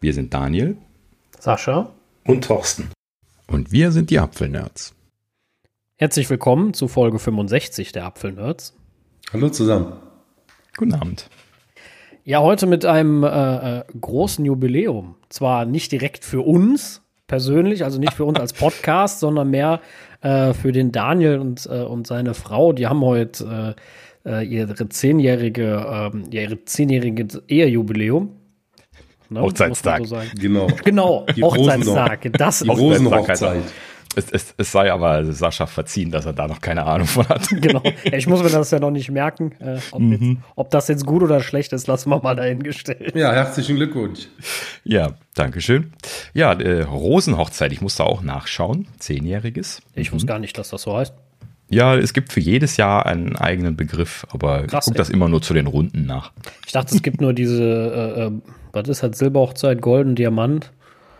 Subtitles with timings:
[0.00, 0.76] Wir sind Daniel.
[1.40, 1.90] Sascha.
[2.24, 2.90] Und Thorsten.
[3.48, 4.94] Und wir sind die Apfelnerds.
[5.96, 8.76] Herzlich willkommen zu Folge 65 der Apfelnerds.
[9.32, 9.94] Hallo zusammen.
[10.76, 11.28] Guten Abend.
[12.22, 15.16] Ja, heute mit einem äh, äh, großen Jubiläum.
[15.30, 19.80] Zwar nicht direkt für uns persönlich, also nicht für uns als Podcast, sondern mehr
[20.20, 22.72] äh, für den Daniel und, äh, und seine Frau.
[22.72, 23.74] Die haben heute
[24.24, 28.37] äh, äh, ihre zehnjährige, ähm, ihre zehnjährige Ehejubiläum.
[29.30, 29.40] Ne?
[29.40, 30.06] Hochzeitstag.
[30.06, 30.68] So genau.
[30.84, 32.32] Genau, Die Hochzeitstag.
[32.32, 33.62] Das Die Rosenhochzeit.
[34.16, 37.46] Es, es, es, sei aber Sascha verziehen, dass er da noch keine Ahnung von hat.
[37.60, 37.82] Genau.
[38.04, 39.52] Ich muss mir das ja noch nicht merken.
[39.60, 40.12] Äh, ob, mhm.
[40.12, 43.14] jetzt, ob, das jetzt gut oder schlecht ist, lassen wir mal dahingestellt.
[43.14, 44.28] Ja, herzlichen Glückwunsch.
[44.82, 45.92] Ja, danke schön.
[46.32, 48.88] Ja, äh, Rosenhochzeit, ich musste auch nachschauen.
[48.98, 49.82] Zehnjähriges.
[49.94, 50.16] Ich mhm.
[50.16, 51.14] wusste gar nicht, dass das so heißt.
[51.70, 55.28] Ja, es gibt für jedes Jahr einen eigenen Begriff, aber Krass, ich gucke das immer
[55.28, 56.32] nur zu den Runden nach.
[56.66, 58.32] Ich dachte, es gibt nur diese, äh, äh
[58.72, 60.70] was ist halt Silberhochzeit, Golden Diamant.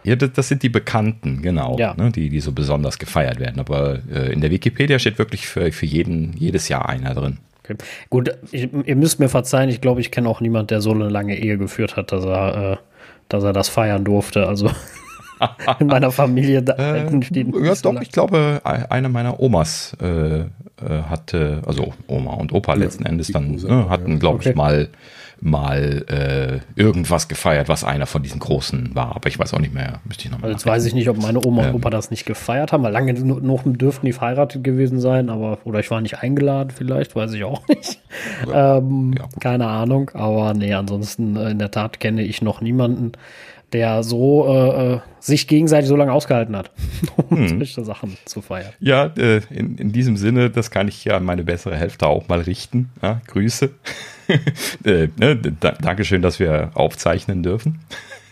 [0.04, 1.94] Ja, das, das, sind die Bekannten, genau, ja.
[1.94, 3.58] ne, die, die so besonders gefeiert werden.
[3.58, 7.38] Aber äh, in der Wikipedia steht wirklich für, für jeden, jedes Jahr einer drin.
[7.64, 7.76] Okay.
[8.08, 11.08] Gut, ich, ihr müsst mir verzeihen, ich glaube, ich kenne auch niemanden, der so eine
[11.08, 12.76] lange Ehe geführt hat, dass er, äh,
[13.28, 14.46] dass er das feiern durfte.
[14.46, 14.70] Also
[15.80, 18.02] in meiner Familie da äh, steht Ja, doch, lang.
[18.02, 20.44] ich glaube, eine meiner Omas äh, äh,
[21.08, 24.50] hatte, also Oma und Opa ja, letzten Endes dann, ne, hatten, glaube okay.
[24.50, 24.88] ich, mal
[25.40, 26.04] mal
[26.76, 29.14] äh, irgendwas gefeiert, was einer von diesen großen war.
[29.16, 30.50] Aber ich weiß auch nicht mehr, müsste ich nochmal.
[30.50, 32.82] Also jetzt weiß ich nicht, ob meine Oma und ähm, Opa das nicht gefeiert haben,
[32.82, 37.14] weil lange noch dürften die verheiratet gewesen sein, aber oder ich war nicht eingeladen, vielleicht,
[37.14, 38.00] weiß ich auch nicht.
[38.46, 42.60] Ja, ähm, ja, keine Ahnung, aber nee, ansonsten äh, in der Tat kenne ich noch
[42.60, 43.12] niemanden,
[43.72, 46.70] der so äh, äh sich gegenseitig so lange ausgehalten hat,
[47.16, 47.48] um hm.
[47.48, 48.72] solche Sachen zu feiern.
[48.78, 52.28] Ja, äh, in, in diesem Sinne, das kann ich ja an meine bessere Hälfte auch
[52.28, 52.90] mal richten.
[53.02, 53.70] Ja, Grüße.
[54.84, 57.80] äh, ne, da, Dankeschön, dass wir aufzeichnen dürfen.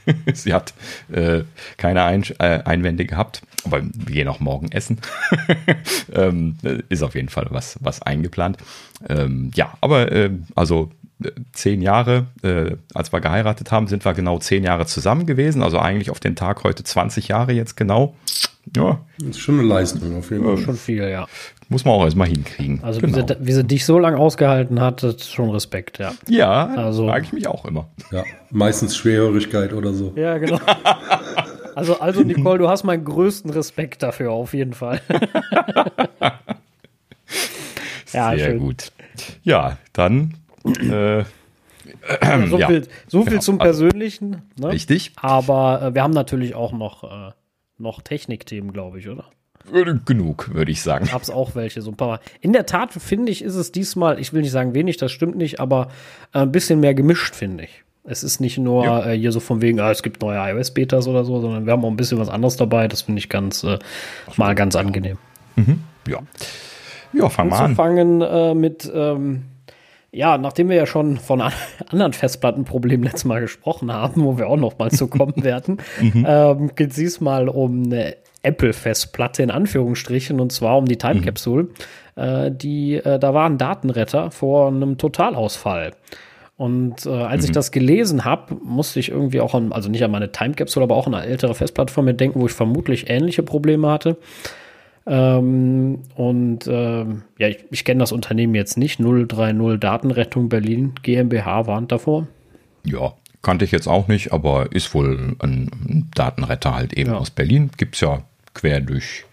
[0.35, 0.75] Sie hat
[1.13, 1.43] äh,
[1.77, 4.99] keine Ein äh, Einwände gehabt, aber wir gehen auch morgen essen.
[6.13, 6.57] ähm,
[6.89, 8.59] ist auf jeden Fall was, was eingeplant.
[9.09, 10.91] Ähm, ja, aber äh, also
[11.53, 15.63] zehn Jahre, äh, als wir geheiratet haben, sind wir genau zehn Jahre zusammen gewesen.
[15.63, 18.15] Also eigentlich auf den Tag heute 20 Jahre jetzt genau.
[18.75, 19.01] Ja.
[19.19, 20.59] Das ist schon eine Leistung auf jeden Fall.
[20.59, 21.27] Schon viel, ja.
[21.69, 22.79] Muss man auch erstmal hinkriegen.
[22.83, 23.17] Also genau.
[23.17, 26.13] wie, sie, wie, sie, dich so lange ausgehalten hat, das ist schon Respekt, ja.
[26.29, 27.89] Ja, also, frage ich mich auch immer.
[28.13, 30.13] Ja, meistens Schwerhörigkeit oder so.
[30.17, 30.61] Ja, genau.
[31.75, 35.03] Also, also Nicole, du hast meinen größten Respekt dafür, auf jeden Fall.
[38.15, 38.59] ja, Sehr schön.
[38.61, 38.93] gut.
[39.43, 40.33] Ja, dann
[40.65, 42.67] äh, ja, so, ja.
[42.69, 43.43] Viel, so viel genau.
[43.43, 44.43] zum Persönlichen.
[44.59, 44.71] Ne?
[44.71, 45.13] Richtig.
[45.17, 47.33] Aber äh, wir haben natürlich auch noch, äh,
[47.79, 49.25] noch Technikthemen, glaube ich, oder?
[50.05, 51.07] Genug, würde ich sagen.
[51.07, 52.21] Gab es auch welche, so ein paar.
[52.41, 55.37] In der Tat, finde ich, ist es diesmal, ich will nicht sagen wenig, das stimmt
[55.37, 55.89] nicht, aber
[56.33, 57.83] äh, ein bisschen mehr gemischt, finde ich.
[58.05, 59.07] Es ist nicht nur ja.
[59.07, 61.85] äh, hier so von wegen, ah, es gibt neue iOS-Betas oder so, sondern wir haben
[61.85, 62.87] auch ein bisschen was anderes dabei.
[62.89, 63.79] Das finde ich ganz, äh,
[64.37, 65.19] mal ganz angenehm.
[65.57, 65.83] Mhm.
[66.09, 66.21] Ja.
[67.13, 67.65] Ja, fangen wir an.
[67.65, 69.45] Anzufangen äh, mit, ähm,
[70.13, 71.43] ja, nachdem wir ja schon von
[71.91, 76.25] anderen Festplattenproblemen letztes Mal gesprochen haben, wo wir auch noch mal zu kommen werden, mhm.
[76.29, 78.17] ähm, geht es diesmal um eine
[78.47, 81.25] Apple-Festplatte in Anführungsstrichen und zwar um die Time mhm.
[81.25, 81.63] Capsule.
[81.65, 81.71] Mhm.
[82.17, 85.93] Äh, die, äh, da war ein Datenretter vor einem Totalausfall.
[86.57, 87.47] Und äh, als mhm.
[87.47, 90.85] ich das gelesen habe, musste ich irgendwie auch an, also nicht an meine Time Capsule,
[90.85, 94.17] aber auch an eine ältere Festplatte von mir denken, wo ich vermutlich ähnliche Probleme hatte.
[95.07, 98.99] Ähm, und ähm, ja, ich, ich kenne das Unternehmen jetzt nicht.
[98.99, 102.27] 030 Datenrettung Berlin GmbH warnt davor.
[102.85, 107.19] Ja, kannte ich jetzt auch nicht, aber ist wohl ein Datenretter halt eben ja.
[107.19, 107.71] aus Berlin.
[107.77, 108.23] Gibt es ja
[108.57, 109.25] quer durch,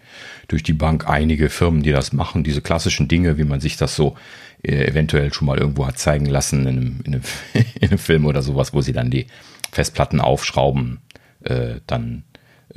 [0.48, 2.44] durch die Bank einige Firmen, die das machen.
[2.44, 4.16] Diese klassischen Dinge, wie man sich das so
[4.62, 7.22] äh, eventuell schon mal irgendwo hat zeigen lassen in einem, in einem,
[7.80, 9.26] in einem Film oder sowas, wo sie dann die
[9.72, 11.00] Festplatten aufschrauben,
[11.42, 12.24] äh, dann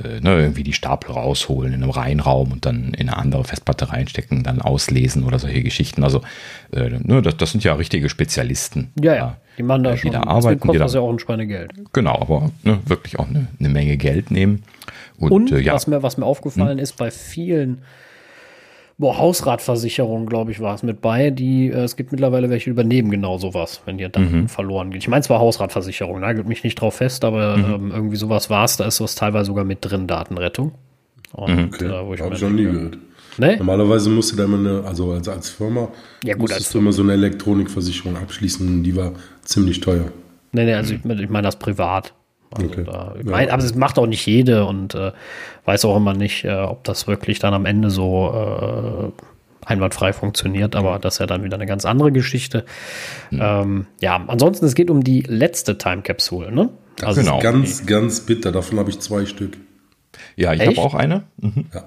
[0.03, 3.91] äh, ne, irgendwie die Stapel rausholen in einem Reihenraum und dann in eine andere Festplatte
[3.91, 6.03] reinstecken, dann auslesen oder solche Geschichten.
[6.03, 6.21] Also
[6.71, 8.91] äh, ne, das, das sind ja richtige Spezialisten.
[9.01, 9.37] Ja, ja.
[9.57, 10.11] Die machen da äh, schon.
[10.11, 10.59] Die da arbeiten.
[10.59, 11.73] Kostet das ja auch ein Schweinegeld.
[11.93, 14.63] Genau, aber ne, wirklich auch eine, eine, Menge Geld nehmen.
[15.17, 15.73] Und, und äh, ja.
[15.73, 16.83] was, mir, was mir aufgefallen hm.
[16.83, 17.81] ist, bei vielen
[18.97, 21.29] boah, Hausratversicherung, glaube ich, war es mit bei.
[21.29, 24.47] Die, äh, es gibt mittlerweile welche übernehmen genau sowas, wenn dir dann mhm.
[24.47, 25.03] verloren geht.
[25.03, 27.73] Ich meine zwar Hausratversicherung, nagelt mich nicht drauf fest, aber mhm.
[27.73, 28.77] ähm, irgendwie sowas war es.
[28.77, 30.73] Da ist was teilweise sogar mit drin, Datenrettung.
[31.33, 31.69] Und, mhm.
[31.73, 31.85] okay.
[31.85, 32.97] äh, wo ich Hab ich noch nie gehört.
[33.39, 33.57] Nee?
[33.57, 35.89] Normalerweise musst du da immer eine, also als, als Firma,
[36.23, 39.11] ja, gut, musstest als du immer so eine Elektronikversicherung abschließen, die war
[39.43, 40.05] ziemlich teuer.
[40.53, 42.15] Nee, nee, also ich, ich meine das privat.
[42.51, 42.83] Also okay.
[42.85, 45.11] da, mein, aber es macht auch nicht jede und äh,
[45.65, 49.23] weiß auch immer nicht, äh, ob das wirklich dann am Ende so äh,
[49.65, 52.63] einwandfrei funktioniert, aber das ist ja dann wieder eine ganz andere Geschichte.
[53.31, 53.39] Mhm.
[53.41, 56.69] Ähm, ja, ansonsten, es geht um die letzte Time Capsule, ne?
[56.95, 57.39] Das also ist genau.
[57.39, 58.51] ganz, ganz bitter.
[58.51, 59.57] Davon habe ich zwei Stück.
[60.35, 61.23] Ja, ich habe auch eine.
[61.37, 61.65] Mhm.
[61.73, 61.83] Ja.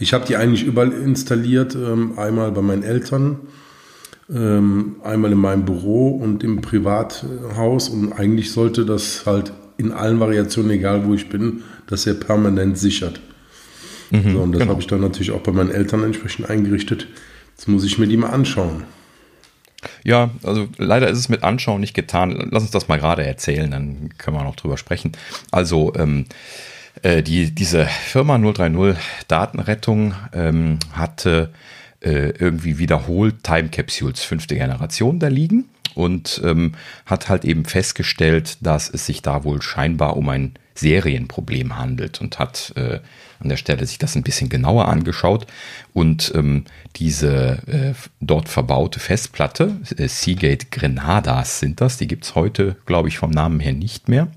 [0.00, 1.74] Ich habe die eigentlich überall installiert.
[1.74, 3.40] Ähm, einmal bei meinen Eltern,
[4.34, 7.88] einmal in meinem Büro und im Privathaus.
[7.88, 12.78] Und eigentlich sollte das halt in allen Variationen, egal wo ich bin, dass er permanent
[12.78, 13.20] sichert.
[14.10, 14.72] Mhm, so, und das genau.
[14.72, 17.08] habe ich dann natürlich auch bei meinen Eltern entsprechend eingerichtet.
[17.56, 18.84] Jetzt muss ich mir die mal anschauen.
[20.04, 22.48] Ja, also leider ist es mit Anschauen nicht getan.
[22.50, 25.12] Lass uns das mal gerade erzählen, dann können wir noch drüber sprechen.
[25.50, 26.26] Also ähm,
[27.02, 28.96] äh, die, diese Firma 030
[29.28, 31.56] Datenrettung ähm, hatte äh,
[32.04, 36.72] irgendwie wiederholt Time Capsules fünfte Generation da liegen und ähm,
[37.06, 42.38] hat halt eben festgestellt, dass es sich da wohl scheinbar um ein Serienproblem handelt und
[42.38, 43.00] hat äh,
[43.40, 45.46] an der Stelle sich das ein bisschen genauer angeschaut
[45.92, 46.64] und ähm,
[46.96, 53.08] diese äh, dort verbaute Festplatte, äh, Seagate Grenadas sind das, die gibt es heute, glaube
[53.08, 54.28] ich, vom Namen her nicht mehr,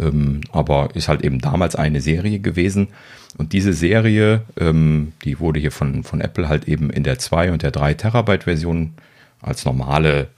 [0.00, 2.88] ähm, aber ist halt eben damals eine Serie gewesen
[3.36, 7.52] und diese Serie, ähm, die wurde hier von, von Apple halt eben in der 2
[7.52, 8.94] und der 3 Terabyte Version
[9.40, 10.28] als normale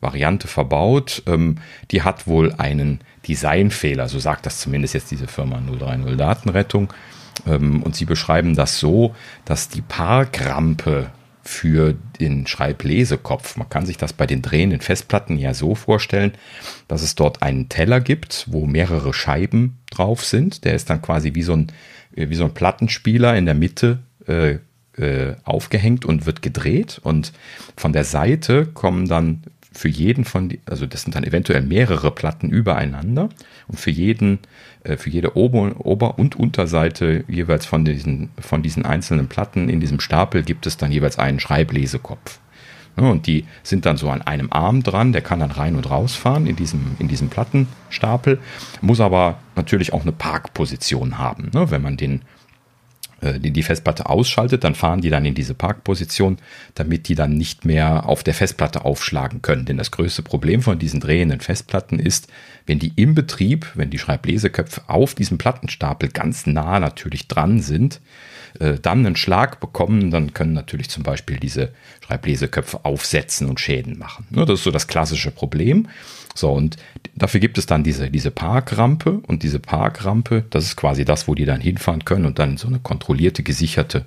[0.00, 1.22] Variante verbaut.
[1.26, 1.56] Ähm,
[1.90, 6.92] die hat wohl einen Designfehler, so sagt das zumindest jetzt diese Firma 030 Datenrettung.
[7.46, 9.14] Ähm, und sie beschreiben das so,
[9.44, 11.10] dass die Parkrampe
[11.42, 13.56] für den Schreiblesekopf.
[13.56, 16.32] Man kann sich das bei den drehenden Festplatten ja so vorstellen,
[16.88, 20.64] dass es dort einen Teller gibt, wo mehrere Scheiben drauf sind.
[20.64, 21.66] Der ist dann quasi wie so ein,
[22.12, 24.58] wie so ein Plattenspieler in der Mitte äh,
[24.96, 27.00] äh, aufgehängt und wird gedreht.
[27.02, 27.32] Und
[27.76, 29.42] von der Seite kommen dann
[29.72, 33.30] für jeden von, die, also das sind dann eventuell mehrere Platten übereinander
[33.68, 34.38] und für jeden, äh,
[34.96, 40.00] für jede Ober-, Ober und Unterseite jeweils von diesen, von diesen einzelnen Platten in diesem
[40.00, 42.40] Stapel gibt es dann jeweils einen Schreiblesekopf.
[42.96, 45.90] Ja, und die sind dann so an einem Arm dran, der kann dann rein und
[45.90, 48.38] rausfahren in diesem, in diesem Plattenstapel,
[48.82, 51.50] muss aber natürlich auch eine Parkposition haben.
[51.54, 51.70] Ne?
[51.70, 52.24] Wenn man den äh,
[53.22, 56.38] die, die Festplatte ausschaltet, dann fahren die dann in diese Parkposition,
[56.74, 59.64] damit die dann nicht mehr auf der Festplatte aufschlagen können.
[59.64, 62.28] Denn das größte Problem von diesen drehenden Festplatten ist,
[62.66, 68.00] wenn die im Betrieb, wenn die Schreibleseköpfe auf diesem Plattenstapel ganz nah natürlich dran sind,
[68.58, 71.72] äh, dann einen Schlag bekommen, dann können natürlich zum Beispiel diese
[72.04, 74.26] Schreibleseköpfe aufsetzen und Schäden machen.
[74.30, 75.88] Das ist so das klassische Problem.
[76.34, 76.76] So, und
[77.14, 81.34] dafür gibt es dann diese, diese Parkrampe und diese Parkrampe, das ist quasi das, wo
[81.34, 84.06] die dann hinfahren können und dann so eine kontrollierte, gesicherte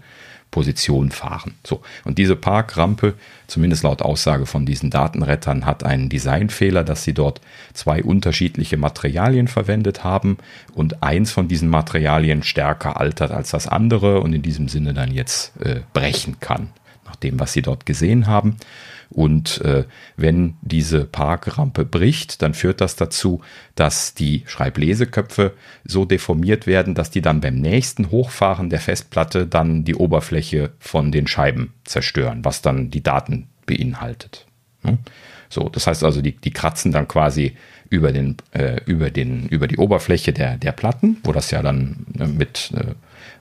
[0.52, 1.56] Position fahren.
[1.66, 3.16] So, und diese Parkrampe,
[3.48, 7.42] zumindest laut Aussage von diesen Datenrettern, hat einen Designfehler, dass sie dort
[7.74, 10.38] zwei unterschiedliche Materialien verwendet haben
[10.74, 15.12] und eins von diesen Materialien stärker altert als das andere und in diesem Sinne dann
[15.12, 16.70] jetzt äh, brechen kann,
[17.06, 18.56] nach dem, was sie dort gesehen haben.
[19.16, 19.86] Und äh,
[20.18, 23.40] wenn diese Parkrampe bricht, dann führt das dazu,
[23.74, 25.54] dass die Schreibleseköpfe
[25.86, 31.14] so deformiert werden, dass die dann beim nächsten Hochfahren der Festplatte dann die Oberfläche von
[31.14, 34.48] den Scheiben zerstören, was dann die Daten beinhaltet.
[34.82, 34.98] Hm?
[35.48, 37.56] So, das heißt also, die, die kratzen dann quasi
[37.90, 42.06] über, den, äh, über, den, über die Oberfläche der, der Platten, wo das ja dann
[42.20, 42.96] äh, mit äh,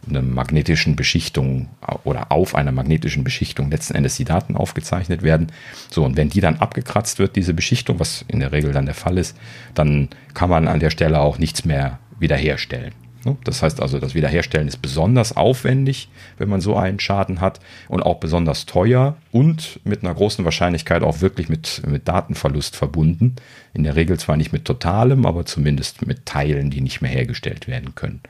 [0.08, 1.68] einer magnetischen Beschichtung
[2.04, 5.48] oder auf einer magnetischen Beschichtung letzten Endes die Daten aufgezeichnet werden.
[5.90, 8.94] So, und wenn die dann abgekratzt wird, diese Beschichtung, was in der Regel dann der
[8.94, 9.36] Fall ist,
[9.74, 12.92] dann kann man an der Stelle auch nichts mehr wiederherstellen.
[13.24, 13.36] Ne?
[13.44, 18.02] Das heißt also, das Wiederherstellen ist besonders aufwendig, wenn man so einen Schaden hat und
[18.02, 23.36] auch besonders teuer und mit einer großen Wahrscheinlichkeit auch wirklich mit, mit Datenverlust verbunden.
[23.72, 27.66] In der Regel zwar nicht mit totalem, aber zumindest mit Teilen, die nicht mehr hergestellt
[27.66, 28.20] werden können.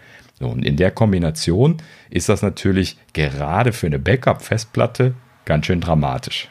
[0.47, 1.79] Und in der Kombination
[2.11, 6.49] ist das natürlich gerade für eine Backup-Festplatte ganz schön dramatisch.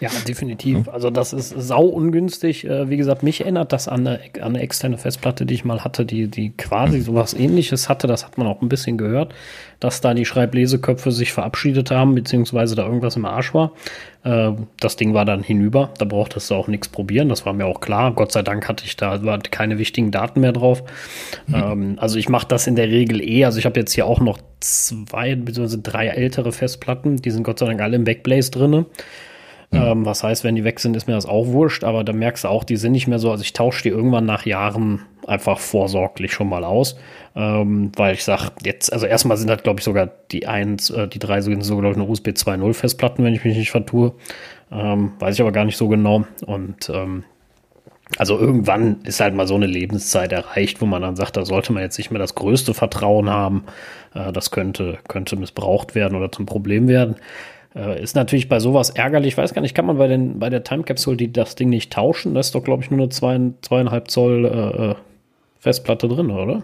[0.00, 0.88] Ja, definitiv.
[0.88, 2.64] Also das ist sau ungünstig.
[2.64, 5.84] Äh, wie gesagt, mich erinnert das an eine, an eine externe Festplatte, die ich mal
[5.84, 7.02] hatte, die, die quasi mhm.
[7.02, 8.06] sowas ähnliches hatte.
[8.06, 9.34] Das hat man auch ein bisschen gehört,
[9.78, 13.72] dass da die Schreibleseköpfe sich verabschiedet haben, beziehungsweise da irgendwas im Arsch war.
[14.24, 15.90] Äh, das Ding war dann hinüber.
[15.98, 17.28] Da brauchtest du auch nichts probieren.
[17.28, 18.14] Das war mir auch klar.
[18.14, 20.82] Gott sei Dank hatte ich da war keine wichtigen Daten mehr drauf.
[21.46, 21.54] Mhm.
[21.54, 23.44] Ähm, also ich mache das in der Regel eh.
[23.44, 25.76] Also ich habe jetzt hier auch noch zwei bzw.
[25.82, 27.16] drei ältere Festplatten.
[27.16, 28.86] Die sind Gott sei Dank alle im Backblaze drinne.
[29.70, 29.82] Mhm.
[29.82, 32.44] Ähm, was heißt, wenn die weg sind, ist mir das auch wurscht, aber da merkst
[32.44, 33.30] du auch, die sind nicht mehr so.
[33.30, 36.96] Also ich tausche die irgendwann nach Jahren einfach vorsorglich schon mal aus.
[37.36, 41.06] Ähm, weil ich sage, jetzt, also erstmal sind das, glaube ich, sogar die eins, äh,
[41.06, 44.12] die drei sind so, glaube ich, eine USB 2.0 Festplatten, wenn ich mich nicht vertue.
[44.72, 46.24] Ähm, weiß ich aber gar nicht so genau.
[46.46, 47.24] Und ähm,
[48.18, 51.72] also irgendwann ist halt mal so eine Lebenszeit erreicht, wo man dann sagt, da sollte
[51.72, 53.64] man jetzt nicht mehr das größte Vertrauen haben.
[54.14, 57.16] Äh, das könnte, könnte missbraucht werden oder zum Problem werden.
[57.74, 59.34] Äh, ist natürlich bei sowas ärgerlich.
[59.34, 61.68] Ich weiß gar nicht, kann man bei, den, bei der Time Capsule die, das Ding
[61.68, 62.34] nicht tauschen?
[62.34, 64.94] Das ist doch, glaube ich, nur eine zwei, zweieinhalb Zoll äh, äh
[65.60, 66.62] Festplatte drin, oder?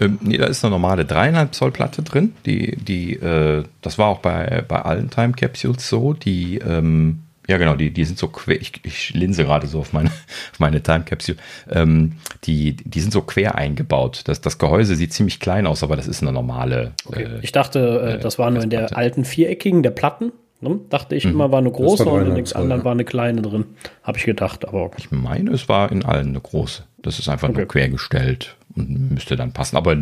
[0.00, 2.32] Ähm, nee, da ist eine normale 3,5 Zoll Platte drin.
[2.46, 6.14] Die, die, äh, das war auch bei, bei allen Time Capsules so.
[6.14, 9.92] Die, ähm, ja, genau, die, die sind so quer, ich, ich linse gerade so auf
[9.92, 10.08] meine,
[10.52, 11.38] auf meine Time Capsule.
[11.70, 12.12] Ähm,
[12.44, 14.22] die, die sind so quer eingebaut.
[14.24, 16.92] Das, das Gehäuse sieht ziemlich klein aus, aber das ist eine normale.
[17.06, 17.24] Okay.
[17.24, 20.32] Äh, ich dachte, äh, das war nur in der alten viereckigen, der Platten.
[20.60, 20.80] Ne?
[20.90, 21.32] Dachte ich mhm.
[21.32, 22.84] immer, war eine große war und in den anderen ja.
[22.84, 23.64] war eine kleine drin.
[24.02, 24.90] Habe ich gedacht, aber.
[24.96, 26.82] Ich meine, es war in allen eine große.
[27.00, 27.58] Das ist einfach okay.
[27.58, 29.76] nur quergestellt und müsste dann passen.
[29.76, 29.96] Aber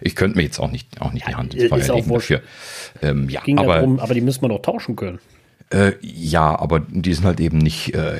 [0.00, 2.40] ich könnte mir jetzt auch nicht, auch nicht ja, die Hand ins Feuer legen dafür.
[3.02, 5.18] Ähm, ja, Ging aber, darum, aber die müssen wir doch tauschen können.
[5.70, 8.14] Äh, ja, aber die sind halt eben nicht äh,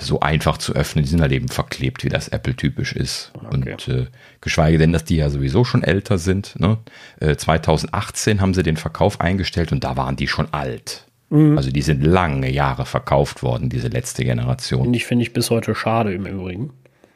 [0.00, 1.04] so einfach zu öffnen.
[1.04, 3.30] Die sind halt eben verklebt, wie das Apple typisch ist.
[3.34, 3.46] Okay.
[3.52, 4.06] Und äh,
[4.40, 6.58] geschweige denn, dass die ja sowieso schon älter sind.
[6.58, 6.78] Ne?
[7.20, 11.06] 2018 äh, haben sie den Verkauf eingestellt und da waren die schon alt.
[11.30, 11.56] Mhm.
[11.56, 14.82] Also die sind lange Jahre verkauft worden, diese letzte Generation.
[14.82, 16.70] Finde ich, finde ich bis heute schade im Übrigen.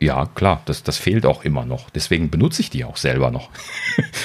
[0.04, 1.88] Ja, klar, das, das fehlt auch immer noch.
[1.88, 3.49] Deswegen benutze ich die auch selber noch.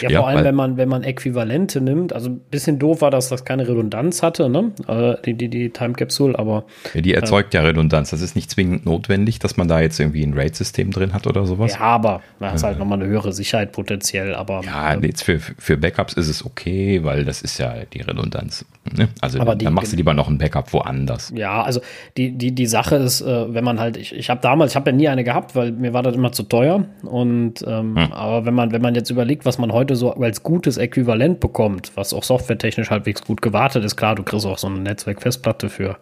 [0.01, 2.11] Ja, ja vor allem, wenn man, wenn man Äquivalente nimmt.
[2.11, 4.71] Also ein bisschen doof war, dass das keine Redundanz hatte, ne?
[4.87, 6.65] Äh, die, die, die Time Capsule, aber.
[6.93, 8.09] Ja, die erzeugt äh, ja Redundanz.
[8.09, 11.45] Das ist nicht zwingend notwendig, dass man da jetzt irgendwie ein RAID-System drin hat oder
[11.45, 11.75] sowas.
[11.75, 14.35] Ja, aber da ist halt äh, nochmal eine höhere Sicherheit potenziell.
[14.35, 18.01] Aber, ja, äh, jetzt für, für Backups ist es okay, weil das ist ja die
[18.01, 18.65] Redundanz.
[18.97, 19.07] Ne?
[19.21, 21.31] Also aber die, dann machst du lieber noch ein Backup woanders.
[21.33, 21.79] Ja, also
[22.17, 24.89] die, die, die Sache ist, äh, wenn man halt, ich, ich habe damals, ich habe
[24.89, 26.85] ja nie eine gehabt, weil mir war das immer zu teuer.
[27.03, 28.13] Und ähm, hm.
[28.13, 31.91] aber wenn man, wenn man jetzt überlegt, was man heute so als gutes Äquivalent bekommt,
[31.95, 35.97] was auch softwaretechnisch halbwegs gut gewartet ist, klar, du kriegst auch so eine Netzwerkfestplatte für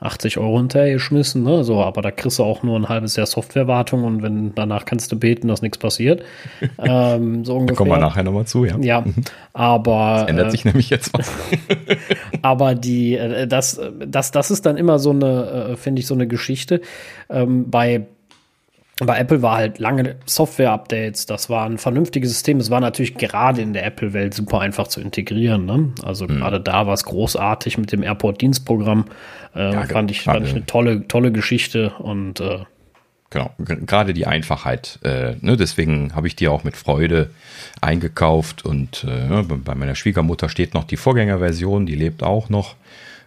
[0.00, 1.64] 80 Euro hinterhergeschmissen, ne?
[1.64, 5.10] So, aber da kriegst du auch nur ein halbes Jahr Softwarewartung und wenn danach kannst
[5.12, 6.22] du beten, dass nichts passiert.
[6.78, 7.66] ähm, so ungefähr.
[7.66, 8.76] Da kommen wir nachher nochmal zu, ja.
[8.80, 9.04] Ja,
[9.52, 9.94] aber.
[10.24, 11.32] Das ändert äh, sich nämlich jetzt was.
[12.42, 16.14] aber die, äh, das, das, das ist dann immer so eine, äh, finde ich, so
[16.14, 16.80] eine Geschichte.
[17.30, 18.06] Ähm, bei
[19.00, 22.58] bei Apple war halt lange Software-Updates, das war ein vernünftiges System.
[22.58, 25.66] Es war natürlich gerade in der Apple-Welt super einfach zu integrieren.
[25.66, 25.92] Ne?
[26.04, 26.36] Also mhm.
[26.36, 29.06] gerade da war es großartig mit dem Airport-Dienstprogramm.
[29.54, 32.60] Äh, ja, fand, ich, fand ich eine tolle, tolle Geschichte und äh,
[33.30, 35.00] Genau, gerade die Einfachheit.
[35.02, 37.30] Äh, ne, deswegen habe ich die auch mit Freude
[37.80, 42.76] eingekauft und äh, bei meiner Schwiegermutter steht noch die Vorgängerversion, die lebt auch noch.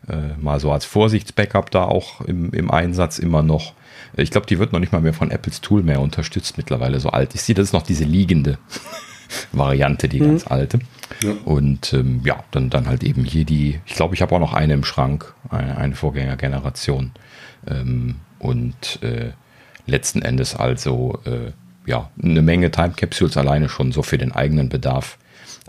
[0.08, 3.74] Äh, mal so als Vorsichtsbackup da auch im, im Einsatz immer noch.
[4.18, 7.00] Ich glaube, die wird noch nicht mal mehr von Apples Tool mehr unterstützt mittlerweile.
[7.00, 7.54] So alt ist sie.
[7.54, 8.58] Das ist noch diese liegende
[9.52, 10.28] Variante, die mhm.
[10.28, 10.80] ganz alte.
[11.24, 11.34] Ja.
[11.46, 14.54] Und ähm, ja, dann, dann halt eben hier die, ich glaube, ich habe auch noch
[14.54, 17.12] eine im Schrank, eine, eine Vorgängergeneration.
[17.68, 19.32] Ähm, und äh,
[19.86, 21.52] letzten Endes also äh,
[21.86, 25.18] ja, eine Menge Time Capsules alleine schon so für den eigenen Bedarf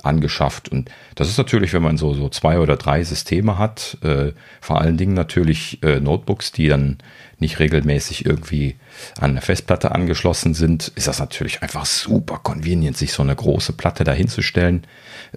[0.02, 0.68] angeschafft.
[0.68, 4.80] Und das ist natürlich, wenn man so, so zwei oder drei Systeme hat, äh, vor
[4.80, 6.98] allen Dingen natürlich äh, Notebooks, die dann
[7.40, 8.76] nicht regelmäßig irgendwie
[9.20, 13.72] an eine Festplatte angeschlossen sind, ist das natürlich einfach super convenient, sich so eine große
[13.72, 14.84] Platte dahinzustellen.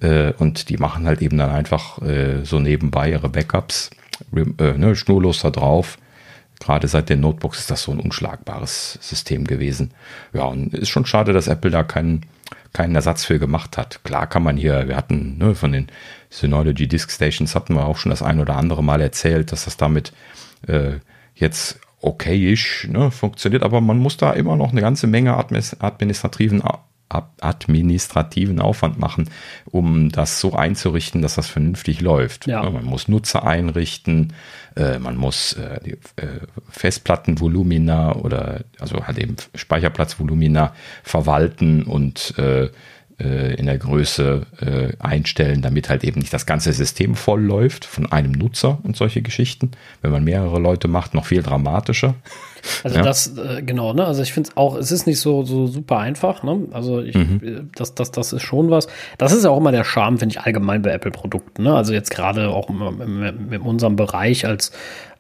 [0.02, 3.92] Äh, und die machen halt eben dann einfach äh, so nebenbei ihre Backups,
[4.36, 5.98] äh, ne, schnurlos da drauf.
[6.60, 9.92] Gerade seit den Notebooks ist das so ein unschlagbares System gewesen.
[10.34, 12.26] Ja, und ist schon schade, dass Apple da keinen
[12.74, 14.02] keinen Ersatz für gemacht hat.
[14.04, 15.88] Klar kann man hier, wir hatten ne, von den
[16.30, 19.76] Synology Disk Stations hatten wir auch schon das ein oder andere Mal erzählt, dass das
[19.76, 20.14] damit
[20.68, 20.94] äh,
[21.36, 26.64] jetzt okayisch ne, funktioniert, aber man muss da immer noch eine ganze Menge administrativen
[27.42, 29.30] administrativen Aufwand machen,
[29.66, 32.48] um das so einzurichten, dass das vernünftig läuft.
[32.48, 32.70] Ja.
[32.70, 34.34] Man muss Nutzer einrichten,
[34.78, 36.40] äh, man muss äh, die äh,
[36.70, 42.34] Festplattenvolumina oder also halt eben Speicherplatzvolumina verwalten und
[43.22, 44.46] in der Größe
[45.00, 49.22] einstellen, damit halt eben nicht das ganze System voll läuft von einem Nutzer und solche
[49.22, 49.72] Geschichten.
[50.02, 52.16] Wenn man mehrere Leute macht, noch viel dramatischer.
[52.84, 53.04] Also ja.
[53.04, 54.06] das, äh, genau, ne?
[54.06, 56.68] Also ich finde es auch, es ist nicht so, so super einfach, ne?
[56.72, 57.42] Also ich, mhm.
[57.44, 58.88] Äh, das, das, das ist schon was.
[59.18, 61.76] Das ist ja auch immer der Charme, finde ich, allgemein bei Apple-Produkten, ne?
[61.76, 64.72] Also jetzt gerade auch in, in unserem Bereich als,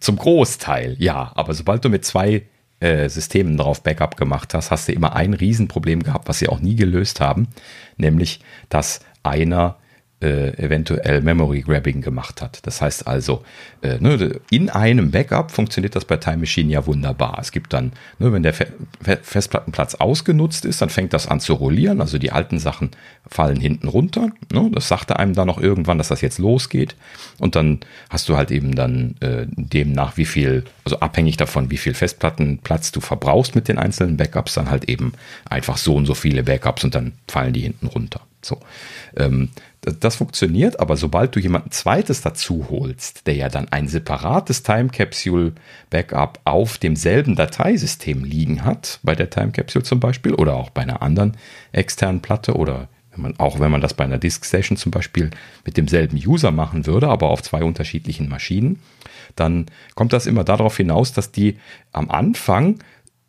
[0.00, 1.30] Zum Großteil, ja.
[1.34, 2.44] Aber sobald du mit zwei
[2.80, 6.60] äh, Systemen drauf Backup gemacht hast, hast du immer ein Riesenproblem gehabt, was sie auch
[6.60, 7.48] nie gelöst haben,
[7.96, 9.76] nämlich dass einer
[10.20, 12.60] äh, eventuell Memory Grabbing gemacht hat.
[12.66, 13.44] Das heißt also,
[13.82, 17.38] äh, ne, in einem Backup funktioniert das bei Time Machine ja wunderbar.
[17.40, 18.66] Es gibt dann, ne, wenn der Fe
[19.00, 22.00] Festplattenplatz ausgenutzt ist, dann fängt das an zu rollieren.
[22.00, 22.90] Also die alten Sachen
[23.28, 24.30] fallen hinten runter.
[24.52, 26.96] Ne, das sagte einem dann noch irgendwann, dass das jetzt losgeht.
[27.38, 31.76] Und dann hast du halt eben dann äh, demnach, wie viel, also abhängig davon, wie
[31.76, 35.12] viel Festplattenplatz du verbrauchst mit den einzelnen Backups, dann halt eben
[35.48, 38.20] einfach so und so viele Backups und dann fallen die hinten runter.
[38.42, 38.60] So.
[39.16, 44.62] Ähm, das funktioniert, aber sobald du jemanden zweites dazu holst, der ja dann ein separates
[44.62, 45.52] Time Capsule
[45.90, 50.82] Backup auf demselben Dateisystem liegen hat, bei der Time Capsule zum Beispiel oder auch bei
[50.82, 51.36] einer anderen
[51.72, 55.30] externen Platte oder wenn man, auch wenn man das bei einer Disk Station zum Beispiel
[55.64, 58.80] mit demselben User machen würde, aber auf zwei unterschiedlichen Maschinen,
[59.36, 61.56] dann kommt das immer darauf hinaus, dass die
[61.92, 62.78] am Anfang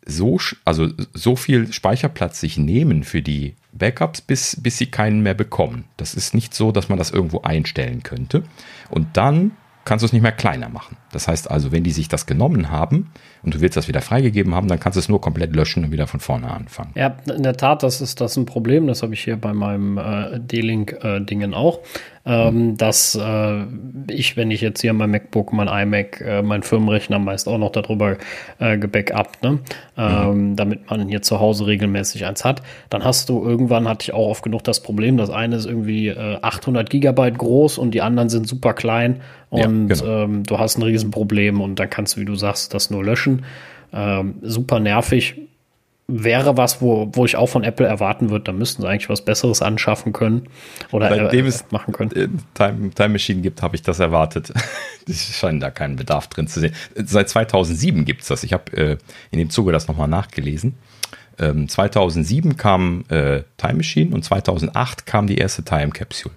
[0.06, 5.34] so, also so viel Speicherplatz sich nehmen für die Backups, bis, bis sie keinen mehr
[5.34, 5.84] bekommen.
[5.96, 8.42] Das ist nicht so, dass man das irgendwo einstellen könnte.
[8.88, 9.52] Und dann
[9.84, 10.96] kannst du es nicht mehr kleiner machen.
[11.12, 13.10] Das heißt also, wenn die sich das genommen haben
[13.42, 15.92] und du willst das wieder freigegeben haben, dann kannst du es nur komplett löschen und
[15.92, 16.92] wieder von vorne anfangen.
[16.94, 18.86] Ja, in der Tat, das ist das ein Problem.
[18.86, 21.80] Das habe ich hier bei meinem äh, D-Link-Dingen äh, auch
[22.26, 23.64] ähm, dass äh,
[24.10, 27.72] ich, wenn ich jetzt hier mein MacBook, mein iMac, äh, mein Firmenrechner meist auch noch
[27.72, 28.18] darüber
[28.58, 29.58] äh, gebackupt, ne?
[29.96, 30.56] Ähm, mhm.
[30.56, 34.28] damit man hier zu Hause regelmäßig eins hat, dann hast du irgendwann, hatte ich auch
[34.28, 38.28] oft genug das Problem, das eine ist irgendwie äh, 800 Gigabyte groß und die anderen
[38.28, 40.24] sind super klein und ja, genau.
[40.24, 43.44] ähm, du hast ein Riesenproblem und dann kannst du, wie du sagst, das nur löschen.
[43.92, 45.36] Ähm, super nervig
[46.12, 49.24] wäre was, wo, wo ich auch von Apple erwarten würde, da müssten sie eigentlich was
[49.24, 50.48] Besseres anschaffen können
[50.90, 52.10] oder Seitdem äh, es machen können.
[52.12, 54.52] Äh, Time, Time Machine gibt, habe ich das erwartet.
[55.08, 56.72] Es scheint da keinen Bedarf drin zu sehen.
[56.94, 58.44] Seit 2007 gibt es das.
[58.44, 58.96] Ich habe äh,
[59.32, 60.74] in dem Zuge das nochmal nachgelesen.
[61.38, 66.34] Ähm, 2007 kam äh, Time Machine und 2008 kam die erste Time Capsule.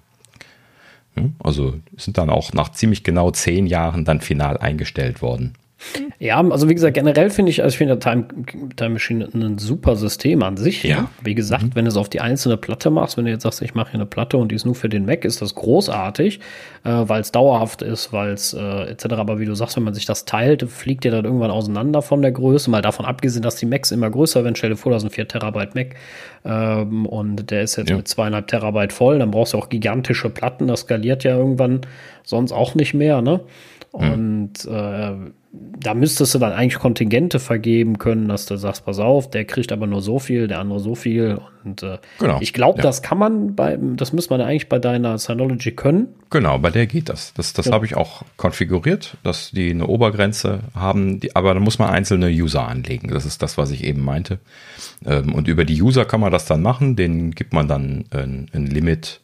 [1.16, 1.34] Hm?
[1.38, 5.54] Also sind dann auch nach ziemlich genau zehn Jahren dann final eingestellt worden.
[6.18, 8.26] Ja, also wie gesagt, generell finde ich, also ich finde Time,
[8.76, 10.82] Time Machine ein super System an sich.
[10.82, 11.10] Ja.
[11.22, 11.70] Wie gesagt, mhm.
[11.74, 14.00] wenn du es auf die einzelne Platte machst, wenn du jetzt sagst, ich mache hier
[14.00, 16.40] eine Platte und die ist nur für den Mac, ist das großartig,
[16.84, 19.06] äh, weil es dauerhaft ist, weil es äh, etc.
[19.14, 22.22] Aber wie du sagst, wenn man sich das teilt, fliegt dir dann irgendwann auseinander von
[22.22, 22.70] der Größe.
[22.70, 24.56] Mal davon abgesehen, dass die Macs immer größer werden.
[24.56, 25.94] Stell dir vor, das sind 4 Terabyte Mac
[26.44, 27.96] ähm, und der ist jetzt ja.
[27.96, 29.18] mit zweieinhalb Terabyte voll.
[29.18, 30.66] Dann brauchst du auch gigantische Platten.
[30.66, 31.82] Das skaliert ja irgendwann
[32.22, 33.22] sonst auch nicht mehr.
[33.22, 33.40] Ne?
[33.92, 34.12] Mhm.
[34.12, 35.12] Und äh,
[35.84, 39.70] da müsstest du dann eigentlich Kontingente vergeben können, dass du sagst, pass auf, der kriegt
[39.70, 41.40] aber nur so viel, der andere so viel.
[41.64, 42.38] Und äh, genau.
[42.40, 42.82] ich glaube, ja.
[42.82, 46.08] das kann man bei, das müsste man eigentlich bei deiner Synology können.
[46.30, 47.34] Genau, bei der geht das.
[47.34, 47.72] Das, das ja.
[47.72, 52.28] habe ich auch konfiguriert, dass die eine Obergrenze haben, die, aber da muss man einzelne
[52.28, 53.08] User anlegen.
[53.08, 54.38] Das ist das, was ich eben meinte.
[55.04, 58.48] Ähm, und über die User kann man das dann machen, denen gibt man dann ein,
[58.52, 59.20] ein Limit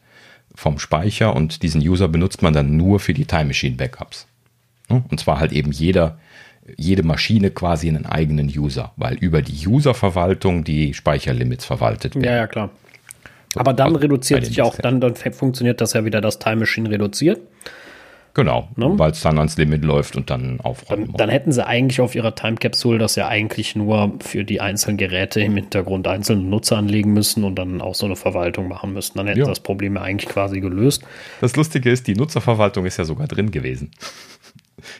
[0.54, 4.26] vom Speicher und diesen User benutzt man dann nur für die Time Machine Backups.
[4.90, 5.03] Ne?
[5.11, 6.18] Und zwar halt eben jeder,
[6.76, 12.24] jede Maschine quasi einen eigenen User, weil über die Userverwaltung die Speicherlimits verwaltet werden.
[12.24, 12.70] Ja, ja, klar.
[13.57, 16.88] Aber dann also reduziert sich auch, dann, dann funktioniert das ja wieder, das Time Machine
[16.90, 17.40] reduziert.
[18.33, 18.96] Genau, ne?
[18.96, 22.14] weil es dann ans Limit läuft und dann aufräumen dann, dann hätten sie eigentlich auf
[22.14, 26.76] ihrer Time Capsule das ja eigentlich nur für die einzelnen Geräte im Hintergrund einzelne Nutzer
[26.76, 29.18] anlegen müssen und dann auch so eine Verwaltung machen müssen.
[29.18, 29.46] Dann hätten ja.
[29.46, 31.03] das Problem ja eigentlich quasi gelöst.
[31.40, 33.90] Das Lustige ist, die Nutzerverwaltung ist ja sogar drin gewesen.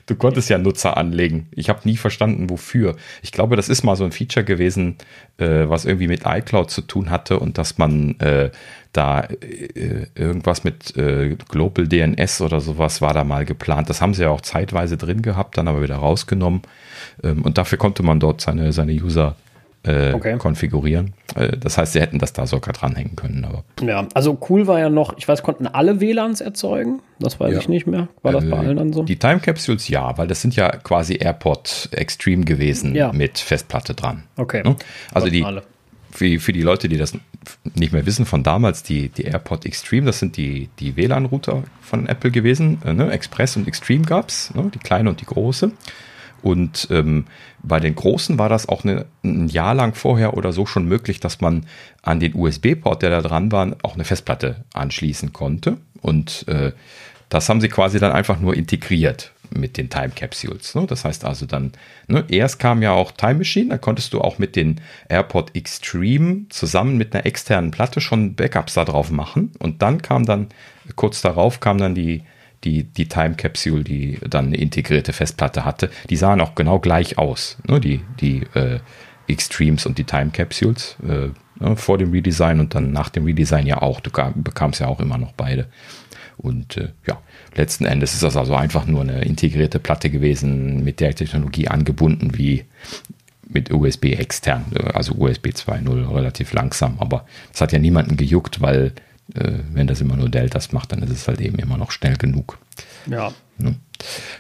[0.07, 1.49] Du konntest ja Nutzer anlegen.
[1.53, 2.97] Ich habe nie verstanden, wofür.
[3.23, 4.97] Ich glaube, das ist mal so ein Feature gewesen,
[5.39, 8.51] äh, was irgendwie mit iCloud zu tun hatte und dass man äh,
[8.93, 13.89] da äh, irgendwas mit äh, Global DNS oder sowas war da mal geplant.
[13.89, 16.63] Das haben sie ja auch zeitweise drin gehabt, dann aber wieder rausgenommen.
[17.23, 19.37] Ähm, und dafür konnte man dort seine, seine User
[19.83, 20.37] äh, okay.
[20.39, 21.15] konfigurieren.
[21.35, 23.45] Äh, das heißt, sie hätten das da sogar dranhängen können.
[23.45, 23.65] Aber.
[23.83, 27.01] Ja, also cool war ja noch, ich weiß, konnten alle WLANs erzeugen?
[27.19, 27.59] Das weiß ja.
[27.61, 28.09] ich nicht mehr.
[28.23, 29.03] War das bei äh, allen dann so?
[29.03, 33.13] Die Time Capsules ja, weil das sind ja quasi AirPod Extreme gewesen ja.
[33.13, 34.25] mit Festplatte dran.
[34.37, 34.63] Okay.
[34.63, 34.77] Ne?
[35.13, 35.47] Also die,
[36.11, 37.15] für, für die Leute, die das
[37.75, 42.07] nicht mehr wissen von damals, die, die AirPod Extreme, das sind die, die WLAN-Router von
[42.07, 42.83] Apple gewesen.
[42.85, 43.11] Äh, ne?
[43.11, 44.71] Express und Extreme gab's, ne?
[44.75, 45.73] die kleine und die große.
[46.43, 47.27] Und ähm,
[47.63, 51.21] bei den großen war das auch eine, ein Jahr lang vorher oder so schon möglich,
[51.21, 51.67] dass man
[52.03, 55.77] an den USB-Port, der da dran war, auch eine Festplatte anschließen konnte.
[56.01, 56.73] Und äh,
[57.29, 60.75] das haben sie quasi dann einfach nur integriert mit den Time Capsules.
[60.75, 60.87] Ne?
[60.87, 61.73] Das heißt also dann,
[62.07, 66.47] ne, erst kam ja auch Time Machine, da konntest du auch mit den AirPod Extreme
[66.49, 69.53] zusammen mit einer externen Platte schon Backups da drauf machen.
[69.59, 70.49] Und dann kam dann,
[70.97, 72.23] kurz darauf kam dann die,
[72.65, 75.91] die, die Time Capsule, die dann eine integrierte Festplatte hatte.
[76.09, 77.81] Die sahen auch genau gleich aus, ne?
[77.81, 78.81] die, die äh,
[79.29, 80.97] Extremes und die Time Capsules.
[81.03, 81.31] Äh,
[81.65, 81.77] ne?
[81.77, 84.01] vor dem Redesign und dann nach dem Redesign ja auch.
[84.01, 85.69] Du bekamst ja auch immer noch beide.
[86.37, 87.21] Und äh, ja,
[87.55, 92.37] letzten Endes ist das also einfach nur eine integrierte Platte gewesen, mit der Technologie angebunden
[92.37, 92.65] wie
[93.53, 96.99] mit USB extern, also USB 2.0 relativ langsam.
[97.01, 101.03] Aber das hat ja niemanden gejuckt, weil äh, wenn das immer nur Deltas macht, dann
[101.03, 102.59] ist es halt eben immer noch schnell genug.
[103.07, 103.33] Ja.
[103.59, 103.77] Ne?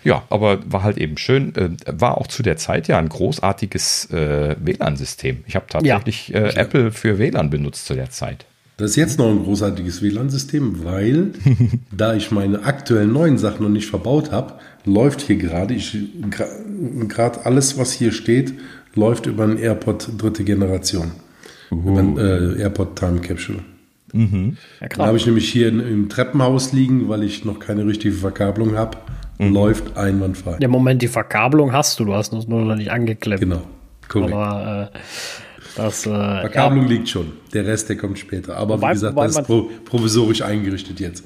[0.04, 1.54] Ja, aber war halt eben schön.
[1.54, 5.44] Äh, war auch zu der Zeit ja ein großartiges äh, WLAN-System.
[5.46, 6.40] Ich habe tatsächlich ja.
[6.40, 8.46] äh, Apple für WLAN benutzt zu der Zeit.
[8.76, 11.32] Das ist jetzt noch ein großartiges WLAN-System, weil
[11.92, 14.54] da ich meine aktuellen neuen Sachen noch nicht verbaut habe,
[14.86, 15.76] läuft hier gerade,
[17.08, 18.54] gerade alles, was hier steht,
[18.94, 21.12] läuft über einen AirPod dritte Generation.
[21.70, 21.76] Uh.
[21.76, 23.62] Über einen äh, AirPod Time Capsule.
[24.12, 24.56] Mhm.
[24.80, 28.76] Ja, da habe ich nämlich hier im Treppenhaus liegen, weil ich noch keine richtige Verkabelung
[28.76, 28.98] habe.
[29.38, 29.54] Mhm.
[29.54, 30.58] Läuft einwandfrei.
[30.60, 33.40] Ja, Moment, die Verkabelung hast du, du hast es nur noch nicht angeklemmt.
[33.40, 33.62] Genau,
[34.08, 34.32] korrekt.
[34.34, 34.98] Aber äh,
[35.76, 36.90] das, äh, Verkabelung ja.
[36.90, 37.32] liegt schon.
[37.54, 38.56] Der Rest, der kommt später.
[38.56, 41.24] Aber wie gesagt, das ist pro, provisorisch eingerichtet jetzt.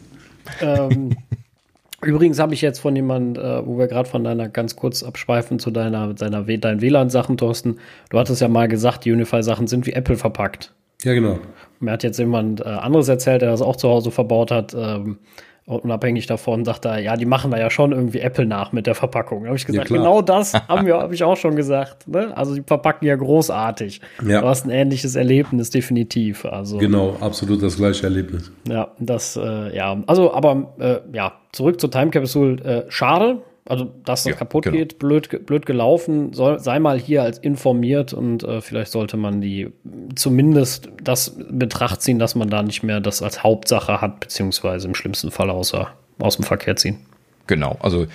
[0.60, 1.16] Ähm,
[2.02, 5.58] übrigens habe ich jetzt von jemand, äh, wo wir gerade von deiner ganz kurz abschweifen
[5.58, 7.78] zu deiner, deiner deinen WLAN-Sachen, Thorsten.
[8.10, 10.72] Du hattest ja mal gesagt, die Unify-Sachen sind wie Apple verpackt.
[11.02, 11.38] Ja, genau.
[11.80, 14.74] Mir hat jetzt jemand äh, anderes erzählt, der das auch zu Hause verbaut hat.
[14.74, 15.18] Ähm,
[15.66, 18.94] unabhängig davon sagt er, ja, die machen da ja schon irgendwie Apple nach mit der
[18.94, 19.42] Verpackung.
[19.42, 22.06] Da habe ich gesagt, ja, genau das haben wir, habe ich auch schon gesagt.
[22.06, 22.36] Ne?
[22.36, 24.00] Also die verpacken ja großartig.
[24.26, 24.42] Ja.
[24.42, 26.44] Du hast ein ähnliches Erlebnis, definitiv.
[26.44, 28.52] Also, genau, absolut das gleiche Erlebnis.
[28.68, 32.62] Ja, das, äh, ja, also, aber äh, ja, zurück zur Time Capsule.
[32.62, 34.76] Äh, schade, also, dass das ja, kaputt genau.
[34.76, 39.40] geht, blöd, blöd gelaufen, soll, sei mal hier als informiert und äh, vielleicht sollte man
[39.40, 39.70] die
[40.14, 44.94] zumindest das Betracht ziehen, dass man da nicht mehr das als Hauptsache hat, beziehungsweise im
[44.94, 46.98] schlimmsten Fall außer, aus dem Verkehr ziehen.
[47.46, 48.06] Genau, also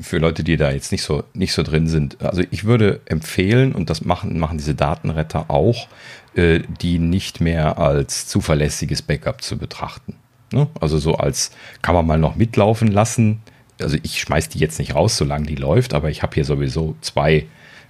[0.00, 3.74] für Leute, die da jetzt nicht so, nicht so drin sind, also ich würde empfehlen,
[3.74, 5.88] und das machen, machen diese Datenretter auch,
[6.34, 10.16] äh, die nicht mehr als zuverlässiges Backup zu betrachten.
[10.52, 10.68] Ne?
[10.80, 13.42] Also so als kann man mal noch mitlaufen lassen,
[13.80, 16.96] also ich schmeiß die jetzt nicht raus, solange die läuft, aber ich habe hier sowieso
[17.00, 17.46] zwei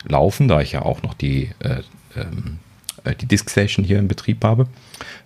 [0.07, 1.83] laufen, da ich ja auch noch die, äh,
[2.17, 2.59] ähm,
[3.05, 4.67] äh, die Diskstation hier in Betrieb habe.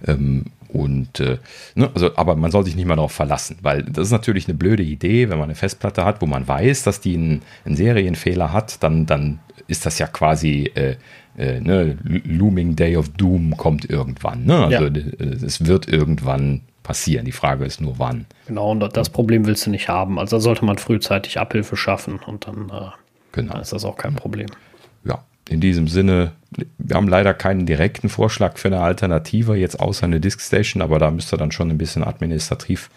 [0.06, 1.36] Ähm, und äh,
[1.74, 4.56] ne, also, aber man soll sich nicht mal darauf verlassen, weil das ist natürlich eine
[4.56, 8.52] blöde Idee, wenn man eine Festplatte hat, wo man weiß, dass die einen, einen Serienfehler
[8.52, 10.96] hat, dann, dann ist das ja quasi äh,
[11.36, 14.44] äh, ne, Looming Day of Doom kommt irgendwann.
[14.44, 14.64] Ne?
[14.64, 15.26] Also ja.
[15.44, 17.24] es wird irgendwann passieren.
[17.24, 18.26] Die Frage ist nur, wann.
[18.46, 20.18] Genau, und das Problem willst du nicht haben.
[20.18, 22.90] Also sollte man frühzeitig Abhilfe schaffen und dann, äh,
[23.32, 23.52] genau.
[23.52, 24.48] dann ist das auch kein Problem.
[25.04, 26.32] Ja, in diesem Sinne,
[26.78, 31.10] wir haben leider keinen direkten Vorschlag für eine Alternative, jetzt außer eine Diskstation, aber da
[31.10, 32.90] müsst ihr dann schon ein bisschen administrativ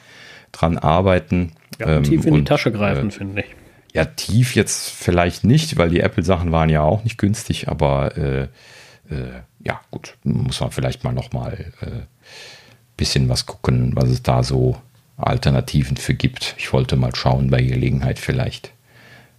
[0.51, 1.53] dran arbeiten.
[1.79, 3.47] Ja, ähm, tief in und, die Tasche greifen, äh, finde ich.
[3.93, 8.41] Ja, tief jetzt vielleicht nicht, weil die Apple-Sachen waren ja auch nicht günstig, aber äh,
[9.09, 12.05] äh, ja, gut, muss man vielleicht mal nochmal äh,
[12.97, 14.77] bisschen was gucken, was es da so
[15.17, 16.55] Alternativen für gibt.
[16.57, 18.71] Ich wollte mal schauen bei Gelegenheit vielleicht.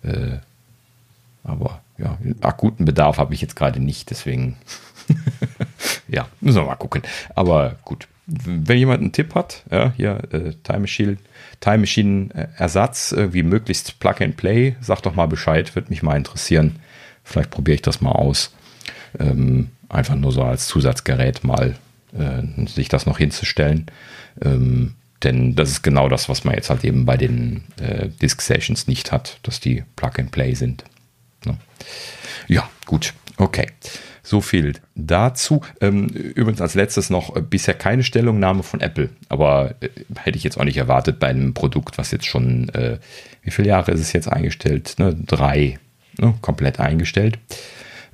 [0.03, 0.38] Äh,
[1.45, 4.57] aber ja, akuten Bedarf habe ich jetzt gerade nicht, deswegen
[6.09, 7.03] ja, müssen wir mal gucken.
[7.35, 11.16] Aber gut, wenn jemand einen Tipp hat, ja, hier äh, Time Machine,
[11.61, 16.03] Time Machine äh, Ersatz, irgendwie möglichst Plug and Play, sag doch mal Bescheid, würde mich
[16.03, 16.77] mal interessieren.
[17.23, 18.53] Vielleicht probiere ich das mal aus.
[19.19, 21.77] Ähm, einfach nur so als Zusatzgerät mal
[22.12, 23.87] äh, sich das noch hinzustellen.
[24.42, 28.40] Ähm, denn das ist genau das, was man jetzt halt eben bei den äh, Disk
[28.42, 30.85] Sessions nicht hat, dass die Plug and Play sind.
[31.45, 31.57] Ne?
[32.49, 33.66] Ja, gut, okay.
[34.23, 35.61] So viel dazu.
[35.81, 40.45] Ähm, übrigens als letztes noch äh, bisher keine Stellungnahme von Apple, aber äh, hätte ich
[40.45, 42.99] jetzt auch nicht erwartet bei einem Produkt, was jetzt schon, äh,
[43.42, 44.97] wie viele Jahre ist es jetzt eingestellt?
[44.99, 45.14] Ne?
[45.14, 45.79] Drei,
[46.19, 46.35] ne?
[46.42, 47.38] komplett eingestellt.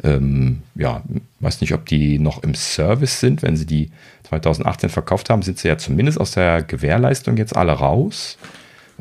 [0.05, 1.03] Ähm, ja,
[1.41, 3.43] weiß nicht, ob die noch im Service sind.
[3.43, 3.91] Wenn sie die
[4.25, 8.37] 2018 verkauft haben, sind sie ja zumindest aus der Gewährleistung jetzt alle raus.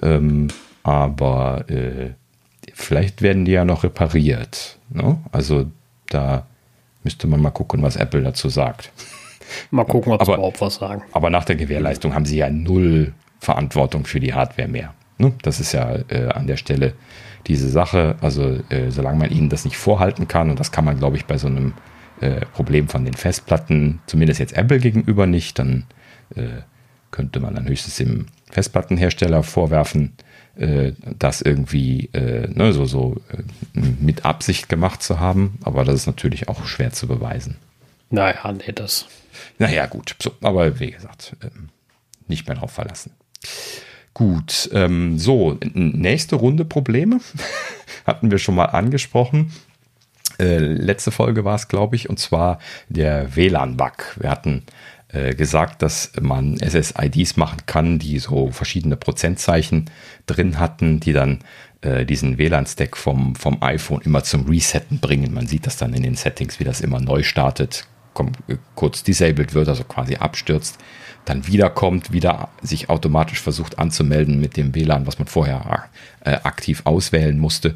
[0.01, 0.49] Ähm,
[0.83, 2.11] aber äh,
[2.73, 4.77] vielleicht werden die ja noch repariert.
[4.89, 5.17] Ne?
[5.31, 5.65] Also
[6.09, 6.45] da
[7.03, 8.91] müsste man mal gucken, was Apple dazu sagt.
[9.69, 11.01] Mal gucken, ob sie überhaupt was sagen.
[11.11, 14.93] Aber nach der Gewährleistung haben sie ja null Verantwortung für die Hardware mehr.
[15.17, 15.33] Ne?
[15.41, 16.93] Das ist ja äh, an der Stelle
[17.47, 18.15] diese Sache.
[18.21, 21.25] Also äh, solange man ihnen das nicht vorhalten kann, und das kann man, glaube ich,
[21.25, 21.73] bei so einem
[22.19, 25.85] äh, Problem von den Festplatten, zumindest jetzt Apple gegenüber nicht, dann
[26.35, 26.61] äh,
[27.11, 30.13] könnte man dann höchstens dem Festplattenhersteller vorwerfen,
[30.55, 33.17] äh, das irgendwie äh, ne, so, so
[33.73, 35.57] mit Absicht gemacht zu haben.
[35.63, 37.57] Aber das ist natürlich auch schwer zu beweisen.
[38.09, 39.07] Naja, nee, das.
[39.57, 40.15] Naja, gut.
[40.21, 41.69] So, aber wie gesagt, ähm,
[42.27, 43.11] nicht mehr drauf verlassen.
[44.13, 47.19] Gut, ähm, so, nächste Runde Probleme
[48.05, 49.53] hatten wir schon mal angesprochen.
[50.37, 54.17] Äh, letzte Folge war es, glaube ich, und zwar der WLAN-Bug.
[54.19, 54.63] Wir hatten
[55.09, 59.89] äh, gesagt, dass man SSIDs machen kann, die so verschiedene Prozentzeichen
[60.25, 61.39] drin hatten, die dann
[61.81, 65.33] äh, diesen WLAN-Stack vom, vom iPhone immer zum Resetten bringen.
[65.33, 67.87] Man sieht das dann in den Settings, wie das immer neu startet,
[68.75, 70.77] kurz disabled wird, also quasi abstürzt
[71.25, 75.89] dann wiederkommt, wieder sich automatisch versucht anzumelden mit dem WLAN, was man vorher
[76.21, 77.75] äh, aktiv auswählen musste,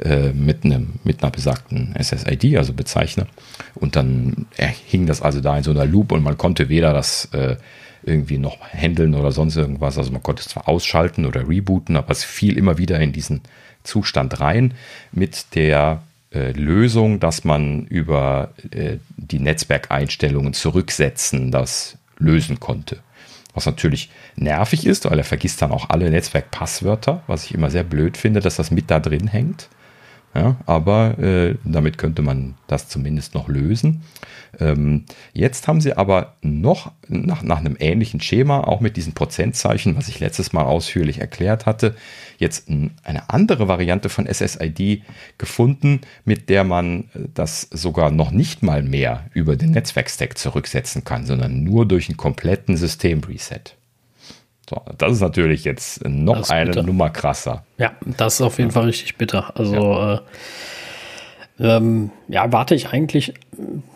[0.00, 3.26] äh, mit, einem, mit einer besagten SSID, also Bezeichner.
[3.74, 7.26] Und dann hing das also da in so einer Loop und man konnte weder das
[7.32, 7.56] äh,
[8.02, 9.98] irgendwie noch handeln oder sonst irgendwas.
[9.98, 13.40] Also man konnte es zwar ausschalten oder rebooten, aber es fiel immer wieder in diesen
[13.82, 14.74] Zustand rein
[15.12, 16.02] mit der
[16.32, 22.98] äh, Lösung, dass man über äh, die Netzwerkeinstellungen zurücksetzen, das lösen konnte.
[23.54, 27.84] Was natürlich nervig ist, weil er vergisst dann auch alle Netzwerkpasswörter, was ich immer sehr
[27.84, 29.68] blöd finde, dass das mit da drin hängt.
[30.34, 34.02] Ja, aber äh, damit könnte man das zumindest noch lösen.
[34.58, 39.96] Ähm, jetzt haben sie aber noch nach, nach einem ähnlichen Schema, auch mit diesen Prozentzeichen,
[39.96, 41.94] was ich letztes Mal ausführlich erklärt hatte,
[42.38, 45.02] jetzt eine andere Variante von SSID
[45.38, 51.04] gefunden, mit der man äh, das sogar noch nicht mal mehr über den Netzwerkstack zurücksetzen
[51.04, 53.76] kann, sondern nur durch einen kompletten Systemreset.
[54.68, 56.82] So, das ist natürlich jetzt noch eine bitter.
[56.82, 57.64] Nummer krasser.
[57.78, 59.52] Ja, das ist auf jeden Fall richtig bitter.
[59.56, 60.14] Also ja.
[60.14, 60.20] Äh,
[61.60, 63.32] ähm, ja, warte ich eigentlich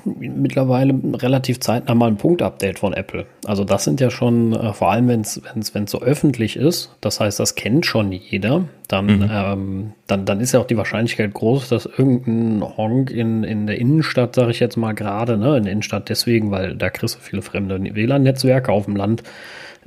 [0.04, 3.26] mittlerweile relativ zeitnah mal ein Punkt-Update von Apple.
[3.46, 5.40] Also das sind ja schon, äh, vor allem wenn es
[5.86, 9.30] so öffentlich ist, das heißt, das kennt schon jeder, dann, mhm.
[9.32, 13.78] ähm, dann, dann ist ja auch die Wahrscheinlichkeit groß, dass irgendein Honk in, in der
[13.78, 17.20] Innenstadt, sage ich jetzt mal gerade, ne, in der Innenstadt deswegen, weil da kriegst du
[17.20, 19.24] viele fremde WLAN-Netzwerke auf dem Land,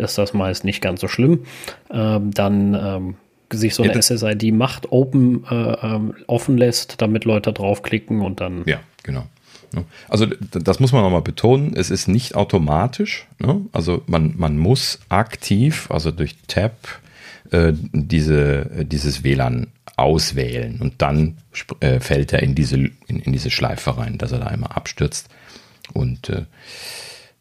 [0.02, 1.46] ist das meist nicht ganz so schlimm.
[1.92, 3.16] Ähm, dann ähm,
[3.52, 8.40] sich so eine ja, SSID macht, open äh, ähm, offen lässt, damit Leute draufklicken und
[8.40, 8.64] dann.
[8.66, 9.26] Ja, genau.
[10.10, 13.28] Also das muss man nochmal betonen, es ist nicht automatisch.
[13.40, 13.62] Ne?
[13.72, 16.76] Also man, man muss aktiv, also durch Tab,
[17.52, 21.38] äh, diese, dieses WLAN auswählen und dann
[21.80, 25.30] äh, fällt er in diese, in, in, diese Schleife rein, dass er da einmal abstürzt.
[25.94, 26.44] Und äh,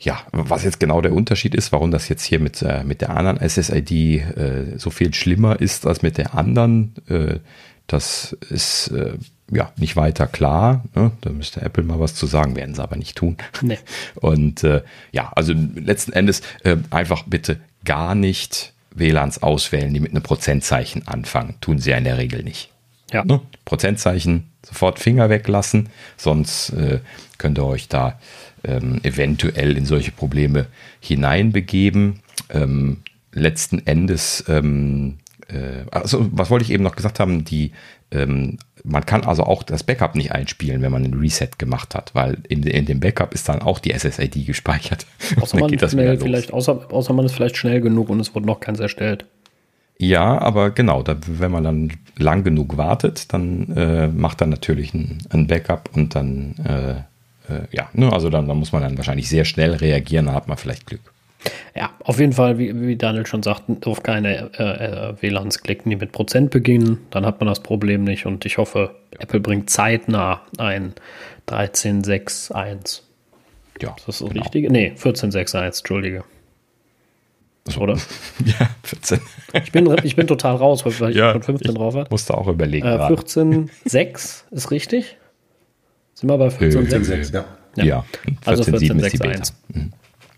[0.01, 3.11] ja, was jetzt genau der Unterschied ist, warum das jetzt hier mit, äh, mit der
[3.11, 7.39] anderen SSID äh, so viel schlimmer ist als mit der anderen, äh,
[7.87, 9.15] das ist äh,
[9.51, 10.85] ja nicht weiter klar.
[10.95, 11.13] Ne?
[11.21, 13.37] Da müsste Apple mal was zu sagen, werden sie aber nicht tun.
[13.61, 13.79] Nee.
[14.15, 14.83] Und äh,
[15.13, 21.07] ja, also letzten Endes äh, einfach bitte gar nicht WLANs auswählen, die mit einem Prozentzeichen
[21.09, 21.57] anfangen.
[21.61, 22.71] Tun sie ja in der Regel nicht.
[23.13, 23.25] Ja.
[23.25, 23.41] Ne?
[23.65, 27.01] Prozentzeichen sofort Finger weglassen, sonst äh,
[27.39, 28.19] könnt ihr euch da
[28.65, 30.67] ähm, eventuell in solche Probleme
[31.01, 32.21] hineinbegeben.
[32.51, 32.99] Ähm,
[33.33, 35.19] letzten Endes, ähm,
[35.49, 37.73] äh, also was wollte ich eben noch gesagt haben, die
[38.13, 42.15] ähm, man kann also auch das Backup nicht einspielen, wenn man ein Reset gemacht hat,
[42.15, 45.07] weil in, in dem Backup ist dann auch die SSID gespeichert.
[45.41, 48.61] Außer man, schnell, vielleicht, außer, außer man ist vielleicht schnell genug und es wurde noch
[48.61, 49.27] keins erstellt.
[49.99, 54.95] Ja, aber genau, da, wenn man dann lang genug wartet, dann äh, macht er natürlich
[54.95, 57.03] ein, ein, Backup und dann äh,
[57.51, 60.49] äh, ja, ne, also dann, dann, muss man dann wahrscheinlich sehr schnell reagieren, dann hat
[60.49, 61.01] man vielleicht Glück.
[61.75, 65.89] Ja, auf jeden Fall, wie, wie Daniel schon sagt, auf keine äh, äh WLANs klicken,
[65.91, 69.21] die mit Prozent beginnen, dann hat man das Problem nicht und ich hoffe, ja.
[69.21, 70.95] Apple bringt zeitnah ein
[71.49, 73.03] 13.6.1.
[73.81, 74.43] Ja, ist das so genau.
[74.43, 74.71] richtig?
[74.71, 76.25] Nee, 14.6.1, Entschuldige.
[77.67, 77.81] So.
[77.81, 77.95] Oder?
[78.45, 79.21] ja, 14.
[79.65, 82.09] Ich bin, ich bin total raus, weil ich ja, von 15 drauf hatte.
[82.11, 82.87] Musste auch überlegen.
[82.87, 85.17] Äh, 14.6 ist richtig?
[86.21, 87.33] Sind wir bei 14.6?
[87.33, 87.45] Ja.
[87.77, 87.85] ja.
[87.85, 88.05] ja.
[88.45, 89.93] Also 14.6.1 mhm.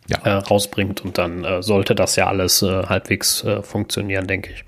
[0.07, 0.19] ja.
[0.19, 4.65] äh, rausbringt und dann äh, sollte das ja alles äh, halbwegs äh, funktionieren, denke ich.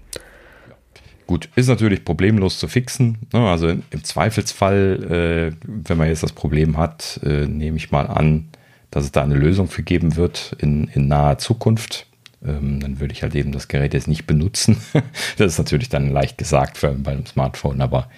[1.29, 3.19] Gut, ist natürlich problemlos zu fixen.
[3.33, 3.49] Ne?
[3.49, 8.49] Also im Zweifelsfall, äh, wenn man jetzt das Problem hat, äh, nehme ich mal an,
[8.91, 12.09] dass es da eine Lösung für geben wird in, in naher Zukunft.
[12.45, 14.79] Ähm, dann würde ich halt eben das Gerät jetzt nicht benutzen.
[15.39, 18.11] das ist natürlich dann leicht gesagt für, bei einem Smartphone, aber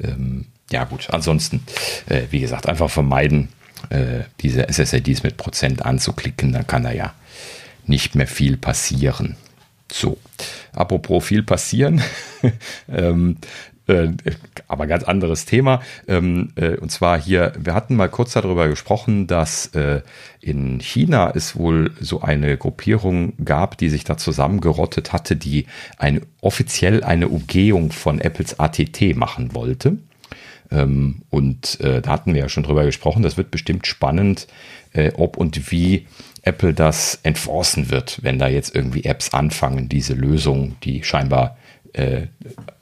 [0.00, 1.62] ähm, ja gut, ansonsten,
[2.08, 3.48] äh, wie gesagt, einfach vermeiden,
[3.90, 7.14] äh, diese SSIDs mit Prozent anzuklicken, dann kann da ja
[7.86, 9.36] nicht mehr viel passieren.
[9.90, 10.18] So,
[10.72, 12.02] apropos viel passieren,
[12.88, 13.36] ähm,
[13.86, 14.08] äh,
[14.66, 15.80] aber ganz anderes Thema.
[16.08, 20.02] Ähm, äh, und zwar hier, wir hatten mal kurz darüber gesprochen, dass äh,
[20.40, 25.66] in China es wohl so eine Gruppierung gab, die sich da zusammengerottet hatte, die
[25.98, 29.98] eine, offiziell eine Umgehung von Apples ATT machen wollte.
[30.70, 33.22] Ähm, und äh, da hatten wir ja schon drüber gesprochen.
[33.22, 34.46] Das wird bestimmt spannend,
[34.92, 36.06] äh, ob und wie
[36.42, 41.56] Apple das enforcen wird, wenn da jetzt irgendwie Apps anfangen, diese Lösung, die scheinbar
[41.92, 42.28] äh,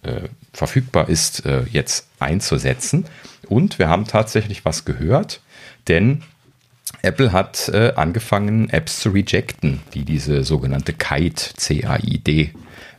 [0.03, 3.07] äh, verfügbar ist, äh, jetzt einzusetzen.
[3.49, 5.41] Und wir haben tatsächlich was gehört,
[5.89, 6.23] denn
[7.03, 12.51] Apple hat äh, angefangen, Apps zu rejecten, die diese sogenannte Kite, C-A-I-D,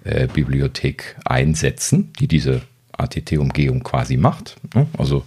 [0.04, 2.62] äh, Bibliothek einsetzen, die diese
[2.98, 4.56] ATT-Umgehung quasi macht.
[4.74, 4.88] Ne?
[4.98, 5.24] Also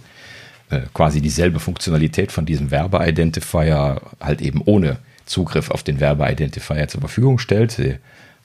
[0.69, 7.01] äh, quasi dieselbe Funktionalität von diesem Werbeidentifier, halt eben ohne Zugriff auf den Werbeidentifier zur
[7.01, 7.71] Verfügung stellt.
[7.71, 7.95] Sie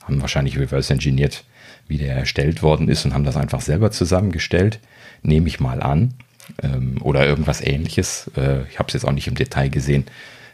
[0.03, 1.43] haben wahrscheinlich reverse engineert,
[1.87, 4.79] wie der erstellt worden ist und haben das einfach selber zusammengestellt,
[5.23, 6.13] nehme ich mal an.
[6.61, 8.29] Ähm, oder irgendwas ähnliches.
[8.37, 10.05] Äh, ich habe es jetzt auch nicht im Detail gesehen.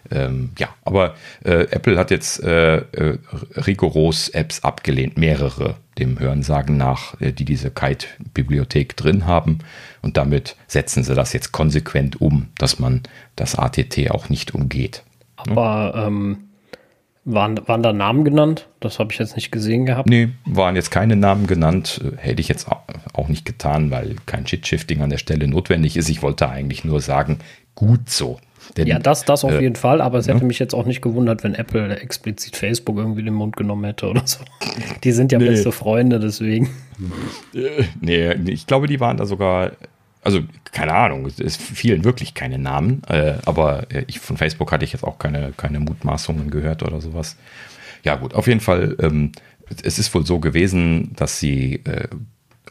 [0.09, 3.17] Ähm, ja, aber äh, Apple hat jetzt äh, äh,
[3.55, 9.59] rigoros Apps abgelehnt, mehrere dem Hörensagen nach, äh, die diese Kite-Bibliothek drin haben.
[10.01, 13.01] Und damit setzen sie das jetzt konsequent um, dass man
[13.35, 15.03] das ATT auch nicht umgeht.
[15.37, 16.37] Aber ähm,
[17.23, 18.67] waren, waren da Namen genannt?
[18.79, 20.09] Das habe ich jetzt nicht gesehen gehabt.
[20.09, 22.01] Nee, waren jetzt keine Namen genannt.
[22.17, 22.67] Hätte ich jetzt
[23.13, 26.09] auch nicht getan, weil kein Shit-Shifting an der Stelle notwendig ist.
[26.09, 27.39] Ich wollte eigentlich nur sagen,
[27.75, 28.39] gut so.
[28.77, 30.45] Denn, ja, das, das auf äh, jeden Fall, aber es hätte ja.
[30.45, 34.25] mich jetzt auch nicht gewundert, wenn Apple explizit Facebook irgendwie den Mund genommen hätte oder
[34.25, 34.39] so.
[35.03, 35.47] Die sind ja nee.
[35.47, 36.69] beste Freunde, deswegen.
[37.53, 39.71] Äh, nee, ich glaube, die waren da sogar,
[40.23, 40.39] also
[40.71, 44.93] keine Ahnung, es fielen wirklich keine Namen, äh, aber äh, ich, von Facebook hatte ich
[44.93, 47.35] jetzt auch keine, keine Mutmaßungen gehört oder sowas.
[48.03, 49.31] Ja, gut, auf jeden Fall, ähm,
[49.83, 52.07] es ist wohl so gewesen, dass sie äh,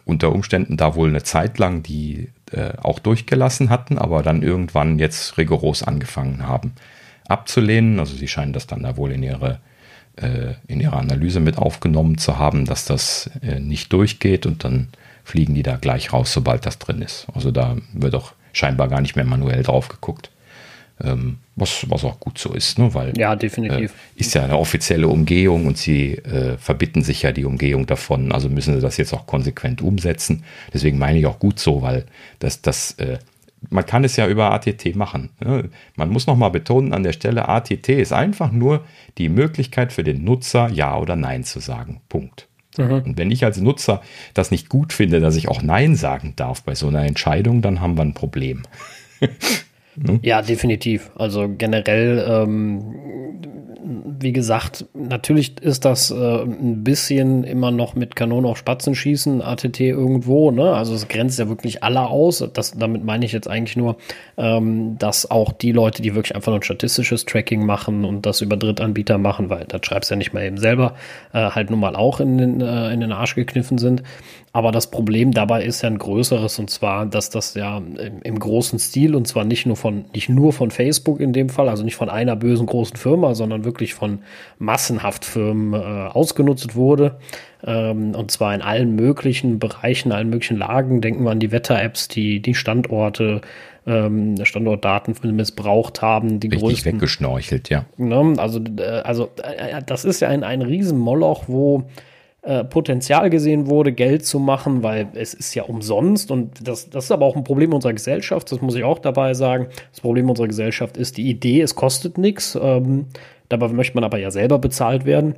[0.05, 4.99] unter Umständen da wohl eine Zeit lang die äh, auch durchgelassen hatten, aber dann irgendwann
[4.99, 6.73] jetzt rigoros angefangen haben
[7.31, 7.99] abzulehnen.
[8.01, 9.61] Also sie scheinen das dann da wohl in ihre
[10.17, 14.89] äh, in ihrer Analyse mit aufgenommen zu haben, dass das äh, nicht durchgeht und dann
[15.25, 17.27] fliegen die da gleich raus, sobald das drin ist.
[17.35, 20.31] Also da wird auch scheinbar gar nicht mehr manuell drauf geguckt.
[21.03, 22.93] Ähm, was, was auch gut so ist, ne?
[22.95, 23.91] weil ja, definitiv.
[23.91, 28.33] Äh, ist ja eine offizielle Umgehung und sie äh, verbitten sich ja die Umgehung davon,
[28.33, 30.45] also müssen sie das jetzt auch konsequent umsetzen.
[30.73, 32.07] Deswegen meine ich auch gut so, weil
[32.39, 33.19] das, das, äh,
[33.69, 35.31] man kann es ja über ATT machen.
[35.41, 35.69] Ne?
[35.97, 38.85] Man muss nochmal betonen an der Stelle, ATT ist einfach nur
[39.19, 42.01] die Möglichkeit für den Nutzer Ja oder Nein zu sagen.
[42.09, 42.49] Punkt.
[42.79, 43.03] Mhm.
[43.03, 44.01] Und wenn ich als Nutzer
[44.35, 47.81] das nicht gut finde, dass ich auch Nein sagen darf bei so einer Entscheidung, dann
[47.81, 48.63] haben wir ein Problem.
[49.97, 50.21] Ne?
[50.23, 51.11] Ja, definitiv.
[51.17, 52.83] Also generell, ähm,
[54.21, 59.43] wie gesagt, natürlich ist das äh, ein bisschen immer noch mit Kanonen auf Spatzen schießen,
[59.43, 60.75] ATT irgendwo, ne?
[60.75, 62.47] Also es grenzt ja wirklich alle aus.
[62.53, 63.97] Das, damit meine ich jetzt eigentlich nur,
[64.37, 68.43] ähm, dass auch die Leute, die wirklich einfach nur ein statistisches Tracking machen und das
[68.43, 70.95] über Drittanbieter machen, weil das schreibst ja nicht mal eben selber,
[71.33, 74.03] äh, halt nun mal auch in den, äh, in den Arsch gekniffen sind.
[74.53, 78.39] Aber das Problem dabei ist ja ein größeres und zwar, dass das ja im, im,
[78.39, 81.85] großen Stil und zwar nicht nur von, nicht nur von Facebook in dem Fall, also
[81.85, 84.21] nicht von einer bösen großen Firma, sondern wirklich von
[84.59, 87.19] massenhaft Firmen äh, ausgenutzt wurde.
[87.65, 91.01] Ähm, und zwar in allen möglichen Bereichen, allen möglichen Lagen.
[91.01, 93.43] Denken wir an die Wetter-Apps, die die Standorte,
[93.87, 96.41] ähm, Standortdaten missbraucht haben.
[96.41, 97.85] Die Richtig größten, weggeschnorchelt, ja.
[97.99, 98.35] Ne?
[98.39, 101.85] Also, äh, also äh, das ist ja ein, ein Riesenmoloch, wo
[102.43, 107.05] äh, Potenzial gesehen wurde, Geld zu machen, weil es ist ja umsonst und das, das
[107.05, 109.69] ist aber auch ein Problem unserer Gesellschaft, das muss ich auch dabei sagen.
[109.91, 113.07] Das Problem unserer Gesellschaft ist die Idee, es kostet nichts, ähm,
[113.49, 115.35] dabei möchte man aber ja selber bezahlt werden.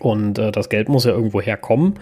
[0.00, 1.94] Und äh, das Geld muss ja irgendwo herkommen.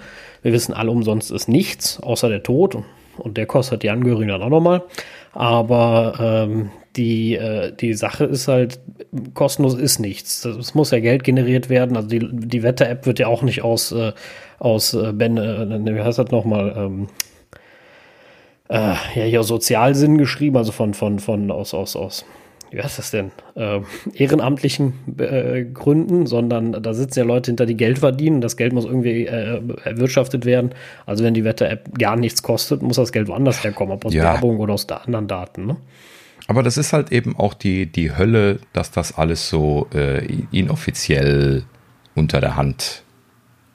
[0.43, 2.79] Wir wissen alle, umsonst ist nichts, außer der Tod.
[3.19, 4.83] Und der kostet die Angehörigen dann auch nochmal.
[5.33, 8.81] Aber ähm, die, äh, die Sache ist halt,
[9.35, 10.45] kostenlos ist nichts.
[10.45, 11.97] Es muss ja Geld generiert werden.
[11.97, 14.13] Also die, die Wetter-App wird ja auch nicht aus, äh,
[14.59, 17.09] aus äh, Ben, äh, wie heißt das nochmal, ähm,
[18.69, 22.25] äh, ja, hier Sozialsinn geschrieben, also von, von, von, aus, aus, aus,
[22.71, 23.81] wie heißt das denn, äh,
[24.15, 28.41] ehrenamtlichen äh, Gründen, sondern da sitzen ja Leute hinter, die Geld verdienen.
[28.41, 30.71] Das Geld muss irgendwie äh, erwirtschaftet werden.
[31.07, 34.25] Also wenn die Wetter-App gar nichts kostet, muss das Geld woanders herkommen, ob aus ja.
[34.25, 35.67] Werbung oder aus anderen Daten.
[35.67, 35.77] Ne?
[36.47, 41.65] Aber das ist halt eben auch die, die Hölle, dass das alles so äh, inoffiziell
[42.15, 43.03] unter der Hand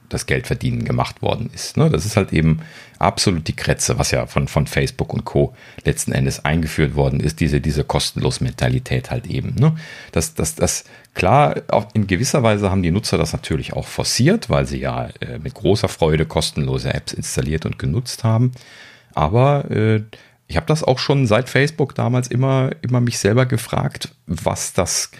[0.10, 1.78] das Geldverdienen gemacht worden ist.
[1.78, 1.90] Ne?
[1.90, 2.62] Das ist halt eben
[2.98, 5.54] absolut die Kretze, was ja von, von Facebook und Co.
[5.86, 9.56] letzten Endes eingeführt worden ist, diese, diese kostenlos Mentalität halt eben.
[9.56, 9.76] Ne?
[10.12, 14.50] Das, das, das, klar, auch in gewisser Weise haben die Nutzer das natürlich auch forciert,
[14.50, 18.52] weil sie ja äh, mit großer Freude kostenlose Apps installiert und genutzt haben.
[19.14, 20.02] Aber äh,
[20.50, 25.12] ich habe das auch schon seit Facebook damals immer, immer mich selber gefragt, was das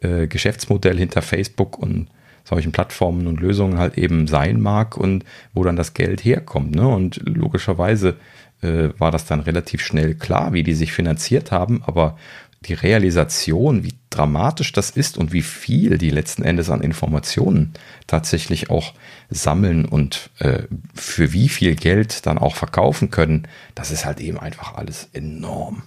[0.00, 2.08] äh, Geschäftsmodell hinter Facebook und
[2.44, 6.76] solchen Plattformen und Lösungen halt eben sein mag und wo dann das Geld herkommt.
[6.76, 6.86] Ne?
[6.86, 8.16] Und logischerweise
[8.62, 12.16] äh, war das dann relativ schnell klar, wie die sich finanziert haben, aber
[12.62, 17.74] die Realisation, wie dramatisch das ist und wie viel die letzten Endes an Informationen
[18.06, 18.94] tatsächlich auch
[19.30, 20.62] sammeln und äh,
[20.94, 25.82] für wie viel Geld dann auch verkaufen können, das ist halt eben einfach alles enorm.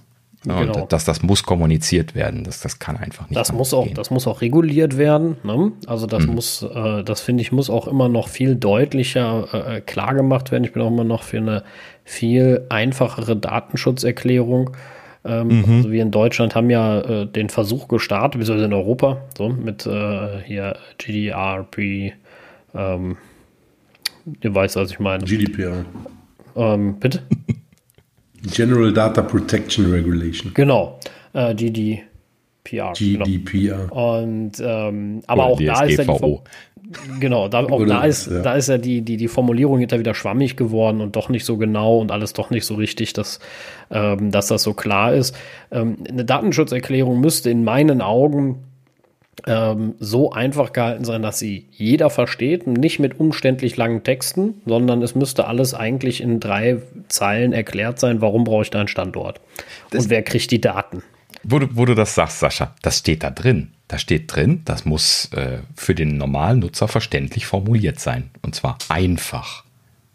[0.46, 0.84] Ja, genau.
[0.84, 2.46] Und das, das muss kommuniziert werden.
[2.46, 3.38] Das, das kann einfach nicht.
[3.38, 3.96] Das muss auch, gehen.
[3.96, 5.36] das muss auch reguliert werden.
[5.44, 5.74] Ne?
[5.86, 6.36] Also das mhm.
[6.36, 10.64] muss, äh, das finde ich, muss auch immer noch viel deutlicher äh, klar gemacht werden.
[10.64, 11.64] Ich bin auch immer noch für eine
[12.06, 14.72] viel einfachere Datenschutzerklärung.
[15.26, 15.76] Ähm, mhm.
[15.78, 19.86] also wir in Deutschland haben ja äh, den Versuch gestartet, beziehungsweise in Europa, so mit
[19.86, 22.14] äh, hier GDRP.
[22.74, 23.18] Ähm,
[24.42, 25.24] ihr weißt, was ich meine.
[25.24, 25.86] GDPR.
[26.56, 27.24] Ähm, bitte?
[28.54, 30.54] General Data Protection Regulation.
[30.54, 31.00] Genau,
[31.34, 32.09] äh, GDPR.
[32.70, 33.88] GDPR.
[33.88, 34.20] Genau.
[34.22, 36.40] Und ähm, aber Oder auch da ist ja die
[37.20, 38.42] Genau, da, auch Oder, da ist, ja.
[38.42, 41.58] da ist ja die, die, die Formulierung hinter wieder schwammig geworden und doch nicht so
[41.58, 43.40] genau und alles doch nicht so richtig, dass,
[43.92, 45.36] ähm, dass das so klar ist.
[45.72, 48.64] Ähm, eine Datenschutzerklärung müsste in meinen Augen
[49.46, 55.02] ähm, so einfach gehalten sein, dass sie jeder versteht, nicht mit umständlich langen Texten, sondern
[55.04, 59.42] es müsste alles eigentlich in drei Zeilen erklärt sein, warum brauche ich da einen Standort
[59.92, 61.04] das und wer kriegt die Daten.
[61.44, 63.72] Wo du, wo du das sagst, Sascha, das steht da drin.
[63.88, 68.30] Da steht drin, das muss äh, für den normalen Nutzer verständlich formuliert sein.
[68.42, 69.64] Und zwar einfach.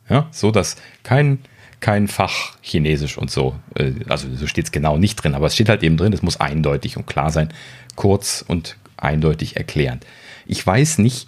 [0.08, 1.40] Ja, so dass kein,
[1.80, 5.54] kein Fach Chinesisch und so, äh, also so steht es genau nicht drin, aber es
[5.54, 7.48] steht halt eben drin, es muss eindeutig und klar sein,
[7.96, 10.06] kurz und eindeutig erklärend.
[10.46, 11.26] Ich weiß nicht,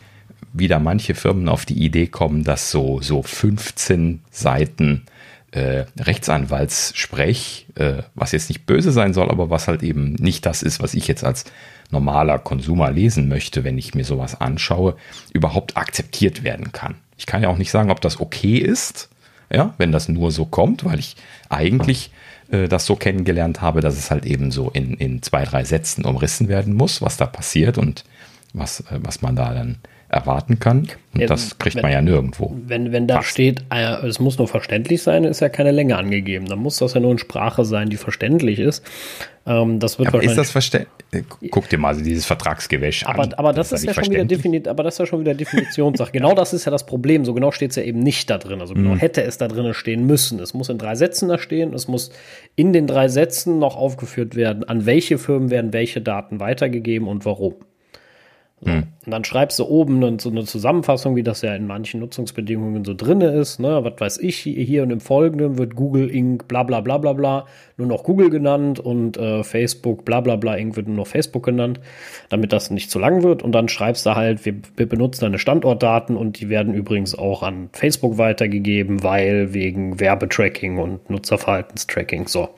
[0.52, 5.06] wie da manche Firmen auf die Idee kommen, dass so, so 15 Seiten
[5.56, 10.62] äh, Rechtsanwaltssprech, äh, was jetzt nicht böse sein soll, aber was halt eben nicht das
[10.62, 11.46] ist, was ich jetzt als
[11.90, 14.96] normaler Konsumer lesen möchte, wenn ich mir sowas anschaue,
[15.32, 16.96] überhaupt akzeptiert werden kann.
[17.16, 19.08] Ich kann ja auch nicht sagen, ob das okay ist,
[19.50, 21.16] ja, wenn das nur so kommt, weil ich
[21.48, 22.10] eigentlich
[22.50, 26.04] äh, das so kennengelernt habe, dass es halt eben so in, in zwei, drei Sätzen
[26.04, 28.04] umrissen werden muss, was da passiert und
[28.52, 29.78] was, äh, was man da dann
[30.08, 30.88] erwarten kann.
[31.14, 32.54] Und ja, das kriegt wenn, man ja nirgendwo.
[32.66, 33.30] Wenn, wenn da Fast.
[33.30, 36.46] steht, äh, es muss nur verständlich sein, ist ja keine Länge angegeben.
[36.46, 38.84] Dann muss das ja nur in Sprache sein, die verständlich ist.
[39.46, 40.90] Ähm, das wird aber ist das verständlich?
[41.12, 43.34] Äh, guck dir mal dieses Vertragsgewäsch aber, an.
[43.34, 46.12] Aber das, das ist, ja schon wieder definiert, aber das ist ja schon wieder Definitionssache.
[46.12, 47.24] genau das ist ja das Problem.
[47.24, 48.60] So genau steht es ja eben nicht da drin.
[48.60, 48.98] Also genau mhm.
[48.98, 50.38] hätte es da drin stehen müssen.
[50.38, 51.74] Es muss in drei Sätzen da stehen.
[51.74, 52.10] Es muss
[52.54, 57.24] in den drei Sätzen noch aufgeführt werden, an welche Firmen werden welche Daten weitergegeben und
[57.24, 57.54] warum.
[58.60, 58.70] So.
[58.70, 58.86] Hm.
[59.04, 62.84] Und dann schreibst du oben eine, so eine Zusammenfassung, wie das ja in manchen Nutzungsbedingungen
[62.84, 63.60] so drin ist.
[63.60, 63.84] Ne?
[63.84, 66.48] Was weiß ich, hier und im Folgenden wird Google Inc.
[66.48, 67.46] bla bla bla bla bla
[67.76, 70.76] nur noch Google genannt und äh, Facebook bla bla bla Inc.
[70.76, 71.78] wird nur noch Facebook genannt,
[72.30, 73.42] damit das nicht zu lang wird.
[73.42, 77.42] Und dann schreibst du halt, wir, wir benutzen deine Standortdaten und die werden übrigens auch
[77.42, 82.26] an Facebook weitergegeben, weil wegen Werbetracking und Nutzerverhaltenstracking.
[82.26, 82.48] So.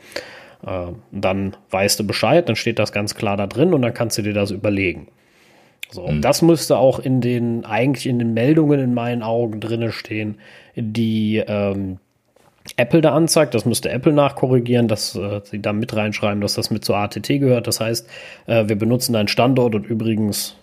[0.64, 4.16] Äh, dann weißt du Bescheid, dann steht das ganz klar da drin und dann kannst
[4.18, 5.08] du dir das überlegen.
[5.90, 6.22] So, und mhm.
[6.22, 10.38] das müsste auch in den, eigentlich in den Meldungen in meinen Augen drinne stehen,
[10.76, 11.98] die ähm,
[12.76, 13.54] Apple da anzeigt.
[13.54, 17.26] Das müsste Apple nachkorrigieren, dass äh, sie da mit reinschreiben, dass das mit zur ATT
[17.28, 17.66] gehört.
[17.66, 18.08] Das heißt,
[18.46, 20.56] äh, wir benutzen einen Standort und übrigens,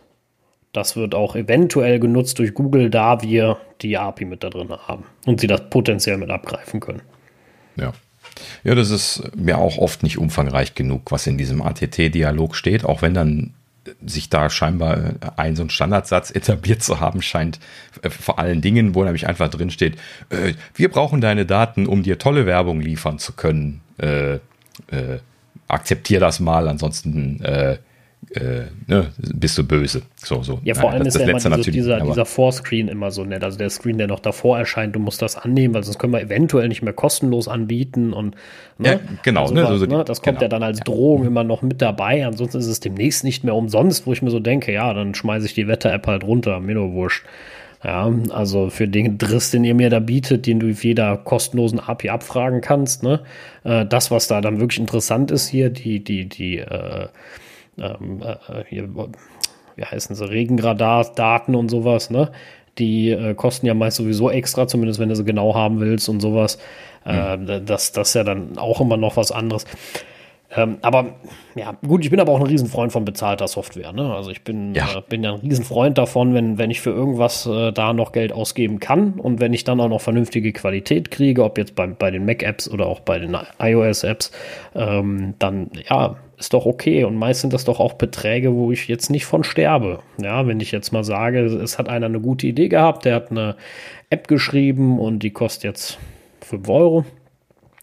[0.74, 5.06] das wird auch eventuell genutzt durch Google, da wir die API mit da drin haben
[5.26, 7.02] und sie das potenziell mit abgreifen können.
[7.78, 7.94] Ja.
[8.64, 13.02] Ja, das ist mir auch oft nicht umfangreich genug, was in diesem ATT-Dialog steht, auch
[13.02, 13.54] wenn dann
[14.06, 17.60] sich da scheinbar ein so ein Standardsatz etabliert zu haben scheint,
[18.02, 19.96] äh, vor allen Dingen, wo nämlich einfach drin steht,
[20.30, 23.82] äh, wir brauchen deine Daten, um dir tolle Werbung liefern zu können.
[23.98, 25.20] Äh, äh,
[25.68, 27.42] akzeptier das mal, ansonsten
[28.32, 30.02] äh, ne, bist du böse.
[30.18, 30.60] So, so.
[30.64, 33.44] Ja, vor allem das, ist das ja immer diese, dieser, dieser Vorscreen immer so nett.
[33.44, 36.22] Also der Screen, der noch davor erscheint, du musst das annehmen, weil sonst können wir
[36.22, 38.14] eventuell nicht mehr kostenlos anbieten.
[38.14, 38.36] Und,
[38.78, 38.90] ne?
[38.90, 39.44] ja, genau.
[39.44, 40.04] Also, ne, so, ne?
[40.04, 40.42] Das kommt genau.
[40.44, 41.28] ja dann als Drohung ja.
[41.28, 42.26] immer noch mit dabei.
[42.26, 45.46] Ansonsten ist es demnächst nicht mehr umsonst, wo ich mir so denke, ja, dann schmeiße
[45.46, 46.60] ich die Wetter-App halt runter.
[46.60, 47.26] Mir nur wurscht.
[47.84, 51.80] Ja, also für den Driss, den ihr mir da bietet, den du auf jeder kostenlosen
[51.80, 53.20] API abfragen kannst, ne?
[53.64, 57.08] Äh, das, was da dann wirklich interessant ist hier, die, die, die, äh,
[57.80, 58.90] ähm, äh, hier,
[59.76, 62.32] wie heißen sie, Regenradar-Daten und sowas, ne?
[62.78, 66.20] Die äh, kosten ja meist sowieso extra, zumindest wenn du sie genau haben willst und
[66.20, 66.58] sowas.
[67.06, 67.50] Mhm.
[67.50, 69.66] Äh, das, das ist ja dann auch immer noch was anderes.
[70.56, 71.16] Ähm, aber
[71.56, 73.92] ja, gut, ich bin aber auch ein Riesenfreund von bezahlter Software.
[73.92, 74.14] Ne?
[74.14, 74.86] Also ich bin ja.
[74.98, 78.32] Äh, bin ja ein Riesenfreund davon, wenn, wenn ich für irgendwas äh, da noch Geld
[78.32, 82.12] ausgeben kann und wenn ich dann auch noch vernünftige Qualität kriege, ob jetzt bei, bei
[82.12, 84.32] den Mac-Apps oder auch bei den iOS-Apps,
[84.76, 87.04] ähm, dann ja, ist doch okay.
[87.04, 90.00] Und meist sind das doch auch Beträge, wo ich jetzt nicht von sterbe.
[90.22, 93.32] Ja, wenn ich jetzt mal sage, es hat einer eine gute Idee gehabt, der hat
[93.32, 93.56] eine
[94.10, 95.98] App geschrieben und die kostet jetzt
[96.42, 97.06] 5 Euro.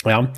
[0.04, 0.32] Ja,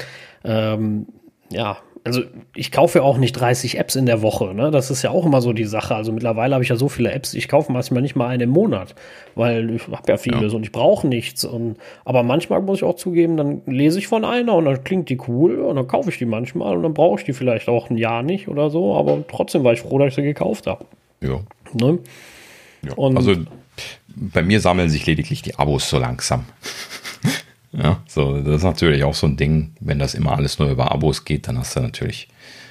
[0.45, 1.07] ähm,
[1.51, 2.23] ja, also
[2.55, 4.71] ich kaufe ja auch nicht 30 Apps in der Woche, ne?
[4.71, 5.95] Das ist ja auch immer so die Sache.
[5.95, 8.51] Also mittlerweile habe ich ja so viele Apps, ich kaufe manchmal nicht mal eine im
[8.51, 8.95] Monat,
[9.35, 10.57] weil ich habe ja vieles ja.
[10.57, 11.47] und ich brauche nichts.
[11.47, 15.09] Und, aber manchmal muss ich auch zugeben, dann lese ich von einer und dann klingt
[15.09, 17.89] die cool und dann kaufe ich die manchmal und dann brauche ich die vielleicht auch
[17.89, 20.85] ein Jahr nicht oder so, aber trotzdem war ich froh, dass ich sie gekauft habe.
[21.23, 21.41] Ja.
[21.73, 21.99] Ne?
[22.83, 22.93] ja.
[22.99, 23.35] Also
[24.09, 26.45] bei mir sammeln sich lediglich die Abos so langsam.
[27.77, 30.93] Ja, so, das ist natürlich auch so ein Ding, wenn das immer alles nur über
[30.93, 32.29] Abos geht, dann hast du natürlich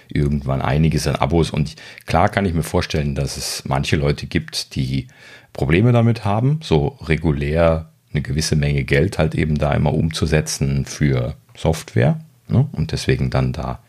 [0.08, 1.52] irgendwann einiges an Abos.
[1.52, 1.76] Und
[2.06, 5.08] klar kann ich mir vorstellen, dass es manche Leute gibt, die
[5.52, 11.36] Probleme damit haben, so regulär eine gewisse Menge Geld halt eben da immer umzusetzen für
[11.56, 12.68] Software ne?
[12.72, 13.80] und deswegen dann da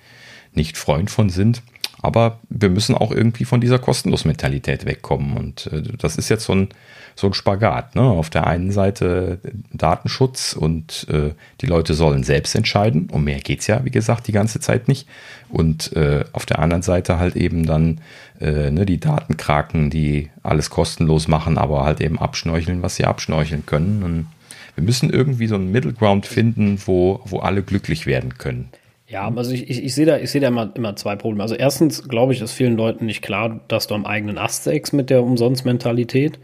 [0.55, 1.63] nicht Freund von sind.
[2.05, 5.39] Aber wir müssen auch irgendwie von dieser Kostenlos-Mentalität wegkommen.
[5.39, 6.69] Und äh, das ist jetzt so ein,
[7.17, 7.95] so ein Spagat.
[7.95, 8.03] Ne?
[8.03, 9.39] Auf der einen Seite
[9.73, 11.31] Datenschutz und äh,
[11.63, 13.09] die Leute sollen selbst entscheiden.
[13.11, 15.09] Um mehr geht es ja, wie gesagt, die ganze Zeit nicht.
[15.49, 18.03] Und äh, auf der anderen Seite halt eben dann
[18.39, 23.65] äh, ne, die Datenkraken, die alles kostenlos machen, aber halt eben abschnorcheln, was sie abschnorcheln
[23.65, 24.03] können.
[24.03, 24.27] Und
[24.75, 28.69] wir müssen irgendwie so einen Middle Ground finden, wo, wo alle glücklich werden können.
[29.15, 31.45] Ja, also ich, ich, ich sehe da, ich sehe da immer, immer zwei Probleme.
[31.45, 34.93] Also erstens glaube ich, ist vielen Leuten nicht klar, dass du am eigenen Ast sägst
[34.93, 36.41] mit der Umsonstmentalität.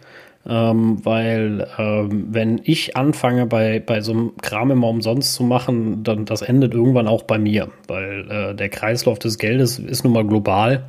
[0.48, 6.04] Ähm, weil ähm, wenn ich anfange, bei, bei so einem Kram immer umsonst zu machen,
[6.04, 7.72] dann das endet irgendwann auch bei mir.
[7.88, 10.84] Weil äh, der Kreislauf des Geldes ist nun mal global.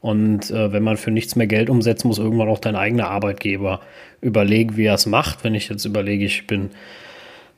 [0.00, 3.78] Und äh, wenn man für nichts mehr Geld umsetzt, muss irgendwann auch dein eigener Arbeitgeber
[4.20, 5.44] überlegen, wie er es macht.
[5.44, 6.70] Wenn ich jetzt überlege, ich bin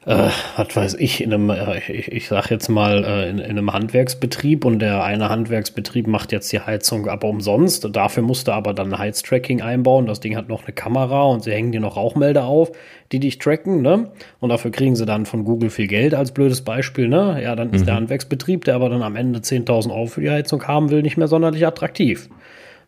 [0.05, 3.51] äh, was weiß ich, in einem, äh, ich, ich sag jetzt mal, äh, in, in,
[3.51, 7.89] einem Handwerksbetrieb und der eine Handwerksbetrieb macht jetzt die Heizung aber umsonst.
[7.95, 10.07] Dafür musste aber dann ein Heiztracking einbauen.
[10.07, 12.73] Das Ding hat noch eine Kamera und sie hängen dir noch Rauchmelder auf,
[13.13, 14.11] die dich tracken, ne?
[14.41, 17.41] Und dafür kriegen sie dann von Google viel Geld als blödes Beispiel, ne?
[17.41, 17.87] Ja, dann ist mhm.
[17.87, 21.17] der Handwerksbetrieb, der aber dann am Ende 10.000 Euro für die Heizung haben will, nicht
[21.17, 22.29] mehr sonderlich attraktiv.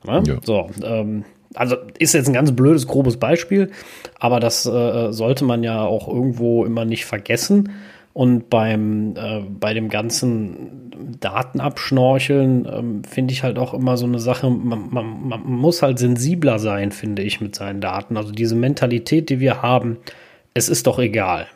[0.04, 0.22] Ne?
[0.26, 0.36] Ja.
[0.42, 1.24] So, ähm,
[1.54, 3.70] also ist jetzt ein ganz blödes, grobes Beispiel,
[4.18, 7.70] aber das äh, sollte man ja auch irgendwo immer nicht vergessen.
[8.12, 14.20] Und beim, äh, bei dem ganzen Datenabschnorcheln ähm, finde ich halt auch immer so eine
[14.20, 18.16] Sache, man, man, man, muss halt sensibler sein, finde ich, mit seinen Daten.
[18.16, 19.96] Also diese Mentalität, die wir haben,
[20.54, 21.48] es ist doch egal.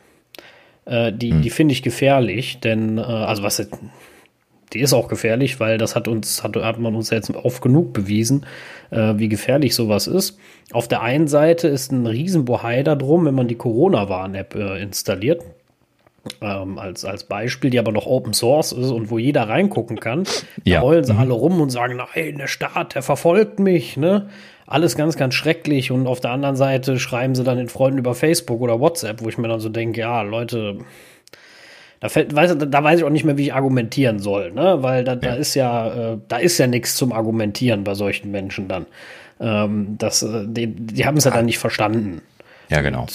[0.84, 1.42] Äh, die hm.
[1.42, 3.64] die finde ich gefährlich, denn, äh, also was
[4.72, 7.92] die ist auch gefährlich, weil das hat uns, hat, hat man uns jetzt oft genug
[7.92, 8.46] bewiesen,
[8.90, 10.38] äh, wie gefährlich sowas ist.
[10.72, 15.42] Auf der einen Seite ist ein Riesenbohai da drum, wenn man die Corona-Warn-App äh, installiert.
[16.42, 20.24] Ähm, als, als Beispiel, die aber noch Open Source ist und wo jeder reingucken kann.
[20.64, 20.80] Ja.
[20.80, 21.20] Da heulen sie mhm.
[21.20, 24.28] alle rum und sagen, nein, der Staat, der verfolgt mich, ne?
[24.66, 25.90] Alles ganz, ganz schrecklich.
[25.90, 29.28] Und auf der anderen Seite schreiben sie dann den Freunden über Facebook oder WhatsApp, wo
[29.30, 30.78] ich mir dann so denke, ja, Leute,
[32.00, 34.82] da, fällt, weiß, da weiß ich auch nicht mehr, wie ich argumentieren soll, ne?
[34.82, 38.68] Weil da, da ist ja, äh, da ist ja nichts zum Argumentieren bei solchen Menschen
[38.68, 38.86] dann.
[39.40, 42.22] Ähm, das, äh, die, die haben es ja dann nicht verstanden.
[42.70, 43.06] Ja, genau.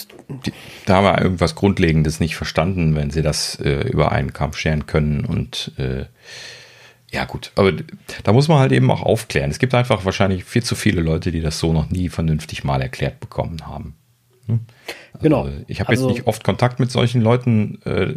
[0.45, 0.51] Die,
[0.85, 4.85] da haben wir irgendwas Grundlegendes nicht verstanden, wenn sie das äh, über einen Kampf scheren
[4.85, 6.05] können und äh,
[7.11, 7.73] ja, gut, aber
[8.23, 9.51] da muss man halt eben auch aufklären.
[9.51, 12.81] Es gibt einfach wahrscheinlich viel zu viele Leute, die das so noch nie vernünftig mal
[12.81, 13.95] erklärt bekommen haben.
[14.47, 14.61] Hm?
[15.13, 15.49] Also genau.
[15.67, 17.79] Ich habe also, jetzt nicht oft Kontakt mit solchen Leuten.
[17.85, 18.15] Äh,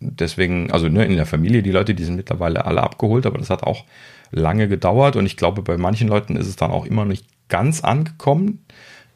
[0.00, 3.50] deswegen, also ne, in der Familie, die Leute, die sind mittlerweile alle abgeholt, aber das
[3.50, 3.84] hat auch
[4.32, 7.82] lange gedauert und ich glaube, bei manchen Leuten ist es dann auch immer nicht ganz
[7.82, 8.64] angekommen,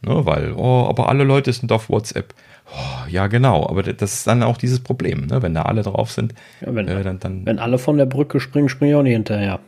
[0.02, 2.34] ne, weil, oh, aber alle Leute sind auf WhatsApp.
[2.72, 6.10] Oh, ja, genau, aber das ist dann auch dieses Problem, ne, wenn da alle drauf
[6.10, 6.34] sind.
[6.60, 9.12] Ja, wenn, äh, dann, dann, wenn alle von der Brücke springen, springen ich auch nicht
[9.12, 9.60] hinterher.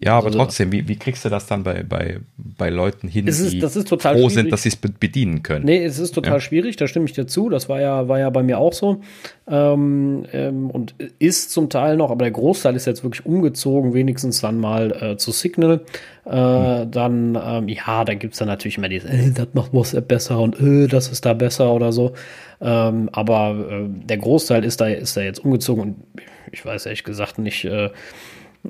[0.00, 3.26] Ja, aber also, trotzdem, wie, wie kriegst du das dann bei, bei, bei Leuten hin,
[3.26, 4.34] ist, die das ist total froh schwierig.
[4.34, 5.64] sind, dass sie es bedienen können?
[5.64, 6.40] Nee, es ist total ja.
[6.40, 7.48] schwierig, da stimme ich dir zu.
[7.48, 9.00] Das war ja, war ja bei mir auch so.
[9.48, 14.40] Ähm, ähm, und ist zum Teil noch, aber der Großteil ist jetzt wirklich umgezogen, wenigstens
[14.40, 15.80] dann mal äh, zu Signal.
[16.24, 16.90] Äh, hm.
[16.92, 20.60] Dann, ähm, ja, da gibt's dann natürlich immer dieses, äh, das macht WhatsApp besser und
[20.60, 22.12] äh, das ist da besser oder so.
[22.60, 25.96] Ähm, aber äh, der Großteil ist da, ist da jetzt umgezogen und
[26.52, 27.90] ich weiß ehrlich gesagt nicht, äh,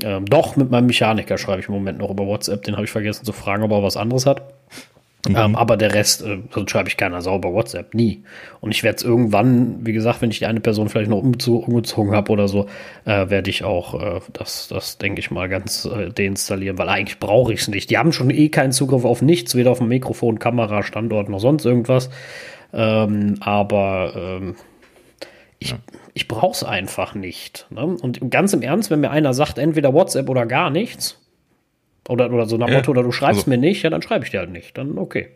[0.02, 2.62] ähm, doch, mit meinem Mechaniker schreibe ich im Moment noch über WhatsApp.
[2.64, 4.42] Den habe ich vergessen zu fragen, ob er was anderes hat.
[5.28, 5.36] Mhm.
[5.36, 8.22] Ähm, aber der Rest, äh, sonst schreibe ich keiner sauber WhatsApp, nie.
[8.60, 12.14] Und ich werde es irgendwann, wie gesagt, wenn ich die eine Person vielleicht noch umgezogen
[12.14, 12.66] habe oder so,
[13.04, 17.18] äh, werde ich auch äh, das, das denke ich mal, ganz äh, deinstallieren, weil eigentlich
[17.18, 17.90] brauche ich es nicht.
[17.90, 21.40] Die haben schon eh keinen Zugriff auf nichts, weder auf dem Mikrofon, Kamera, Standort noch
[21.40, 22.10] sonst irgendwas.
[22.72, 24.54] Ähm, aber ähm,
[25.58, 25.78] ich, ja.
[26.18, 27.68] Ich brauche es einfach nicht.
[27.70, 27.86] Ne?
[27.86, 31.16] Und ganz im Ernst, wenn mir einer sagt, entweder WhatsApp oder gar nichts,
[32.08, 32.74] oder, oder so nach ja.
[32.74, 34.76] Motto, oder du schreibst also, mir nicht, ja, dann schreibe ich dir halt nicht.
[34.76, 35.28] Dann okay.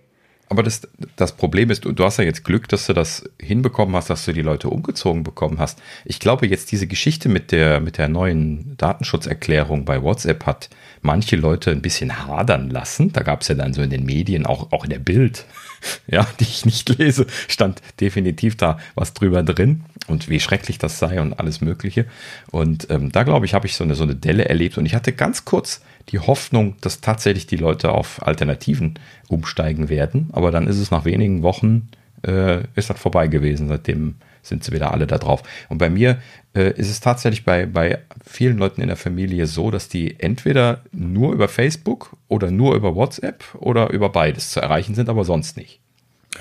[0.49, 0.83] Aber das,
[1.14, 4.24] das Problem ist, du, du hast ja jetzt Glück, dass du das hinbekommen hast, dass
[4.24, 5.80] du die Leute umgezogen bekommen hast.
[6.05, 10.68] Ich glaube, jetzt diese Geschichte mit der, mit der neuen Datenschutzerklärung bei WhatsApp hat
[11.01, 13.12] manche Leute ein bisschen hadern lassen.
[13.12, 15.47] Da gab es ja dann so in den Medien, auch, auch in der Bild,
[16.07, 20.99] ja, die ich nicht lese, stand definitiv da was drüber drin und wie schrecklich das
[20.99, 22.07] sei und alles Mögliche.
[22.51, 24.95] Und ähm, da glaube ich, habe ich so eine, so eine Delle erlebt und ich
[24.95, 30.30] hatte ganz kurz die Hoffnung, dass tatsächlich die Leute auf Alternativen umsteigen werden.
[30.33, 31.89] Aber dann ist es nach wenigen Wochen,
[32.26, 33.68] äh, ist das vorbei gewesen.
[33.68, 35.43] Seitdem sind sie wieder alle da drauf.
[35.68, 36.18] Und bei mir
[36.55, 40.82] äh, ist es tatsächlich bei, bei vielen Leuten in der Familie so, dass die entweder
[40.93, 45.57] nur über Facebook oder nur über WhatsApp oder über beides zu erreichen sind, aber sonst
[45.57, 45.80] nicht.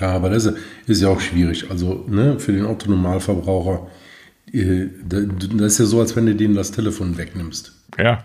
[0.00, 0.52] Ja, aber das
[0.86, 1.70] ist ja auch schwierig.
[1.70, 3.86] Also ne, für den Autonormalverbraucher,
[4.52, 7.72] äh, das ist ja so, als wenn du denen das Telefon wegnimmst.
[7.98, 8.24] Ja.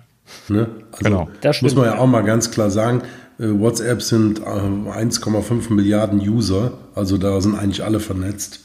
[0.49, 0.69] Ne?
[0.91, 1.29] Also genau.
[1.41, 3.01] Das muss man ja auch mal ganz klar sagen.
[3.39, 8.61] Äh, WhatsApp sind 1,5 Milliarden User, also da sind eigentlich alle vernetzt.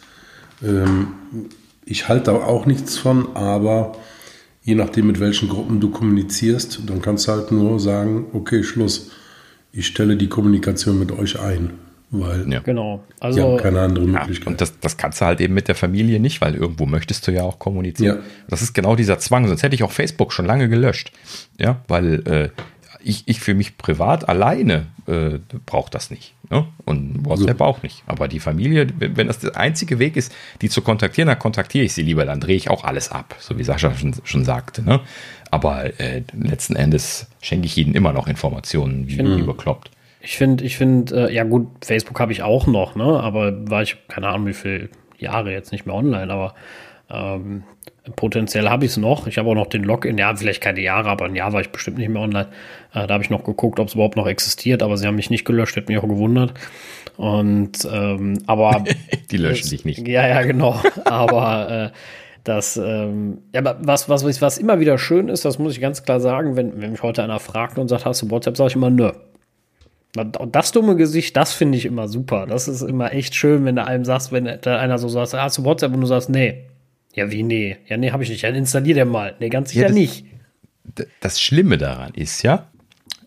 [0.62, 1.08] Ähm,
[1.84, 3.96] ich halte da auch nichts von, aber
[4.62, 9.10] je nachdem, mit welchen Gruppen du kommunizierst, dann kannst du halt nur sagen, okay, Schluss,
[9.72, 11.70] ich stelle die Kommunikation mit euch ein.
[12.14, 12.60] Weil ja.
[12.60, 13.02] genau.
[13.20, 14.44] Also ja, keine andere Möglichkeit.
[14.44, 17.26] Ja, und das, das kannst du halt eben mit der Familie nicht, weil irgendwo möchtest
[17.26, 18.18] du ja auch kommunizieren.
[18.18, 18.22] Ja.
[18.48, 19.48] Das ist genau dieser Zwang.
[19.48, 21.10] Sonst hätte ich auch Facebook schon lange gelöscht.
[21.58, 22.48] Ja, weil äh,
[23.04, 26.34] ich, ich für mich privat alleine äh, brauche das nicht.
[26.50, 26.66] Ne?
[26.84, 27.64] Und WhatsApp so.
[27.64, 28.02] auch nicht.
[28.06, 31.84] Aber die Familie, wenn, wenn das der einzige Weg ist, die zu kontaktieren, dann kontaktiere
[31.84, 32.24] ich sie lieber.
[32.24, 34.82] Dann drehe ich auch alles ab, so wie Sascha schon, schon sagte.
[34.82, 35.00] Ne?
[35.50, 39.90] Aber äh, letzten Endes schenke ich ihnen immer noch Informationen, wie, wie bekloppt.
[40.20, 43.04] Ich finde, ich finde, äh, ja gut, Facebook habe ich auch noch, ne?
[43.04, 44.88] Aber war ich, keine Ahnung, wie viele
[45.18, 46.54] Jahre jetzt nicht mehr online, aber
[47.10, 47.64] ähm,
[48.16, 49.26] potenziell habe ich es noch.
[49.26, 51.70] Ich habe auch noch den Login, ja, vielleicht keine Jahre, aber ein Jahr war ich
[51.70, 52.48] bestimmt nicht mehr online.
[52.92, 55.30] Äh, da habe ich noch geguckt, ob es überhaupt noch existiert, aber sie haben mich
[55.30, 56.52] nicht gelöscht, hätte mich auch gewundert.
[57.16, 58.84] Und ähm, aber
[59.30, 60.06] die löschen dich nicht.
[60.06, 60.80] Ja, ja, genau.
[61.04, 61.96] aber äh,
[62.44, 66.02] das, ähm, ja, aber was, was, was immer wieder schön ist, das muss ich ganz
[66.02, 68.76] klar sagen, wenn, wenn mich heute einer fragt und sagt, hast du WhatsApp, sage ich
[68.76, 69.12] immer, nö.
[70.16, 72.46] Und das dumme Gesicht, das finde ich immer super.
[72.46, 75.56] Das ist immer echt schön, wenn du einem sagst, wenn da einer so sagt, hast
[75.56, 76.64] du WhatsApp und du sagst, nee.
[77.14, 77.76] Ja, wie nee?
[77.88, 78.44] Ja, nee, habe ich nicht.
[78.44, 79.34] Dann installier dir mal.
[79.38, 80.24] Nee, ganz sicher ja, das, nicht.
[81.20, 82.68] Das Schlimme daran ist ja,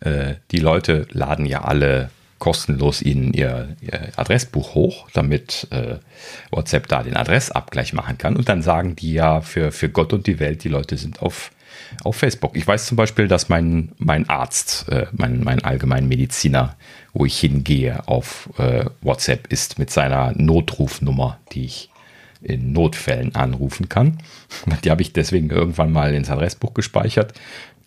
[0.02, 2.10] äh, die Leute laden ja alle
[2.40, 5.96] kostenlos ihnen ihr, ihr Adressbuch hoch, damit äh,
[6.52, 8.36] WhatsApp da den Adressabgleich machen kann.
[8.36, 11.52] Und dann sagen die ja für, für Gott und die Welt, die Leute sind auf
[12.04, 12.56] auf Facebook.
[12.58, 16.76] Ich weiß zum Beispiel, dass mein, mein Arzt, äh, mein, mein Allgemeinmediziner,
[17.14, 21.90] wo ich hingehe, auf äh, WhatsApp ist mit seiner Notrufnummer, die ich
[22.46, 24.20] in Notfällen anrufen kann.
[24.84, 27.34] Die habe ich deswegen irgendwann mal ins Adressbuch gespeichert.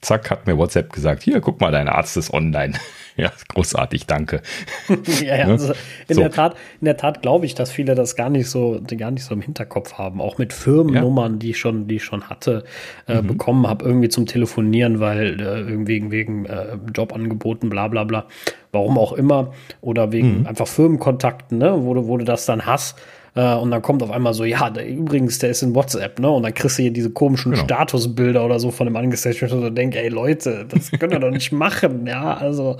[0.01, 2.75] Zack, hat mir WhatsApp gesagt, hier, guck mal, dein Arzt ist online.
[3.19, 4.43] Ja, großartig, danke.
[5.21, 5.53] ja, ja, ne?
[5.55, 5.73] also
[6.07, 6.21] in so.
[6.21, 9.25] der Tat, in der Tat glaube ich, dass viele das gar nicht so, gar nicht
[9.25, 10.21] so im Hinterkopf haben.
[10.21, 11.39] Auch mit Firmennummern, ja.
[11.39, 12.63] die ich schon, die ich schon hatte,
[13.09, 13.27] äh, mhm.
[13.27, 18.27] bekommen habe, irgendwie zum Telefonieren, weil äh, irgendwie wegen äh, Jobangeboten, bla bla bla,
[18.71, 20.47] warum auch immer, oder wegen mhm.
[20.47, 22.97] einfach Firmenkontakten, ne, wo du, wo du das dann hast
[23.39, 26.29] äh, und dann kommt auf einmal so, ja, der, übrigens, der ist in WhatsApp, ne?
[26.29, 27.63] Und dann kriegst du hier diese komischen genau.
[27.63, 31.31] Statusbilder oder so von dem Angestellten und so denke, ey Leute, das könnt ihr doch
[31.31, 32.35] nicht machen, ja.
[32.35, 32.79] Also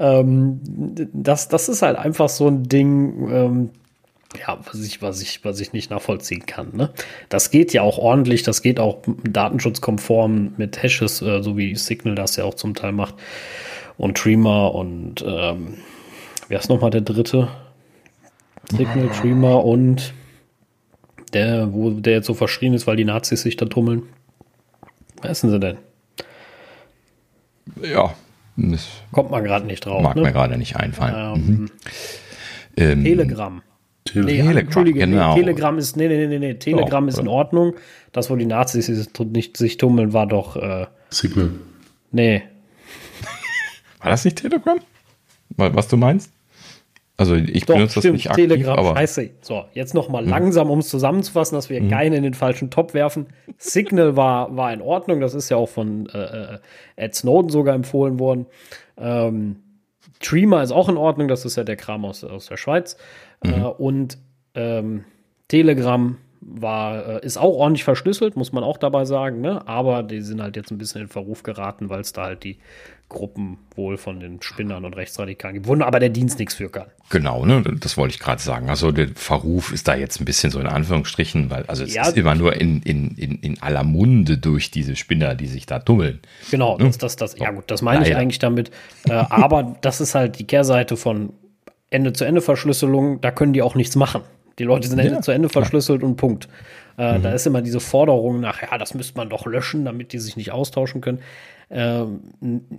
[0.00, 0.60] ähm,
[1.12, 3.70] das, das ist halt einfach so ein Ding, ähm,
[4.40, 6.70] ja, was ich, was ich, was ich nicht nachvollziehen kann.
[6.72, 6.90] Ne?
[7.28, 12.16] Das geht ja auch ordentlich, das geht auch datenschutzkonform mit Hashes, äh, so wie Signal
[12.16, 13.14] das ja auch zum Teil macht.
[13.98, 15.74] Und Dreamer und ähm,
[16.48, 17.48] wer ist nochmal der dritte?
[18.70, 20.14] Signal, Dreamer und
[21.32, 24.02] der, wo der jetzt so verschrien ist, weil die Nazis sich da tummeln.
[25.20, 25.78] Wer ist denn sie denn?
[27.82, 28.14] Ja.
[29.12, 30.02] Kommt man gerade nicht drauf.
[30.02, 30.22] Mag ne?
[30.22, 31.36] mir gerade nicht einfallen.
[31.36, 31.70] Ähm, mhm.
[32.76, 33.62] ähm, Telegram.
[34.04, 35.34] Tele nee, Telegram, Entschuldige, genau.
[35.34, 37.74] nee, Telegram ist, nee, nee, nee, nee, Telegram oh, ist in Ordnung.
[38.10, 38.88] Das, wo die Nazis
[39.20, 41.50] nicht sich tummeln, war doch, äh, Signal.
[42.10, 42.42] Nee.
[44.00, 44.78] War das nicht Telegram?
[45.56, 46.32] Was du meinst?
[47.22, 49.30] Also ich Doch, benutze stimmt, das nicht aktiv, Telegram, aber scheiße.
[49.42, 50.30] So, jetzt noch mal hm.
[50.30, 51.88] langsam, um es zusammenzufassen, dass wir hm.
[51.88, 53.26] keinen in den falschen Top werfen.
[53.58, 56.58] Signal war, war in Ordnung, das ist ja auch von äh, äh,
[56.96, 58.46] Ed Snowden sogar empfohlen worden.
[58.98, 59.56] Ähm,
[60.20, 62.96] Streamer ist auch in Ordnung, das ist ja der Kram aus, aus der Schweiz.
[63.44, 63.52] Mhm.
[63.52, 64.18] Äh, und
[64.54, 65.04] ähm,
[65.46, 69.66] Telegram war, äh, ist auch ordentlich verschlüsselt, muss man auch dabei sagen, ne?
[69.66, 72.58] aber die sind halt jetzt ein bisschen in Verruf geraten, weil es da halt die
[73.08, 76.86] Gruppen wohl von den Spinnern und Rechtsradikalen gibt, wo aber der Dienst nichts für kann.
[77.10, 77.62] Genau, ne?
[77.78, 78.70] das wollte ich gerade sagen.
[78.70, 82.08] Also der Verruf ist da jetzt ein bisschen so in Anführungsstrichen, weil also es ja,
[82.08, 85.78] ist immer nur in, in, in, in aller Munde durch diese Spinner, die sich da
[85.78, 86.20] tummeln.
[86.50, 86.86] Genau, ne?
[86.86, 88.70] das, das, das, ja gut, das meine ich eigentlich damit.
[89.08, 91.34] Äh, aber das ist halt die Kehrseite von
[91.90, 94.22] Ende-zu-Ende-Verschlüsselung, da können die auch nichts machen.
[94.58, 96.48] Die Leute sind Ende ja, zu Ende verschlüsselt und Punkt.
[96.98, 97.22] Äh, mhm.
[97.22, 100.36] Da ist immer diese Forderung nach, ja, das müsste man doch löschen, damit die sich
[100.36, 101.20] nicht austauschen können.
[101.70, 102.20] Ähm,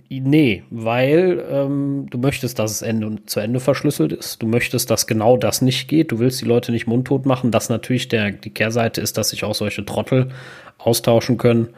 [0.08, 4.40] nee, weil ähm, du möchtest, dass es Ende zu Ende verschlüsselt ist.
[4.40, 6.12] Du möchtest, dass genau das nicht geht.
[6.12, 7.50] Du willst die Leute nicht mundtot machen.
[7.50, 10.28] Das natürlich der, die Kehrseite ist, dass sich auch solche Trottel
[10.78, 11.70] austauschen können.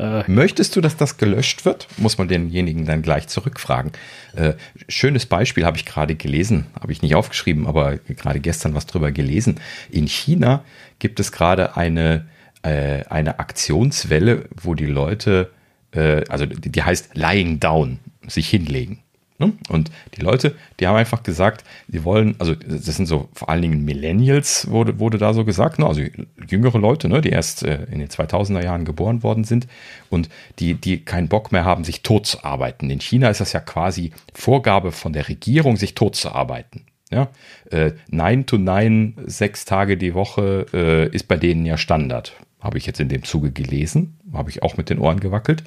[0.00, 1.86] Äh, Möchtest du, dass das gelöscht wird?
[1.98, 3.92] Muss man denjenigen dann gleich zurückfragen.
[4.34, 4.54] Äh,
[4.88, 9.12] schönes Beispiel habe ich gerade gelesen, habe ich nicht aufgeschrieben, aber gerade gestern was drüber
[9.12, 9.60] gelesen.
[9.90, 10.64] In China
[10.98, 12.26] gibt es gerade eine,
[12.62, 15.50] äh, eine Aktionswelle, wo die Leute,
[15.92, 19.00] äh, also die, die heißt Lying Down, sich hinlegen.
[19.40, 19.54] Ne?
[19.70, 23.62] Und die Leute, die haben einfach gesagt, sie wollen, also das sind so vor allen
[23.62, 25.86] Dingen Millennials, wurde, wurde da so gesagt, ne?
[25.86, 26.02] also
[26.46, 27.22] jüngere Leute, ne?
[27.22, 29.66] die erst äh, in den 2000er Jahren geboren worden sind
[30.10, 30.28] und
[30.58, 32.90] die, die keinen Bock mehr haben, sich tot zu arbeiten.
[32.90, 36.84] In China ist das ja quasi Vorgabe von der Regierung, sich tot zu arbeiten.
[37.10, 37.28] Ja,
[37.70, 42.36] äh, 9 to 9, sechs Tage die Woche äh, ist bei denen ja Standard.
[42.60, 45.64] Habe ich jetzt in dem Zuge gelesen, habe ich auch mit den Ohren gewackelt.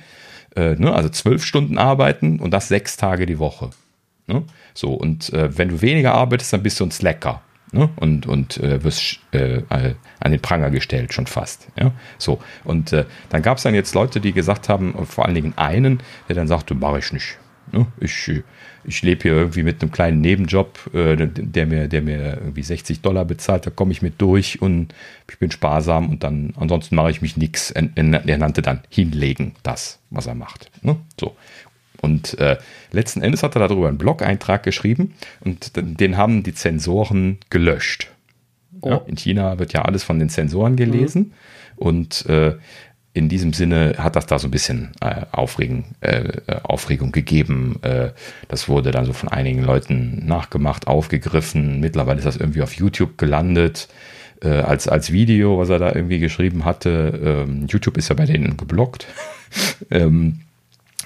[0.55, 0.93] Äh, ne?
[0.93, 3.71] Also zwölf Stunden arbeiten und das sechs Tage die Woche.
[4.27, 4.43] Ne?
[4.73, 7.41] So, und äh, wenn du weniger arbeitest, dann bist du ein Slacker.
[7.71, 7.89] Ne?
[7.95, 9.63] Und, und äh, wirst äh,
[10.19, 11.67] an den Pranger gestellt, schon fast.
[11.77, 11.91] Ja?
[12.19, 15.53] So, und äh, dann gab es dann jetzt Leute, die gesagt haben, vor allen Dingen
[15.55, 17.37] einen, der dann sagte, mache ich nicht.
[17.73, 17.87] Ne?
[17.99, 18.31] Ich,
[18.85, 23.01] ich lebe hier irgendwie mit einem kleinen Nebenjob, äh, der, mir, der mir irgendwie 60
[23.01, 24.93] Dollar bezahlt, da komme ich mit durch und
[25.29, 27.71] ich bin sparsam und dann ansonsten mache ich mich nichts.
[27.71, 27.83] Er,
[28.37, 30.69] nannte dann hinlegen das, was er macht.
[30.83, 30.97] Ne?
[31.19, 31.35] So.
[32.01, 32.57] Und äh,
[32.91, 38.11] letzten Endes hat er darüber einen Blog-Eintrag geschrieben und den haben die Zensoren gelöscht.
[38.81, 38.89] Oh.
[38.89, 41.21] Ja, in China wird ja alles von den Zensoren gelesen.
[41.21, 41.31] Mhm.
[41.75, 42.55] Und äh,
[43.13, 47.77] in diesem Sinne hat das da so ein bisschen äh, Aufregung, äh, Aufregung gegeben.
[47.83, 48.09] Äh,
[48.47, 51.79] das wurde dann so von einigen Leuten nachgemacht, aufgegriffen.
[51.79, 53.87] Mittlerweile ist das irgendwie auf YouTube gelandet
[54.41, 57.45] äh, als, als Video, was er da irgendwie geschrieben hatte.
[57.47, 59.05] Ähm, YouTube ist ja bei denen geblockt.
[59.91, 60.41] ähm,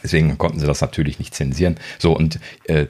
[0.03, 1.75] Deswegen konnten sie das natürlich nicht zensieren.
[1.97, 2.85] So, und äh,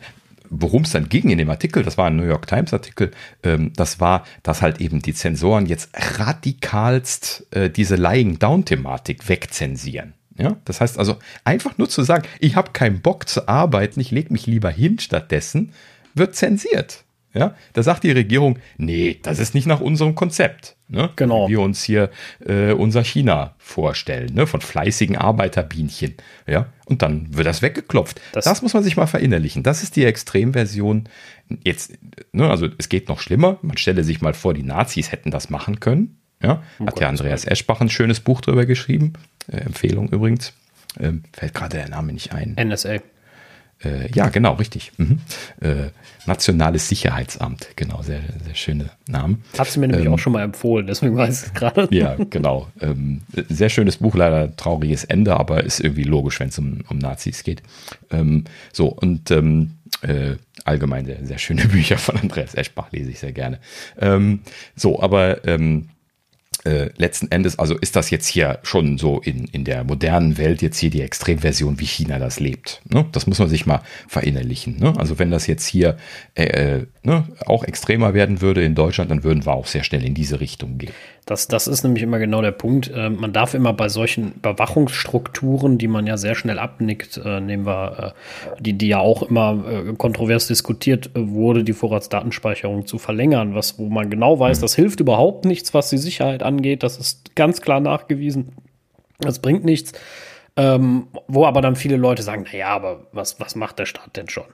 [0.50, 3.12] worum es dann ging in dem Artikel, das war ein New York Times Artikel,
[3.44, 5.90] ähm, das war, dass halt eben die Zensoren jetzt
[6.20, 10.14] radikalst äh, diese Lying Down Thematik wegzensieren.
[10.38, 14.12] Ja, das heißt also einfach nur zu sagen, ich habe keinen Bock zu arbeiten, ich
[14.12, 15.74] lege mich lieber hin stattdessen,
[16.14, 17.04] wird zensiert.
[17.34, 20.77] Ja, da sagt die Regierung, nee, das ist nicht nach unserem Konzept.
[20.90, 21.10] Ne?
[21.18, 21.48] Genau.
[21.48, 22.10] Wie wir uns hier
[22.46, 24.48] äh, unser China vorstellen, ne?
[24.48, 26.16] von fleißigen Arbeiterbienchen.
[26.48, 28.22] Ja, und dann wird das weggeklopft.
[28.32, 29.64] Das, das muss man sich mal verinnerlichen.
[29.64, 31.10] Das ist die Extremversion.
[31.64, 31.98] Jetzt,
[32.32, 32.50] ne?
[32.50, 33.58] also es geht noch schlimmer.
[33.62, 36.22] Man stelle sich mal vor, die Nazis hätten das machen können.
[36.42, 39.14] Ja, oh hat ja Andreas Eschbach ein schönes Buch drüber geschrieben.
[39.52, 40.54] Äh, Empfehlung übrigens.
[41.00, 42.56] Ähm, fällt gerade der Name nicht ein.
[42.58, 43.00] NSA.
[43.84, 44.92] Äh, ja, genau, richtig.
[44.98, 45.20] Mhm.
[45.62, 45.90] Äh,
[46.26, 49.44] Nationales Sicherheitsamt, genau, sehr, sehr schöne Namen.
[49.58, 51.88] Hat sie mir nämlich ähm, auch schon mal empfohlen, deswegen weiß ich es gerade.
[51.98, 52.68] Ja, genau.
[52.82, 56.98] Ähm, sehr schönes Buch, leider trauriges Ende, aber ist irgendwie logisch, wenn es um, um
[56.98, 57.64] Nazis geht.
[58.12, 59.72] Ähm, so, und ähm,
[60.02, 63.60] äh, allgemein sehr, sehr schöne Bücher von Andreas Eschbach lese ich sehr gerne.
[64.00, 64.42] Ähm,
[64.76, 65.90] so, aber ähm,
[66.68, 70.62] äh, letzten Endes, also ist das jetzt hier schon so in, in der modernen Welt
[70.62, 72.82] jetzt hier die Extremversion, wie China das lebt.
[72.92, 73.06] Ne?
[73.14, 74.78] Das muss man sich mal verinnerlichen.
[74.78, 74.94] Ne?
[74.98, 75.96] Also wenn das jetzt hier
[76.36, 80.04] äh, äh ne, auch extremer werden würde in Deutschland, dann würden wir auch sehr schnell
[80.04, 80.92] in diese Richtung gehen.
[81.28, 82.90] Das, das ist nämlich immer genau der Punkt.
[82.90, 87.66] Äh, man darf immer bei solchen Überwachungsstrukturen, die man ja sehr schnell abnickt, äh, nehmen
[87.66, 92.98] wir, äh, die, die ja auch immer äh, kontrovers diskutiert äh, wurde, die Vorratsdatenspeicherung zu
[92.98, 94.62] verlängern, was, wo man genau weiß, mhm.
[94.62, 96.82] das hilft überhaupt nichts, was die Sicherheit angeht.
[96.82, 98.54] Das ist ganz klar nachgewiesen.
[99.20, 99.92] Das bringt nichts.
[100.56, 104.30] Ähm, wo aber dann viele Leute sagen, naja, aber was, was macht der Staat denn
[104.30, 104.46] schon?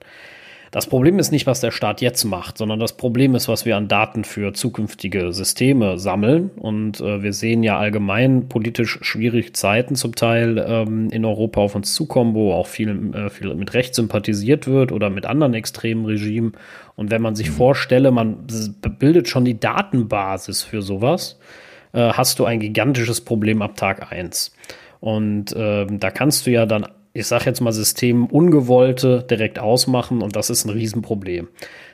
[0.74, 3.78] Das Problem ist nicht, was der Staat jetzt macht, sondern das Problem ist, was wir
[3.78, 6.50] an Daten für zukünftige Systeme sammeln.
[6.56, 11.76] Und äh, wir sehen ja allgemein politisch schwierige Zeiten zum Teil ähm, in Europa auf
[11.76, 16.08] uns zukommen, wo auch viel, äh, viel mit Recht sympathisiert wird oder mit anderen extremen
[16.08, 16.54] Regimen.
[16.96, 17.54] Und wenn man sich mhm.
[17.54, 18.48] vorstelle, man
[18.98, 21.38] bildet schon die Datenbasis für sowas,
[21.92, 24.56] äh, hast du ein gigantisches Problem ab Tag 1.
[25.00, 30.22] Und äh, da kannst du ja dann ich sage jetzt mal, System ungewollte direkt ausmachen
[30.22, 31.48] und das ist ein Riesenproblem.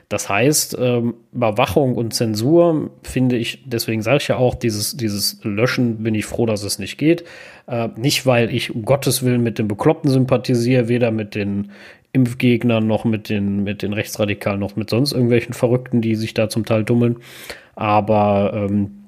[0.08, 5.38] Das heißt, ähm, Überwachung und Zensur finde ich, deswegen sage ich ja auch, dieses, dieses
[5.44, 7.24] Löschen bin ich froh, dass es nicht geht.
[7.68, 11.70] Äh, nicht, weil ich um Gottes Willen mit den Bekloppten sympathisiere, weder mit den
[12.12, 16.48] Impfgegnern noch mit den, mit den Rechtsradikalen noch mit sonst irgendwelchen Verrückten, die sich da
[16.48, 17.18] zum Teil dummeln.
[17.76, 19.04] Aber ähm,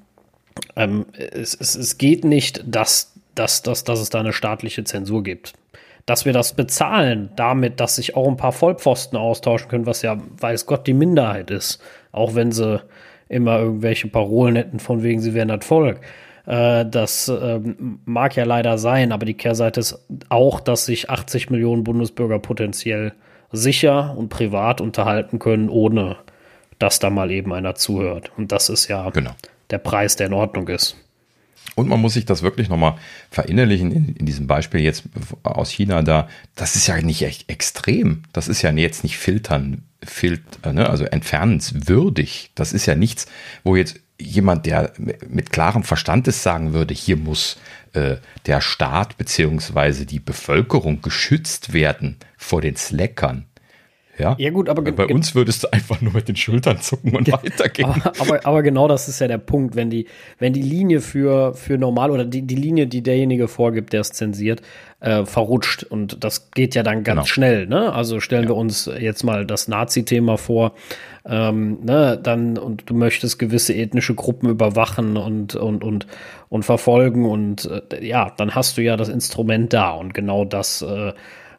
[0.77, 5.23] ähm, es, es, es geht nicht, dass, dass, dass, dass es da eine staatliche Zensur
[5.23, 5.53] gibt
[6.05, 10.17] dass wir das bezahlen, damit, dass sich auch ein paar Vollpfosten austauschen können, was ja,
[10.39, 11.81] weiß Gott, die Minderheit ist.
[12.11, 12.81] Auch wenn sie
[13.29, 16.01] immer irgendwelche Parolen hätten, von wegen, sie wären das Volk.
[16.45, 17.59] Äh, das äh,
[18.05, 23.13] mag ja leider sein, aber die Kehrseite ist auch, dass sich 80 Millionen Bundesbürger potenziell
[23.51, 26.17] sicher und privat unterhalten können, ohne
[26.79, 28.31] dass da mal eben einer zuhört.
[28.35, 29.31] Und das ist ja genau.
[29.69, 30.97] der Preis, der in Ordnung ist.
[31.75, 32.95] Und man muss sich das wirklich nochmal
[33.31, 35.03] verinnerlichen in, in, diesem Beispiel jetzt
[35.43, 36.27] aus China da.
[36.55, 38.23] Das ist ja nicht echt extrem.
[38.31, 40.89] Das ist ja jetzt nicht filtern, filter, ne?
[40.89, 42.51] also entfernenswürdig.
[42.55, 43.25] Das ist ja nichts,
[43.63, 44.93] wo jetzt jemand, der
[45.27, 47.57] mit klarem Verstandes sagen würde, hier muss
[47.93, 53.45] äh, der Staat beziehungsweise die Bevölkerung geschützt werden vor den Slackern.
[54.17, 57.31] Ja, ja gut, aber bei uns würdest du einfach nur mit den Schultern zucken und
[57.31, 57.89] weitergehen.
[57.89, 60.05] Aber, aber, aber, genau das ist ja der Punkt, wenn die,
[60.37, 64.11] wenn die Linie für, für normal oder die, die Linie, die derjenige vorgibt, der es
[64.11, 64.61] zensiert,
[64.99, 65.83] äh, verrutscht.
[65.83, 67.25] Und das geht ja dann ganz genau.
[67.25, 67.67] schnell.
[67.67, 67.91] Ne?
[67.91, 68.49] Also stellen ja.
[68.49, 70.73] wir uns jetzt mal das Nazi-Thema vor.
[71.25, 76.05] Ähm, ne, dann und du möchtest gewisse ethnische Gruppen überwachen und und und
[76.49, 80.81] und verfolgen und äh, ja, dann hast du ja das Instrument da und genau das
[80.81, 81.13] äh,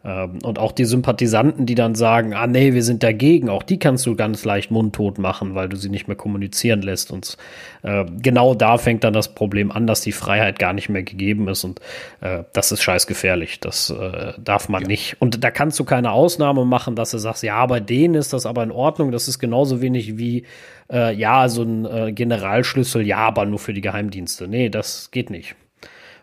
[0.05, 4.05] und auch die Sympathisanten, die dann sagen, ah nee, wir sind dagegen, auch die kannst
[4.05, 7.11] du ganz leicht mundtot machen, weil du sie nicht mehr kommunizieren lässt.
[7.11, 7.39] Und
[7.83, 11.49] äh, genau da fängt dann das Problem an, dass die Freiheit gar nicht mehr gegeben
[11.49, 11.65] ist.
[11.65, 11.81] Und
[12.21, 13.61] äh, das ist scheißgefährlich.
[13.61, 14.89] Das äh, darf man ja.
[14.89, 15.17] nicht.
[15.21, 18.45] Und da kannst du keine Ausnahme machen, dass du sagst, ja, bei denen ist das
[18.45, 19.11] aber in Ordnung.
[19.11, 20.45] Das ist genauso wenig wie,
[20.93, 24.49] äh, ja, so ein äh, Generalschlüssel, ja, aber nur für die Geheimdienste.
[24.49, 25.57] Nee, das geht nicht.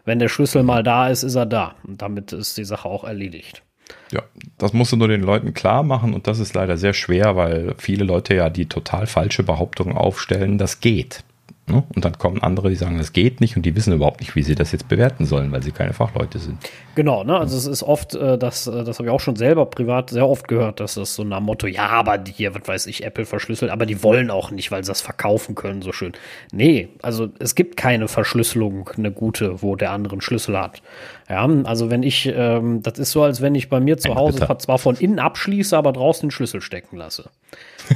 [0.06, 1.76] Wenn der Schlüssel mal da ist, ist er da.
[1.84, 3.64] Und damit ist die Sache auch erledigt.
[4.12, 4.24] Ja,
[4.58, 7.76] das musst du nur den Leuten klar machen und das ist leider sehr schwer, weil
[7.78, 11.24] viele Leute ja die total falsche Behauptung aufstellen, das geht.
[11.72, 11.84] Ne?
[11.96, 14.44] Und dann kommen andere, die sagen, das geht nicht und die wissen überhaupt nicht, wie
[14.44, 16.58] sie das jetzt bewerten sollen, weil sie keine Fachleute sind.
[16.96, 17.38] Genau, ne?
[17.38, 20.28] also es ist oft, äh, das, äh, das habe ich auch schon selber privat sehr
[20.28, 23.72] oft gehört, dass das so ein Motto, ja, aber hier, was weiß ich, Apple verschlüsselt,
[23.72, 26.12] aber die wollen auch nicht, weil sie das verkaufen können, so schön.
[26.52, 30.82] Nee, also es gibt keine Verschlüsselung, eine gute, wo der andere einen Schlüssel hat.
[31.30, 34.46] Ja, also wenn ich, ähm, das ist so, als wenn ich bei mir zu Hause
[34.58, 37.30] zwar von innen abschließe, aber draußen den Schlüssel stecken lasse.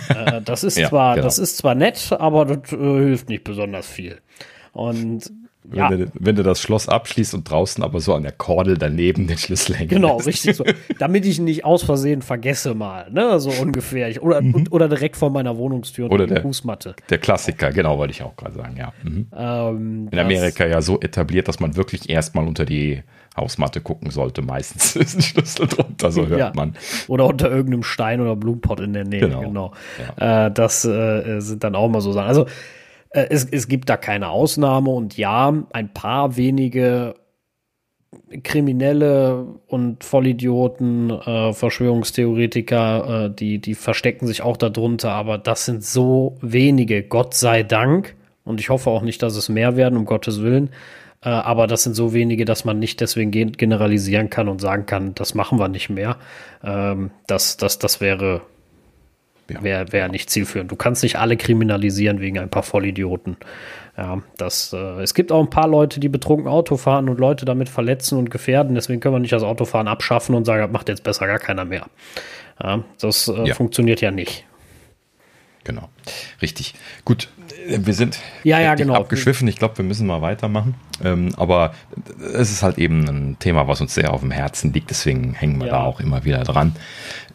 [0.09, 1.25] Äh, das ist ja, zwar, genau.
[1.25, 4.19] das ist zwar nett, aber das äh, hilft nicht besonders viel.
[4.73, 5.31] Und
[5.67, 5.89] wenn, ja.
[5.89, 9.37] du, wenn du das Schloss abschließt und draußen aber so an der Kordel daneben den
[9.37, 10.27] Schlüssel hängen Genau, lässt.
[10.27, 10.63] richtig so.
[10.99, 14.21] Damit ich ihn nicht aus Versehen vergesse mal, ne, so ungefähr.
[14.21, 14.67] Oder, mhm.
[14.69, 16.95] oder direkt vor meiner Wohnungstür oder der Fußmatte.
[17.09, 18.93] Der Klassiker, genau, wollte ich auch gerade sagen, ja.
[19.03, 19.27] Mhm.
[19.35, 23.01] Ähm, In Amerika ja so etabliert, dass man wirklich erstmal unter die
[23.35, 24.41] Hausmatte gucken sollte.
[24.41, 26.51] Meistens ist ein Schlüssel drunter, so hört ja.
[26.55, 26.75] man.
[27.07, 29.41] Oder unter irgendeinem Stein oder Blumenpott in der Nähe, genau.
[29.41, 29.73] genau.
[30.19, 30.47] Ja.
[30.47, 32.27] Äh, das äh, sind dann auch mal so Sachen.
[32.27, 32.45] Also
[33.09, 37.15] äh, es, es gibt da keine Ausnahme und ja, ein paar wenige
[38.43, 45.83] Kriminelle und Vollidioten, äh, Verschwörungstheoretiker, äh, die, die verstecken sich auch darunter, aber das sind
[45.83, 48.15] so wenige, Gott sei Dank.
[48.43, 50.69] Und ich hoffe auch nicht, dass es mehr werden, um Gottes Willen.
[51.25, 55.15] Äh, aber das sind so wenige, dass man nicht deswegen generalisieren kann und sagen kann,
[55.15, 56.17] das machen wir nicht mehr.
[56.63, 58.41] Ähm, das, das, das wäre
[59.49, 59.63] ja.
[59.63, 60.71] Wäre wär nicht zielführend.
[60.71, 63.37] Du kannst nicht alle kriminalisieren wegen ein paar Vollidioten.
[63.97, 67.45] Ja, das, äh, es gibt auch ein paar Leute, die betrunken Auto fahren und Leute
[67.45, 68.75] damit verletzen und gefährden.
[68.75, 71.63] Deswegen können wir nicht das Autofahren abschaffen und sagen, das macht jetzt besser gar keiner
[71.63, 71.85] mehr.
[72.61, 73.53] Ja, das äh, ja.
[73.53, 74.45] funktioniert ja nicht.
[75.63, 75.89] Genau.
[76.41, 76.73] Richtig.
[77.05, 77.29] Gut,
[77.67, 78.95] wir sind ja, ja, genau.
[78.95, 79.47] abgeschwiffen.
[79.47, 80.75] Ich glaube, wir müssen mal weitermachen.
[81.03, 81.73] Ähm, aber
[82.33, 84.89] es ist halt eben ein Thema, was uns sehr auf dem Herzen liegt.
[84.89, 85.73] Deswegen hängen wir ja.
[85.73, 86.75] da auch immer wieder dran.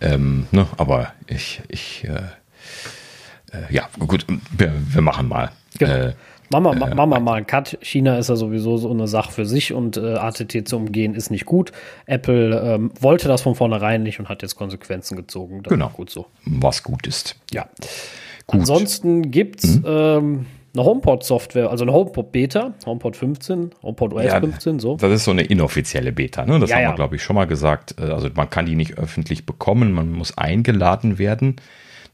[0.01, 0.67] Ähm, ne?
[0.77, 2.21] Aber ich, ich äh,
[3.53, 4.27] äh, ja, gut,
[4.57, 5.51] wir, wir machen mal.
[5.79, 5.93] Genau.
[5.93, 6.13] Äh,
[6.53, 7.79] Machen wir, äh, mal einen Cut.
[7.81, 11.31] China ist ja sowieso so eine Sache für sich und äh, ATT zu umgehen ist
[11.31, 11.71] nicht gut.
[12.07, 15.63] Apple ähm, wollte das von vornherein nicht und hat jetzt Konsequenzen gezogen.
[15.63, 15.91] Das genau.
[15.91, 16.27] gut so.
[16.45, 17.37] Was gut ist.
[17.53, 17.69] Ja.
[18.51, 18.61] Gut.
[18.61, 19.85] Ansonsten gibt es mhm.
[19.87, 24.97] ähm, eine HomePod-Software, also eine HomePod-Beta, HomePod 15, HomePod OS ja, 15, so.
[24.97, 26.59] Das ist so eine inoffizielle Beta, ne?
[26.59, 26.95] Das ja, haben wir, ja.
[26.97, 27.95] glaube ich, schon mal gesagt.
[28.01, 31.57] Äh, also man kann die nicht öffentlich bekommen, man muss eingeladen werden.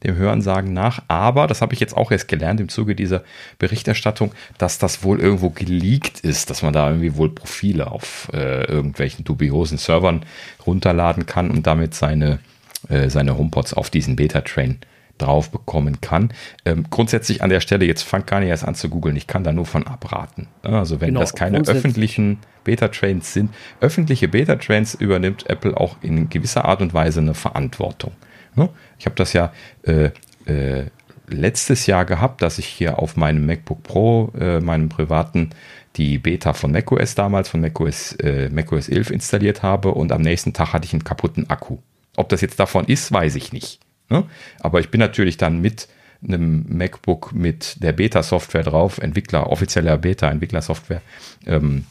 [0.03, 1.01] dem Hörensagen nach.
[1.07, 3.23] Aber, das habe ich jetzt auch erst gelernt im Zuge dieser
[3.57, 8.65] Berichterstattung, dass das wohl irgendwo geleakt ist, dass man da irgendwie wohl Profile auf äh,
[8.65, 10.21] irgendwelchen dubiosen Servern
[10.67, 12.37] runterladen kann und damit seine,
[12.89, 14.77] äh, seine HomePods auf diesen Beta-Train
[15.17, 16.29] drauf bekommen kann.
[16.65, 19.43] Ähm, grundsätzlich an der Stelle, jetzt fangt gar nicht erst an zu googeln, ich kann
[19.43, 20.47] da nur von abraten.
[20.61, 26.65] Also wenn genau, das keine öffentlichen Beta-Trains sind, öffentliche Beta-Trains übernimmt Apple auch in gewisser
[26.65, 28.11] Art und Weise eine Verantwortung.
[28.97, 29.53] Ich habe das ja
[29.83, 30.09] äh,
[30.45, 30.85] äh,
[31.27, 35.51] letztes Jahr gehabt, dass ich hier auf meinem MacBook Pro, äh, meinem privaten,
[35.95, 40.53] die Beta von macOS damals, von macOS, äh, macOS 11 installiert habe und am nächsten
[40.53, 41.77] Tag hatte ich einen kaputten Akku.
[42.15, 43.79] Ob das jetzt davon ist, weiß ich nicht.
[44.09, 44.23] Ne?
[44.59, 45.87] Aber ich bin natürlich dann mit
[46.23, 51.01] einem MacBook mit der Beta-Software drauf, Entwickler, offizieller Beta-Entwickler-Software,
[51.45, 51.85] ähm,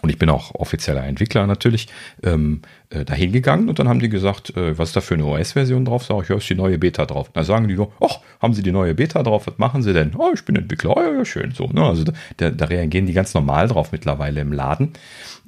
[0.00, 1.88] und ich bin auch offizieller Entwickler natürlich,
[2.22, 5.24] ähm, äh, dahin gegangen und dann haben die gesagt, äh, was ist da für eine
[5.24, 6.04] OS-Version drauf?
[6.04, 7.30] Sag ich, ja, ist die neue Beta drauf.
[7.32, 9.48] Dann sagen die so, ach, haben sie die neue Beta drauf?
[9.48, 10.12] Was machen sie denn?
[10.16, 11.66] Oh, ich bin Entwickler, oh, ja, schön so.
[11.66, 11.84] Ne?
[11.84, 12.04] Also
[12.36, 14.92] da, da reagieren die ganz normal drauf mittlerweile im Laden.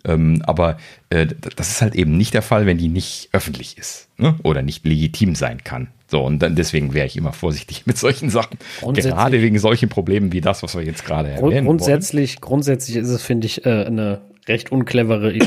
[0.04, 0.78] Ähm, aber
[1.10, 1.26] äh,
[1.56, 4.36] das ist halt eben nicht der Fall, wenn die nicht öffentlich ist ne?
[4.42, 5.88] oder nicht legitim sein kann.
[6.06, 8.58] So, und dann deswegen wäre ich immer vorsichtig mit solchen Sachen.
[8.80, 11.66] Gerade wegen solchen Problemen wie das, was wir jetzt gerade erwähnen.
[11.66, 12.48] Grundsätzlich, wollen.
[12.48, 15.46] grundsätzlich ist es, finde ich, äh, eine recht unclevere Idee,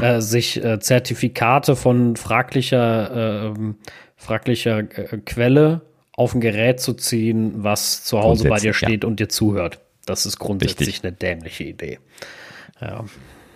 [0.00, 3.74] äh, sich äh, Zertifikate von fraglicher, äh,
[4.16, 5.82] fraglicher äh, Quelle
[6.16, 9.08] auf ein Gerät zu ziehen, was zu Hause bei dir steht ja.
[9.08, 9.80] und dir zuhört.
[10.06, 11.04] Das ist grundsätzlich Richtig.
[11.04, 11.98] eine dämliche Idee.
[12.80, 13.04] Ja.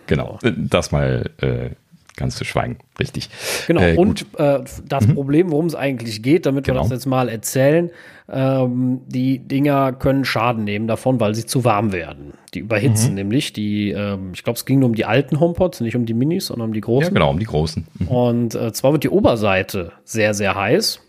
[0.09, 1.70] Genau, das mal äh,
[2.18, 2.76] ganz zu schweigen.
[2.98, 3.30] Richtig.
[3.66, 5.14] Genau, äh, und äh, das mhm.
[5.14, 6.80] Problem, worum es eigentlich geht, damit genau.
[6.80, 7.90] wir das jetzt mal erzählen,
[8.30, 12.34] ähm, die Dinger können Schaden nehmen davon, weil sie zu warm werden.
[12.52, 13.14] Die überhitzen mhm.
[13.14, 13.52] nämlich.
[13.54, 16.46] Die, ähm, ich glaube, es ging nur um die alten HomePods, nicht um die Minis,
[16.46, 17.09] sondern um die großen.
[17.09, 17.86] Ja, genau, um die großen.
[17.98, 18.09] Mhm.
[18.09, 21.00] Und äh, zwar wird die Oberseite sehr, sehr heiß.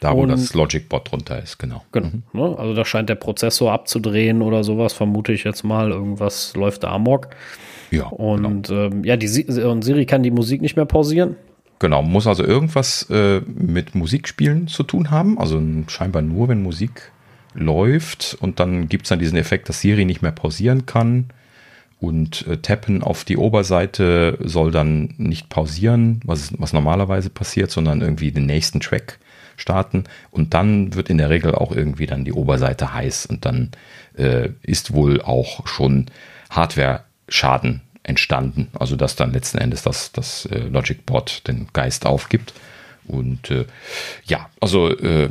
[0.00, 1.82] Da, wo und, das Logic Bot drunter ist, genau.
[1.92, 2.08] Genau.
[2.08, 2.22] Mhm.
[2.32, 2.58] Ne?
[2.58, 5.90] Also da scheint der Prozessor abzudrehen oder sowas, vermute ich jetzt mal.
[5.90, 7.28] Irgendwas läuft da amok.
[7.92, 8.06] Ja.
[8.06, 8.86] Und genau.
[8.86, 9.28] ähm, ja, die
[9.62, 11.36] und Siri kann die Musik nicht mehr pausieren.
[11.78, 15.38] Genau, muss also irgendwas äh, mit Musikspielen zu tun haben.
[15.38, 17.12] Also scheinbar nur, wenn Musik
[17.54, 21.26] läuft und dann gibt es dann diesen Effekt, dass Siri nicht mehr pausieren kann.
[22.00, 28.00] Und äh, Tappen auf die Oberseite soll dann nicht pausieren, was, was normalerweise passiert, sondern
[28.00, 29.18] irgendwie den nächsten Track
[29.56, 30.04] starten.
[30.30, 33.70] Und dann wird in der Regel auch irgendwie dann die Oberseite heiß und dann
[34.16, 36.06] äh, ist wohl auch schon
[36.50, 38.68] Hardware Schaden entstanden.
[38.78, 42.52] Also dass dann letzten Endes das, das äh, Logic Board den Geist aufgibt.
[43.06, 43.66] Und äh,
[44.24, 45.30] ja, also äh,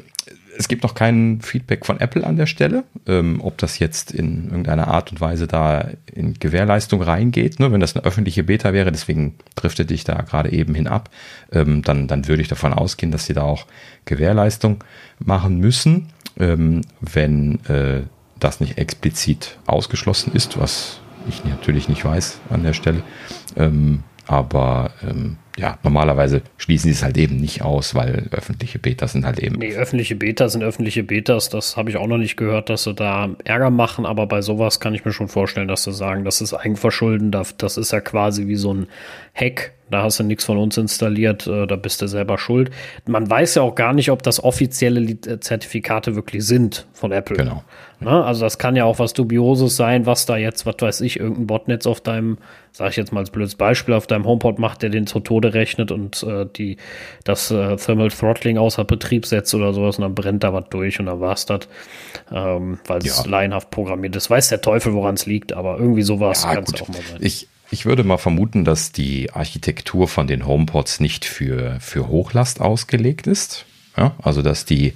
[0.58, 4.46] es gibt noch kein Feedback von Apple an der Stelle, ähm, ob das jetzt in
[4.46, 7.60] irgendeiner Art und Weise da in Gewährleistung reingeht.
[7.60, 7.72] Ne?
[7.72, 11.10] Wenn das eine öffentliche Beta wäre, deswegen driftet ich da gerade eben hin ab,
[11.52, 13.66] ähm, dann, dann würde ich davon ausgehen, dass sie da auch
[14.06, 14.84] Gewährleistung
[15.20, 18.02] machen müssen, ähm, wenn äh,
[18.40, 23.04] das nicht explizit ausgeschlossen ist, was ich natürlich nicht weiß an der Stelle.
[23.56, 29.12] Ähm, aber ähm, ja, normalerweise schließen sie es halt eben nicht aus, weil öffentliche Betas
[29.12, 29.58] sind halt eben.
[29.58, 31.50] Nee, öffentliche Betas sind öffentliche Betas.
[31.50, 34.06] Das habe ich auch noch nicht gehört, dass sie da Ärger machen.
[34.06, 37.32] Aber bei sowas kann ich mir schon vorstellen, dass sie sagen, das ist Eigenverschulden.
[37.32, 38.88] Das ist ja quasi wie so ein
[39.34, 39.74] Hack.
[39.90, 41.48] Da hast du nichts von uns installiert.
[41.48, 42.72] Äh, da bist du selber schuld.
[43.06, 47.36] Man weiß ja auch gar nicht, ob das offizielle äh, Zertifikate wirklich sind von Apple.
[47.36, 47.64] Genau.
[48.00, 48.24] Ne?
[48.24, 51.48] Also das kann ja auch was Dubioses sein, was da jetzt, was weiß ich, irgendein
[51.48, 52.38] Botnetz auf deinem,
[52.72, 55.54] sag ich jetzt mal als blödes Beispiel, auf deinem HomePod macht, der den zu Tode
[55.54, 56.78] rechnet und äh, die,
[57.24, 61.00] das äh, Thermal Throttling außer Betrieb setzt oder sowas und dann brennt da was durch
[61.00, 61.68] und dann war's das,
[62.32, 63.30] ähm, weil es ja.
[63.30, 64.30] laienhaft programmiert ist.
[64.30, 67.18] Weiß der Teufel, woran es liegt, aber irgendwie sowas ja, kann es auch mal sein.
[67.20, 72.62] Ich, ich würde mal vermuten, dass die Architektur von den HomePods nicht für, für Hochlast
[72.62, 73.66] ausgelegt ist.
[73.98, 74.94] Ja, also dass die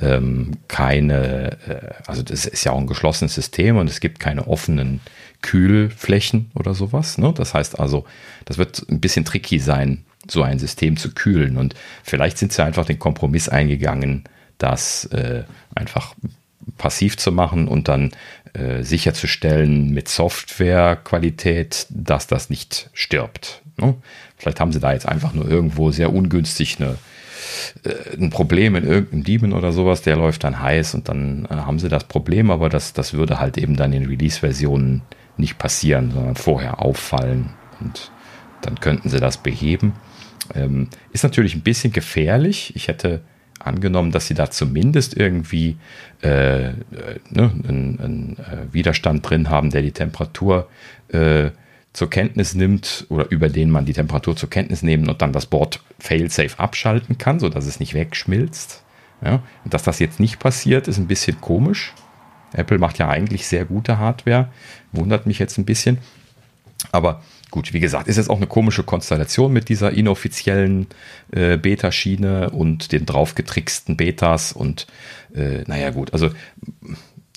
[0.00, 4.48] ähm, keine, äh, also das ist ja auch ein geschlossenes System und es gibt keine
[4.48, 5.00] offenen
[5.42, 7.18] Kühlflächen oder sowas.
[7.18, 7.32] Ne?
[7.34, 8.04] Das heißt also,
[8.44, 11.56] das wird ein bisschen tricky sein, so ein System zu kühlen.
[11.56, 14.24] Und vielleicht sind sie einfach den Kompromiss eingegangen,
[14.58, 16.14] das äh, einfach
[16.78, 18.12] passiv zu machen und dann
[18.54, 23.62] äh, sicherzustellen mit Softwarequalität, dass das nicht stirbt.
[23.78, 23.94] Ne?
[24.36, 26.96] Vielleicht haben sie da jetzt einfach nur irgendwo sehr ungünstig eine
[27.84, 31.54] äh, ein Problem in irgendeinem Demon oder sowas, der läuft dann heiß und dann äh,
[31.54, 35.02] haben sie das Problem, aber das, das würde halt eben dann in Release-Versionen
[35.36, 38.10] nicht passieren, sondern vorher auffallen und
[38.60, 39.94] dann könnten sie das beheben.
[40.54, 42.72] Ähm, ist natürlich ein bisschen gefährlich.
[42.76, 43.22] Ich hätte
[43.58, 45.76] angenommen, dass sie da zumindest irgendwie
[46.22, 46.72] äh, äh
[47.30, 48.36] ne, einen, einen,
[48.72, 50.68] Widerstand drin haben, der die Temperatur
[51.08, 51.50] äh,
[51.92, 55.46] zur Kenntnis nimmt oder über den man die Temperatur zur Kenntnis nehmen und dann das
[55.46, 58.82] Board failsafe abschalten kann, sodass es nicht wegschmilzt.
[59.24, 59.42] Ja?
[59.64, 61.92] Dass das jetzt nicht passiert, ist ein bisschen komisch.
[62.52, 64.48] Apple macht ja eigentlich sehr gute Hardware.
[64.92, 65.98] Wundert mich jetzt ein bisschen.
[66.90, 70.88] Aber gut, wie gesagt, ist jetzt auch eine komische Konstellation mit dieser inoffiziellen
[71.30, 74.52] äh, Beta-Schiene und den draufgetricksten Betas.
[74.52, 74.86] Und
[75.34, 76.30] äh, naja, gut, also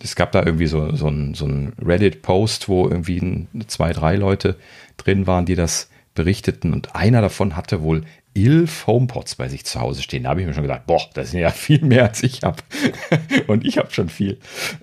[0.01, 4.55] es gab da irgendwie so, so ein, so ein Reddit-Post, wo irgendwie zwei, drei Leute
[4.97, 6.74] drin waren, die das berichteten.
[6.74, 8.03] Und einer davon hatte wohl
[8.36, 10.23] elf HomePods bei sich zu Hause stehen.
[10.23, 12.61] Da habe ich mir schon gedacht, boah, das sind ja viel mehr als ich habe.
[13.47, 14.39] und ich habe schon viel.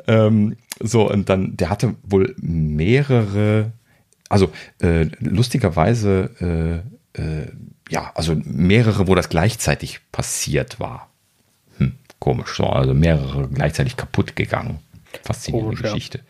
[0.07, 3.72] Ähm, so, und dann, der hatte wohl mehrere,
[4.28, 4.50] also
[4.80, 6.82] äh, lustigerweise,
[7.16, 7.53] äh, äh,
[7.90, 11.11] ja, also mehrere, wo das gleichzeitig passiert war.
[11.76, 14.78] Hm, komisch, so, also mehrere gleichzeitig kaputt gegangen.
[15.22, 16.20] Faszinierende komisch, Geschichte.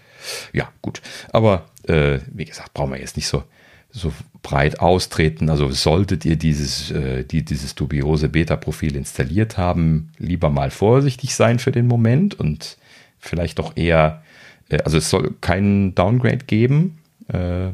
[0.52, 0.64] Ja.
[0.64, 1.00] ja, gut.
[1.32, 3.44] Aber äh, wie gesagt, brauchen wir jetzt nicht so
[3.92, 4.12] so
[4.42, 5.50] breit austreten.
[5.50, 11.58] Also solltet ihr dieses, äh, die, dieses dubiose Beta-Profil installiert haben, lieber mal vorsichtig sein
[11.58, 12.78] für den Moment und
[13.18, 14.22] vielleicht doch eher,
[14.68, 17.68] äh, also es soll keinen Downgrade geben, äh,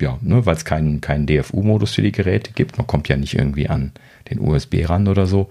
[0.00, 2.78] ja, ne, weil es keinen, keinen DFU-Modus für die Geräte gibt.
[2.78, 3.92] Man kommt ja nicht irgendwie an
[4.30, 5.48] den USB ran oder so.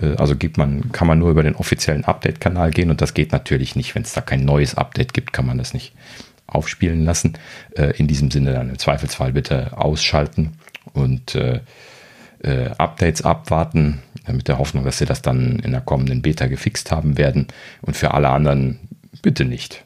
[0.00, 3.32] Äh, also gibt man, kann man nur über den offiziellen Update-Kanal gehen und das geht
[3.32, 3.94] natürlich nicht.
[3.94, 5.92] Wenn es da kein neues Update gibt, kann man das nicht
[6.46, 7.34] aufspielen lassen.
[7.76, 10.52] Äh, in diesem Sinne dann im Zweifelsfall bitte ausschalten
[10.92, 11.60] und äh,
[12.42, 16.90] äh, Updates abwarten, mit der Hoffnung, dass sie das dann in der kommenden Beta gefixt
[16.90, 17.48] haben werden.
[17.82, 18.80] Und für alle anderen
[19.22, 19.84] bitte nicht.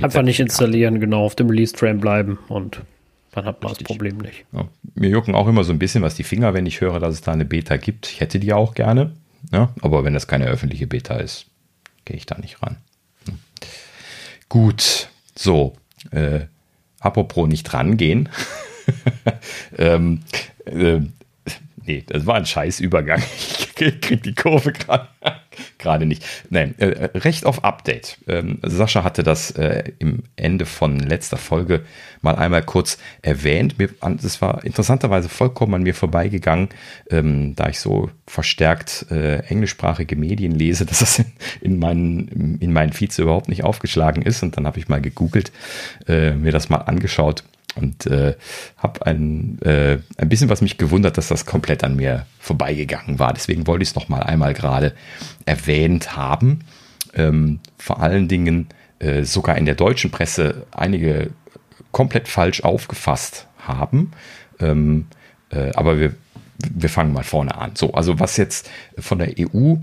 [0.00, 1.00] Einfach nicht installieren, haben.
[1.00, 2.80] genau, auf dem Release-Train bleiben und
[3.32, 3.86] dann hat man Richtig.
[3.86, 4.44] das Problem nicht.
[4.52, 4.68] Ja.
[4.94, 7.20] Mir jucken auch immer so ein bisschen was die Finger, wenn ich höre, dass es
[7.20, 8.08] da eine Beta gibt.
[8.08, 9.12] Ich hätte die auch gerne,
[9.52, 9.72] ja?
[9.80, 11.46] aber wenn das keine öffentliche Beta ist,
[12.04, 12.76] gehe ich da nicht ran.
[13.26, 13.38] Hm.
[14.48, 15.74] Gut, so,
[16.10, 16.40] äh,
[17.00, 18.28] apropos nicht rangehen.
[19.78, 20.22] ähm,
[20.64, 21.00] äh,
[21.84, 23.22] nee, das war ein scheiß Übergang.
[23.38, 24.72] Ich krieg die Kurve
[25.78, 26.24] gerade nicht.
[26.50, 28.18] Nein, äh, Recht auf Update.
[28.26, 31.82] Ähm, Sascha hatte das äh, im Ende von letzter Folge
[32.20, 33.78] mal einmal kurz erwähnt.
[33.78, 36.68] Mir, das war interessanterweise vollkommen an mir vorbeigegangen,
[37.10, 42.72] ähm, da ich so verstärkt äh, englischsprachige Medien lese, dass das in, in, meinen, in
[42.72, 44.42] meinen Feeds überhaupt nicht aufgeschlagen ist.
[44.42, 45.52] Und dann habe ich mal gegoogelt,
[46.06, 47.44] äh, mir das mal angeschaut
[47.78, 48.34] und äh,
[48.76, 53.32] habe ein, äh, ein bisschen was mich gewundert, dass das komplett an mir vorbeigegangen war.
[53.32, 54.94] Deswegen wollte ich es noch mal einmal gerade
[55.46, 56.60] erwähnt haben.
[57.14, 58.68] Ähm, vor allen Dingen
[58.98, 61.30] äh, sogar in der deutschen Presse einige
[61.92, 64.12] komplett falsch aufgefasst haben.
[64.60, 65.06] Ähm,
[65.50, 66.14] äh, aber wir,
[66.58, 67.72] wir fangen mal vorne an.
[67.74, 68.68] So, also was jetzt
[68.98, 69.76] von der EU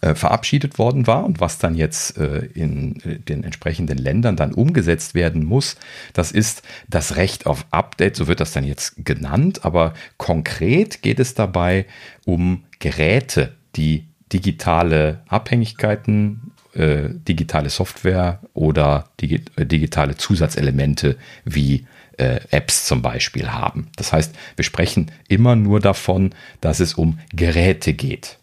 [0.00, 4.54] äh, verabschiedet worden war und was dann jetzt äh, in äh, den entsprechenden Ländern dann
[4.54, 5.74] umgesetzt werden muss,
[6.12, 11.18] das ist das Recht auf Update, so wird das dann jetzt genannt, aber konkret geht
[11.18, 11.84] es dabei
[12.24, 21.86] um Geräte, die digitale Abhängigkeiten, äh, digitale Software oder digi äh, digitale Zusatzelemente wie
[22.20, 23.90] Apps zum Beispiel haben.
[23.94, 28.38] Das heißt, wir sprechen immer nur davon, dass es um Geräte geht.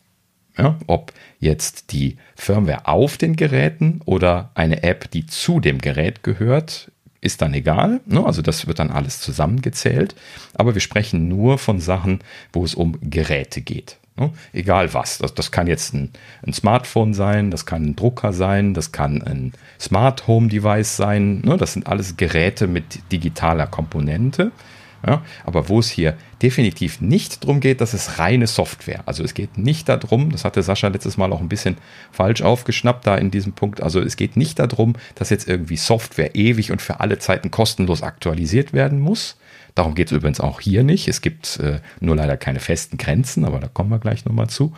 [0.57, 6.23] Ja, ob jetzt die Firmware auf den Geräten oder eine App, die zu dem Gerät
[6.23, 6.91] gehört,
[7.21, 7.99] ist dann egal.
[8.05, 8.25] Ne?
[8.25, 10.15] Also das wird dann alles zusammengezählt.
[10.53, 12.19] Aber wir sprechen nur von Sachen,
[12.53, 13.97] wo es um Geräte geht.
[14.15, 14.31] Ne?
[14.53, 15.17] Egal was.
[15.17, 16.11] Das, das kann jetzt ein,
[16.45, 21.41] ein, Smartphone sein, das kann ein Drucker sein, das kann ein Smart Home Device sein.
[21.41, 21.57] Ne?
[21.57, 24.51] Das sind alles Geräte mit digitaler Komponente.
[25.07, 29.03] Ja, aber wo es hier definitiv nicht darum geht, das ist reine Software.
[29.05, 31.77] Also es geht nicht darum, das hatte Sascha letztes Mal auch ein bisschen
[32.11, 33.83] falsch aufgeschnappt da in diesem Punkt.
[33.83, 38.01] Also es geht nicht darum, dass jetzt irgendwie Software ewig und für alle Zeiten kostenlos
[38.01, 39.37] aktualisiert werden muss.
[39.75, 41.07] Darum geht es übrigens auch hier nicht.
[41.07, 44.73] Es gibt äh, nur leider keine festen Grenzen, aber da kommen wir gleich nochmal zu.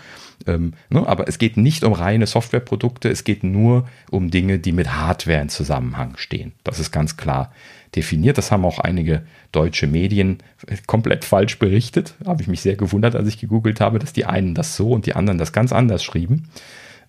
[0.47, 4.71] Ähm, ne, aber es geht nicht um reine Softwareprodukte, es geht nur um Dinge, die
[4.71, 6.53] mit Hardware in Zusammenhang stehen.
[6.63, 7.51] Das ist ganz klar
[7.95, 8.37] definiert.
[8.37, 10.39] Das haben auch einige deutsche Medien
[10.87, 12.15] komplett falsch berichtet.
[12.25, 15.05] Habe ich mich sehr gewundert, als ich gegoogelt habe, dass die einen das so und
[15.05, 16.49] die anderen das ganz anders schrieben.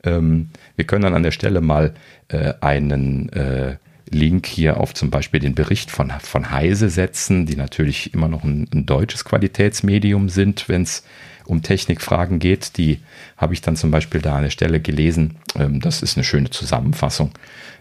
[0.05, 1.95] Ähm, wir können dann an der Stelle mal
[2.29, 3.77] äh, einen äh,
[4.11, 8.45] Link hier auf zum Beispiel den Bericht von, von Heise setzen, die natürlich immer noch
[8.45, 11.05] ein, ein deutsches Qualitätsmedium sind, wenn es
[11.49, 12.77] um Technikfragen geht.
[12.77, 13.01] Die
[13.37, 15.37] habe ich dann zum Beispiel da an der Stelle gelesen.
[15.57, 17.33] Ähm, das ist eine schöne Zusammenfassung.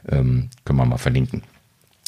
[0.10, 1.44] Ähm, können wir mal verlinken.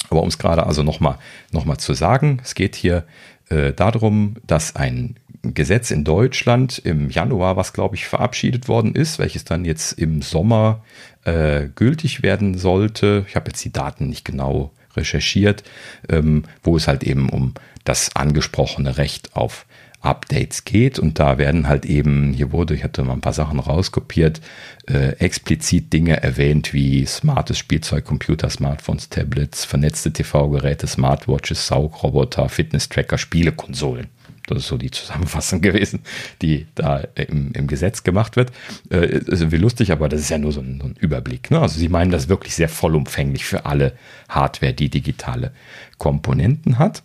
[0.10, 1.18] Aber um es gerade also nochmal
[1.52, 3.06] noch mal zu sagen, es geht hier
[3.50, 9.20] äh, darum, dass ein Gesetz in Deutschland im Januar, was glaube ich verabschiedet worden ist,
[9.20, 10.84] welches dann jetzt im Sommer
[11.26, 13.26] äh, gültig werden sollte.
[13.28, 15.64] Ich habe jetzt die Daten nicht genau recherchiert,
[16.10, 17.54] ähm, wo es halt eben um
[17.84, 19.66] das angesprochene Recht auf
[20.02, 21.00] Updates geht.
[21.00, 24.42] Und da werden halt eben, hier wurde, ich hatte mal ein paar Sachen rauskopiert,
[24.88, 33.18] äh, explizit Dinge erwähnt wie smartes Spielzeug, Computer, Smartphones, Tablets, vernetzte TV-Geräte, Smartwatches, Saugroboter, Fitness-Tracker,
[33.18, 34.08] Spielekonsolen.
[34.48, 36.00] Das ist so die Zusammenfassung gewesen,
[36.42, 38.52] die da im, im Gesetz gemacht wird.
[38.90, 41.52] Äh, ist irgendwie lustig, aber das ist ja nur so ein, so ein Überblick.
[41.52, 41.60] Ne?
[41.60, 43.94] Also sie meinen das wirklich sehr vollumfänglich für alle
[44.28, 45.52] Hardware, die digitale
[45.98, 47.04] Komponenten hat.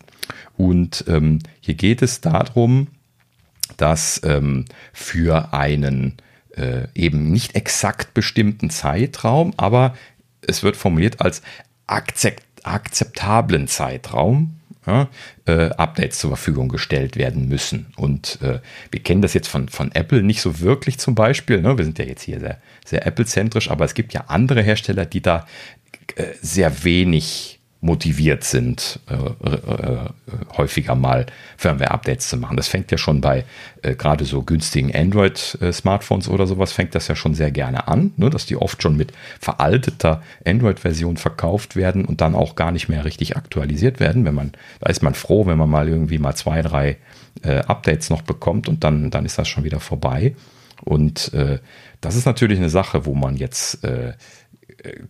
[0.57, 2.87] Und ähm, hier geht es darum,
[3.77, 6.17] dass ähm, für einen
[6.55, 9.95] äh, eben nicht exakt bestimmten Zeitraum, aber
[10.41, 11.41] es wird formuliert als
[11.87, 14.55] akzept akzeptablen Zeitraum,
[14.87, 15.07] ja,
[15.45, 17.87] äh, Updates zur Verfügung gestellt werden müssen.
[17.95, 18.59] Und äh,
[18.91, 21.61] wir kennen das jetzt von, von Apple nicht so wirklich zum Beispiel.
[21.61, 21.77] Ne?
[21.77, 25.21] Wir sind ja jetzt hier sehr, sehr Apple-zentrisch, aber es gibt ja andere Hersteller, die
[25.21, 25.45] da
[26.15, 27.54] äh, sehr wenig
[27.85, 29.13] motiviert sind, äh,
[29.47, 29.97] äh,
[30.57, 32.57] häufiger mal Firmware-Updates zu machen.
[32.57, 33.45] Das fängt ja schon bei
[33.83, 38.29] äh, gerade so günstigen Android-Smartphones oder sowas, fängt das ja schon sehr gerne an, ne,
[38.31, 43.05] dass die oft schon mit veralteter Android-Version verkauft werden und dann auch gar nicht mehr
[43.05, 44.25] richtig aktualisiert werden.
[44.25, 46.97] Wenn man, da ist man froh, wenn man mal irgendwie mal zwei, drei
[47.43, 50.35] äh, Updates noch bekommt und dann, dann ist das schon wieder vorbei.
[50.83, 51.59] Und äh,
[52.01, 54.13] das ist natürlich eine Sache, wo man jetzt äh,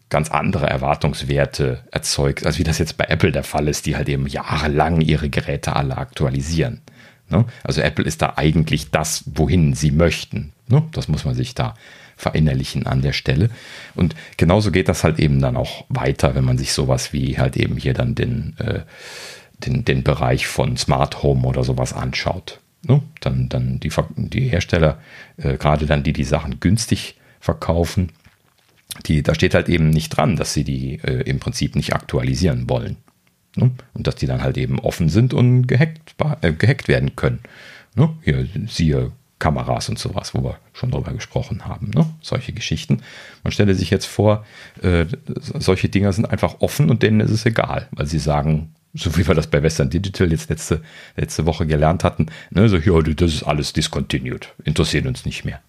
[0.10, 4.10] ganz andere Erwartungswerte erzeugt, als wie das jetzt bei Apple der Fall ist, die halt
[4.10, 6.82] eben jahrelang ihre Geräte alle aktualisieren.
[7.30, 7.46] Ne?
[7.64, 10.54] Also Apple ist da eigentlich das, wohin sie möchten.
[10.68, 10.84] Ne?
[10.92, 11.74] Das muss man sich da
[12.18, 13.50] verinnerlichen an der Stelle.
[13.94, 17.58] Und genauso geht das halt eben dann auch weiter, wenn man sich sowas wie halt
[17.58, 18.82] eben hier dann den, äh,
[19.66, 22.60] den, den Bereich von Smart Home oder sowas anschaut.
[22.84, 23.02] Ne?
[23.20, 25.00] Dann, dann die, die Hersteller,
[25.38, 28.12] äh, gerade dann die die Sachen günstig verkaufen,
[29.06, 32.70] die, da steht halt eben nicht dran, dass sie die äh, im Prinzip nicht aktualisieren
[32.70, 32.98] wollen.
[33.56, 33.72] Ne?
[33.94, 37.40] Und dass die dann halt eben offen sind und gehackt, äh, gehackt werden können.
[37.96, 38.10] Ne?
[38.22, 41.92] Hier siehe Kameras und sowas, wo wir schon drüber gesprochen haben.
[41.94, 42.06] Ne?
[42.22, 43.02] Solche Geschichten.
[43.44, 44.46] Man stelle sich jetzt vor,
[44.82, 45.06] äh,
[45.60, 49.28] solche Dinger sind einfach offen und denen ist es egal, weil sie sagen, so wie
[49.28, 50.82] wir das bei Western Digital jetzt letzte,
[51.18, 55.62] letzte Woche gelernt hatten, ne, so, ja, das ist alles discontinued, interessiert uns nicht mehr.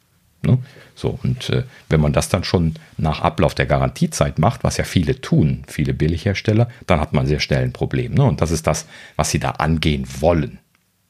[0.47, 0.59] Ne?
[0.95, 4.85] So, und äh, wenn man das dann schon nach Ablauf der Garantiezeit macht, was ja
[4.85, 8.15] viele tun, viele Billighersteller, dann hat man sehr schnell ein Problem.
[8.15, 8.25] Ne?
[8.25, 8.87] Und das ist das,
[9.17, 10.59] was sie da angehen wollen.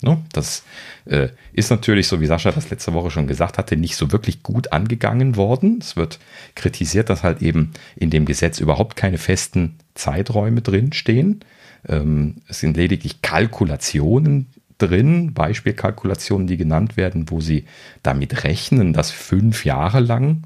[0.02, 0.18] Ne?
[0.32, 0.64] Das
[1.06, 4.42] äh, ist natürlich, so wie Sascha das letzte Woche schon gesagt hatte, nicht so wirklich
[4.42, 5.78] gut angegangen worden.
[5.80, 6.18] Es wird
[6.54, 11.40] kritisiert, dass halt eben in dem Gesetz überhaupt keine festen Zeiträume drinstehen.
[11.88, 17.64] Ähm, es sind lediglich Kalkulationen drin, Beispielkalkulationen, die genannt werden, wo sie
[18.02, 20.42] damit rechnen, dass fünf Jahre lang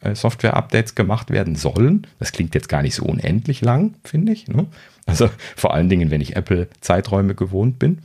[0.00, 2.06] äh, Software-Updates gemacht werden sollen.
[2.18, 4.48] Das klingt jetzt gar nicht so unendlich lang, finde ich.
[4.48, 4.66] Ne?
[5.06, 7.98] Also vor allen Dingen, wenn ich Apple-Zeiträume gewohnt bin.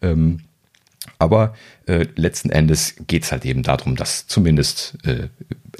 [0.00, 0.40] Ähm,
[1.18, 1.54] aber
[1.86, 5.28] äh, letzten Endes geht es halt eben darum, das zumindest äh,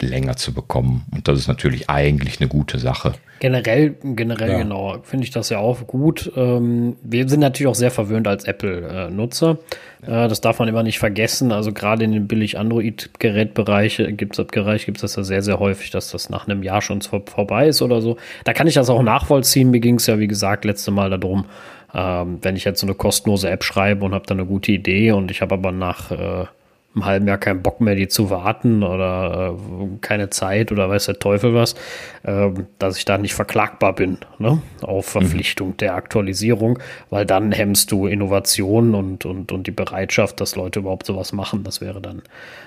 [0.00, 1.04] länger zu bekommen.
[1.12, 3.12] Und das ist natürlich eigentlich eine gute Sache.
[3.40, 4.58] Generell, generell ja.
[4.58, 6.30] genau, finde ich das ja auch gut.
[6.36, 9.58] Ähm, wir sind natürlich auch sehr verwöhnt als Apple-Nutzer.
[10.02, 11.50] Äh, das darf man immer nicht vergessen.
[11.50, 15.58] Also gerade in den billig Android-Gerätbereich gibt es Bereich gibt es das ja sehr, sehr
[15.58, 18.16] häufig, dass das nach einem Jahr schon vorbei ist oder so.
[18.44, 19.70] Da kann ich das auch nachvollziehen.
[19.70, 21.46] Mir ging es ja, wie gesagt, letzte Mal darum,
[21.94, 25.12] ähm, wenn ich jetzt so eine kostenlose App schreibe und habe dann eine gute Idee
[25.12, 26.46] und ich habe aber nach äh,
[26.94, 31.06] einem halben Jahr keinen Bock mehr, die zu warten oder äh, keine Zeit oder weiß
[31.06, 31.74] der Teufel was,
[32.22, 34.60] äh, dass ich da nicht verklagbar bin ne?
[34.82, 35.20] auf mhm.
[35.20, 35.76] Verpflichtung mhm.
[35.78, 36.78] der Aktualisierung,
[37.10, 41.64] weil dann hemmst du Innovation und, und, und die Bereitschaft, dass Leute überhaupt sowas machen.
[41.64, 42.22] Das wäre dann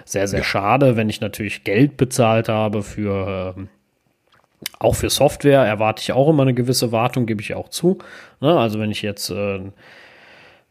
[0.06, 0.46] sehr, sehr ja.
[0.46, 3.62] schade, wenn ich natürlich Geld bezahlt habe für äh,
[4.80, 8.00] auch für Software erwarte ich auch immer eine gewisse Wartung, gebe ich auch zu.
[8.42, 8.58] Ne?
[8.58, 9.60] Also wenn ich jetzt äh,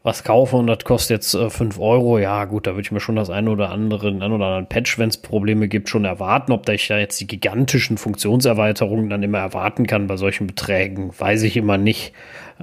[0.05, 2.99] was kaufe und das kostet jetzt äh, 5 Euro, ja gut, da würde ich mir
[2.99, 6.51] schon das eine oder andere, ein oder anderen Patch, wenn es Probleme gibt, schon erwarten.
[6.51, 11.11] Ob da ich ja jetzt die gigantischen Funktionserweiterungen dann immer erwarten kann bei solchen Beträgen,
[11.17, 12.13] weiß ich immer nicht.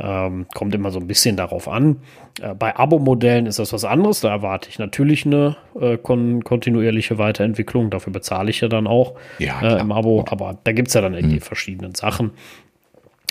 [0.01, 1.97] Ähm, kommt immer so ein bisschen darauf an.
[2.41, 4.21] Äh, bei Abo-Modellen ist das was anderes.
[4.21, 7.91] Da erwarte ich natürlich eine äh, kon kontinuierliche Weiterentwicklung.
[7.91, 10.25] Dafür bezahle ich ja dann auch ja, äh, im Abo.
[10.31, 11.29] Aber da gibt es ja dann mhm.
[11.29, 12.31] die verschiedenen Sachen.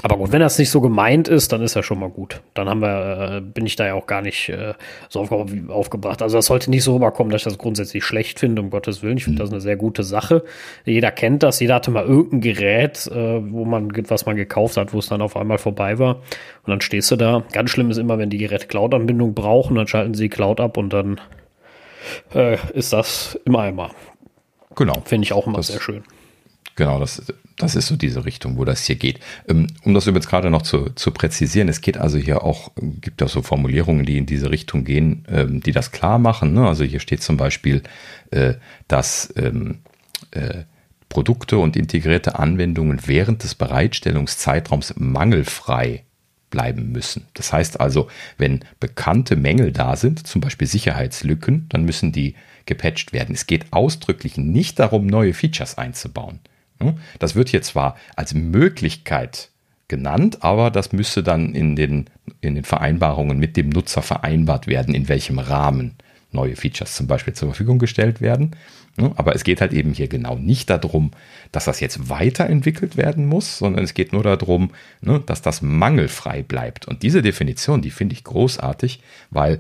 [0.04, 2.42] Aber gut, wenn das nicht so gemeint ist, dann ist ja schon mal gut.
[2.54, 4.74] Dann haben wir, äh, bin ich da ja auch gar nicht äh,
[5.10, 5.32] so auf,
[5.70, 6.22] aufgebracht.
[6.22, 9.18] Also das sollte nicht so rüberkommen, dass ich das grundsätzlich schlecht finde, um Gottes Willen.
[9.18, 9.46] Ich finde mhm.
[9.46, 10.44] das eine sehr gute Sache.
[10.86, 14.94] Jeder kennt das, jeder hatte mal irgendein Gerät, äh, wo man, was man gekauft hat,
[14.94, 16.16] wo es dann auf einmal vorbei war.
[16.16, 17.44] Und dann stehst du da.
[17.52, 20.92] Ganz schlimm ist immer, wenn die Geräte Cloud-Anbindung brauchen, dann schalten sie Cloud ab und
[20.94, 21.22] dann
[22.34, 23.92] äh, ist das im Eimer.
[24.76, 25.02] Genau.
[25.06, 26.04] Finde ich auch immer das, sehr schön.
[26.82, 27.22] Genau, das,
[27.58, 29.20] das ist so diese Richtung, wo das hier geht.
[29.48, 33.22] Ähm, um das übrigens gerade noch zu, zu präzisieren, es geht also hier auch, gibt
[33.22, 36.54] auch so Formulierungen, die in diese Richtung gehen, ähm, die das klar machen.
[36.54, 36.68] Ne?
[36.68, 37.84] Also hier steht zum Beispiel,
[38.32, 38.56] äh,
[38.88, 39.78] dass ähm,
[40.32, 40.64] äh,
[41.08, 46.04] Produkte und integrierte Anwendungen während des Bereitstellungszeitraums mangelfrei
[46.50, 47.28] bleiben müssen.
[47.36, 48.08] Das heißt also,
[48.40, 52.34] wenn bekannte Mängel da sind, zum Beispiel Sicherheitslücken, dann müssen die
[52.66, 53.36] gepatcht werden.
[53.36, 56.40] Es geht ausdrücklich nicht darum, neue Features einzubauen.
[57.20, 59.50] Das wird hier zwar als Möglichkeit
[59.88, 62.06] genannt, aber das müsste dann in den,
[62.40, 65.96] in den Vereinbarungen mit dem Nutzer vereinbart werden, in welchem Rahmen
[66.32, 68.56] neue Features zum Beispiel zur Verfügung gestellt werden.
[69.16, 71.12] Aber es geht halt eben hier genau nicht darum,
[71.52, 74.72] dass das jetzt weiterentwickelt werden muss, sondern es geht nur darum,
[75.02, 76.88] ne, dass das mangelfrei bleibt.
[76.88, 79.60] Und diese Definition, die finde ich großartig, weil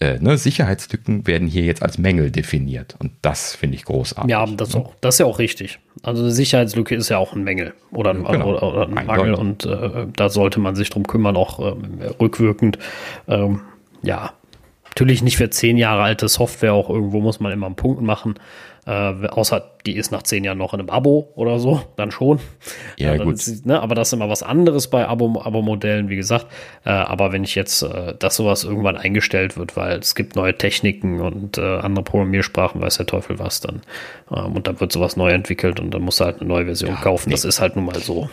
[0.00, 2.96] äh, ne, Sicherheitslücken werden hier jetzt als Mängel definiert.
[2.98, 4.30] Und das finde ich großartig.
[4.30, 5.78] Ja, das, auch, das ist ja auch richtig.
[6.04, 8.46] Also eine Sicherheitslücke ist ja auch ein Mängel oder ein, genau.
[8.46, 9.34] oder, oder ein Mangel.
[9.34, 11.74] Und äh, da sollte man sich drum kümmern, auch äh,
[12.20, 12.78] rückwirkend.
[13.26, 13.62] Ähm,
[14.02, 14.32] ja,
[14.84, 18.34] natürlich nicht für zehn Jahre alte Software, auch irgendwo muss man immer einen Punkt machen.
[18.86, 22.40] Äh, außer die ist nach zehn Jahren noch in einem Abo oder so, dann schon.
[22.96, 23.34] Ja, gut.
[23.34, 26.46] Ist, ne, aber das ist immer was anderes bei Abo-Modellen, wie gesagt.
[26.84, 30.56] Äh, aber wenn ich jetzt, äh, dass sowas irgendwann eingestellt wird, weil es gibt neue
[30.56, 33.82] Techniken und äh, andere Programmiersprachen, weiß der Teufel was dann.
[34.30, 36.92] Ähm, und dann wird sowas neu entwickelt und dann musst du halt eine neue Version
[36.92, 37.30] ja, kaufen.
[37.30, 37.34] Nee.
[37.34, 38.28] Das ist halt nun mal so.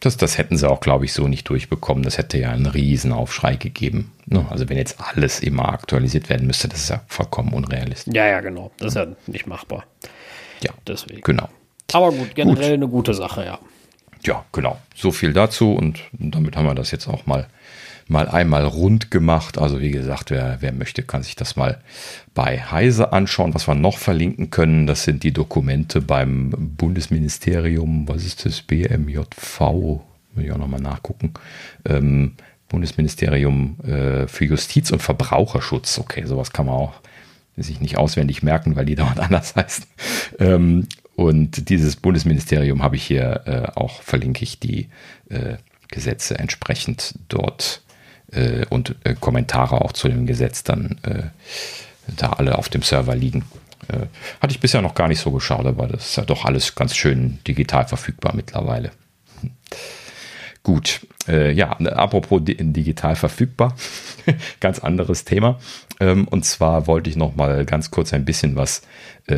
[0.00, 2.02] Das, das hätten sie auch, glaube ich, so nicht durchbekommen.
[2.02, 4.12] Das hätte ja einen Riesenaufschrei gegeben.
[4.26, 4.46] Ne?
[4.48, 8.14] Also wenn jetzt alles immer aktualisiert werden müsste, das ist ja vollkommen unrealistisch.
[8.14, 8.70] Ja, ja, genau.
[8.78, 9.84] Das ist ja nicht machbar.
[10.62, 11.20] Ja, deswegen.
[11.20, 11.48] Genau.
[11.92, 12.74] Aber gut, generell gut.
[12.74, 13.58] eine gute Sache, ja.
[14.24, 14.78] Ja, genau.
[14.94, 17.46] So viel dazu und damit haben wir das jetzt auch mal
[18.10, 19.56] mal einmal rund gemacht.
[19.56, 21.80] Also wie gesagt, wer, wer möchte, kann sich das mal
[22.34, 23.54] bei Heise anschauen.
[23.54, 29.60] Was wir noch verlinken können, das sind die Dokumente beim Bundesministerium, was ist das, BMJV,
[30.34, 31.34] will ich auch nochmal nachgucken.
[31.88, 32.32] Ähm,
[32.68, 35.98] Bundesministerium äh, für Justiz und Verbraucherschutz.
[35.98, 36.94] Okay, sowas kann man auch
[37.56, 39.84] sich nicht auswendig merken, weil die dauernd anders heißen.
[40.40, 44.88] Ähm, und dieses Bundesministerium habe ich hier äh, auch, verlinke ich die
[45.28, 45.56] äh,
[45.88, 47.82] Gesetze entsprechend dort
[48.32, 51.22] äh, und äh, Kommentare auch zu dem Gesetz dann äh,
[52.16, 53.44] da alle auf dem Server liegen.
[53.88, 54.06] Äh,
[54.40, 56.96] hatte ich bisher noch gar nicht so geschaut, aber das ist ja doch alles ganz
[56.96, 58.90] schön digital verfügbar mittlerweile.
[60.62, 63.74] Gut, äh, ja, apropos digital verfügbar,
[64.60, 65.58] ganz anderes Thema.
[65.98, 68.82] Ähm, und zwar wollte ich noch mal ganz kurz ein bisschen was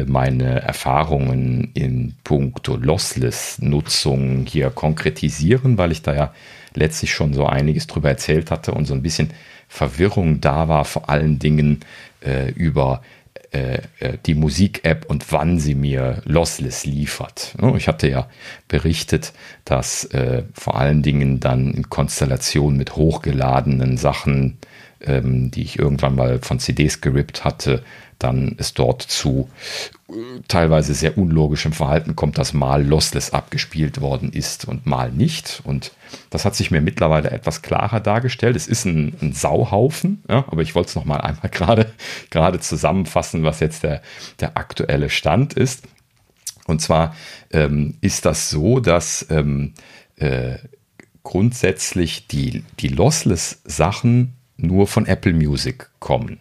[0.06, 6.32] meine Erfahrungen in puncto Lossless-Nutzung hier konkretisieren, weil ich da ja
[6.74, 9.30] letztlich schon so einiges drüber erzählt hatte und so ein bisschen
[9.68, 11.80] Verwirrung da war, vor allen Dingen
[12.24, 13.02] äh, über
[13.52, 17.54] äh, äh, die Musik-App und wann sie mir Lossless liefert.
[17.76, 18.28] Ich hatte ja
[18.66, 19.34] berichtet,
[19.66, 24.56] dass äh, vor allen Dingen dann in Konstellation mit hochgeladenen Sachen,
[25.02, 27.82] ähm, die ich irgendwann mal von CDs gerippt hatte,
[28.22, 29.48] dann es dort zu
[30.08, 30.12] äh,
[30.48, 35.60] teilweise sehr unlogischem Verhalten kommt, dass mal lossless abgespielt worden ist und mal nicht.
[35.64, 35.92] Und
[36.30, 38.56] das hat sich mir mittlerweile etwas klarer dargestellt.
[38.56, 41.92] Es ist ein, ein Sauhaufen, ja, aber ich wollte es nochmal einmal gerade,
[42.30, 44.02] gerade zusammenfassen, was jetzt der,
[44.40, 45.84] der aktuelle Stand ist.
[46.66, 47.16] Und zwar
[47.50, 49.74] ähm, ist das so, dass ähm,
[50.16, 50.58] äh,
[51.22, 56.38] grundsätzlich die, die Lossless-Sachen nur von Apple Music kommen.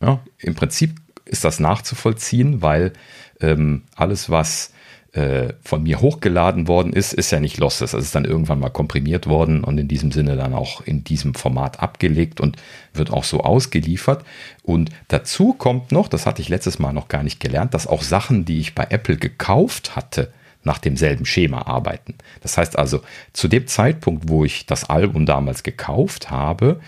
[0.00, 0.96] Ja, Im Prinzip
[1.32, 2.92] ist das nachzuvollziehen, weil
[3.40, 4.72] ähm, alles, was
[5.12, 7.92] äh, von mir hochgeladen worden ist, ist ja nicht lossless.
[7.92, 11.34] Es ist dann irgendwann mal komprimiert worden und in diesem Sinne dann auch in diesem
[11.34, 12.56] Format abgelegt und
[12.94, 14.24] wird auch so ausgeliefert.
[14.62, 18.02] Und dazu kommt noch, das hatte ich letztes Mal noch gar nicht gelernt, dass auch
[18.02, 20.32] Sachen, die ich bei Apple gekauft hatte,
[20.64, 22.14] nach demselben Schema arbeiten.
[22.40, 23.02] Das heißt also,
[23.32, 26.80] zu dem Zeitpunkt, wo ich das Album damals gekauft habe,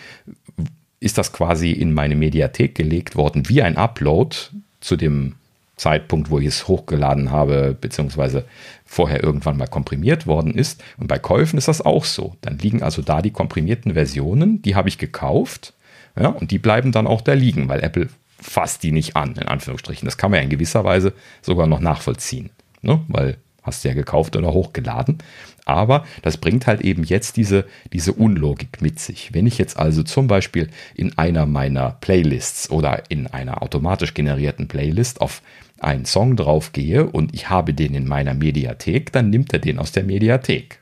[1.01, 4.37] ist das quasi in meine Mediathek gelegt worden wie ein Upload
[4.81, 5.35] zu dem
[5.77, 8.45] Zeitpunkt, wo ich es hochgeladen habe, beziehungsweise
[8.85, 10.83] vorher irgendwann mal komprimiert worden ist.
[10.99, 12.37] Und bei Käufen ist das auch so.
[12.43, 15.75] Dann liegen also da die komprimierten Versionen, die habe ich gekauft,
[16.17, 18.09] ja, und die bleiben dann auch da liegen, weil Apple
[18.41, 20.07] fasst die nicht an, in Anführungsstrichen.
[20.07, 21.13] Das kann man ja in gewisser Weise
[21.43, 22.51] sogar noch nachvollziehen,
[22.83, 23.01] ne?
[23.09, 25.19] weil hast du ja gekauft oder hochgeladen.
[25.65, 29.33] Aber das bringt halt eben jetzt diese, diese Unlogik mit sich.
[29.33, 34.69] Wenn ich jetzt also zum Beispiel in einer meiner Playlists oder in einer automatisch generierten
[34.69, 35.43] Playlist auf
[35.81, 39.93] einen Song draufgehe und ich habe den in meiner Mediathek, dann nimmt er den aus
[39.93, 40.81] der Mediathek.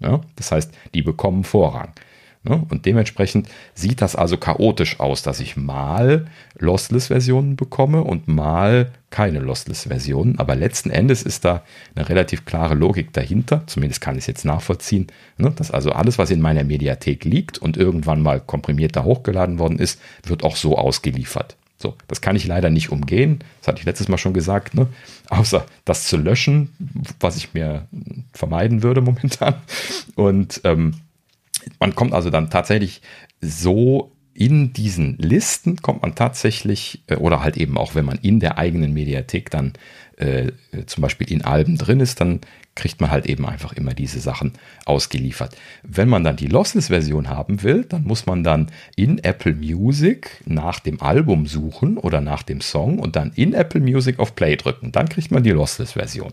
[0.00, 1.92] Ja, das heißt, die bekommen Vorrang.
[2.48, 6.26] Ja, und dementsprechend sieht das also chaotisch aus, dass ich mal
[6.58, 11.62] Lossless-Versionen bekomme und mal keine Lossless-Versionen, aber letzten Endes ist da
[11.94, 15.50] eine relativ klare Logik dahinter, zumindest kann ich es jetzt nachvollziehen, ne?
[15.50, 19.78] dass also alles, was in meiner Mediathek liegt und irgendwann mal komprimiert da hochgeladen worden
[19.78, 21.56] ist, wird auch so ausgeliefert.
[21.76, 23.40] So, das kann ich leider nicht umgehen.
[23.60, 24.86] Das hatte ich letztes Mal schon gesagt, ne?
[25.30, 26.70] Außer das zu löschen,
[27.20, 27.86] was ich mir
[28.32, 29.54] vermeiden würde momentan.
[30.14, 30.94] Und ähm,
[31.78, 33.02] man kommt also dann tatsächlich
[33.40, 38.40] so in diesen Listen kommt man tatsächlich, äh, oder halt eben auch, wenn man in
[38.40, 39.74] der eigenen Mediathek dann
[40.16, 40.52] äh,
[40.86, 42.40] zum Beispiel in Alben drin ist, dann
[42.74, 44.52] kriegt man halt eben einfach immer diese Sachen
[44.86, 45.56] ausgeliefert.
[45.82, 50.80] Wenn man dann die Lossless-Version haben will, dann muss man dann in Apple Music nach
[50.80, 54.92] dem Album suchen oder nach dem Song und dann in Apple Music auf Play drücken.
[54.92, 56.32] Dann kriegt man die Lossless-Version.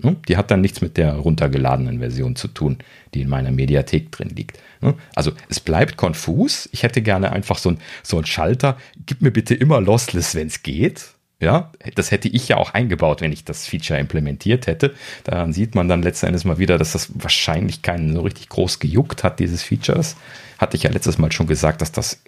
[0.00, 0.16] Ne?
[0.28, 2.78] Die hat dann nichts mit der runtergeladenen Version zu tun,
[3.14, 4.58] die in meiner Mediathek drin liegt.
[4.80, 4.94] Ne?
[5.14, 6.68] Also es bleibt konfus.
[6.72, 8.78] Ich hätte gerne einfach so ein, so Schalter.
[9.04, 11.10] Gib mir bitte immer Lossless, wenn es geht.
[11.40, 14.94] Ja, das hätte ich ja auch eingebaut, wenn ich das Feature implementiert hätte.
[15.24, 18.78] Daran sieht man dann letzten Endes mal wieder, dass das wahrscheinlich keinen so richtig groß
[18.78, 19.98] gejuckt hat, dieses Feature.
[19.98, 20.14] Das
[20.58, 22.22] hatte ich ja letztes Mal schon gesagt, dass das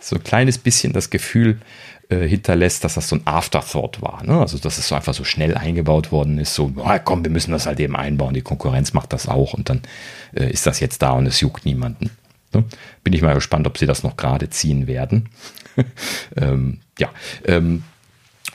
[0.00, 1.58] so ein kleines bisschen das Gefühl
[2.08, 4.22] äh, hinterlässt, dass das so ein Afterthought war.
[4.24, 4.38] Ne?
[4.38, 6.54] Also, dass es so einfach so schnell eingebaut worden ist.
[6.54, 8.34] So, oh, komm, wir müssen das halt eben einbauen.
[8.34, 9.82] Die Konkurrenz macht das auch und dann
[10.34, 12.10] äh, ist das jetzt da und es juckt niemanden.
[12.54, 12.64] Ne?
[13.02, 15.28] Bin ich mal gespannt, ob sie das noch gerade ziehen werden.
[16.36, 17.10] ähm, ja,
[17.44, 17.82] ähm,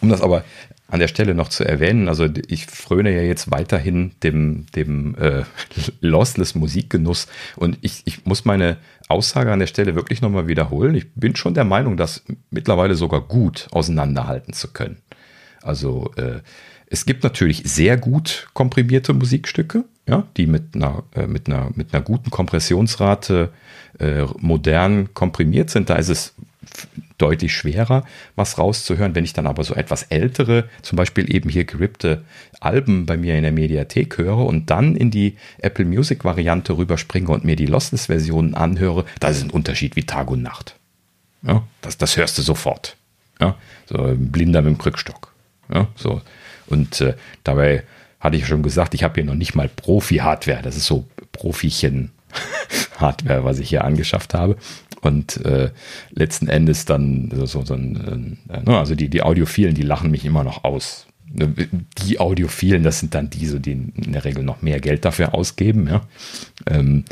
[0.01, 0.43] um das aber
[0.91, 5.43] an der Stelle noch zu erwähnen, also ich fröne ja jetzt weiterhin dem, dem äh,
[6.01, 8.77] Lossless Musikgenuss und ich, ich muss meine
[9.07, 10.95] Aussage an der Stelle wirklich nochmal wiederholen.
[10.95, 14.97] Ich bin schon der Meinung, das mittlerweile sogar gut auseinanderhalten zu können.
[15.61, 16.39] Also äh,
[16.87, 21.93] es gibt natürlich sehr gut komprimierte Musikstücke, ja, die mit einer, äh, mit einer, mit
[21.93, 23.49] einer guten Kompressionsrate
[23.97, 25.89] äh, modern komprimiert sind.
[25.89, 26.33] Da ist es
[27.17, 28.05] deutlich schwerer,
[28.35, 29.15] was rauszuhören.
[29.15, 32.23] Wenn ich dann aber so etwas ältere, zum Beispiel eben hier gerippte
[32.59, 37.29] Alben bei mir in der Mediathek höre und dann in die Apple Music Variante rüberspringe
[37.29, 40.75] und mir die Lossless-Versionen anhöre, da ist ein Unterschied wie Tag und Nacht.
[41.43, 42.97] Ja, das, das hörst du sofort.
[43.39, 43.55] Ja,
[43.87, 45.33] so Blinder mit dem Krückstock.
[45.73, 46.21] Ja, so.
[46.67, 47.83] Und äh, dabei
[48.19, 50.61] hatte ich schon gesagt, ich habe hier noch nicht mal Profi-Hardware.
[50.61, 52.11] Das ist so Profichen
[52.97, 54.57] Hardware, was ich hier angeschafft habe.
[55.01, 55.71] Und äh,
[56.11, 60.25] letzten Endes dann so, so, ein, äh, ne, also die, die Audiophilen, die lachen mich
[60.25, 61.07] immer noch aus.
[61.33, 61.53] Ne,
[62.05, 65.33] die Audiophilen, das sind dann die, so, die in der Regel noch mehr Geld dafür
[65.33, 66.01] ausgeben, ja.
[66.69, 67.05] Ähm,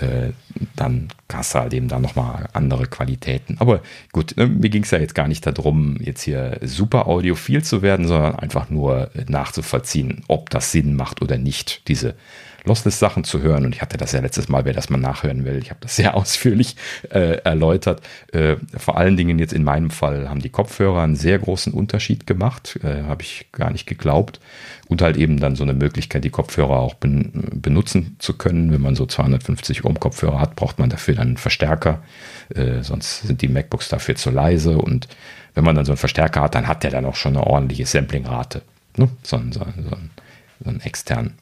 [0.00, 0.32] äh,
[0.76, 3.56] dann hast du halt eben da nochmal andere Qualitäten.
[3.58, 3.80] Aber
[4.12, 7.82] gut, ne, mir ging es ja jetzt gar nicht darum, jetzt hier super audiophil zu
[7.82, 12.14] werden, sondern einfach nur nachzuvollziehen, ob das Sinn macht oder nicht, diese
[12.64, 13.64] Lossless-Sachen zu hören.
[13.64, 15.58] Und ich hatte das ja letztes Mal, wer das mal nachhören will.
[15.58, 16.76] Ich habe das sehr ausführlich
[17.10, 18.02] äh, erläutert.
[18.32, 22.26] Äh, vor allen Dingen jetzt in meinem Fall haben die Kopfhörer einen sehr großen Unterschied
[22.26, 22.78] gemacht.
[22.82, 24.40] Äh, habe ich gar nicht geglaubt.
[24.86, 28.70] Und halt eben dann so eine Möglichkeit, die Kopfhörer auch ben benutzen zu können.
[28.72, 32.02] Wenn man so 250 Ohm Kopfhörer hat, braucht man dafür dann einen Verstärker.
[32.54, 34.76] Äh, sonst sind die MacBooks dafür zu leise.
[34.76, 35.08] Und
[35.54, 37.86] wenn man dann so einen Verstärker hat, dann hat der dann auch schon eine ordentliche
[37.86, 38.62] Samplingrate.
[38.96, 39.08] Ne?
[39.22, 39.96] So, so, so,
[40.62, 41.34] so einen externen.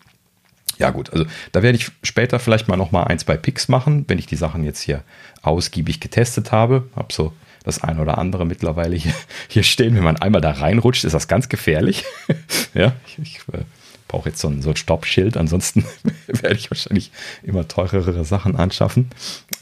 [0.79, 4.05] Ja gut, also da werde ich später vielleicht mal noch mal ein, zwei Picks machen,
[4.09, 5.03] wenn ich die Sachen jetzt hier
[5.43, 6.89] ausgiebig getestet habe.
[6.97, 7.33] Habe so
[7.65, 9.15] das eine oder andere mittlerweile hier,
[9.49, 9.95] hier stehen.
[9.95, 12.05] Wenn man einmal da reinrutscht, ist das ganz gefährlich.
[12.75, 13.65] ja, ich, ich äh,
[14.09, 15.85] brauche jetzt so ein, so ein Stoppschild, ansonsten
[16.27, 17.11] werde ich wahrscheinlich
[17.43, 19.11] immer teurere Sachen anschaffen.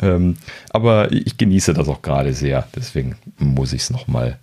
[0.01, 0.37] Ähm,
[0.71, 4.39] aber ich genieße das auch gerade sehr, deswegen muss ich es nochmal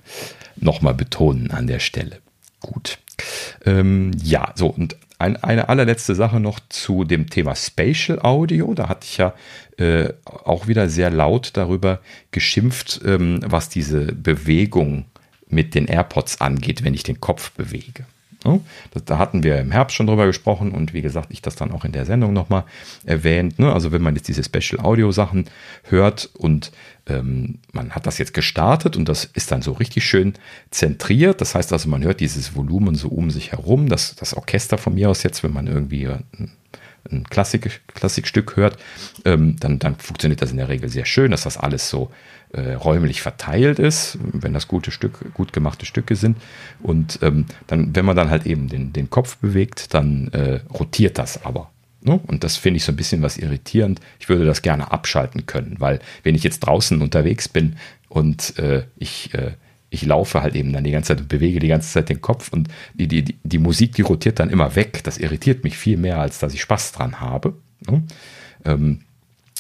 [0.56, 2.20] noch mal betonen an der Stelle.
[2.62, 3.00] Gut.
[3.66, 8.74] Ähm, ja, so, und ein, eine allerletzte Sache noch zu dem Thema Spatial Audio.
[8.74, 9.34] Da hatte ich ja
[9.78, 12.00] äh, auch wieder sehr laut darüber
[12.32, 15.06] geschimpft, ähm, was diese Bewegung
[15.50, 18.06] mit den AirPods angeht, wenn ich den Kopf bewege.
[18.46, 18.60] Ja,
[19.06, 21.84] da hatten wir im Herbst schon drüber gesprochen und wie gesagt, ich das dann auch
[21.86, 22.66] in der Sendung nochmal
[23.04, 23.58] erwähnt.
[23.58, 23.74] Ne?
[23.74, 25.50] Also wenn man jetzt diese Special Audio Sachen
[25.84, 26.72] hört und
[27.08, 30.34] ähm, man hat das jetzt gestartet und das ist dann so richtig schön
[30.70, 31.42] zentriert.
[31.42, 33.90] Das heißt also, man hört dieses Volumen so um sich herum.
[33.90, 36.52] Das, das Orchester von mir aus jetzt, wenn man irgendwie ein,
[37.10, 38.78] ein Klassik, Klassikstück hört,
[39.26, 42.12] ähm, dann, dann funktioniert das in der Regel sehr schön, dass das alles so
[42.54, 46.38] äh, räumlich verteilt ist, wenn das gute Stück, gut gemachte Stücke sind.
[46.82, 51.18] Und ähm, dann, wenn man dann halt eben den, den Kopf bewegt, dann äh, rotiert
[51.18, 51.70] das aber.
[52.02, 52.20] Ne?
[52.28, 54.00] Und das finde ich so ein bisschen was irritierend.
[54.20, 57.76] Ich würde das gerne abschalten können, weil wenn ich jetzt draußen unterwegs bin
[58.08, 59.52] und äh, ich, äh,
[59.90, 62.54] ich laufe halt eben dann die ganze Zeit und bewege die ganze Zeit den Kopf
[62.54, 65.04] und die, die, die, Musik, die rotiert dann immer weg.
[65.04, 67.56] Das irritiert mich viel mehr, als dass ich Spaß dran habe.
[67.90, 68.04] Ne?
[68.66, 69.02] Ähm,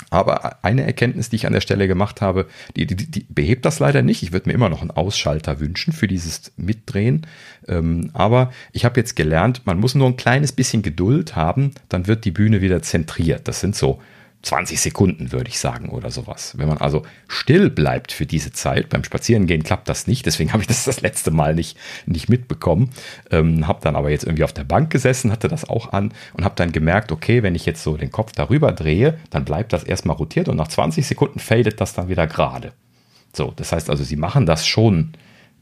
[0.10, 3.80] Aber eine Erkenntnis, die ich an der Stelle gemacht habe, die, die, die behebt das
[3.80, 4.24] leider nicht.
[4.24, 7.26] Ich würde mir immer noch einen Ausschalter wünschen für dieses Mitdrehen.
[7.68, 12.07] Ähm, aber ich habe jetzt gelernt, man muss nur ein kleines bisschen Geduld haben, dann
[12.07, 13.48] wird die Bühne wieder zentriert.
[13.48, 14.02] Das sind so
[14.43, 16.53] 20 Sekunden, würde ich sagen, oder sowas.
[16.57, 20.61] Wenn man also still bleibt für diese Zeit, beim Spazierengehen klappt das nicht, deswegen habe
[20.61, 22.91] ich das das letzte Mal nicht, nicht mitbekommen.
[23.31, 26.45] Ähm, habe dann aber jetzt irgendwie auf der Bank gesessen, hatte das auch an und
[26.45, 29.84] habe dann gemerkt, okay, wenn ich jetzt so den Kopf darüber drehe, dann bleibt das
[29.84, 32.73] erstmal rotiert und nach 20 Sekunden fadet das dann wieder gerade.
[33.34, 35.14] So, das heißt also, sie machen das schon,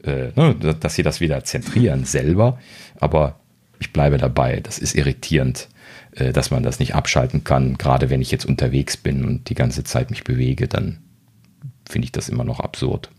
[0.04, 2.60] äh, ne, dass sie das wieder zentrieren selber,
[3.00, 3.40] aber
[3.80, 5.68] ich bleibe dabei, das ist irritierend
[6.16, 7.78] dass man das nicht abschalten kann.
[7.78, 11.00] Gerade wenn ich jetzt unterwegs bin und die ganze Zeit mich bewege, dann
[11.88, 13.10] finde ich das immer noch absurd.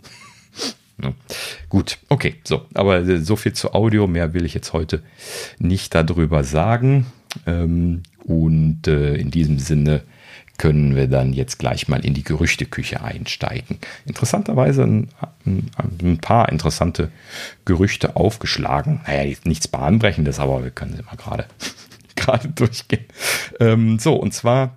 [1.69, 5.03] Gut, okay, so, aber äh, so viel zu Audio, mehr will ich jetzt heute
[5.59, 7.07] nicht darüber sagen.
[7.47, 10.03] Ähm, und äh, in diesem Sinne
[10.59, 13.79] können wir dann jetzt gleich mal in die Gerüchteküche einsteigen.
[14.07, 15.09] Interessanterweise ein,
[15.45, 15.71] ein,
[16.03, 17.11] ein paar interessante
[17.67, 19.01] Gerüchte aufgeschlagen.
[19.07, 21.45] Naja, nichts Bahnbrechendes, aber wir können sie mal gerade
[22.27, 23.07] gerade durchgehen.
[23.61, 24.77] Ähm, so, und zwar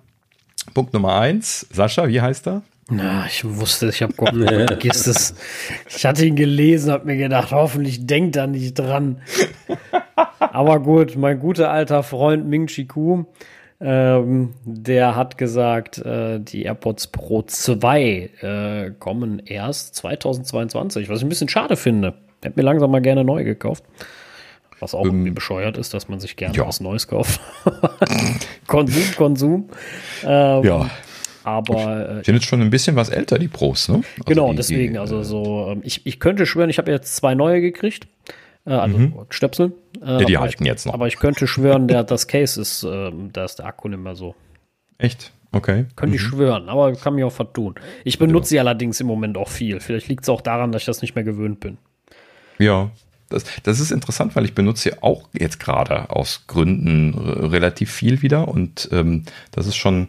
[0.74, 1.66] Punkt Nummer eins.
[1.70, 2.62] Sascha, wie heißt er?
[2.92, 5.34] Na, ich wusste, ich habe vergisst es.
[5.88, 9.22] Ich hatte ihn gelesen, habe mir gedacht, hoffentlich denkt er nicht dran.
[10.38, 13.26] Aber gut, mein guter alter Freund Ming Chi Ku,
[13.80, 21.24] ähm, der hat gesagt, äh, die AirPods Pro 2 äh, kommen erst 2022, was ich
[21.24, 22.14] ein bisschen schade finde.
[22.42, 23.84] Hätte mir langsam mal gerne neu gekauft.
[24.80, 26.66] Was auch ähm, irgendwie bescheuert ist, dass man sich gerne ja.
[26.66, 27.40] was Neues kauft.
[28.66, 29.68] Konsum, Konsum.
[30.24, 30.90] Ähm, ja.
[31.44, 33.96] Aber äh, sind jetzt schon ein bisschen was älter, die Pros, ne?
[33.96, 37.16] Also genau, die, deswegen, die, also so, ähm, ich, ich könnte schwören, ich habe jetzt
[37.16, 38.06] zwei neue gekriegt.
[38.66, 39.14] Äh, also mhm.
[39.30, 39.72] Stöpsel.
[40.02, 40.94] Äh, ja, die halten ich, jetzt noch.
[40.94, 44.16] Aber ich könnte schwören, der, das Case ist, äh, da ist der Akku nicht mehr
[44.16, 44.34] so.
[44.98, 45.32] Echt?
[45.52, 45.86] Okay.
[45.96, 46.14] Könnte mhm.
[46.14, 47.74] ich schwören, aber kann mich auch vertun.
[48.04, 48.60] Ich benutze ja.
[48.60, 49.80] sie allerdings im Moment auch viel.
[49.80, 51.78] Vielleicht liegt es auch daran, dass ich das nicht mehr gewöhnt bin.
[52.58, 52.90] Ja,
[53.30, 58.48] das, das ist interessant, weil ich benutze auch jetzt gerade aus Gründen relativ viel wieder
[58.48, 60.08] und ähm, das ist schon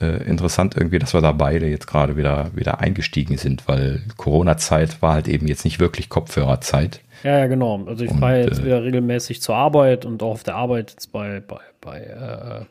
[0.00, 5.00] äh, interessant irgendwie, dass wir da beide jetzt gerade wieder, wieder eingestiegen sind, weil Corona-Zeit
[5.00, 7.00] war halt eben jetzt nicht wirklich Kopfhörerzeit.
[7.22, 7.84] Ja, ja, genau.
[7.86, 11.12] Also ich fahre jetzt äh, wieder regelmäßig zur Arbeit und auch auf der Arbeit jetzt
[11.12, 12.64] bei, bei, bei äh,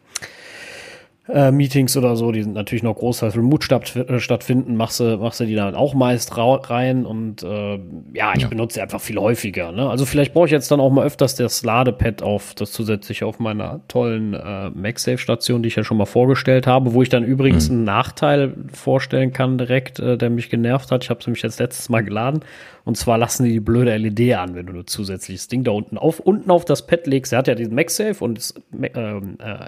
[1.27, 5.18] äh, Meetings oder so, die sind natürlich noch großteils remote statt, äh, stattfinden, machst du,
[5.18, 7.80] machst du die dann auch meist rein und äh,
[8.14, 8.48] ja, ich ja.
[8.48, 9.72] benutze sie einfach viel häufiger.
[9.72, 9.88] Ne?
[9.88, 13.39] Also vielleicht brauche ich jetzt dann auch mal öfters das Ladepad auf, das zusätzlich auf
[13.39, 17.69] meiner tollen äh, MagSafe-Station, die ich ja schon mal vorgestellt habe, wo ich dann übrigens
[17.69, 17.76] mhm.
[17.76, 21.03] einen Nachteil vorstellen kann direkt, äh, der mich genervt hat.
[21.03, 22.41] Ich habe es nämlich jetzt letztes Mal geladen
[22.83, 25.97] und zwar lassen die die blöde LED an, wenn du nur zusätzliches Ding da unten
[25.97, 27.31] auf, unten auf das Pad legst.
[27.33, 29.21] Er hat ja diesen MagSafe und das äh, äh,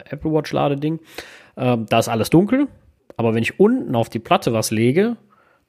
[0.10, 1.00] Apple Watch Ladeding.
[1.56, 2.68] Ähm, da ist alles dunkel,
[3.18, 5.18] aber wenn ich unten auf die Platte was lege,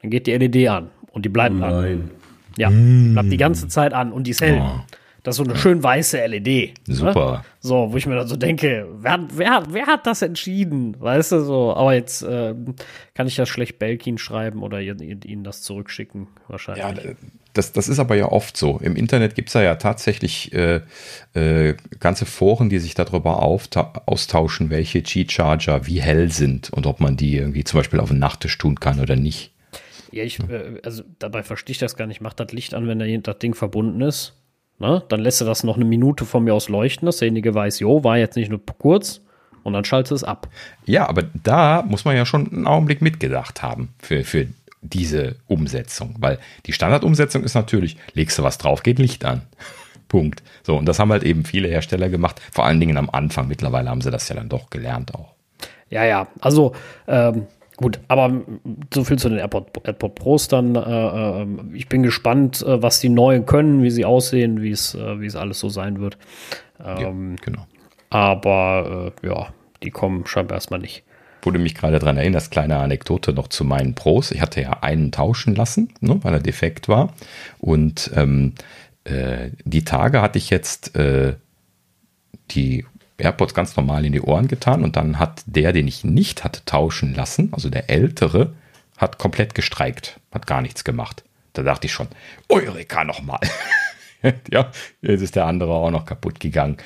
[0.00, 1.72] dann geht die LED an und die bleibt Nein.
[1.72, 2.10] an.
[2.56, 4.62] Ja, bleibt die ganze Zeit an und die ist hell.
[4.62, 4.80] Oh.
[5.24, 6.46] Das ist so eine schön weiße LED.
[6.86, 6.94] Ne?
[6.94, 7.32] Super.
[7.32, 7.44] Ne?
[7.60, 10.94] So, wo ich mir dann so denke, wer, wer, wer hat das entschieden?
[11.00, 11.74] Weißt du so?
[11.74, 12.54] Aber jetzt äh,
[13.14, 16.84] kann ich ja schlecht Belkin schreiben oder ihnen das zurückschicken, wahrscheinlich.
[16.84, 17.14] Ja,
[17.54, 18.78] das, das ist aber ja oft so.
[18.82, 20.82] Im Internet gibt es ja, ja tatsächlich äh,
[21.32, 27.16] äh, ganze Foren, die sich darüber austauschen, welche G-Charger wie hell sind und ob man
[27.16, 29.52] die irgendwie zum Beispiel auf den Nachttisch tun kann oder nicht.
[30.12, 32.20] Ja, ich, äh, also dabei verstehe ich das gar nicht.
[32.20, 34.34] Macht das Licht an, wenn das Ding verbunden ist.
[34.78, 35.02] Ne?
[35.08, 38.04] Dann lässt er das noch eine Minute von mir aus leuchten, dass derjenige weiß, jo,
[38.04, 39.20] war jetzt nicht nur kurz
[39.62, 40.48] und dann schaltet es ab.
[40.84, 44.48] Ja, aber da muss man ja schon einen Augenblick mitgedacht haben für, für
[44.82, 49.42] diese Umsetzung, weil die Standardumsetzung ist natürlich, legst du was drauf, geht Licht an.
[50.08, 50.42] Punkt.
[50.62, 53.48] So, und das haben halt eben viele Hersteller gemacht, vor allen Dingen am Anfang.
[53.48, 55.34] Mittlerweile haben sie das ja dann doch gelernt auch.
[55.88, 56.74] Ja, ja, also
[57.08, 57.46] ähm,
[57.76, 58.42] Gut, aber
[58.92, 60.76] so viel zu den AirPod, AirPod Pros dann.
[60.76, 64.94] Äh, äh, ich bin gespannt, äh, was die neuen können, wie sie aussehen, wie es,
[64.94, 66.16] äh, wie es alles so sein wird.
[66.84, 67.66] Ähm, ja, genau.
[68.10, 69.48] Aber äh, ja,
[69.82, 71.02] die kommen scheinbar erstmal nicht.
[71.42, 74.30] Wurde mich gerade daran erinnern, das kleine Anekdote noch zu meinen Pros.
[74.30, 77.12] Ich hatte ja einen tauschen lassen, ne, weil er defekt war.
[77.58, 78.54] Und ähm,
[79.02, 80.92] äh, die Tage hatte ich jetzt
[82.50, 82.84] die
[83.18, 86.64] AirPods ganz normal in die Ohren getan und dann hat der, den ich nicht hatte
[86.64, 88.54] tauschen lassen, also der ältere,
[88.96, 91.24] hat komplett gestreikt, hat gar nichts gemacht.
[91.52, 92.08] Da dachte ich schon,
[92.48, 93.40] Eureka nochmal.
[94.50, 94.70] ja,
[95.02, 96.78] jetzt ist der andere auch noch kaputt gegangen.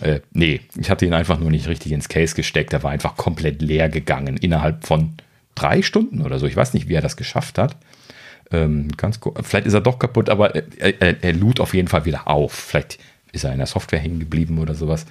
[0.00, 2.72] Äh, nee, ich hatte ihn einfach nur nicht richtig ins Case gesteckt.
[2.72, 5.14] Er war einfach komplett leer gegangen innerhalb von
[5.54, 6.46] drei Stunden oder so.
[6.46, 7.76] Ich weiß nicht, wie er das geschafft hat.
[8.52, 12.04] Ähm, ganz Vielleicht ist er doch kaputt, aber er, er, er lud auf jeden Fall
[12.04, 12.52] wieder auf.
[12.52, 12.98] Vielleicht
[13.36, 15.06] ist er in der Software hängen geblieben oder sowas.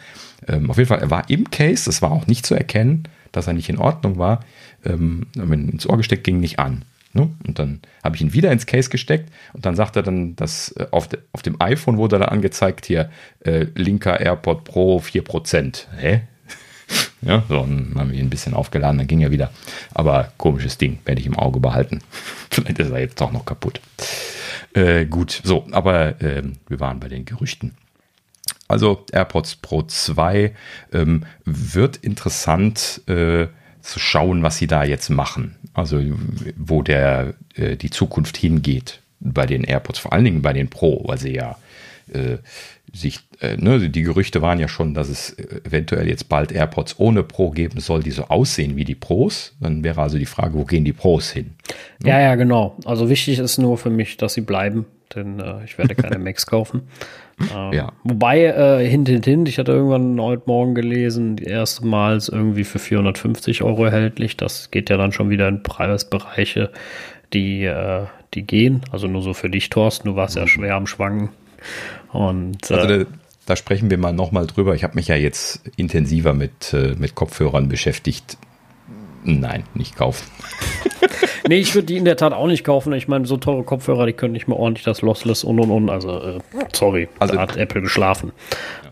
[0.47, 3.47] Ähm, auf jeden Fall, er war im Case, das war auch nicht zu erkennen, dass
[3.47, 4.41] er nicht in Ordnung war.
[4.83, 6.83] Ähm, ins Ohr gesteckt, ging nicht an.
[7.15, 7.29] Ne?
[7.47, 10.71] Und dann habe ich ihn wieder ins Case gesteckt und dann sagt er dann, dass
[10.73, 13.09] äh, auf, de, auf dem iPhone wurde dann angezeigt hier
[13.45, 15.85] äh, linker AirPod Pro 4%.
[15.97, 16.23] Hä?
[17.21, 19.49] ja, so, dann haben wir ihn ein bisschen aufgeladen, dann ging er wieder.
[19.93, 22.01] Aber komisches Ding, werde ich im Auge behalten.
[22.49, 23.79] Vielleicht ist er jetzt doch noch kaputt.
[24.73, 27.75] Äh, gut, so, aber äh, wir waren bei den Gerüchten.
[28.67, 30.53] Also AirPods Pro 2
[30.93, 33.47] ähm, wird interessant äh,
[33.81, 35.55] zu schauen, was sie da jetzt machen.
[35.73, 36.01] Also
[36.57, 41.03] wo der äh, die Zukunft hingeht bei den AirPods, vor allen Dingen bei den Pro,
[41.07, 41.57] weil sie ja
[42.11, 42.37] äh,
[42.93, 47.23] sich, äh, ne, die Gerüchte waren ja schon, dass es eventuell jetzt bald AirPods ohne
[47.23, 49.53] Pro geben soll, die so aussehen wie die Pros.
[49.59, 51.55] Dann wäre also die Frage, wo gehen die Pros hin?
[52.01, 52.09] Ne?
[52.09, 52.77] Ja, ja, genau.
[52.85, 56.45] Also wichtig ist nur für mich, dass sie bleiben, denn äh, ich werde keine Macs
[56.45, 56.83] kaufen.
[57.73, 57.91] Ja.
[58.03, 63.61] Wobei, äh, hint, hint, hint, ich hatte irgendwann heute Morgen gelesen, erstmals irgendwie für 450
[63.61, 64.37] Euro erhältlich.
[64.37, 66.71] Das geht ja dann schon wieder in Preisbereiche,
[67.33, 68.81] die, äh, die gehen.
[68.91, 70.41] Also nur so für dich, Thorsten, du warst mhm.
[70.41, 71.29] ja schwer am Schwanken.
[72.13, 73.05] Und, also äh, da,
[73.45, 74.75] da, sprechen wir mal nochmal drüber.
[74.75, 78.37] Ich habe mich ja jetzt intensiver mit, äh, mit Kopfhörern beschäftigt.
[79.25, 80.23] Nein, nicht kaufen.
[81.47, 82.93] nee, ich würde die in der Tat auch nicht kaufen.
[82.93, 85.89] Ich meine, so teure Kopfhörer, die können nicht mehr ordentlich das Lossless und und und.
[85.89, 86.39] Also, äh,
[86.73, 88.31] sorry, also, da hat Apple geschlafen.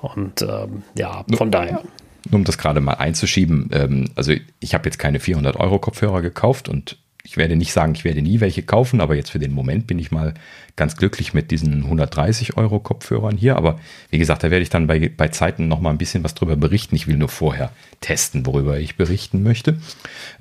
[0.01, 1.81] Und ähm, ja, von nur, daher.
[2.29, 6.21] Nur um das gerade mal einzuschieben, ähm, also ich habe jetzt keine 400 Euro Kopfhörer
[6.21, 9.53] gekauft und ich werde nicht sagen, ich werde nie welche kaufen, aber jetzt für den
[9.53, 10.33] Moment bin ich mal
[10.75, 13.55] ganz glücklich mit diesen 130 Euro Kopfhörern hier.
[13.55, 13.79] Aber
[14.09, 16.57] wie gesagt, da werde ich dann bei, bei Zeiten noch mal ein bisschen was drüber
[16.57, 16.95] berichten.
[16.95, 17.71] Ich will nur vorher
[18.01, 19.77] testen, worüber ich berichten möchte.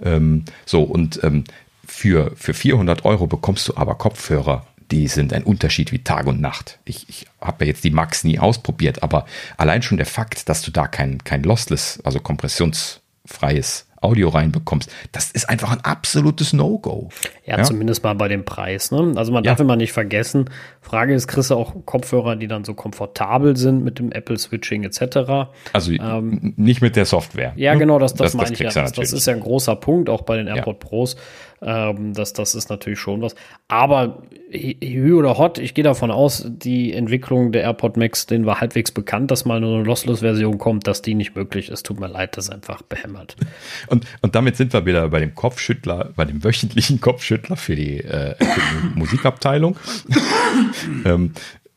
[0.03, 1.45] Ähm, so, und ähm,
[1.87, 6.41] für, für 400 Euro bekommst du aber Kopfhörer, die sind ein Unterschied wie Tag und
[6.41, 6.81] Nacht.
[6.85, 9.27] Ich, ich habe ja jetzt die Max nie ausprobiert, aber
[9.57, 14.91] allein schon der Fakt, dass du da kein, kein Lossless, also kompressionsfreies Audio reinbekommst.
[15.13, 17.09] Das ist einfach ein absolutes No-Go.
[17.45, 18.91] Ja, ja, zumindest mal bei dem Preis.
[18.91, 19.13] Ne?
[19.17, 20.51] Also man darf immer nicht vergessen,
[20.81, 25.51] Frage ist, kriegst du auch Kopfhörer, die dann so komfortabel sind mit dem Apple-Switching etc.
[25.73, 27.53] Also ähm, nicht mit der Software.
[27.57, 27.81] Ja, ne?
[27.81, 28.91] genau, das, das, das meine das ich ja.
[28.91, 30.81] Das, ist ja ein großer Punkt, auch bei den AirPod.
[30.81, 31.17] Pros.
[31.63, 33.35] Ähm, das, das ist natürlich schon was.
[33.69, 38.61] Aber Hü oder Hot, ich gehe davon aus, die Entwicklung der AirPod Max, denen war
[38.61, 41.87] halbwegs bekannt, dass mal eine Lossless-Version kommt, dass die nicht möglich ist.
[41.87, 43.37] Tut mir leid, das ist einfach behämmert.
[43.87, 47.99] Und, und damit sind wir wieder bei dem Kopfschüttler, bei dem wöchentlichen Kopfschüttler für die,
[47.99, 49.77] äh, für die Musikabteilung.
[51.05, 51.33] ähm,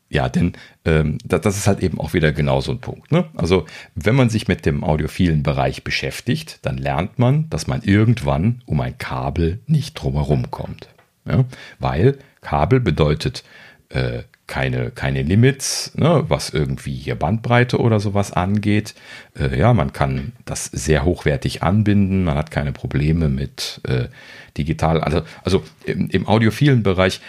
[0.10, 0.53] ja, denn
[0.86, 3.11] ähm, das, das, ist halt eben auch wieder genau so ein Punkt.
[3.11, 3.26] Ne?
[3.36, 3.65] Also
[3.95, 8.80] wenn man sich mit dem audiophilen Bereich beschäftigt, dann lernt man, dass man irgendwann um
[8.82, 10.90] ein Kabel nicht drumherum kommt.
[11.26, 11.45] Ja?
[11.80, 13.44] Weil Kabel bedeutet
[13.90, 18.94] äh, keine, keine Limits, ne, was irgendwie hier Bandbreite oder sowas angeht.
[19.38, 24.07] Äh, ja, man kann das sehr hochwertig anbinden, man hat keine Probleme mit äh,
[24.56, 25.02] digital.
[25.02, 27.22] Also, also im, im audiophilen Bereich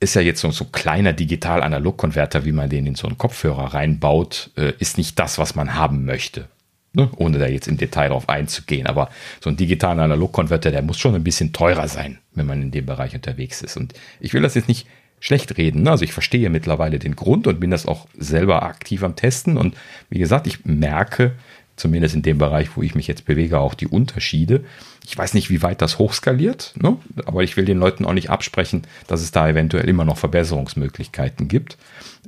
[0.00, 4.50] ist ja jetzt so, so kleiner Digital-Analog-Konverter, wie man den in so einen Kopfhörer reinbaut,
[4.56, 6.48] äh, ist nicht das, was man haben möchte.
[6.94, 7.10] Ne?
[7.16, 8.86] Ohne da jetzt im Detail drauf einzugehen.
[8.86, 9.10] Aber
[9.40, 12.86] so ein digitaler Analog-Konverter, der muss schon ein bisschen teurer sein, wenn man in dem
[12.86, 13.76] Bereich unterwegs ist.
[13.76, 14.86] Und ich will das jetzt nicht
[15.20, 15.82] schlecht reden.
[15.82, 15.90] Ne?
[15.90, 19.58] Also ich verstehe mittlerweile den Grund und bin das auch selber aktiv am Testen.
[19.58, 19.76] Und
[20.08, 21.32] wie gesagt, ich merke,
[21.80, 24.64] zumindest in dem Bereich, wo ich mich jetzt bewege, auch die Unterschiede.
[25.06, 26.96] Ich weiß nicht, wie weit das hochskaliert, ne?
[27.26, 31.48] aber ich will den Leuten auch nicht absprechen, dass es da eventuell immer noch Verbesserungsmöglichkeiten
[31.48, 31.78] gibt.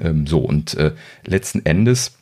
[0.00, 0.92] Ähm, so, und äh,
[1.24, 2.12] letzten Endes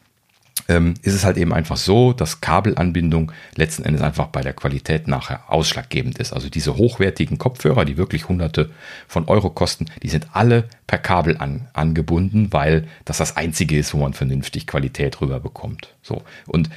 [0.71, 5.09] ähm, ist es halt eben einfach so, dass Kabelanbindung letzten Endes einfach bei der Qualität
[5.09, 6.33] nachher ausschlaggebend ist.
[6.33, 8.71] Also diese hochwertigen Kopfhörer, die wirklich hunderte
[9.09, 13.95] von Euro kosten, die sind alle per Kabel an, angebunden, weil das das einzige ist,
[13.95, 15.95] wo man vernünftig Qualität rüberbekommt.
[16.03, 16.23] So.
[16.47, 16.71] Und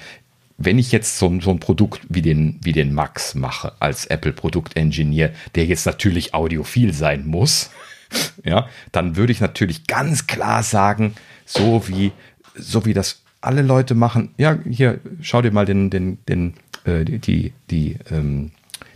[0.57, 5.33] wenn ich jetzt so, so ein Produkt wie den, wie den Max mache als Apple-Produkt-Engineer,
[5.55, 7.71] der jetzt natürlich audiophil sein muss,
[8.43, 11.15] ja, dann würde ich natürlich ganz klar sagen,
[11.45, 12.11] so wie,
[12.55, 16.53] so wie das alle Leute machen, ja, hier, schau dir mal den, den, den,
[16.85, 18.51] äh, die, die, die, ähm,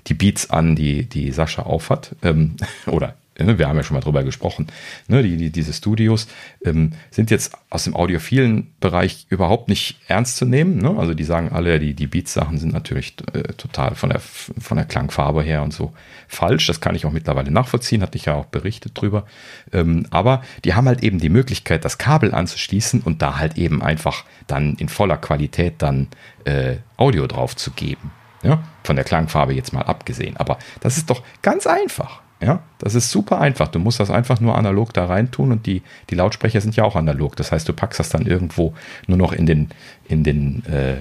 [0.07, 2.55] die Beats an, die, die Sascha aufhat, ähm,
[2.85, 4.67] oder wir haben ja schon mal drüber gesprochen,
[5.07, 6.27] ne, die, die, diese Studios
[6.65, 10.77] ähm, sind jetzt aus dem audiophilen Bereich überhaupt nicht ernst zu nehmen.
[10.77, 10.95] Ne?
[10.97, 14.85] Also die sagen alle, die, die Beats-Sachen sind natürlich äh, total von der, von der
[14.85, 15.93] Klangfarbe her und so
[16.27, 16.65] falsch.
[16.67, 19.25] Das kann ich auch mittlerweile nachvollziehen, hatte ich ja auch berichtet drüber.
[19.71, 23.83] Ähm, aber die haben halt eben die Möglichkeit, das Kabel anzuschließen und da halt eben
[23.83, 26.07] einfach dann in voller Qualität dann
[26.45, 28.11] äh, Audio drauf zu geben.
[28.41, 28.63] Ja?
[28.83, 30.37] Von der Klangfarbe jetzt mal abgesehen.
[30.37, 32.21] Aber das ist doch ganz einfach.
[32.39, 33.67] Ja, das ist super einfach.
[33.67, 36.83] Du musst das einfach nur analog da rein tun und die, die Lautsprecher sind ja
[36.83, 37.35] auch analog.
[37.35, 38.73] Das heißt, du packst das dann irgendwo
[39.07, 39.69] nur noch in den,
[40.07, 40.97] in den, äh,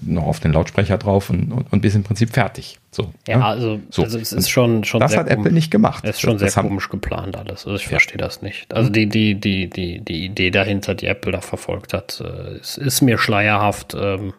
[0.00, 2.78] noch auf den Lautsprecher drauf und, und, und bist im Prinzip fertig.
[2.92, 3.46] So, ja, ja?
[3.46, 4.04] Also, so.
[4.04, 6.04] also es ist schon, schon Das hat Apple nicht gemacht.
[6.04, 7.66] Es ist schon das sehr komisch geplant alles.
[7.66, 8.72] Also ich verstehe das nicht.
[8.72, 12.78] Also die, die, die, die, die Idee dahinter, die Apple da verfolgt hat, äh, ist,
[12.78, 13.96] ist mir schleierhaft.
[13.98, 14.34] Ähm,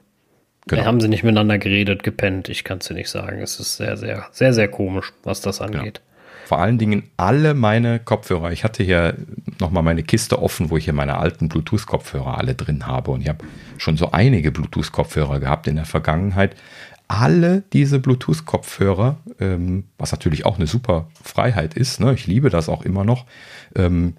[0.66, 0.86] genau.
[0.86, 3.42] Haben sie nicht miteinander geredet, gepennt, ich kann es dir nicht sagen.
[3.42, 5.96] Es ist sehr, sehr, sehr, sehr komisch, was das angeht.
[5.96, 6.07] Genau
[6.48, 8.54] vor allen Dingen alle meine Kopfhörer.
[8.54, 9.18] Ich hatte hier
[9.60, 13.12] nochmal meine Kiste offen, wo ich hier meine alten Bluetooth-Kopfhörer alle drin habe.
[13.12, 13.44] Und ich habe
[13.78, 16.56] schon so einige Bluetooth-Kopfhörer gehabt in der Vergangenheit.
[17.10, 22.14] Alle diese Bluetooth-Kopfhörer, ähm, was natürlich auch eine super Freiheit ist, ne?
[22.14, 23.26] ich liebe das auch immer noch,
[23.76, 24.14] ähm,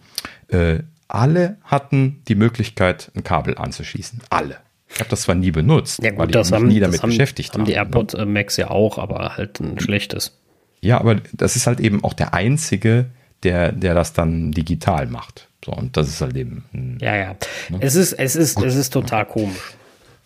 [0.49, 4.21] äh, alle hatten die Möglichkeit, ein Kabel anzuschließen.
[4.29, 4.59] Alle.
[4.91, 7.55] Ich habe das zwar nie benutzt, ja, gut, weil ich mich nie damit haben, beschäftigt
[7.55, 7.63] haben.
[7.63, 8.27] Haben die AirPod ne?
[8.27, 10.39] Max ja auch, aber halt ein schlechtes.
[10.81, 13.07] Ja, aber das ist halt eben auch der einzige,
[13.43, 15.49] der, der das dann digital macht.
[15.65, 16.99] So, und das ist halt eben.
[17.01, 17.37] Ja, ja.
[17.69, 17.79] Ne?
[17.81, 19.75] Es ist, es ist, es ist total komisch.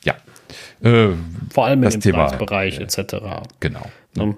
[0.04, 0.14] Ja.
[0.82, 1.14] Äh,
[1.52, 3.16] Vor allem im Thema, Preisbereich äh, etc.
[3.60, 3.82] Genau.
[4.14, 4.36] Ne?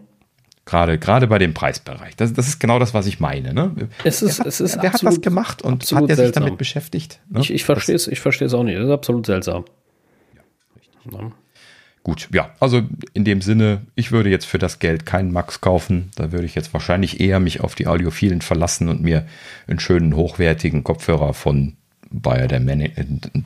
[0.66, 2.16] Gerade, gerade bei dem Preisbereich.
[2.16, 3.52] Das, das ist genau das, was ich meine.
[3.52, 3.88] Ne?
[4.02, 6.44] Es ist, hat, es ist der absolut, hat was gemacht und hat er sich seltsam.
[6.44, 7.20] damit beschäftigt.
[7.28, 7.40] Ne?
[7.40, 8.78] Ich, ich verstehe es, ich verstehe es auch nicht.
[8.78, 9.64] Das ist absolut seltsam.
[10.34, 10.40] Ja,
[10.76, 11.20] richtig.
[11.20, 11.32] Ne?
[12.04, 12.82] Gut, ja, also
[13.14, 16.10] in dem Sinne, ich würde jetzt für das Geld keinen Max kaufen.
[16.16, 19.26] Da würde ich jetzt wahrscheinlich eher mich auf die Audiophilen verlassen und mir
[19.66, 21.76] einen schönen, hochwertigen Kopfhörer von
[22.10, 22.92] Biodynamic,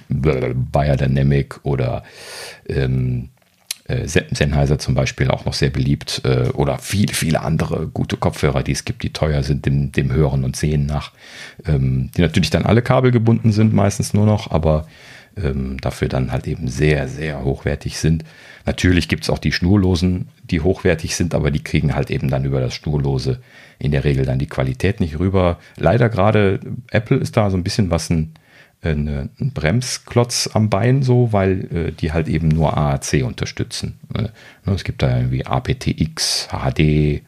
[0.09, 2.03] Biodynamic oder
[2.69, 3.29] ähm,
[3.85, 8.65] äh, Sennheiser zum Beispiel auch noch sehr beliebt äh, oder viele, viele andere gute Kopfhörer,
[8.65, 11.13] die es gibt, die teuer sind dem, dem Hören und Sehen nach,
[11.65, 14.89] ähm, die natürlich dann alle kabelgebunden sind, meistens nur noch, aber
[15.43, 18.25] ähm, dafür dann halt eben sehr, sehr hochwertig sind.
[18.67, 22.45] Natürlich gibt es auch die Schnurlosen, die hochwertig sind, aber die kriegen halt eben dann
[22.45, 23.41] über das Schnurlose
[23.79, 25.59] in der Regel dann die Qualität nicht rüber.
[25.77, 26.61] Leider gerade
[26.91, 28.35] Apple ist da so ein bisschen was ein,
[28.83, 33.99] ein, ein Bremsklotz am Bein so, weil äh, die halt eben nur AAC unterstützen.
[34.15, 37.23] Äh, ne, es gibt da irgendwie aptX, HD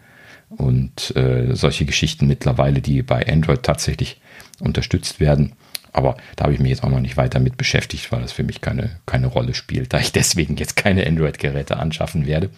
[0.51, 4.21] und äh, solche Geschichten mittlerweile, die bei Android tatsächlich
[4.61, 5.53] unterstützt werden.
[5.93, 8.45] Aber da habe ich mich jetzt auch noch nicht weiter mit beschäftigt, weil das für
[8.45, 12.51] mich keine, keine Rolle spielt, da ich deswegen jetzt keine Android-Geräte anschaffen werde.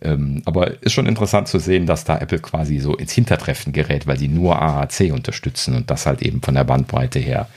[0.00, 4.06] Ähm, aber ist schon interessant zu sehen, dass da Apple quasi so ins Hintertreffen gerät,
[4.06, 7.48] weil sie nur AAC unterstützen und das halt eben von der Bandbreite her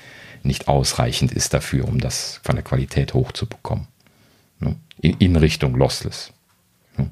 [0.43, 3.87] nicht ausreichend ist dafür, um das von der Qualität hochzubekommen.
[4.59, 4.75] Ne?
[5.01, 6.31] In, in Richtung Lossless.
[6.97, 7.09] Ne?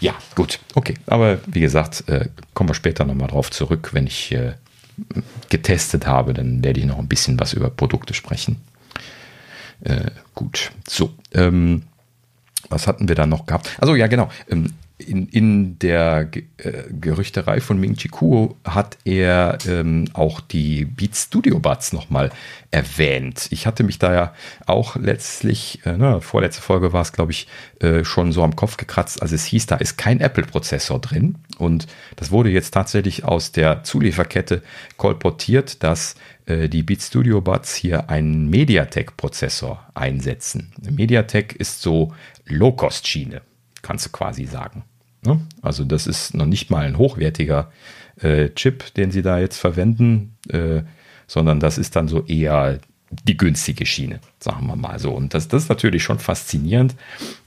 [0.00, 0.94] Ja, gut, okay.
[1.06, 4.52] Aber wie gesagt, äh, kommen wir später nochmal drauf zurück, wenn ich äh,
[5.48, 8.56] getestet habe, dann werde ich noch ein bisschen was über Produkte sprechen.
[9.80, 11.14] Äh, gut, so.
[11.32, 11.82] Ähm,
[12.70, 13.70] was hatten wir da noch gehabt?
[13.78, 14.30] Also ja, genau.
[14.48, 20.84] Ähm, in, in der äh, Gerüchterei von Ming Chi Kuo hat er ähm, auch die
[20.84, 22.30] Beat Studio Buds nochmal
[22.70, 23.48] erwähnt.
[23.50, 24.34] Ich hatte mich da ja
[24.66, 27.48] auch letztlich, äh, ne, vorletzte Folge war es, glaube ich,
[27.80, 31.36] äh, schon so am Kopf gekratzt, als es hieß, da ist kein Apple-Prozessor drin.
[31.58, 34.62] Und das wurde jetzt tatsächlich aus der Zulieferkette
[34.96, 36.14] kolportiert, dass
[36.46, 40.72] äh, die Beat Studio Buds hier einen MediaTek-Prozessor einsetzen.
[40.88, 42.14] MediaTek ist so
[42.46, 43.42] Low-Cost-Schiene
[43.84, 44.82] kannst du quasi sagen.
[45.24, 45.40] Ne?
[45.62, 47.70] Also das ist noch nicht mal ein hochwertiger
[48.20, 50.82] äh, Chip, den sie da jetzt verwenden, äh,
[51.26, 52.80] sondern das ist dann so eher
[53.22, 55.12] die günstige Schiene, sagen wir mal so.
[55.12, 56.96] Und das, das ist natürlich schon faszinierend.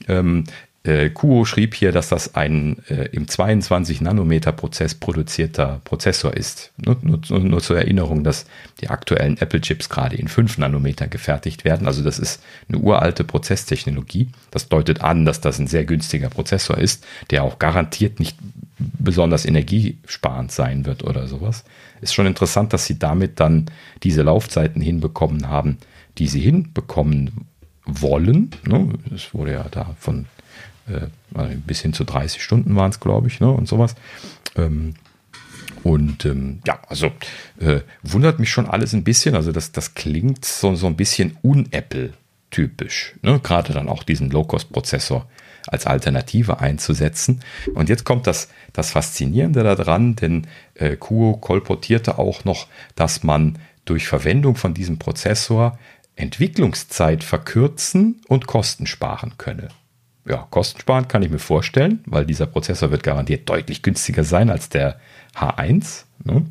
[0.06, 0.44] Ähm,
[0.84, 6.72] äh, Kuo schrieb hier, dass das ein äh, im 22-Nanometer-Prozess produzierter Prozessor ist.
[6.76, 8.46] Nur, nur, nur, zur Erinnerung, dass
[8.80, 11.86] die aktuellen Apple-Chips gerade in 5 Nanometer gefertigt werden.
[11.86, 14.28] Also das ist eine uralte Prozesstechnologie.
[14.50, 18.38] Das deutet an, dass das ein sehr günstiger Prozessor ist, der auch garantiert nicht
[18.78, 21.64] besonders energiesparend sein wird oder sowas.
[22.00, 23.66] Ist schon interessant, dass sie damit dann
[24.04, 25.78] diese Laufzeiten hinbekommen haben,
[26.18, 27.46] die sie hinbekommen
[27.84, 28.50] wollen.
[28.64, 28.94] Ne?
[29.14, 30.26] Es wurde ja da von
[30.88, 33.94] äh, bis hin zu 30 Stunden waren es, glaube ich, ne, und sowas.
[34.56, 34.94] Ähm,
[35.82, 37.10] und ähm, ja, also
[37.60, 39.34] äh, wundert mich schon alles ein bisschen.
[39.34, 43.14] Also das, das klingt so, so ein bisschen un-Apple-typisch.
[43.22, 43.40] Ne?
[43.40, 45.26] Gerade dann auch diesen Low-Cost-Prozessor
[45.66, 47.40] als Alternative einzusetzen.
[47.74, 53.58] Und jetzt kommt das, das Faszinierende daran, denn äh, Kuo kolportierte auch noch, dass man
[53.84, 55.78] durch Verwendung von diesem Prozessor
[56.16, 59.68] Entwicklungszeit verkürzen und Kosten sparen könne
[60.28, 64.68] ja, kostensparend kann ich mir vorstellen, weil dieser Prozessor wird garantiert deutlich günstiger sein als
[64.68, 65.00] der
[65.34, 66.04] H1.
[66.24, 66.46] Ne?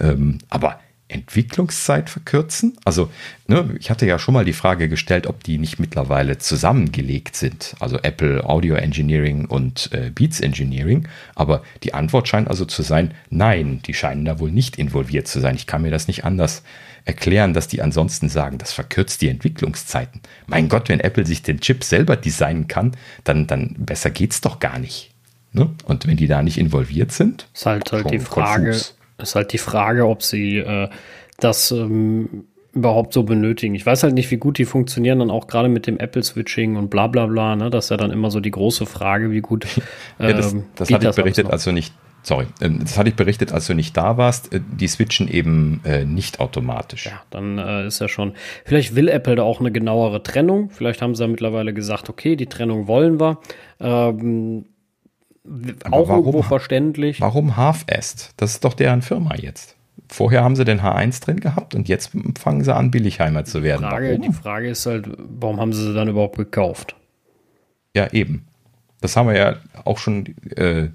[0.00, 2.76] Ähm, aber Entwicklungszeit verkürzen?
[2.84, 3.10] Also,
[3.46, 7.76] ne, ich hatte ja schon mal die Frage gestellt, ob die nicht mittlerweile zusammengelegt sind.
[7.78, 11.06] Also Apple Audio Engineering und äh, Beats Engineering.
[11.34, 15.40] Aber die Antwort scheint also zu sein, nein, die scheinen da wohl nicht involviert zu
[15.40, 15.56] sein.
[15.56, 16.62] Ich kann mir das nicht anders
[17.04, 20.20] erklären, dass die ansonsten sagen, das verkürzt die Entwicklungszeiten.
[20.46, 22.92] Mein Gott, wenn Apple sich den Chip selber designen kann,
[23.24, 25.12] dann, dann besser geht's doch gar nicht.
[25.52, 25.70] Ne?
[25.84, 28.96] Und wenn die da nicht involviert sind, ist halt, halt die Frage, konfus.
[29.18, 30.88] ist halt die Frage, ob sie äh,
[31.38, 33.74] das ähm, überhaupt so benötigen.
[33.74, 36.88] Ich weiß halt nicht, wie gut die funktionieren, dann auch gerade mit dem Apple-Switching und
[36.88, 37.54] bla bla bla.
[37.54, 37.70] Ne?
[37.70, 39.66] Das ist ja dann immer so die große Frage, wie gut.
[40.18, 41.94] Ähm, ja, das, ähm, das hatte ich berichtet, als du nicht
[42.24, 44.52] sorry, ähm, das hatte ich berichtet, als du nicht da warst.
[44.52, 47.06] Äh, die switchen eben äh, nicht automatisch.
[47.06, 48.34] Ja, dann äh, ist ja schon.
[48.64, 50.70] Vielleicht will Apple da auch eine genauere Trennung.
[50.70, 53.38] Vielleicht haben sie ja mittlerweile gesagt, okay, die Trennung wollen wir.
[53.78, 54.66] Ähm,
[55.84, 57.20] auch warum, irgendwo verständlich.
[57.20, 58.32] Warum Half-Est?
[58.38, 59.76] Das ist doch deren Firma jetzt.
[60.08, 63.82] Vorher haben sie den H1 drin gehabt und jetzt fangen sie an, Billigheimer zu werden.
[63.82, 66.96] Die Frage, die Frage ist halt, warum haben sie sie dann überhaupt gekauft?
[67.94, 68.46] Ja, eben.
[69.04, 70.24] Das haben wir ja auch schon,
[70.56, 70.88] äh,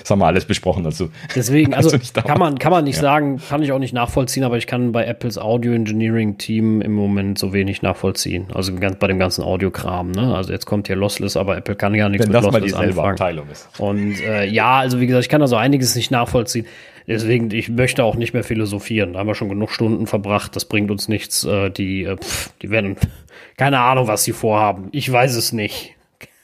[0.00, 1.10] das haben wir alles besprochen dazu.
[1.36, 3.02] Deswegen, also kann man, kann man nicht ja.
[3.02, 6.94] sagen, kann ich auch nicht nachvollziehen, aber ich kann bei Apples Audio Engineering Team im
[6.94, 8.46] Moment so wenig nachvollziehen.
[8.54, 10.34] Also bei dem ganzen Audiokram, ne?
[10.34, 12.82] Also jetzt kommt hier Lossless, aber Apple kann ja nichts Wenn mit das Lossless mal
[12.82, 13.10] anfangen.
[13.10, 13.68] Abteilung ist.
[13.78, 16.64] Und äh, ja, also wie gesagt, ich kann da so einiges nicht nachvollziehen.
[17.06, 19.12] Deswegen, ich möchte auch nicht mehr philosophieren.
[19.12, 20.56] Da haben wir schon genug Stunden verbracht.
[20.56, 21.44] Das bringt uns nichts.
[21.44, 22.96] Äh, die, äh, pff, die werden,
[23.58, 24.88] keine Ahnung, was sie vorhaben.
[24.92, 25.94] Ich weiß es nicht.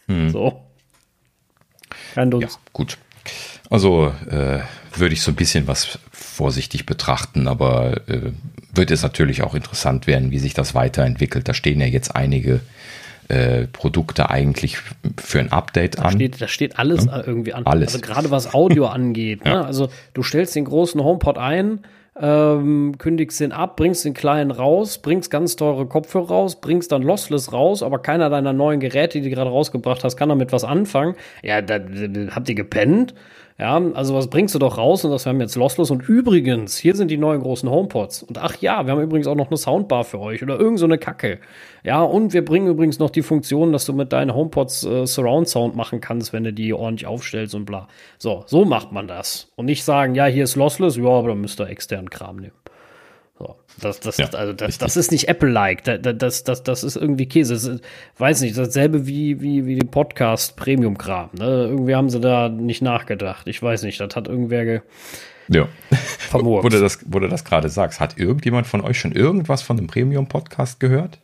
[0.09, 0.29] Hm.
[0.29, 0.61] So.
[2.15, 2.31] Kein.
[2.33, 2.99] Ja, gut.
[3.69, 4.61] Also äh,
[4.95, 8.33] würde ich so ein bisschen was vorsichtig betrachten, aber äh,
[8.75, 11.49] wird es natürlich auch interessant werden, wie sich das weiterentwickelt.
[11.49, 12.61] Da stehen ja jetzt einige
[13.29, 14.79] äh, Produkte eigentlich
[15.17, 16.13] für ein Update da an.
[16.15, 17.23] Steht, da steht alles hm?
[17.27, 17.65] irgendwie an.
[17.67, 17.95] Alles.
[17.95, 19.45] Also gerade was Audio angeht.
[19.45, 19.65] Ne?
[19.65, 21.81] Also du stellst den großen HomePod ein,
[22.21, 27.03] ähm, kündigst den ab, bringst den kleinen raus, bringst ganz teure Kopfhörer raus, bringst dann
[27.03, 30.65] Lossless raus, aber keiner deiner neuen Geräte, die du gerade rausgebracht hast, kann damit was
[30.65, 31.15] anfangen.
[31.43, 33.15] Ja, da, da habt ihr gepennt.
[33.61, 36.97] Ja, also was bringst du doch raus und das haben jetzt Lossless und übrigens, hier
[36.97, 40.05] sind die neuen großen HomePods und ach ja, wir haben übrigens auch noch eine Soundbar
[40.05, 41.41] für euch oder irgend so eine Kacke.
[41.85, 45.47] Ja, und wir bringen übrigens noch die Funktion, dass du mit deinen HomePods äh, Surround
[45.47, 47.87] Sound machen kannst, wenn du die ordentlich aufstellst und bla.
[48.17, 51.43] So, so macht man das und nicht sagen, ja, hier ist Lossless, ja, aber dann
[51.43, 52.55] müsst ihr externen Kram nehmen.
[53.41, 55.83] So, das, das, ja, also das, das ist nicht Apple-like.
[55.83, 57.55] Das, das, das, das ist irgendwie Käse.
[57.55, 57.83] Das ist,
[58.19, 61.31] weiß nicht, dasselbe wie, wie, wie die Podcast-Premium-Kram.
[61.39, 61.69] Ne?
[61.71, 63.49] Irgendwie haben sie da nicht nachgedacht.
[63.49, 64.81] Ich weiß nicht, das hat irgendwer ge
[65.49, 65.69] ja.
[66.19, 66.65] Vermurkt.
[66.65, 69.79] Wo du das, wo du das gerade sagst, hat irgendjemand von euch schon irgendwas von
[69.79, 71.19] dem Premium-Podcast gehört?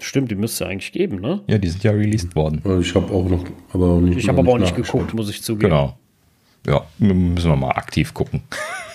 [0.00, 1.42] Stimmt, die müsste es eigentlich geben, ne?
[1.46, 2.60] Ja, die sind ja released worden.
[2.80, 4.18] Ich habe auch noch, aber auch nicht.
[4.18, 5.70] Ich habe aber auch nicht geguckt, muss ich zugeben.
[5.70, 5.96] Genau.
[6.66, 8.42] Ja, müssen wir mal aktiv gucken.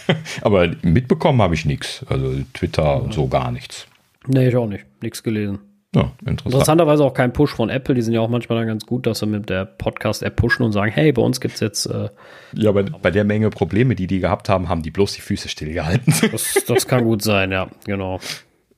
[0.41, 2.05] Aber mitbekommen habe ich nichts.
[2.07, 3.87] Also Twitter und so gar nichts.
[4.27, 4.85] Nee, ich auch nicht.
[5.01, 5.59] Nichts gelesen.
[5.95, 6.45] Ja, interessant.
[6.53, 7.93] Interessanterweise auch kein Push von Apple.
[7.93, 10.71] Die sind ja auch manchmal dann ganz gut, dass sie mit der Podcast-App pushen und
[10.71, 11.85] sagen, hey, bei uns gibt es jetzt.
[11.85, 12.09] Äh,
[12.53, 15.49] ja, aber bei der Menge Probleme, die die gehabt haben, haben die bloß die Füße
[15.49, 16.13] stillgehalten.
[16.31, 18.19] Das, das kann gut sein, ja, genau.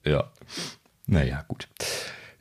[0.04, 0.26] Ja.
[1.08, 1.70] Naja, gut.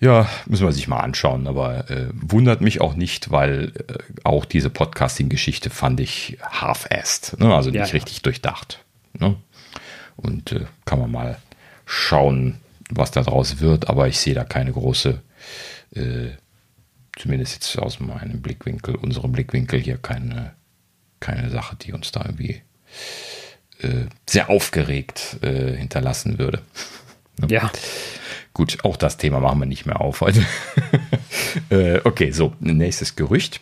[0.04, 4.44] Ja, müssen wir sich mal anschauen, aber äh, wundert mich auch nicht, weil äh, auch
[4.44, 7.54] diese Podcasting-Geschichte fand ich half-assed, ne?
[7.54, 8.84] also nicht ja, richtig durchdacht.
[9.18, 9.36] Ne?
[10.16, 11.38] Und äh, kann man mal
[11.86, 12.60] schauen,
[12.90, 15.22] was daraus wird, aber ich sehe da keine große,
[15.94, 16.32] äh,
[17.16, 20.52] zumindest jetzt aus meinem Blickwinkel, unserem Blickwinkel hier keine,
[21.18, 22.60] keine Sache, die uns da irgendwie
[23.80, 26.60] äh, sehr aufgeregt äh, hinterlassen würde.
[27.38, 27.46] Ne?
[27.48, 27.72] Ja.
[28.54, 30.46] Gut, auch das Thema machen wir nicht mehr auf heute.
[31.70, 33.60] äh, okay, so, nächstes Gerücht.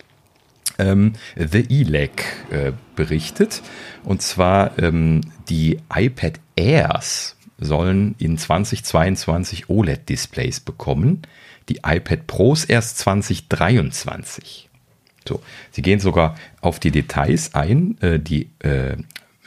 [0.78, 3.62] Ähm, The E-Leg äh, berichtet.
[4.05, 11.23] Und zwar ähm, die iPad Airs sollen in 2022 OLED-Displays bekommen.
[11.70, 14.69] Die iPad Pros erst 2023.
[15.27, 15.40] So,
[15.70, 17.97] sie gehen sogar auf die Details ein.
[18.02, 18.97] Äh, die äh,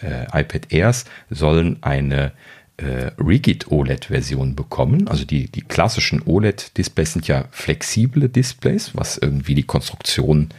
[0.02, 2.32] äh, iPad Airs sollen eine
[2.78, 5.08] äh, Rigid OLED-Version bekommen.
[5.08, 10.50] Also die, die klassischen OLED-Displays sind ja flexible Displays, was irgendwie die Konstruktion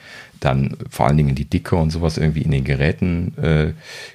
[0.41, 3.73] dann vor allen Dingen die Dicke und sowas irgendwie in den Geräten äh,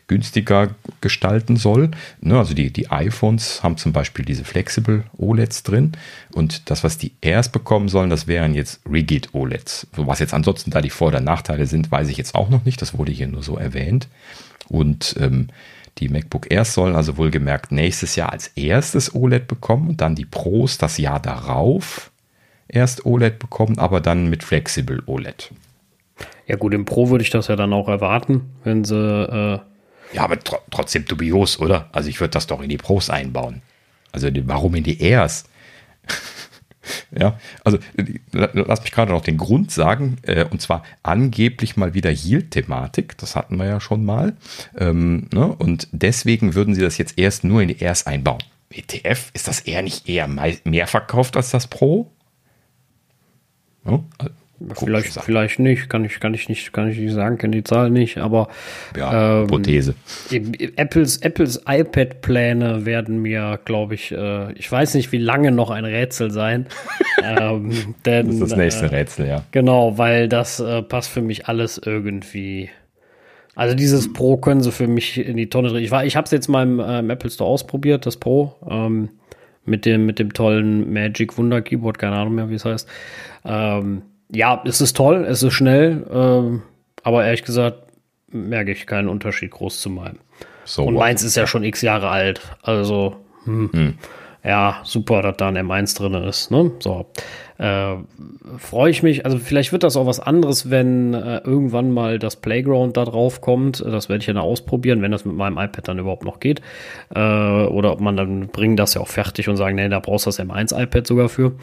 [0.07, 0.69] günstiger
[1.01, 1.91] gestalten soll.
[2.21, 5.93] Ne, also die, die iPhones haben zum Beispiel diese Flexible OLEDs drin
[6.33, 9.87] und das, was die Airs bekommen sollen, das wären jetzt Rigid OLEDs.
[9.95, 12.81] Was jetzt ansonsten da die Vor- oder Nachteile sind, weiß ich jetzt auch noch nicht.
[12.81, 14.07] Das wurde hier nur so erwähnt.
[14.67, 15.47] Und ähm,
[15.97, 20.25] die MacBook Airs sollen also wohlgemerkt nächstes Jahr als erstes OLED bekommen und dann die
[20.25, 22.11] Pros das Jahr darauf
[22.67, 25.51] erst OLED bekommen, aber dann mit Flexible OLED.
[26.47, 29.59] Ja gut, im Pro würde ich das ja dann auch erwarten, wenn sie äh,
[30.13, 31.89] Ja, aber tr trotzdem dubios, oder?
[31.91, 33.61] Also ich würde das doch in die Pros einbauen.
[34.11, 35.45] Also warum in die Airs?
[37.17, 37.77] Ja, also
[38.31, 43.35] lass mich gerade noch den Grund sagen, äh, und zwar angeblich mal wieder Yield-Thematik, das
[43.35, 44.35] hatten wir ja schon mal.
[44.77, 45.47] Ähm, ne?
[45.47, 48.43] Und deswegen würden sie das jetzt erst nur in die Airs einbauen.
[48.69, 52.09] ETF, ist das eher nicht eher mehr verkauft als das Pro?
[53.83, 54.05] Also
[54.75, 57.89] Vielleicht, vielleicht nicht, kann ich, kann ich nicht, kann ich nicht sagen, kenne die Zahl
[57.89, 58.49] nicht, aber
[58.95, 59.95] ja, ähm, Hypothese.
[60.75, 65.85] Apples, Apples iPad-Pläne werden mir, glaube ich, äh, ich weiß nicht, wie lange noch ein
[65.85, 66.67] Rätsel sein.
[67.23, 69.43] ähm, denn, das ist das nächste äh, Rätsel, ja.
[69.51, 72.69] Genau, weil das äh, passt für mich alles irgendwie.
[73.55, 75.83] Also dieses Pro können sie für mich in die Tonne drehen.
[75.83, 78.55] Ich, war, ich habe es jetzt mal im, äh, im, Apple Store ausprobiert, das Pro.
[78.69, 79.09] Ähm,
[79.65, 82.87] mit dem, mit dem tollen Magic Wunder Keyboard, keine Ahnung mehr, wie es heißt.
[83.45, 84.01] Ähm,
[84.33, 86.63] ja, es ist toll, es ist schnell, ähm,
[87.03, 87.83] aber ehrlich gesagt
[88.27, 90.19] merke ich keinen Unterschied groß zu meinem.
[90.63, 93.93] So Und meins ist ja schon x Jahre alt, also hm, hm.
[94.43, 96.49] ja, super, dass da ein M1 drin ist.
[96.49, 96.71] Ne?
[96.79, 97.07] So,
[97.57, 97.95] äh,
[98.57, 99.25] freue ich mich.
[99.25, 103.41] Also vielleicht wird das auch was anderes, wenn äh, irgendwann mal das Playground da drauf
[103.41, 103.81] kommt.
[103.81, 106.61] Das werde ich ja dann ausprobieren, wenn das mit meinem iPad dann überhaupt noch geht.
[107.13, 110.25] Äh, oder ob man dann bringen das ja auch fertig und sagen, nee, da brauchst
[110.25, 111.53] du das M1 iPad sogar für.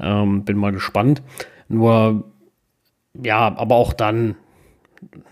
[0.00, 1.22] Ähm, bin mal gespannt.
[1.68, 2.24] Nur,
[3.22, 4.36] ja, aber auch dann,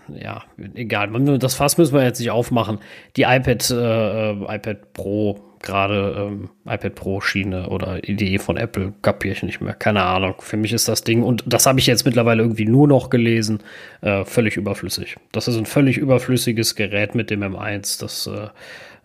[0.07, 0.43] ja,
[0.75, 1.09] egal.
[1.39, 2.79] Das Fass müssen wir jetzt nicht aufmachen.
[3.15, 8.93] Die iPad, äh, äh iPad Pro, gerade ähm, iPad Pro Schiene oder Idee von Apple,
[9.01, 9.73] kapiere ich nicht mehr.
[9.73, 10.35] Keine Ahnung.
[10.39, 13.59] Für mich ist das Ding, und das habe ich jetzt mittlerweile irgendwie nur noch gelesen,
[14.01, 15.17] äh, völlig überflüssig.
[15.31, 17.99] Das ist ein völlig überflüssiges Gerät mit dem M1.
[17.99, 18.49] Das, äh,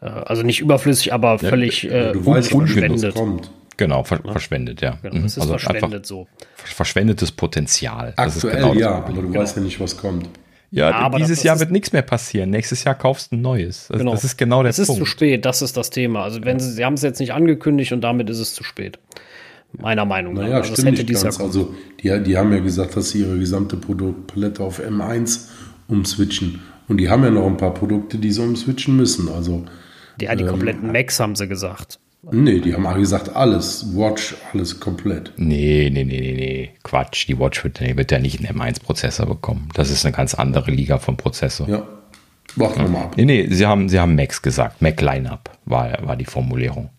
[0.05, 3.15] äh, also nicht überflüssig, aber völlig ja, du weißt, unverschwendet.
[3.81, 4.33] Genau, ver ja.
[4.33, 4.99] verschwendet, ja.
[5.01, 6.29] Genau, es ist also verschwendet so.
[6.55, 8.13] Verschwendetes Potenzial.
[8.15, 9.41] Aktuell genau ja, aber du genau.
[9.41, 10.29] weißt ja nicht, was kommt.
[10.71, 12.51] Ja, ja dieses das, Jahr wird nichts mehr passieren.
[12.51, 13.87] Nächstes Jahr kaufst du ein neues.
[13.89, 14.13] Das, genau.
[14.13, 14.91] das ist genau der es Punkt.
[14.91, 16.25] Es ist zu spät, das ist das Thema.
[16.25, 18.99] Also wenn sie, sie haben es jetzt nicht angekündigt und damit ist es zu spät.
[19.73, 20.43] Meiner Meinung nach.
[20.43, 21.41] Naja, also stimmt hätte nicht ganz.
[21.41, 25.47] Also die, die haben ja gesagt, dass sie ihre gesamte Produktpalette auf M1
[25.89, 26.61] umswitchen.
[26.87, 29.31] Und die haben ja noch ein paar Produkte, die sie umswitchen müssen.
[29.31, 29.65] Also
[30.21, 31.99] ja, die ähm, kompletten Macs haben sie gesagt.
[32.23, 35.33] Nee, die haben alle gesagt, alles, Watch, alles komplett.
[35.37, 36.71] Nee, nee, nee, nee, nee.
[36.83, 39.71] Quatsch, die Watch wird, wird ja nicht einen M1-Prozessor bekommen.
[39.73, 41.69] Das ist eine ganz andere Liga vom Prozessor.
[41.69, 41.87] Ja.
[42.57, 43.17] Warten wir mal ab.
[43.17, 44.83] Nee, nee, sie haben, sie haben Max gesagt.
[44.83, 46.91] Mac Lineup war, war die Formulierung.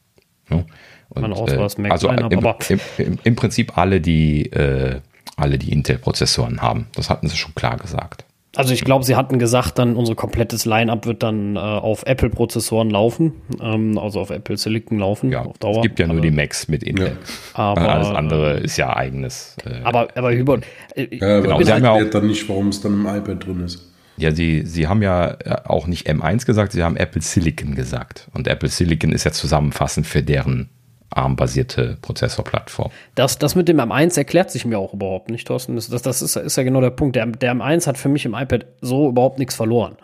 [0.49, 0.63] Ja.
[1.09, 2.31] Und, Man äh, Mac also Lineup,
[2.69, 5.01] im, im, im, im, Prinzip alle, die, äh,
[5.35, 6.87] alle, die Intel-Prozessoren haben.
[6.95, 8.25] Das hatten sie schon klar gesagt.
[8.55, 12.89] Also ich glaube, sie hatten gesagt, dann unser komplettes Line-up wird dann äh, auf Apple-Prozessoren
[12.89, 15.31] laufen, ähm, also auf Apple Silicon laufen.
[15.31, 15.77] Ja, auf Dauer.
[15.77, 17.07] Es gibt ja nur aber, die Macs mit Intel.
[17.07, 17.13] Ja.
[17.53, 19.55] Aber alles andere ist ja eigenes.
[19.65, 20.65] Äh, aber aber Hubert,
[20.95, 23.63] äh, ja, genau, sie haben ja auch, dann nicht, warum es dann im iPad drin
[23.63, 23.87] ist.
[24.17, 28.27] Ja, sie, sie haben ja äh, auch nicht M1 gesagt, sie haben Apple Silicon gesagt.
[28.33, 30.69] Und Apple Silicon ist ja zusammenfassend für deren
[31.11, 32.91] ARM-basierte Prozessorplattform.
[33.15, 35.75] Das, das mit dem M1 erklärt sich mir auch überhaupt nicht, Thorsten.
[35.75, 37.15] Das, das, das ist, ist ja genau der Punkt.
[37.15, 39.97] Der, der M1 hat für mich im iPad so überhaupt nichts verloren.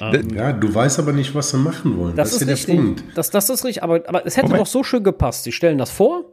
[0.00, 2.16] Ähm, ja, du weißt aber nicht, was sie machen wollen.
[2.16, 3.04] Das, das ist, ist der Punkt.
[3.14, 4.62] Das, das ist richtig, aber, aber es hätte Moment.
[4.62, 5.44] doch so schön gepasst.
[5.44, 6.24] Sie stellen das vor,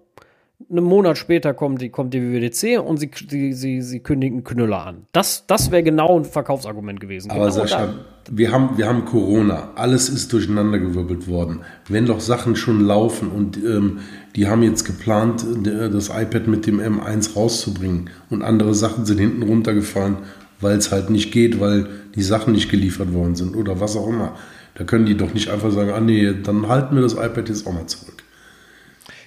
[0.70, 4.86] einen Monat später kommt die, kommt die WWDC und sie, sie, sie, sie kündigen Knüller
[4.86, 5.08] an.
[5.12, 7.32] Das, das wäre genau ein Verkaufsargument gewesen.
[7.32, 7.94] Aber genau Sascha,
[8.32, 9.72] wir haben, wir haben Corona.
[9.76, 11.62] Alles ist durcheinandergewirbelt worden.
[11.88, 14.00] Wenn doch Sachen schon laufen und ähm,
[14.36, 19.44] die haben jetzt geplant, das iPad mit dem M1 rauszubringen und andere Sachen sind hinten
[19.44, 20.18] runtergefallen,
[20.62, 24.08] weil es halt nicht geht, weil die Sachen nicht geliefert worden sind oder was auch
[24.08, 24.36] immer.
[24.76, 27.68] Da können die doch nicht einfach sagen, ah nee, dann halten wir das iPad jetzt
[27.68, 28.13] auch mal zurück.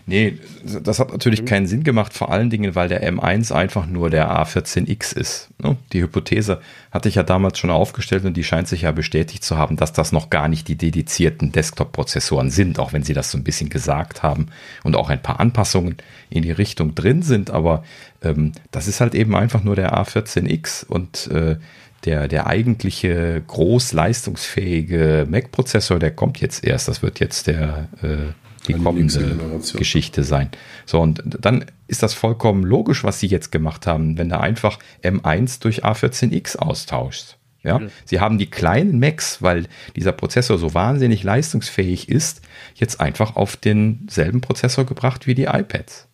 [0.08, 1.46] Nee, das hat natürlich mhm.
[1.46, 5.48] keinen Sinn gemacht, vor allen Dingen, weil der M1 einfach nur der A14X ist.
[5.60, 5.76] Ne?
[5.92, 6.60] Die Hypothese
[6.92, 9.92] hatte ich ja damals schon aufgestellt und die scheint sich ja bestätigt zu haben, dass
[9.92, 13.68] das noch gar nicht die dedizierten Desktop-Prozessoren sind, auch wenn sie das so ein bisschen
[13.68, 14.46] gesagt haben
[14.84, 15.96] und auch ein paar Anpassungen
[16.30, 17.50] in die Richtung drin sind.
[17.50, 17.82] Aber
[18.22, 21.56] ähm, das ist halt eben einfach nur der A14X und äh,
[22.04, 26.86] der, der eigentliche groß leistungsfähige Mac-Prozessor, der kommt jetzt erst.
[26.86, 28.32] Das wird jetzt der äh,
[28.66, 30.50] die kommende Geschichte sein.
[30.84, 34.78] So, und dann ist das vollkommen logisch, was sie jetzt gemacht haben, wenn du einfach
[35.02, 37.38] M1 durch A14X austauschst.
[37.62, 37.90] Ja, mhm.
[38.04, 39.66] sie haben die kleinen Macs, weil
[39.96, 42.42] dieser Prozessor so wahnsinnig leistungsfähig ist,
[42.76, 46.06] jetzt einfach auf denselben Prozessor gebracht wie die iPads.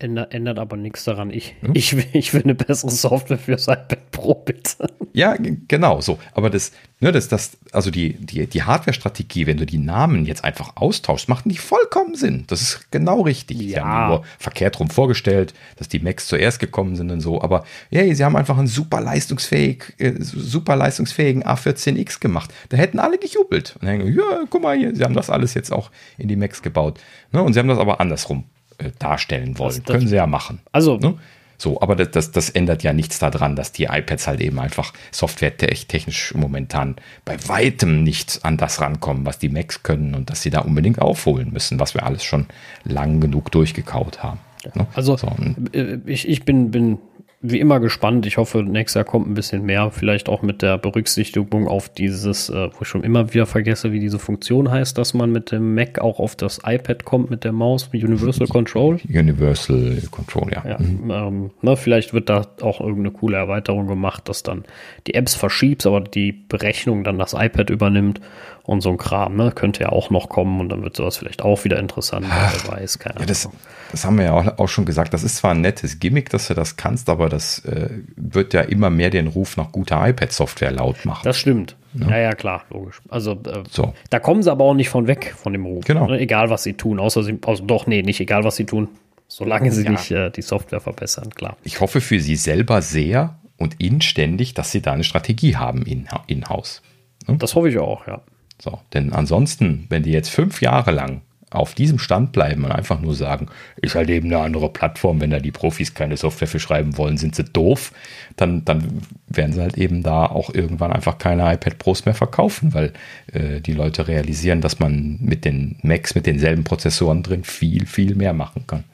[0.00, 1.30] Ändert, ändert aber nichts daran.
[1.30, 1.70] Ich, hm?
[1.74, 4.88] ich, will, ich will eine bessere Software fürs iPad Pro, bitte.
[5.12, 6.18] Ja, genau, so.
[6.32, 10.42] Aber das, ne, das, das, also die, die, die Hardware-Strategie, wenn du die Namen jetzt
[10.42, 12.42] einfach austauschst, macht nicht vollkommen Sinn.
[12.48, 13.60] Das ist genau richtig.
[13.60, 13.66] Ja.
[13.66, 17.40] Sie haben nur verkehrt rum vorgestellt, dass die Macs zuerst gekommen sind und so.
[17.40, 22.52] Aber hey, sie haben einfach einen super leistungsfähig, äh, super leistungsfähigen A14X gemacht.
[22.70, 23.76] Da hätten alle gejubelt.
[23.80, 26.62] Und dann, ja, guck mal hier, sie haben das alles jetzt auch in die Macs
[26.62, 26.98] gebaut.
[27.30, 28.44] Ne, und sie haben das aber andersrum
[28.78, 29.70] äh, darstellen wollen.
[29.70, 30.60] Das, das, Können sie ja machen.
[30.72, 31.18] Also, ne?
[31.60, 34.92] So, aber das, das, das ändert ja nichts daran, dass die iPads halt eben einfach
[35.10, 36.94] softwaretechnisch momentan
[37.24, 41.00] bei weitem nicht an das rankommen, was die Macs können und dass sie da unbedingt
[41.00, 42.46] aufholen müssen, was wir alles schon
[42.84, 44.38] lang genug durchgekaut haben.
[44.74, 44.86] Ne?
[44.94, 45.32] Also so,
[45.72, 46.98] äh, ich, ich bin, bin
[47.40, 48.26] wie immer gespannt.
[48.26, 49.92] Ich hoffe, nächstes Jahr kommt ein bisschen mehr.
[49.92, 54.00] Vielleicht auch mit der Berücksichtigung auf dieses, äh, wo ich schon immer wieder vergesse, wie
[54.00, 57.52] diese Funktion heißt, dass man mit dem Mac auch auf das iPad kommt mit der
[57.52, 58.98] Maus, Universal Control.
[59.08, 60.64] Universal Control, ja.
[60.68, 61.10] ja mhm.
[61.10, 64.64] ähm, na, vielleicht wird da auch irgendeine coole Erweiterung gemacht, dass dann
[65.06, 68.20] die Apps verschiebst, aber die Berechnung dann das iPad übernimmt
[68.68, 69.50] und so ein Kram, ne?
[69.50, 72.98] Könnte ja auch noch kommen und dann wird sowas vielleicht auch wieder interessant, wer weiß,
[72.98, 73.48] keine ja, das,
[73.90, 75.14] das, haben wir ja auch, auch, schon gesagt.
[75.14, 78.60] Das ist zwar ein nettes Gimmick, dass du das kannst, aber das äh, wird ja
[78.60, 81.22] immer mehr den Ruf nach guter iPad-Software laut machen.
[81.24, 81.76] Das stimmt.
[81.94, 83.00] Ja, ja, ja klar, logisch.
[83.08, 83.94] Also äh, so.
[84.10, 85.86] da kommen sie aber auch nicht von weg von dem Ruf.
[85.86, 86.06] Genau.
[86.06, 86.20] Ne?
[86.20, 88.88] Egal was sie tun, außer sie, also doch, nee, nicht egal was sie tun,
[89.28, 89.90] solange sie ja.
[89.92, 91.56] nicht äh, die Software verbessern, klar.
[91.64, 96.82] Ich hoffe für sie selber sehr und inständig, dass sie da eine Strategie haben in-house.
[97.26, 97.38] In ne?
[97.38, 98.20] Das hoffe ich auch, ja.
[98.60, 103.00] So, denn ansonsten, wenn die jetzt fünf Jahre lang auf diesem Stand bleiben und einfach
[103.00, 103.46] nur sagen,
[103.80, 107.16] ist halt eben eine andere Plattform, wenn da die Profis keine Software für schreiben wollen,
[107.16, 107.92] sind sie doof,
[108.36, 112.74] dann, dann werden sie halt eben da auch irgendwann einfach keine iPad Pros mehr verkaufen,
[112.74, 112.92] weil
[113.32, 118.14] äh, die Leute realisieren, dass man mit den Macs, mit denselben Prozessoren drin viel, viel
[118.14, 118.84] mehr machen kann.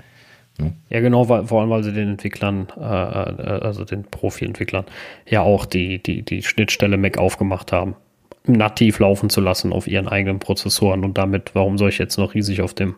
[0.61, 4.85] Ja, ja genau, weil, vor allem, weil sie den Entwicklern, äh, äh also den Profi-Entwicklern,
[5.29, 7.97] ja auch die, die, die Schnittstelle Mac aufgemacht haben
[8.47, 12.35] nativ laufen zu lassen auf ihren eigenen Prozessoren und damit, warum soll ich jetzt noch
[12.35, 12.97] riesig auf dem,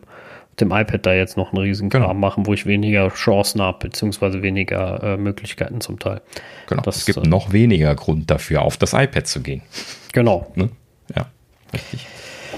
[0.59, 2.13] dem iPad da jetzt noch einen riesigen Kram genau.
[2.13, 6.21] machen, wo ich weniger Chancen habe, beziehungsweise weniger äh, Möglichkeiten zum Teil.
[6.67, 6.81] Genau.
[6.81, 9.61] Das, es gibt äh, noch weniger Grund dafür, auf das iPad zu gehen.
[10.13, 10.51] Genau.
[10.55, 10.69] Ne?
[11.15, 11.27] Ja,
[11.73, 12.07] richtig.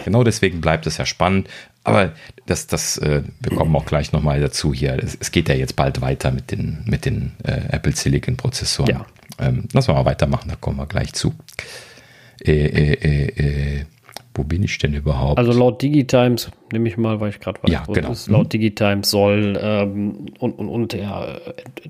[0.06, 1.50] Genau deswegen bleibt es ja spannend.
[1.84, 2.14] Aber
[2.46, 4.98] das, das, äh, wir kommen auch gleich nochmal dazu hier.
[5.02, 8.90] Es, es, geht ja jetzt bald weiter mit den, mit den äh, Apple Silicon Prozessoren.
[8.90, 9.06] Ja.
[9.40, 11.34] Ähm, wir mal weitermachen, da kommen wir gleich zu
[12.46, 13.86] äh, äh, äh,
[14.40, 15.38] wo bin ich denn überhaupt?
[15.38, 18.12] Also laut Digitimes, nehme ich mal, weil ich gerade weiß, ja, genau.
[18.12, 18.50] Ist, laut mhm.
[18.50, 21.42] Digitimes soll ähm, und, und, und der,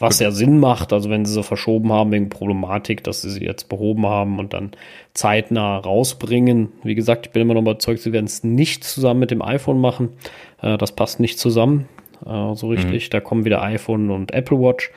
[0.00, 3.44] Was ja Sinn macht, also wenn sie so verschoben haben wegen Problematik, dass sie sie
[3.44, 4.70] jetzt behoben haben und dann
[5.12, 6.70] zeitnah rausbringen.
[6.82, 9.78] Wie gesagt, ich bin immer noch überzeugt, sie werden es nicht zusammen mit dem iPhone
[9.78, 10.08] machen.
[10.62, 11.88] Äh, das passt nicht zusammen
[12.26, 13.06] äh, so richtig.
[13.06, 13.10] Mhm.
[13.10, 14.90] Da kommen wieder iPhone und Apple Watch.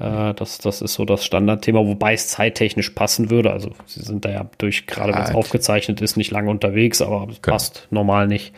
[0.00, 3.52] Äh, das, das ist so das Standardthema, wobei es zeittechnisch passen würde.
[3.52, 7.28] Also sie sind da ja durch, gerade wenn es aufgezeichnet ist, nicht lange unterwegs, aber
[7.30, 7.54] es genau.
[7.54, 8.54] passt normal nicht.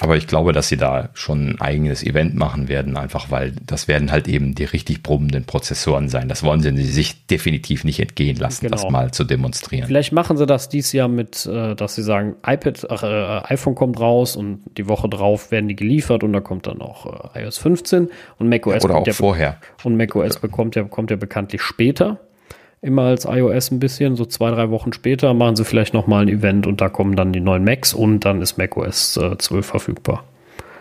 [0.00, 3.88] Aber ich glaube, dass sie da schon ein eigenes Event machen werden, einfach weil das
[3.88, 6.28] werden halt eben die richtig brummenden Prozessoren sein.
[6.28, 8.76] Das wollen sie sich definitiv nicht entgehen lassen, genau.
[8.76, 9.86] das mal zu demonstrieren.
[9.86, 14.00] Vielleicht machen sie das dieses Jahr mit, äh, dass sie sagen, iPad, äh, iPhone kommt
[14.00, 17.58] raus und die Woche drauf werden die geliefert und da kommt dann auch äh, iOS
[17.58, 18.08] 15
[18.38, 19.56] und macOS Oder auch ja vorher.
[19.84, 22.20] Und macOS bekommt kommt ja, kommt ja bekanntlich später.
[22.82, 26.28] Immer als iOS ein bisschen, so zwei, drei Wochen später machen sie vielleicht nochmal ein
[26.28, 30.24] Event und da kommen dann die neuen Macs und dann ist macOS äh, 12 verfügbar.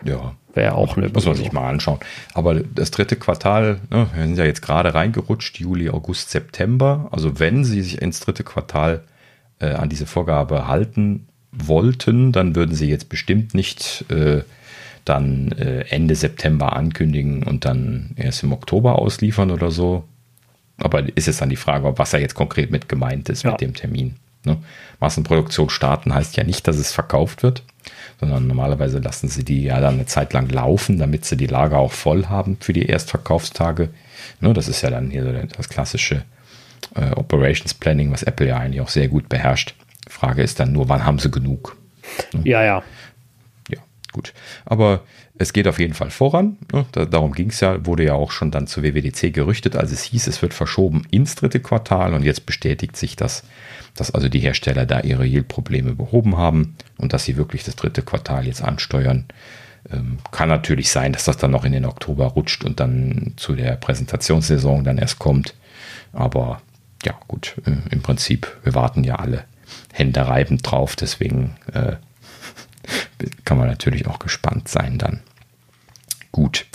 [0.06, 0.36] Ja.
[0.54, 2.00] Wäre auch eine Muss man sich mal anschauen.
[2.34, 7.08] Aber das dritte Quartal, ne, wir sind ja jetzt gerade reingerutscht, Juli, August, September.
[7.12, 9.04] Also wenn sie sich ins dritte Quartal
[9.60, 14.42] äh, an diese Vorgabe halten wollten, dann würden sie jetzt bestimmt nicht äh,
[15.06, 20.04] dann äh, Ende September ankündigen und dann erst im Oktober ausliefern oder so.
[20.78, 23.52] Aber ist es dann die Frage, was da jetzt konkret mit gemeint ist ja.
[23.52, 24.16] mit dem Termin.
[24.46, 24.58] Ne?
[25.00, 27.64] Massenproduktion starten heißt ja nicht, dass es verkauft wird,
[28.20, 31.78] sondern normalerweise lassen sie die ja dann eine Zeit lang laufen, damit sie die Lager
[31.78, 33.90] auch voll haben für die Erstverkaufstage.
[34.40, 34.54] Ne?
[34.54, 36.24] Das ist ja dann hier so das klassische
[36.96, 39.76] äh, Operations Planning, was Apple ja eigentlich auch sehr gut beherrscht.
[40.08, 41.78] Frage ist dann nur, wann haben sie genug?
[42.34, 42.42] Ne?
[42.46, 42.84] Ja, ja.
[44.12, 44.34] Gut.
[44.66, 45.02] Aber
[45.38, 46.58] es geht auf jeden Fall voran.
[46.74, 46.86] Ne?
[46.92, 50.04] Da, darum ging es ja, wurde ja auch schon dann zur WWDC gerüchtet, als es
[50.04, 53.44] hieß, es wird verschoben ins dritte Quartal und jetzt bestätigt sich das,
[53.96, 58.02] dass also die Hersteller da ihre Yield-Probleme behoben haben und dass sie wirklich das dritte
[58.02, 59.26] Quartal jetzt ansteuern.
[59.92, 63.56] Ähm, kann natürlich sein, dass das dann noch in den Oktober rutscht und dann zu
[63.56, 65.56] der Präsentationssaison dann erst kommt.
[66.12, 66.62] Aber
[67.06, 69.46] ja, gut, äh, im Prinzip, wir warten ja alle
[69.94, 71.94] Hände reibend drauf, deswegen äh,
[73.46, 75.22] kann man natürlich auch gespannt sein dann.
[76.32, 76.66] Gut,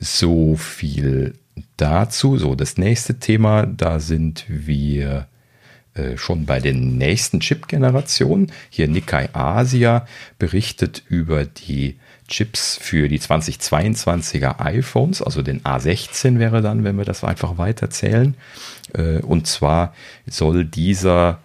[0.00, 1.34] so viel
[1.76, 2.38] dazu.
[2.38, 5.26] So, das nächste Thema, da sind wir
[5.94, 8.50] äh, schon bei den nächsten Chip-Generationen.
[8.70, 10.06] Hier Nikkei Asia
[10.38, 11.96] berichtet über die
[12.28, 18.34] Chips für die 2022er iPhones, also den A16 wäre dann, wenn wir das einfach weiterzählen.
[18.94, 19.94] Äh, und zwar
[20.26, 21.40] soll dieser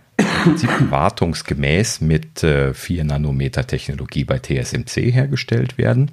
[0.89, 6.11] wartungsgemäß mit 4 äh, Nanometer Technologie bei TSMC hergestellt werden.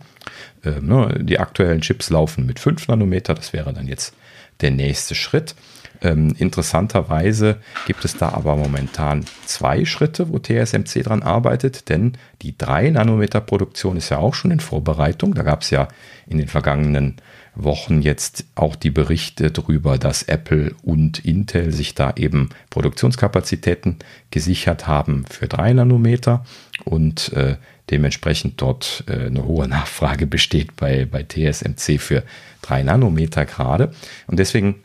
[0.64, 4.14] Ähm, ne, die aktuellen Chips laufen mit 5 Nanometer, das wäre dann jetzt
[4.60, 5.54] der nächste Schritt.
[6.02, 12.56] Ähm, interessanterweise gibt es da aber momentan zwei Schritte, wo TSMC dran arbeitet, denn die
[12.58, 15.34] 3 Nanometer Produktion ist ja auch schon in Vorbereitung.
[15.34, 15.88] Da gab es ja
[16.26, 17.16] in den vergangenen
[17.54, 23.98] Wochen jetzt auch die Berichte darüber, dass Apple und Intel sich da eben Produktionskapazitäten
[24.30, 26.44] gesichert haben für 3 Nanometer
[26.84, 27.56] und äh,
[27.90, 32.24] dementsprechend dort äh, eine hohe Nachfrage besteht bei, bei TSMC für
[32.62, 33.92] 3 Nanometer gerade.
[34.26, 34.76] Und deswegen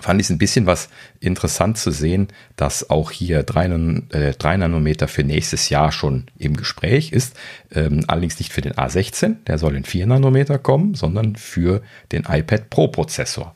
[0.00, 0.88] fand ich es ein bisschen was
[1.20, 3.66] interessant zu sehen, dass auch hier 3,
[4.10, 7.36] äh, 3 Nanometer für nächstes Jahr schon im Gespräch ist.
[7.74, 11.82] Ähm, allerdings nicht für den A16, der soll in 4 Nanometer kommen, sondern für
[12.12, 13.54] den iPad Pro Prozessor.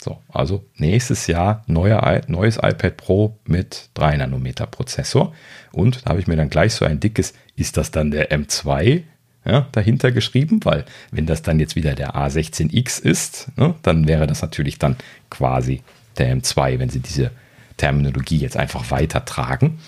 [0.00, 5.34] So, also nächstes Jahr neuer, neues iPad Pro mit 3 Nanometer Prozessor.
[5.72, 9.02] Und da habe ich mir dann gleich so ein dickes, ist das dann der M2
[9.48, 14.26] ja, dahinter geschrieben, weil wenn das dann jetzt wieder der A16X ist, ne, dann wäre
[14.26, 14.96] das natürlich dann
[15.30, 15.82] quasi
[16.18, 17.30] der M2, wenn sie diese
[17.78, 19.78] Terminologie jetzt einfach weitertragen.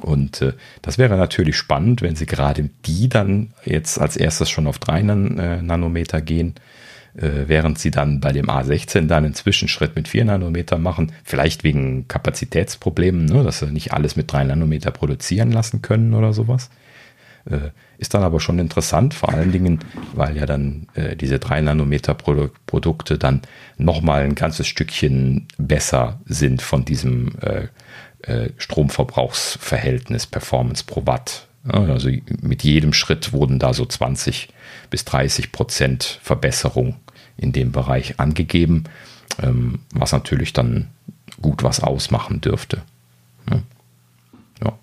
[0.00, 4.66] Und äh, das wäre natürlich spannend, wenn sie gerade die dann jetzt als erstes schon
[4.66, 6.54] auf 3 Nan äh, Nanometer gehen,
[7.14, 11.64] äh, während sie dann bei dem A16 dann einen Zwischenschritt mit 4 Nanometer machen, vielleicht
[11.64, 16.70] wegen Kapazitätsproblemen, ne, dass sie nicht alles mit 3 Nanometer produzieren lassen können oder sowas.
[17.44, 19.80] Äh, ist dann aber schon interessant, vor allen Dingen,
[20.14, 23.42] weil ja dann äh, diese 3 Nanometer Produkte dann
[23.76, 27.68] nochmal ein ganzes Stückchen besser sind von diesem äh,
[28.22, 31.46] äh, Stromverbrauchsverhältnis Performance pro Watt.
[31.64, 32.08] Also
[32.40, 34.48] mit jedem Schritt wurden da so 20
[34.88, 36.96] bis 30 Prozent Verbesserung
[37.36, 38.84] in dem Bereich angegeben,
[39.42, 40.88] ähm, was natürlich dann
[41.42, 42.82] gut was ausmachen dürfte.
[44.62, 44.78] Ja.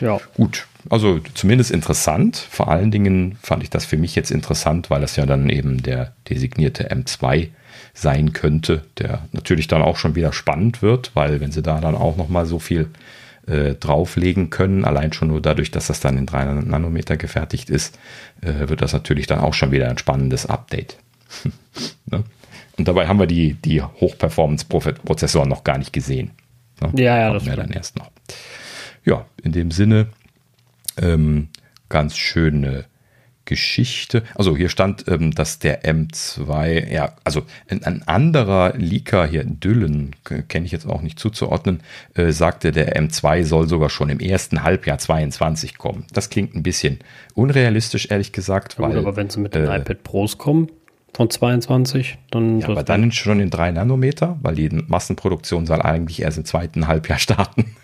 [0.00, 0.20] ja.
[0.34, 2.36] Gut, also zumindest interessant.
[2.36, 5.82] Vor allen Dingen fand ich das für mich jetzt interessant, weil das ja dann eben
[5.82, 7.48] der designierte M2
[7.92, 11.94] sein könnte, der natürlich dann auch schon wieder spannend wird, weil wenn sie da dann
[11.94, 12.88] auch nochmal so viel
[13.46, 17.98] äh, drauflegen können, allein schon nur dadurch, dass das dann in 3 Nanometer gefertigt ist,
[18.40, 20.96] äh, wird das natürlich dann auch schon wieder ein spannendes Update.
[22.06, 22.24] ne?
[22.78, 26.30] Und dabei haben wir die, die Hochperformance-Prozessoren noch gar nicht gesehen.
[26.80, 27.02] Ne?
[27.02, 28.10] Ja, ja, das wir dann erst noch.
[29.04, 30.08] Ja, in dem Sinne,
[30.96, 31.48] ähm,
[31.88, 32.86] ganz schöne
[33.50, 34.22] Geschichte.
[34.36, 40.14] Also hier stand, ähm, dass der M2, ja, also ein, ein anderer Leaker hier, Düllen,
[40.48, 41.82] kenne ich jetzt auch nicht zuzuordnen,
[42.14, 46.04] äh, sagte, der M2 soll sogar schon im ersten Halbjahr 22 kommen.
[46.12, 47.00] Das klingt ein bisschen
[47.34, 48.76] unrealistisch, ehrlich gesagt.
[48.78, 50.68] Ja, weil, aber wenn sie mit den äh, iPad Pros kommen,
[51.12, 52.60] von 22, dann.
[52.60, 56.86] Ja, aber dann schon in 3 Nanometer, weil die Massenproduktion soll eigentlich erst im zweiten
[56.86, 57.74] Halbjahr starten.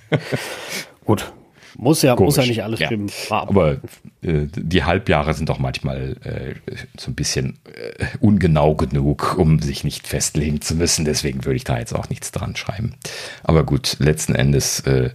[1.04, 1.32] Gut,
[1.76, 2.86] muss ja, muss ja nicht alles ja.
[2.86, 3.10] stimmen.
[3.30, 3.80] Aber
[4.22, 6.54] äh, die Halbjahre sind doch manchmal äh,
[6.98, 11.04] so ein bisschen äh, ungenau genug, um sich nicht festlegen zu müssen.
[11.04, 12.94] Deswegen würde ich da jetzt auch nichts dran schreiben.
[13.42, 15.10] Aber gut, letzten Endes äh,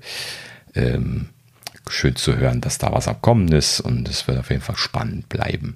[0.75, 1.29] ähm,
[1.87, 4.77] schön zu hören, dass da was am Kommen ist und es wird auf jeden Fall
[4.77, 5.75] spannend bleiben.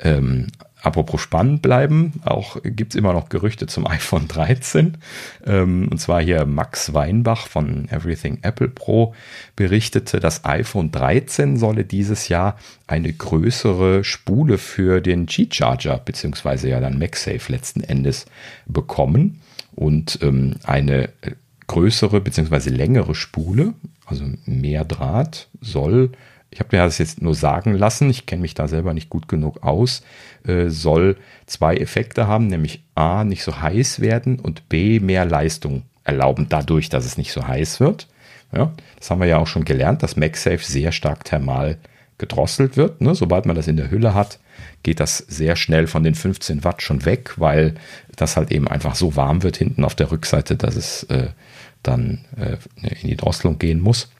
[0.00, 0.46] Ähm,
[0.80, 4.98] Apropos spannend bleiben, auch gibt es immer noch Gerüchte zum iPhone 13.
[5.44, 9.14] Ähm, und zwar hier Max Weinbach von Everything Apple Pro
[9.56, 12.56] berichtete, das iPhone 13 solle dieses Jahr
[12.86, 18.26] eine größere Spule für den G-Charger, beziehungsweise ja dann MagSafe letzten Endes
[18.66, 19.40] bekommen.
[19.74, 21.10] Und ähm, eine
[21.66, 23.74] größere beziehungsweise längere Spule,
[24.06, 26.12] also mehr Draht, soll
[26.50, 29.28] ich habe mir das jetzt nur sagen lassen, ich kenne mich da selber nicht gut
[29.28, 30.02] genug aus,
[30.46, 31.16] äh, soll
[31.46, 36.88] zwei Effekte haben, nämlich A, nicht so heiß werden und B, mehr Leistung erlauben, dadurch,
[36.88, 38.08] dass es nicht so heiß wird.
[38.52, 41.76] Ja, das haben wir ja auch schon gelernt, dass MagSafe sehr stark thermal
[42.16, 43.00] gedrosselt wird.
[43.00, 43.14] Ne?
[43.14, 44.38] Sobald man das in der Hülle hat,
[44.82, 47.74] geht das sehr schnell von den 15 Watt schon weg, weil
[48.16, 51.28] das halt eben einfach so warm wird hinten auf der Rückseite, dass es äh,
[51.82, 52.56] dann äh,
[53.02, 54.10] in die Drosselung gehen muss.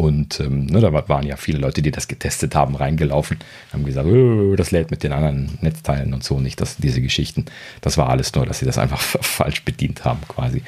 [0.00, 3.36] Und ähm, ne, da waren ja viele Leute, die das getestet haben, reingelaufen,
[3.70, 7.44] haben gesagt, oh, das lädt mit den anderen Netzteilen und so nicht, dass diese Geschichten.
[7.82, 10.62] Das war alles nur, dass sie das einfach falsch bedient haben, quasi,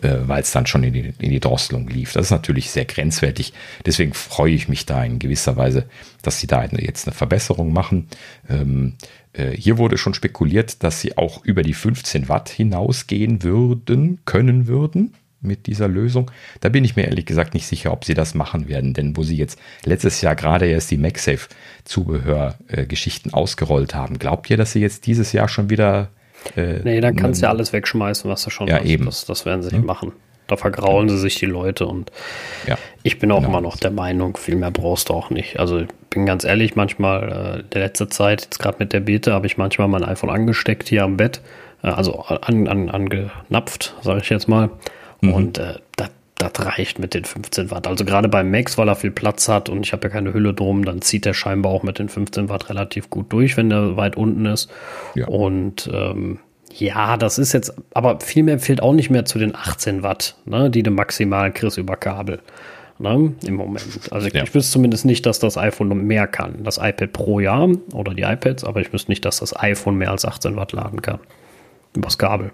[0.00, 2.14] äh, weil es dann schon in die, in die Drosselung lief.
[2.14, 3.52] Das ist natürlich sehr grenzwertig.
[3.84, 5.84] Deswegen freue ich mich da in gewisser Weise,
[6.22, 8.08] dass sie da jetzt eine Verbesserung machen.
[8.48, 8.94] Ähm,
[9.34, 14.66] äh, hier wurde schon spekuliert, dass sie auch über die 15 Watt hinausgehen würden, können
[14.66, 15.12] würden
[15.48, 16.30] mit dieser Lösung.
[16.60, 19.24] Da bin ich mir ehrlich gesagt nicht sicher, ob sie das machen werden, denn wo
[19.24, 21.48] sie jetzt letztes Jahr gerade erst die MagSafe
[21.84, 26.10] Zubehörgeschichten äh, ausgerollt haben, glaubt ihr, dass sie jetzt dieses Jahr schon wieder
[26.56, 28.84] äh, Nee, dann kannst du ja alles wegschmeißen, was du schon ja, hast.
[28.86, 29.06] Eben.
[29.06, 29.86] Das, das werden sie nicht ja.
[29.86, 30.12] machen.
[30.46, 32.10] Da vergraulen sie sich die Leute und
[32.66, 32.78] ja.
[33.02, 33.48] ich bin auch genau.
[33.50, 35.58] immer noch der Meinung, viel mehr brauchst du auch nicht.
[35.58, 39.34] Also ich bin ganz ehrlich, manchmal, äh, der letzte Zeit, jetzt gerade mit der Bete,
[39.34, 41.42] habe ich manchmal mein iPhone angesteckt hier am Bett,
[41.82, 44.70] äh, also an, an, angenapft, sage ich jetzt mal.
[45.20, 45.32] Mhm.
[45.32, 47.86] Und äh, das, das reicht mit den 15 Watt.
[47.86, 50.54] Also gerade beim Max, weil er viel Platz hat und ich habe ja keine Hülle
[50.54, 53.96] drum, dann zieht der scheinbar auch mit den 15 Watt relativ gut durch, wenn der
[53.96, 54.70] weit unten ist.
[55.14, 55.26] Ja.
[55.26, 56.38] Und ähm,
[56.74, 60.36] ja, das ist jetzt, aber viel mehr fehlt auch nicht mehr zu den 18 Watt,
[60.44, 62.40] ne, die du maximal kriegst über Kabel.
[63.00, 63.86] Ne, Im Moment.
[64.10, 64.42] Also ja.
[64.42, 66.64] ich wüsste zumindest nicht, dass das iPhone mehr kann.
[66.64, 70.10] Das iPad Pro ja oder die iPads, aber ich wüsste nicht, dass das iPhone mehr
[70.10, 71.20] als 18 Watt laden kann.
[71.94, 72.50] Übers Kabel.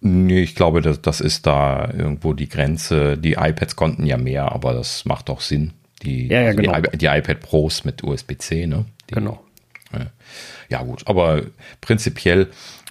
[0.00, 3.18] Nee, ich glaube, das, das ist da irgendwo die Grenze.
[3.18, 5.72] Die iPads konnten ja mehr, aber das macht doch Sinn.
[6.02, 6.80] Die, ja, ja, also genau.
[6.80, 8.84] die, die, iPad Pros mit USB-C, ne?
[9.10, 9.42] Die, genau.
[10.68, 11.42] Ja, gut, aber
[11.80, 12.48] prinzipiell,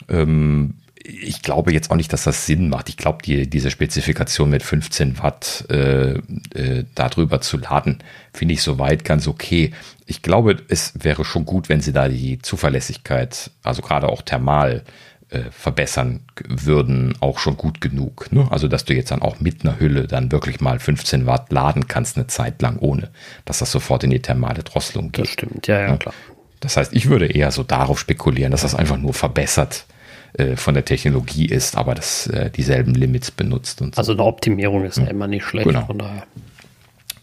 [0.10, 2.90] ähm, ich glaube jetzt auch nicht, dass das Sinn macht.
[2.90, 6.18] Ich glaube, die, diese Spezifikation mit 15 Watt äh,
[6.54, 8.00] äh, darüber zu laden,
[8.34, 9.72] finde ich soweit ganz okay.
[10.06, 14.84] Ich glaube, es wäre schon gut, wenn sie da die Zuverlässigkeit, also gerade auch thermal,
[15.30, 18.32] äh, verbessern würden, auch schon gut genug.
[18.32, 18.48] Ne?
[18.50, 21.88] Also, dass du jetzt dann auch mit einer Hülle dann wirklich mal 15 Watt laden
[21.88, 23.10] kannst, eine Zeit lang, ohne
[23.46, 25.26] dass das sofort in die thermale Drosselung geht.
[25.26, 25.98] Das stimmt, ja, ja, ja.
[25.98, 26.14] klar.
[26.60, 29.86] Das heißt, ich würde eher so darauf spekulieren, dass das einfach nur verbessert
[30.34, 33.82] äh, von der Technologie ist, aber das äh, dieselben Limits benutzt.
[33.82, 34.00] Und so.
[34.00, 35.12] Also eine Optimierung ist ja hm.
[35.12, 35.86] immer nicht schlecht, genau.
[35.86, 36.24] von daher.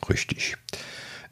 [0.08, 0.56] Richtig.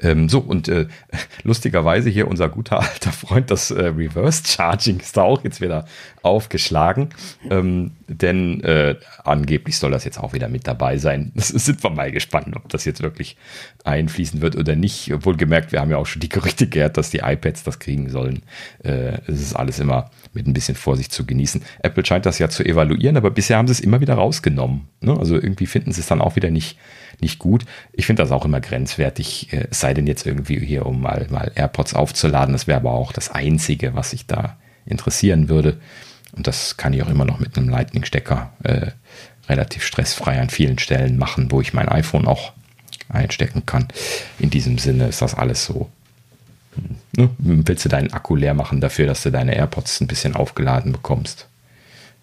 [0.03, 0.87] Ähm, so, und äh,
[1.43, 5.87] lustigerweise hier unser guter alter Freund, das äh, Reverse Charging ist da auch jetzt wieder
[6.23, 7.11] aufgeschlagen.
[7.51, 11.33] Ähm, denn äh, angeblich soll das jetzt auch wieder mit dabei sein.
[11.43, 13.37] Das sind wir mal gespannt, ob das jetzt wirklich
[13.85, 15.13] einfließen wird oder nicht.
[15.25, 18.43] Wohlgemerkt, wir haben ja auch schon die Gerüchte gehört, dass die iPads das kriegen sollen.
[18.85, 21.63] Äh, es ist alles immer mit ein bisschen Vorsicht zu genießen.
[21.83, 24.89] Apple scheint das ja zu evaluieren, aber bisher haben sie es immer wieder rausgenommen.
[25.01, 25.17] Ne?
[25.19, 26.79] Also irgendwie finden sie es dann auch wieder nicht
[27.21, 27.65] nicht gut.
[27.93, 31.27] Ich finde das auch immer grenzwertig, äh, es sei denn jetzt irgendwie hier, um mal,
[31.31, 32.53] mal AirPods aufzuladen.
[32.53, 35.79] Das wäre aber auch das Einzige, was sich da interessieren würde.
[36.33, 38.91] Und das kann ich auch immer noch mit einem Lightning-Stecker äh,
[39.49, 42.53] relativ stressfrei an vielen Stellen machen, wo ich mein iPhone auch
[43.09, 43.89] einstecken kann.
[44.39, 45.91] In diesem Sinne ist das alles so.
[47.17, 47.29] Ne?
[47.39, 51.49] Willst du deinen Akku leer machen dafür, dass du deine AirPods ein bisschen aufgeladen bekommst?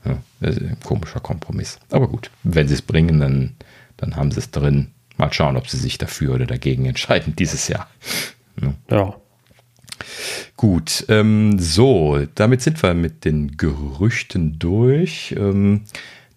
[0.06, 0.18] Ja,
[0.84, 1.78] komischer Kompromiss.
[1.92, 3.56] Aber gut, wenn sie es bringen, dann
[4.00, 4.92] dann haben sie es drin.
[5.18, 7.88] Mal schauen, ob sie sich dafür oder dagegen entscheiden dieses Jahr.
[8.62, 8.74] Ja.
[8.90, 9.16] ja.
[10.58, 15.36] Gut, ähm, so, damit sind wir mit den Gerüchten durch.
[15.38, 15.86] Ähm,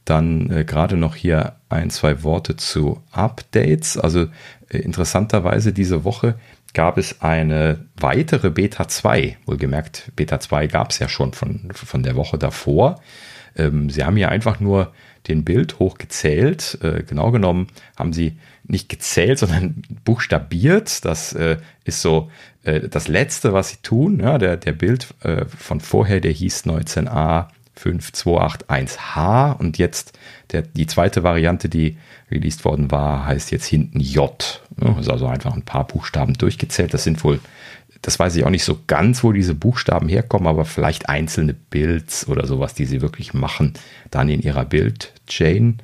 [0.04, 3.96] dann äh, gerade noch hier ein, zwei Worte zu Updates.
[3.96, 4.26] Also
[4.68, 6.36] äh, interessanterweise diese Woche
[6.74, 9.38] gab es eine weitere Beta 2.
[9.46, 13.00] Wohlgemerkt, Beta 2 gab es ja schon von, von der Woche davor.
[13.56, 14.92] Ähm, sie haben hier einfach nur
[15.28, 16.78] den Bild hochgezählt.
[16.82, 21.04] Äh, genau genommen haben sie nicht gezählt, sondern buchstabiert.
[21.04, 22.30] Das äh, ist so
[22.64, 24.20] äh, das Letzte, was sie tun.
[24.20, 30.18] Ja, der, der Bild äh, von vorher, der hieß 19a 5281H und jetzt
[30.52, 31.96] der, die zweite Variante, die
[32.30, 34.62] released worden war, heißt jetzt hinten J.
[34.80, 36.92] Ja, ist also einfach ein paar Buchstaben durchgezählt.
[36.94, 37.40] Das sind wohl
[38.02, 42.28] das weiß ich auch nicht so ganz, wo diese Buchstaben herkommen, aber vielleicht einzelne Builds
[42.28, 43.74] oder sowas, die sie wirklich machen,
[44.10, 45.78] dann in ihrer Build-Chain.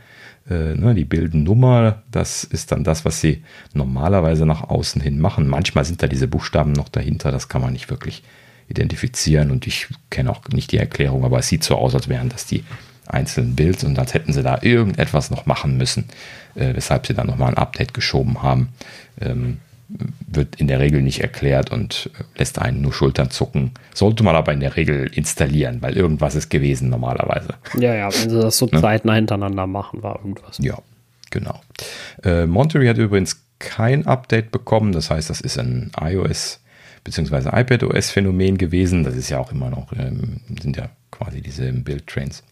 [0.50, 5.46] Äh, ne, die Bildnummer, das ist dann das, was sie normalerweise nach außen hin machen.
[5.46, 8.24] Manchmal sind da diese Buchstaben noch dahinter, das kann man nicht wirklich
[8.68, 12.28] identifizieren und ich kenne auch nicht die Erklärung, aber es sieht so aus, als wären
[12.28, 12.64] das die
[13.06, 16.06] einzelnen Builds und als hätten sie da irgendetwas noch machen müssen,
[16.54, 18.70] äh, weshalb sie dann nochmal ein Update geschoben haben.
[19.20, 19.58] Ähm,
[19.88, 23.72] wird in der Regel nicht erklärt und lässt einen nur Schultern zucken.
[23.94, 27.54] Sollte man aber in der Regel installieren, weil irgendwas ist gewesen normalerweise.
[27.78, 28.80] Ja, ja, wenn sie das so ne?
[28.80, 30.58] zeitnah hintereinander machen, war irgendwas.
[30.58, 30.78] Ja,
[31.30, 31.60] genau.
[32.22, 36.60] Äh, Monterey hat übrigens kein Update bekommen, das heißt, das ist ein iOS
[37.04, 37.48] bzw.
[37.48, 39.04] iPadOS-Phänomen gewesen.
[39.04, 42.44] Das ist ja auch immer noch, ähm, sind ja quasi diese Build-Trains.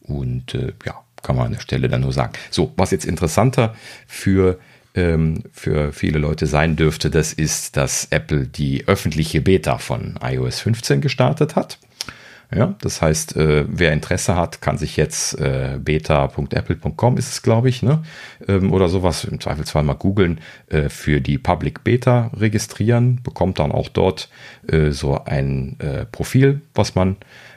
[0.00, 2.32] Und äh, ja, kann man an der Stelle dann nur sagen.
[2.50, 3.74] So, was jetzt interessanter
[4.06, 4.58] für
[4.96, 10.60] ähm, für viele Leute sein dürfte, das ist, dass Apple die öffentliche Beta von iOS
[10.60, 11.78] 15 gestartet hat.
[12.54, 17.68] Ja, das heißt, äh, wer Interesse hat, kann sich jetzt äh, beta.apple.com ist es, glaube
[17.68, 18.04] ich, ne?
[18.46, 23.72] Ähm, oder sowas im Zweifelsfall mal googeln, äh, für die Public Beta registrieren, bekommt dann
[23.72, 24.28] auch dort
[24.68, 27.16] äh, so ein äh, Profil, was man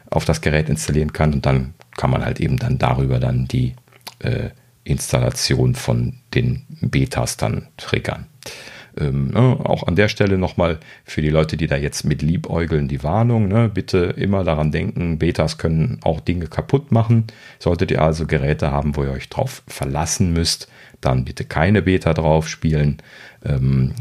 [0.10, 3.76] auf das Gerät installieren kann und dann kann man halt eben dann darüber dann die
[4.20, 4.50] äh,
[4.84, 8.28] Installation von den Betas dann triggern.
[8.98, 12.88] Ähm, ne, auch an der Stelle nochmal für die Leute, die da jetzt mit liebäugeln,
[12.88, 13.48] die Warnung.
[13.48, 17.26] Ne, bitte immer daran denken, Betas können auch Dinge kaputt machen.
[17.60, 20.68] Solltet ihr also Geräte haben, wo ihr euch drauf verlassen müsst,
[21.02, 22.98] dann bitte keine Beta drauf spielen.
[23.46, 23.94] Ähm,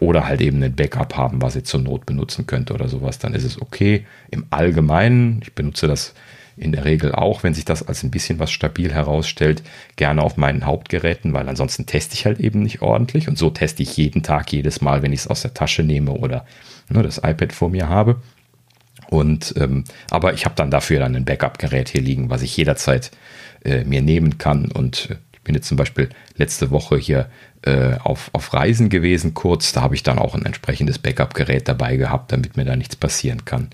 [0.00, 3.34] oder halt eben ein Backup haben, was ihr zur Not benutzen könnt oder sowas, dann
[3.34, 4.04] ist es okay.
[4.30, 6.14] Im Allgemeinen, ich benutze das
[6.56, 9.62] in der Regel auch, wenn sich das als ein bisschen was stabil herausstellt,
[9.96, 13.28] gerne auf meinen Hauptgeräten, weil ansonsten teste ich halt eben nicht ordentlich.
[13.28, 16.12] Und so teste ich jeden Tag, jedes Mal, wenn ich es aus der Tasche nehme
[16.12, 16.46] oder
[16.88, 18.22] ne, das iPad vor mir habe.
[19.08, 23.10] Und ähm, aber ich habe dann dafür dann ein Backup-Gerät hier liegen, was ich jederzeit
[23.64, 24.72] äh, mir nehmen kann.
[24.72, 27.28] Und äh, ich bin jetzt zum Beispiel letzte Woche hier
[27.62, 29.72] äh, auf, auf Reisen gewesen, kurz.
[29.72, 33.44] Da habe ich dann auch ein entsprechendes Backup-Gerät dabei gehabt, damit mir da nichts passieren
[33.44, 33.68] kann.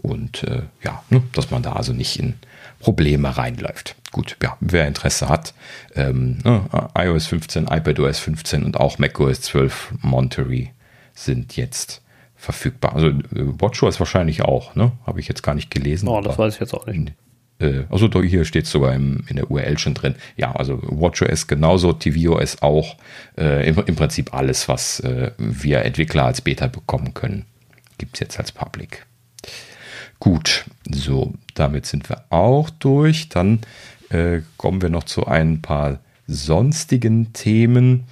[0.00, 2.34] Und äh, ja, ne, dass man da also nicht in
[2.78, 3.96] Probleme reinläuft.
[4.12, 5.54] Gut, ja, wer Interesse hat,
[5.94, 6.64] ähm, ne,
[6.96, 10.70] iOS 15, iPadOS 15 und auch macOS 12 Monterey
[11.14, 12.02] sind jetzt
[12.36, 12.94] verfügbar.
[12.94, 14.92] Also äh, WatchOS wahrscheinlich auch, ne?
[15.04, 16.08] Habe ich jetzt gar nicht gelesen.
[16.08, 17.12] Oh, das weiß ich jetzt auch nicht.
[17.58, 20.14] Äh, also hier steht es sogar im, in der URL schon drin.
[20.36, 22.96] Ja, also WatchOS genauso, tvOS auch.
[23.36, 27.44] Äh, im, im, Prinzip alles, was äh, wir Entwickler als Beta bekommen können,
[27.98, 29.04] gibt es jetzt als Public.
[30.20, 33.28] Gut, so, damit sind wir auch durch.
[33.28, 33.60] Dann
[34.10, 38.04] äh, kommen wir noch zu ein paar sonstigen Themen.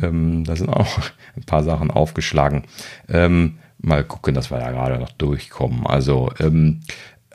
[0.00, 0.98] Ähm, da sind auch
[1.36, 2.64] ein paar Sachen aufgeschlagen.
[3.08, 5.86] Ähm, mal gucken, dass wir da gerade noch durchkommen.
[5.86, 6.80] Also ähm,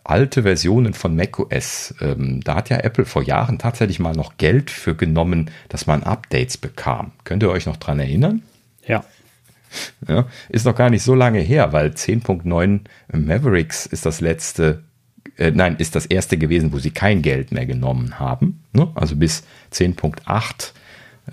[0.03, 4.71] alte Versionen von macOS, ähm, da hat ja Apple vor Jahren tatsächlich mal noch Geld
[4.71, 7.11] für genommen, dass man Updates bekam.
[7.23, 8.41] Könnt ihr euch noch dran erinnern?
[8.87, 9.03] Ja.
[10.07, 12.81] Ja, ist noch gar nicht so lange her, weil 10.9
[13.11, 14.83] Mavericks ist das letzte,
[15.37, 18.63] äh, nein, ist das erste gewesen, wo sie kein Geld mehr genommen haben.
[18.73, 18.89] Ne?
[18.95, 19.43] Also bis
[19.73, 20.73] 10.8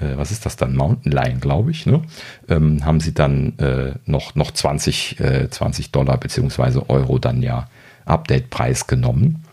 [0.01, 2.03] äh, was ist das dann, Mountain Lion, glaube ich, ne?
[2.49, 7.69] ähm, haben sie dann äh, noch, noch 20, äh, 20 Dollar beziehungsweise Euro dann ja
[8.05, 9.45] Update-Preis genommen.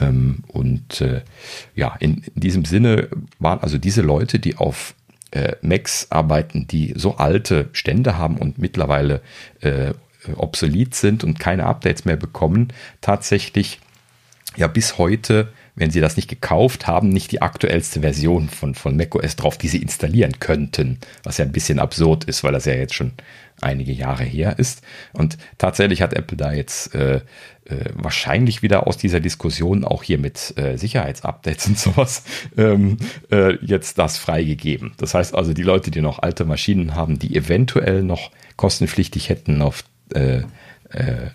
[0.00, 1.22] Ähm, und äh,
[1.74, 4.94] ja, in, in, diesem Sinne waren also diese Leute, die auf
[5.30, 9.20] äh, Macs arbeiten, die so alte Stände haben und mittlerweile
[9.60, 9.92] äh,
[10.36, 12.68] obsolet sind und keine Updates mehr bekommen,
[13.00, 13.80] tatsächlich
[14.56, 18.96] ja bis heute, wenn sie das nicht gekauft haben, nicht die aktuellste Version von, von
[18.96, 22.74] macOS drauf, die sie installieren könnten, was ja ein bisschen absurd ist, weil das ja
[22.74, 23.12] jetzt schon
[23.60, 24.82] einige Jahre her ist.
[25.12, 27.20] Und tatsächlich hat Apple da jetzt äh,
[27.68, 32.22] äh, wahrscheinlich wieder aus dieser Diskussion auch hier mit äh, Sicherheitsupdates und sowas
[32.56, 32.96] ähm,
[33.30, 34.92] äh, jetzt das freigegeben.
[34.96, 39.62] Das heißt also, die Leute, die noch alte Maschinen haben, die eventuell noch kostenpflichtig hätten
[39.62, 39.84] auf
[40.14, 40.42] äh,
[40.90, 41.30] äh,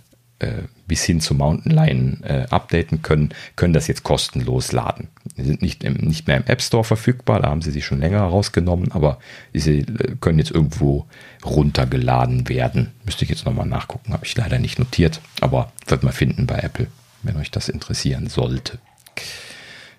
[0.93, 5.07] bis hin zu Mountain Lion äh, updaten können, können das jetzt kostenlos laden.
[5.35, 7.99] Sie sind nicht, im, nicht mehr im App Store verfügbar, da haben sie sich schon
[7.99, 9.17] länger rausgenommen, aber
[9.53, 11.07] sie äh, können jetzt irgendwo
[11.43, 12.91] runtergeladen werden.
[13.05, 16.59] Müsste ich jetzt nochmal nachgucken, habe ich leider nicht notiert, aber wird man finden bei
[16.59, 16.85] Apple,
[17.23, 18.77] wenn euch das interessieren sollte.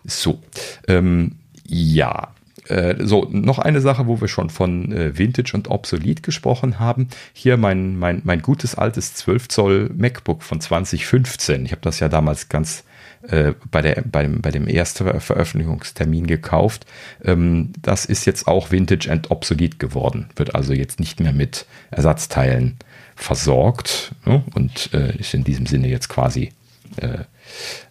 [0.04, 0.40] So,
[0.86, 1.32] ähm,
[1.66, 2.28] ja,
[2.68, 7.08] äh, so, noch eine Sache, wo wir schon von äh, Vintage und Obsolet gesprochen haben.
[7.32, 11.64] Hier mein, mein, mein gutes altes 12 Zoll MacBook von 2015.
[11.66, 12.84] Ich habe das ja damals ganz
[13.28, 16.86] äh, bei, der, bei, bei dem ersten Veröffentlichungstermin gekauft.
[17.24, 20.28] Ähm, das ist jetzt auch Vintage and Obsolet geworden.
[20.36, 22.76] Wird also jetzt nicht mehr mit Ersatzteilen
[23.16, 24.42] versorgt ne?
[24.54, 26.52] und äh, ist in diesem Sinne jetzt quasi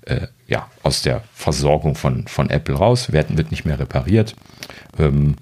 [0.02, 4.36] äh, ja, aus der Versorgung von, von Apple raus, werden, wird nicht mehr repariert.
[4.98, 5.36] Ähm,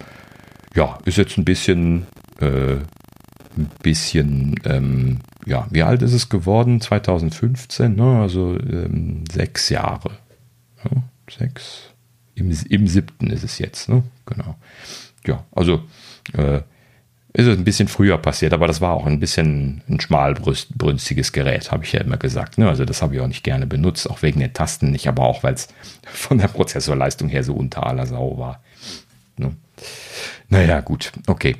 [0.75, 2.07] ja, ist jetzt ein bisschen,
[2.39, 2.75] äh,
[3.57, 6.81] ein bisschen, ähm, ja, wie alt ist es geworden?
[6.81, 8.21] 2015, ne?
[8.21, 10.11] also ähm, sechs Jahre.
[10.83, 11.89] Ja, sechs,
[12.35, 14.03] im, im siebten ist es jetzt, ne?
[14.25, 14.55] genau.
[15.25, 15.83] Ja, also
[16.33, 16.61] äh,
[17.33, 21.71] ist es ein bisschen früher passiert, aber das war auch ein bisschen ein schmalbrünstiges Gerät,
[21.71, 22.57] habe ich ja immer gesagt.
[22.57, 22.67] Ne?
[22.67, 25.43] Also das habe ich auch nicht gerne benutzt, auch wegen den Tasten nicht, aber auch
[25.43, 25.69] weil es
[26.03, 28.61] von der Prozessorleistung her so unter aller Sau war.
[29.37, 29.55] Ne?
[30.49, 31.55] Naja, gut, okay.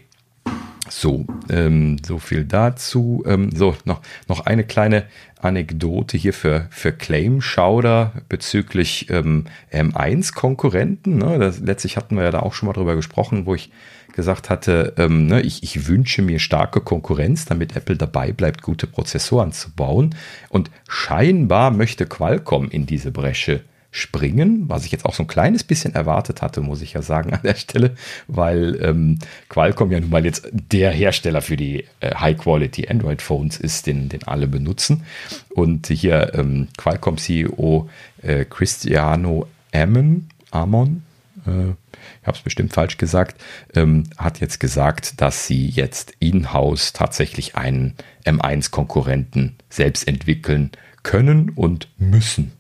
[0.89, 3.23] So, ähm, so viel dazu.
[3.25, 5.05] Ähm, so, noch, noch eine kleine
[5.39, 11.17] Anekdote hier für, für Claim Schauder bezüglich ähm, M1-Konkurrenten.
[11.17, 11.53] Ne?
[11.63, 13.71] letztlich hatten wir ja da auch schon mal drüber gesprochen, wo ich
[14.13, 18.87] gesagt hatte, ähm, ne, ich, ich wünsche mir starke Konkurrenz, damit Apple dabei bleibt, gute
[18.87, 20.15] Prozessoren zu bauen.
[20.49, 23.61] Und scheinbar möchte Qualcomm in diese Bresche
[23.91, 27.33] springen, was ich jetzt auch so ein kleines bisschen erwartet hatte, muss ich ja sagen
[27.33, 27.95] an der Stelle,
[28.27, 29.19] weil ähm,
[29.49, 34.23] Qualcomm ja nun mal jetzt der Hersteller für die äh, High-Quality Android-Phones ist, den, den
[34.23, 35.03] alle benutzen.
[35.49, 37.89] Und hier ähm, Qualcomm-CEO
[38.21, 41.03] äh, Cristiano Amon, Amon,
[41.45, 41.73] äh,
[42.21, 43.41] ich habe es bestimmt falsch gesagt,
[43.73, 47.95] ähm, hat jetzt gesagt, dass sie jetzt in-house tatsächlich einen
[48.25, 50.71] M1-Konkurrenten selbst entwickeln
[51.01, 52.51] können und müssen.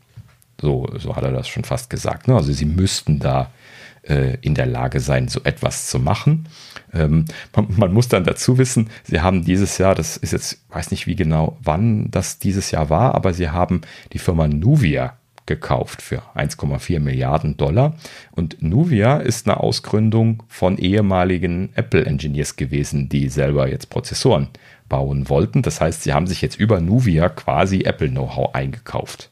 [0.59, 2.27] So, so hat er das schon fast gesagt.
[2.27, 2.35] Ne?
[2.35, 3.51] Also sie müssten da
[4.03, 6.47] äh, in der Lage sein, so etwas zu machen.
[6.91, 7.25] Ähm,
[7.55, 11.05] man, man, muss dann dazu wissen, sie haben dieses Jahr, das ist jetzt, weiß nicht
[11.05, 13.81] wie genau, wann das dieses Jahr war, aber sie haben
[14.13, 17.95] die Firma Nuvia gekauft für 1,4 Milliarden Dollar.
[18.31, 24.49] Und Nuvia ist eine Ausgründung von ehemaligen Apple-Engineers gewesen, die selber jetzt Prozessoren
[24.87, 25.61] bauen wollten.
[25.61, 29.29] Das heißt, sie haben sich jetzt über Nuvia quasi Apple-Know-how eingekauft.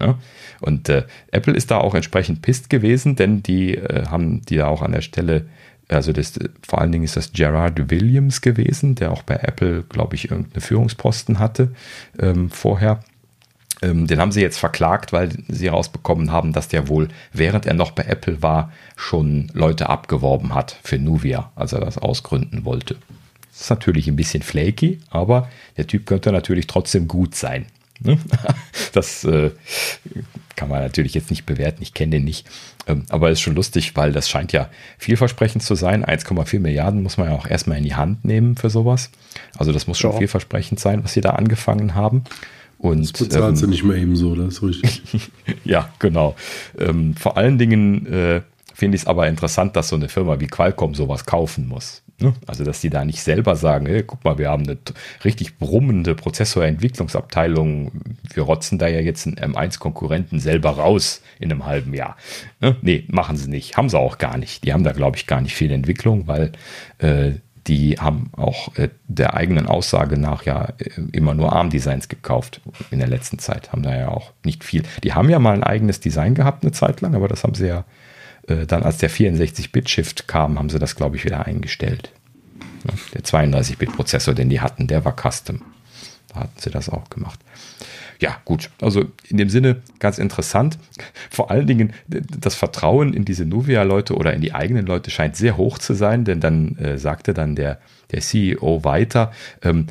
[0.00, 0.18] Ja?
[0.60, 4.68] Und äh, Apple ist da auch entsprechend pisst gewesen, denn die äh, haben die da
[4.68, 5.46] auch an der Stelle,
[5.88, 10.14] also das, vor allen Dingen ist das Gerard Williams gewesen, der auch bei Apple, glaube
[10.14, 11.72] ich, irgendeine Führungsposten hatte
[12.18, 13.00] ähm, vorher.
[13.82, 17.74] Ähm, den haben sie jetzt verklagt, weil sie herausbekommen haben, dass der wohl, während er
[17.74, 22.96] noch bei Apple war, schon Leute abgeworben hat für Nuvia, als er das ausgründen wollte.
[23.50, 27.66] Das ist natürlich ein bisschen flaky, aber der Typ könnte natürlich trotzdem gut sein.
[28.00, 28.18] Ne?
[28.92, 29.52] Das äh,
[30.56, 32.44] kann man natürlich jetzt nicht bewerten, ich kenne den nicht.
[32.88, 36.04] Ähm, aber ist schon lustig, weil das scheint ja vielversprechend zu sein.
[36.04, 39.10] 1,4 Milliarden muss man ja auch erstmal in die Hand nehmen für sowas.
[39.56, 40.18] Also das muss schon ja.
[40.18, 42.24] vielversprechend sein, was sie da angefangen haben.
[42.80, 45.30] Und, das bezahlt ähm, sie nicht mehr ebenso, das ist richtig.
[45.64, 46.34] ja, genau.
[46.78, 48.40] Ähm, vor allen Dingen äh,
[48.72, 52.02] finde ich es aber interessant, dass so eine Firma wie Qualcomm sowas kaufen muss.
[52.20, 52.34] Ne?
[52.46, 54.78] Also, dass die da nicht selber sagen, hey, guck mal, wir haben eine
[55.24, 57.92] richtig brummende Prozessorentwicklungsabteilung,
[58.32, 62.16] wir rotzen da ja jetzt einen M1-Konkurrenten selber raus in einem halben Jahr.
[62.60, 62.76] Ne?
[62.80, 63.76] Nee, machen sie nicht.
[63.76, 64.64] Haben sie auch gar nicht.
[64.64, 66.52] Die haben da, glaube ich, gar nicht viel Entwicklung, weil
[66.98, 67.32] äh,
[67.70, 72.60] die haben auch äh, der eigenen Aussage nach ja äh, immer nur ARM-Designs gekauft
[72.90, 73.70] in der letzten Zeit.
[73.70, 74.82] Haben da ja auch nicht viel.
[75.04, 77.68] Die haben ja mal ein eigenes Design gehabt eine Zeit lang, aber das haben sie
[77.68, 77.84] ja
[78.48, 82.10] äh, dann als der 64-Bit-Shift kam, haben sie das, glaube ich, wieder eingestellt.
[83.14, 85.62] der 32-Bit-Prozessor, den die hatten, der war Custom.
[86.34, 87.38] Da hatten sie das auch gemacht.
[88.20, 88.70] Ja, gut.
[88.82, 90.78] Also in dem Sinne ganz interessant.
[91.30, 95.56] Vor allen Dingen das Vertrauen in diese Nuvia-Leute oder in die eigenen Leute scheint sehr
[95.56, 97.80] hoch zu sein, denn dann äh, sagte dann der,
[98.12, 99.32] der CEO weiter,
[99.62, 99.86] ähm,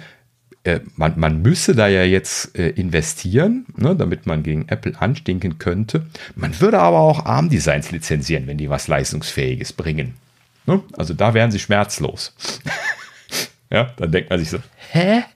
[0.64, 5.58] äh, man, man müsse da ja jetzt äh, investieren, ne, damit man gegen Apple anstinken
[5.58, 6.06] könnte.
[6.36, 10.16] Man würde aber auch ARM-Designs lizenzieren, wenn die was Leistungsfähiges bringen.
[10.68, 10.84] Ne?
[10.98, 12.36] Also da wären sie schmerzlos.
[13.72, 14.60] ja, dann denkt man sich so,
[14.92, 15.24] hä?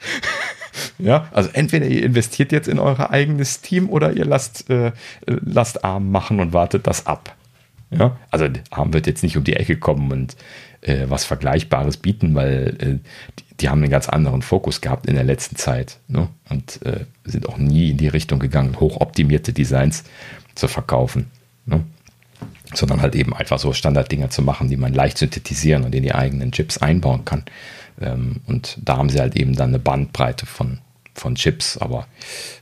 [0.97, 4.91] ja, also entweder ihr investiert jetzt in euer eigenes Team oder ihr lasst, äh,
[5.25, 7.35] lasst ARM machen und wartet das ab.
[7.91, 10.35] Ja, also ARM wird jetzt nicht um die Ecke kommen und
[10.81, 13.09] äh, was Vergleichbares bieten, weil äh,
[13.39, 16.27] die, die, haben einen ganz anderen Fokus gehabt in der letzten Zeit ne?
[16.49, 20.03] und äh, sind auch nie in die Richtung gegangen, hochoptimierte Designs
[20.55, 21.31] zu verkaufen.
[21.65, 21.83] Ne?
[22.73, 26.15] Sondern halt eben einfach so Standarddinger zu machen, die man leicht synthetisieren und in die
[26.15, 27.43] eigenen Chips einbauen kann.
[28.01, 30.79] Ähm, und da haben sie halt eben dann eine Bandbreite von,
[31.13, 32.07] von Chips, aber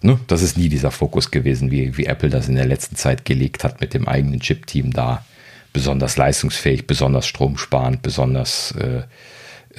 [0.01, 3.25] ne, das ist nie dieser Fokus gewesen, wie, wie Apple das in der letzten Zeit
[3.25, 5.25] gelegt hat mit dem eigenen Chip-Team da
[5.73, 9.03] besonders leistungsfähig, besonders stromsparend, besonders äh,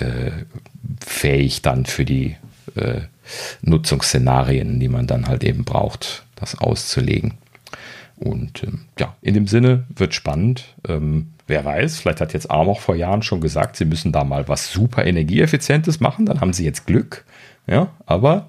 [0.02, 0.32] äh,
[1.04, 2.36] fähig dann für die
[2.76, 3.02] äh,
[3.62, 7.34] Nutzungsszenarien, die man dann halt eben braucht, das auszulegen.
[8.16, 10.74] Und ähm, ja, in dem Sinne wird spannend.
[10.88, 14.24] Ähm, wer weiß, vielleicht hat jetzt ARM auch vor Jahren schon gesagt, sie müssen da
[14.24, 17.24] mal was super Energieeffizientes machen, dann haben sie jetzt Glück.
[17.66, 18.48] Ja, aber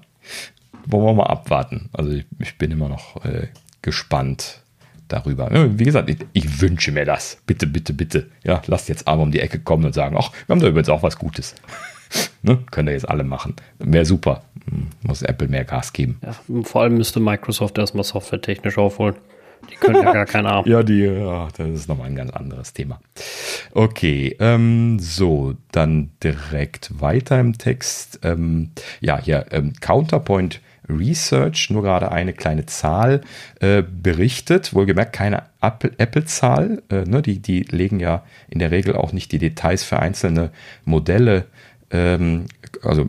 [0.86, 1.90] wollen wir mal abwarten.
[1.92, 3.48] Also ich, ich bin immer noch äh,
[3.82, 4.62] gespannt,
[5.08, 5.50] darüber.
[5.78, 7.38] Wie gesagt, ich, ich, wünsche mir das.
[7.46, 8.30] Bitte, bitte, bitte.
[8.42, 10.88] Ja, lasst jetzt aber um die Ecke kommen und sagen, ach, wir haben da übrigens
[10.88, 11.54] auch was Gutes.
[12.42, 12.58] ne?
[12.70, 13.54] Können wir jetzt alle machen.
[13.78, 14.42] Wäre super.
[14.68, 16.18] Hm, muss Apple mehr Gas geben.
[16.22, 19.16] Ja, vor allem müsste Microsoft erstmal softwaretechnisch aufholen.
[19.70, 20.66] Die können ja gar keine Ahnung.
[20.66, 23.00] ja, die, ja, das ist nochmal ein ganz anderes Thema.
[23.72, 28.20] Okay, ähm, so, dann direkt weiter im Text.
[28.22, 28.70] Ähm,
[29.00, 33.22] ja, hier, ähm, Counterpoint Research nur gerade eine kleine Zahl
[33.60, 36.82] äh, berichtet, wohlgemerkt keine Apple-Zahl.
[36.90, 40.50] Äh, ne, die, die legen ja in der Regel auch nicht die Details für einzelne
[40.84, 41.46] Modelle
[41.90, 42.46] ähm,
[42.84, 43.06] also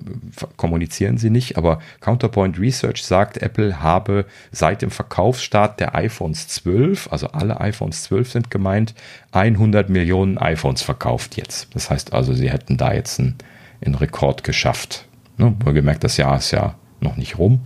[0.57, 7.11] kommunizieren sie nicht, aber Counterpoint Research sagt, Apple habe seit dem Verkaufsstart der iPhones 12,
[7.11, 8.93] also alle iPhones 12 sind gemeint,
[9.31, 11.73] 100 Millionen iPhones verkauft jetzt.
[11.73, 13.35] Das heißt also, sie hätten da jetzt einen,
[13.83, 15.05] einen Rekord geschafft.
[15.37, 15.55] Ne?
[15.73, 17.61] gemerkt, das Jahr ist ja noch nicht rum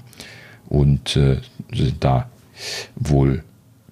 [0.68, 1.38] und äh,
[1.72, 2.30] sind da
[2.96, 3.44] wohl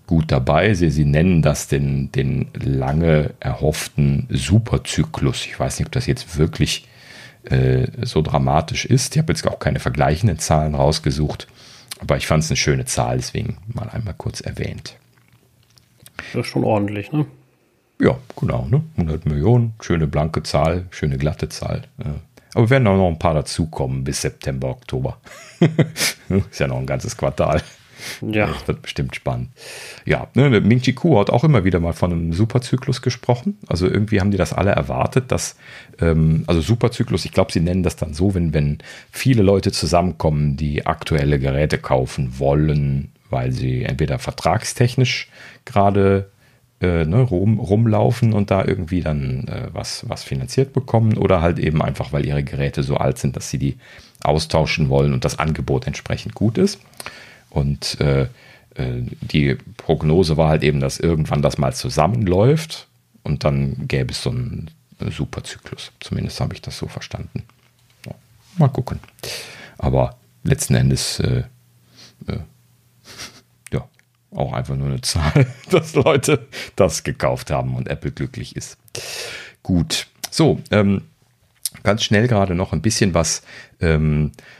[0.07, 0.73] gut dabei.
[0.73, 5.45] Sie, sie nennen das den, den lange erhofften Superzyklus.
[5.45, 6.86] Ich weiß nicht, ob das jetzt wirklich
[7.49, 9.15] äh, so dramatisch ist.
[9.15, 11.47] Ich habe jetzt auch keine vergleichenden Zahlen rausgesucht,
[11.99, 14.95] aber ich fand es eine schöne Zahl, deswegen mal einmal kurz erwähnt.
[16.33, 17.25] Das ist schon ordentlich, ne?
[17.99, 18.83] Ja, genau, ne?
[18.97, 21.83] 100 Millionen, schöne blanke Zahl, schöne glatte Zahl.
[22.53, 25.17] Aber werden auch noch ein paar dazukommen bis September, Oktober.
[25.59, 27.61] ist ja noch ein ganzes Quartal.
[28.21, 28.47] Ja.
[28.47, 29.49] Das wird bestimmt spannend.
[30.05, 33.57] Ja, ne, Ming Chi Kuo hat auch immer wieder mal von einem Superzyklus gesprochen.
[33.67, 35.55] Also irgendwie haben die das alle erwartet, dass,
[35.99, 38.79] ähm, also Superzyklus, ich glaube, sie nennen das dann so, wenn, wenn
[39.11, 45.29] viele Leute zusammenkommen, die aktuelle Geräte kaufen wollen, weil sie entweder vertragstechnisch
[45.65, 46.29] gerade
[46.79, 51.59] äh, ne, rum, rumlaufen und da irgendwie dann äh, was, was finanziert bekommen oder halt
[51.59, 53.77] eben einfach, weil ihre Geräte so alt sind, dass sie die
[54.23, 56.79] austauschen wollen und das Angebot entsprechend gut ist.
[57.49, 58.27] Und äh,
[58.75, 62.87] äh, die Prognose war halt eben, dass irgendwann das mal zusammenläuft
[63.23, 65.91] und dann gäbe es so einen Superzyklus.
[65.99, 67.43] Zumindest habe ich das so verstanden.
[68.05, 68.13] Ja,
[68.57, 68.99] mal gucken.
[69.77, 71.43] Aber letzten Endes, äh,
[72.27, 72.39] äh,
[73.71, 73.87] ja,
[74.31, 78.77] auch einfach nur eine Zahl, dass Leute das gekauft haben und Apple glücklich ist.
[79.63, 81.01] Gut, so, ähm,
[81.83, 83.41] ganz schnell gerade noch ein bisschen was
[83.81, 84.56] ähm, äh,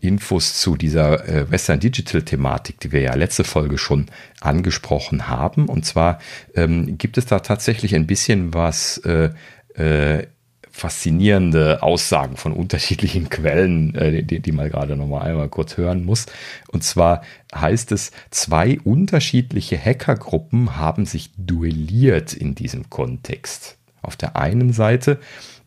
[0.00, 4.06] Infos zu dieser äh, Western Digital Thematik, die wir ja letzte Folge schon
[4.40, 5.68] angesprochen haben.
[5.68, 6.18] Und zwar
[6.54, 9.30] ähm, gibt es da tatsächlich ein bisschen was äh,
[9.74, 10.26] äh,
[10.74, 16.04] faszinierende Aussagen von unterschiedlichen Quellen, äh, die, die man gerade noch mal einmal kurz hören
[16.04, 16.26] muss.
[16.68, 17.22] Und zwar
[17.54, 23.78] heißt es, zwei unterschiedliche Hackergruppen haben sich duelliert in diesem Kontext.
[24.02, 25.20] Auf der einen Seite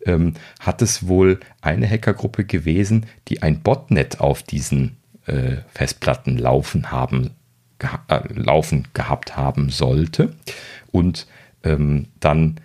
[0.06, 6.92] ähm, hat es wohl eine Hackergruppe gewesen, die ein Botnet auf diesen äh, Festplatten laufen
[6.92, 7.32] haben,
[7.80, 10.34] geha äh, laufen gehabt haben sollte.
[10.92, 11.28] Und
[11.64, 12.60] ähm, dann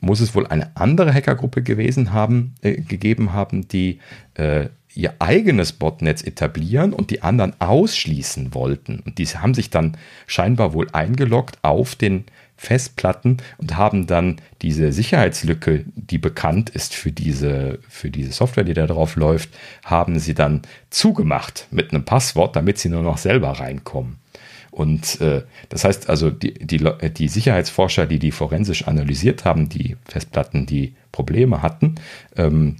[0.00, 4.00] muss es wohl eine andere Hackergruppe gewesen haben, äh, gegeben haben, die
[4.34, 9.00] äh, ihr eigenes Botnetz etablieren und die anderen ausschließen wollten.
[9.00, 9.96] Und diese haben sich dann
[10.26, 12.24] scheinbar wohl eingeloggt auf den
[12.62, 18.72] Festplatten und haben dann diese Sicherheitslücke, die bekannt ist für diese, für diese Software, die
[18.72, 19.50] da drauf läuft,
[19.84, 24.18] haben sie dann zugemacht mit einem Passwort, damit sie nur noch selber reinkommen.
[24.70, 29.96] Und äh, das heißt also, die, die, die Sicherheitsforscher, die die forensisch analysiert haben, die
[30.08, 31.96] Festplatten, die Probleme hatten,
[32.36, 32.76] ähm,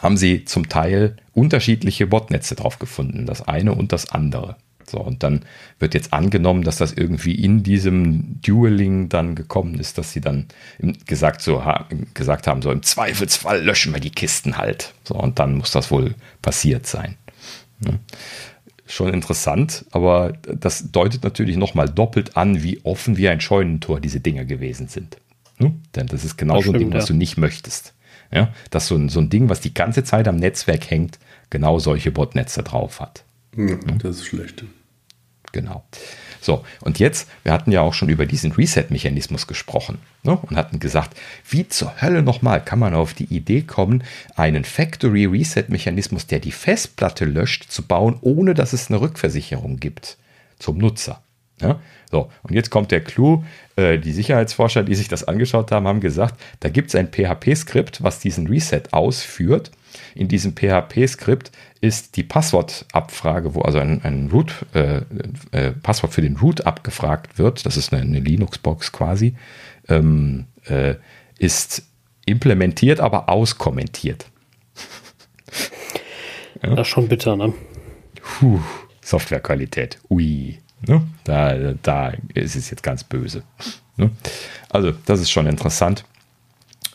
[0.00, 4.56] haben sie zum Teil unterschiedliche Botnetze drauf gefunden, das eine und das andere.
[4.88, 5.42] So, und dann
[5.78, 10.46] wird jetzt angenommen, dass das irgendwie in diesem Dueling dann gekommen ist, dass sie dann
[11.06, 11.62] gesagt, so,
[12.14, 14.94] gesagt haben, so im Zweifelsfall löschen wir die Kisten halt.
[15.04, 17.16] So, und dann muss das wohl passiert sein.
[17.84, 17.92] Ja.
[18.86, 24.20] Schon interessant, aber das deutet natürlich nochmal doppelt an, wie offen wie ein Scheunentor diese
[24.20, 25.18] Dinger gewesen sind.
[25.58, 25.70] Ja?
[25.94, 27.92] Denn das ist genau das so ein Ding, was du nicht möchtest.
[28.32, 28.52] Ja?
[28.70, 31.18] Dass so ein, so ein Ding, was die ganze Zeit am Netzwerk hängt,
[31.50, 33.24] genau solche Botnetze drauf hat.
[33.56, 34.64] Ja, das ist schlecht.
[35.58, 35.82] Genau.
[36.40, 40.78] So, und jetzt, wir hatten ja auch schon über diesen Reset-Mechanismus gesprochen ne, und hatten
[40.78, 41.18] gesagt,
[41.50, 44.04] wie zur Hölle nochmal kann man auf die Idee kommen,
[44.36, 50.16] einen Factory-Reset-Mechanismus, der die Festplatte löscht, zu bauen, ohne dass es eine Rückversicherung gibt
[50.60, 51.20] zum Nutzer.
[51.60, 53.42] Ja, so, und jetzt kommt der Clou.
[53.74, 58.04] Äh, die Sicherheitsforscher, die sich das angeschaut haben, haben gesagt, da gibt es ein PHP-Skript,
[58.04, 59.72] was diesen Reset ausführt
[60.14, 65.02] in diesem PHP-Skript ist die Passwortabfrage, wo also ein, ein Root, äh,
[65.52, 69.36] äh, Passwort für den Root abgefragt wird, das ist eine, eine Linux-Box quasi,
[69.88, 70.96] ähm, äh,
[71.38, 71.82] ist
[72.26, 74.26] implementiert, aber auskommentiert.
[76.62, 76.70] ja.
[76.70, 77.54] Das ist schon bitter, ne?
[78.20, 78.60] Puh,
[79.00, 80.58] Softwarequalität, ui.
[80.86, 81.02] Ne?
[81.24, 83.42] Da, da ist es jetzt ganz böse.
[83.96, 84.10] Ne?
[84.68, 86.04] Also, das ist schon interessant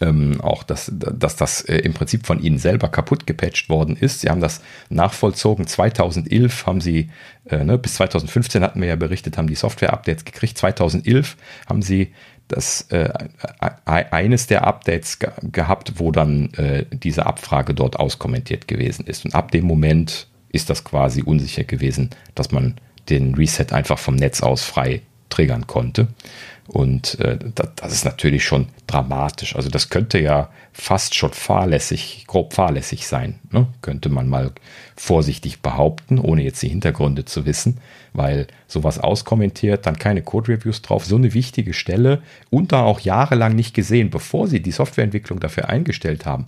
[0.02, 4.22] ähm, auch, dass, dass das äh, im Prinzip von ihnen selber kaputt gepatcht worden ist.
[4.22, 5.68] Sie haben das nachvollzogen.
[5.68, 7.10] 2011 haben sie,
[7.46, 10.58] äh, ne, bis 2015 hatten wir ja berichtet, haben die Software-Updates gekriegt.
[10.58, 12.14] 2011 haben sie
[12.48, 13.10] das äh,
[13.86, 19.26] eines der Updates ge gehabt, wo dann äh, diese Abfrage dort auskommentiert gewesen ist.
[19.26, 22.76] Und ab dem Moment ist das quasi unsicher gewesen, dass man
[23.10, 26.08] den Reset einfach vom Netz aus frei triggern konnte.
[26.68, 29.56] Und äh, das, das, ist natürlich schon dramatisch.
[29.56, 33.40] Also das könnte ja fast schon fahrlässig, grob fahrlässig sein.
[33.52, 33.68] Ne?
[33.82, 34.52] Könnte man mal
[34.96, 37.80] vorsichtig behaupten, ohne jetzt die Hintergründe zu wissen,
[38.14, 43.56] weil sowas auskommentiert, dann keine Code-Reviews drauf, so eine wichtige Stelle und da auch jahrelang
[43.56, 46.46] nicht gesehen, bevor sie die Softwareentwicklung dafür eingestellt haben.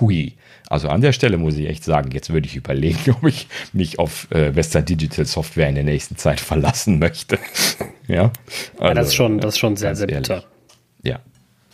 [0.00, 0.34] Hui.
[0.70, 3.98] Also an der Stelle muss ich echt sagen, jetzt würde ich überlegen, ob ich mich
[3.98, 7.38] auf äh, Western Digital Software in der nächsten Zeit verlassen möchte.
[8.06, 8.32] ja,
[8.74, 10.44] also, ja, das ist schon, das ist schon sehr, sehr bitter.
[11.02, 11.20] Ja.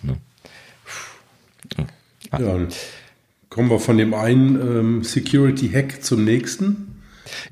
[0.02, 0.16] Ne?
[2.38, 2.66] ja.
[3.50, 6.93] Kommen wir von dem einen ähm, Security-Hack zum nächsten.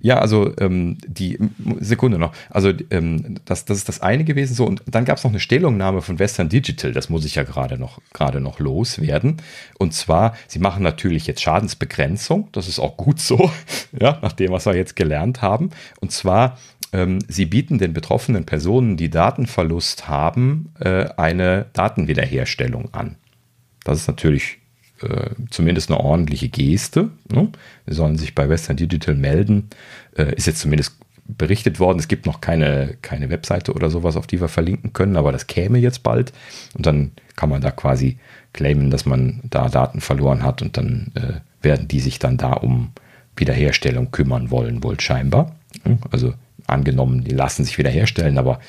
[0.01, 1.39] Ja, also ähm, die
[1.81, 2.33] Sekunde noch.
[2.51, 5.41] Also ähm, das, das ist das eine gewesen so und dann gab es noch eine
[5.41, 6.93] Stellungnahme von Western Digital.
[6.93, 8.01] Das muss ich ja gerade noch
[8.41, 9.37] noch loswerden.
[9.79, 12.49] Und zwar, sie machen natürlich jetzt Schadensbegrenzung.
[12.53, 13.51] Das ist auch gut so,
[13.99, 15.71] ja, nach dem, was wir jetzt gelernt haben.
[16.01, 16.59] Und zwar
[16.93, 23.17] ähm, Sie bieten den betroffenen Personen, die Datenverlust haben, äh, eine Datenwiederherstellung an.
[23.85, 24.59] Das ist natürlich
[25.03, 27.11] äh, zumindest eine ordentliche Geste.
[27.31, 27.49] Ne?
[27.87, 29.69] Sie sollen sich bei Western Digital melden.
[30.17, 31.99] Äh, ist jetzt zumindest berichtet worden.
[31.99, 35.47] Es gibt noch keine, keine Webseite oder sowas, auf die wir verlinken können, aber das
[35.47, 36.33] käme jetzt bald.
[36.75, 38.19] Und dann kann man da quasi
[38.53, 42.53] claimen, dass man da Daten verloren hat und dann äh, werden die sich dann da
[42.53, 42.93] um
[43.37, 45.57] Wiederherstellung kümmern wollen, wohl scheinbar.
[46.11, 46.35] Also
[46.67, 48.61] angenommen, die lassen sich wiederherstellen, aber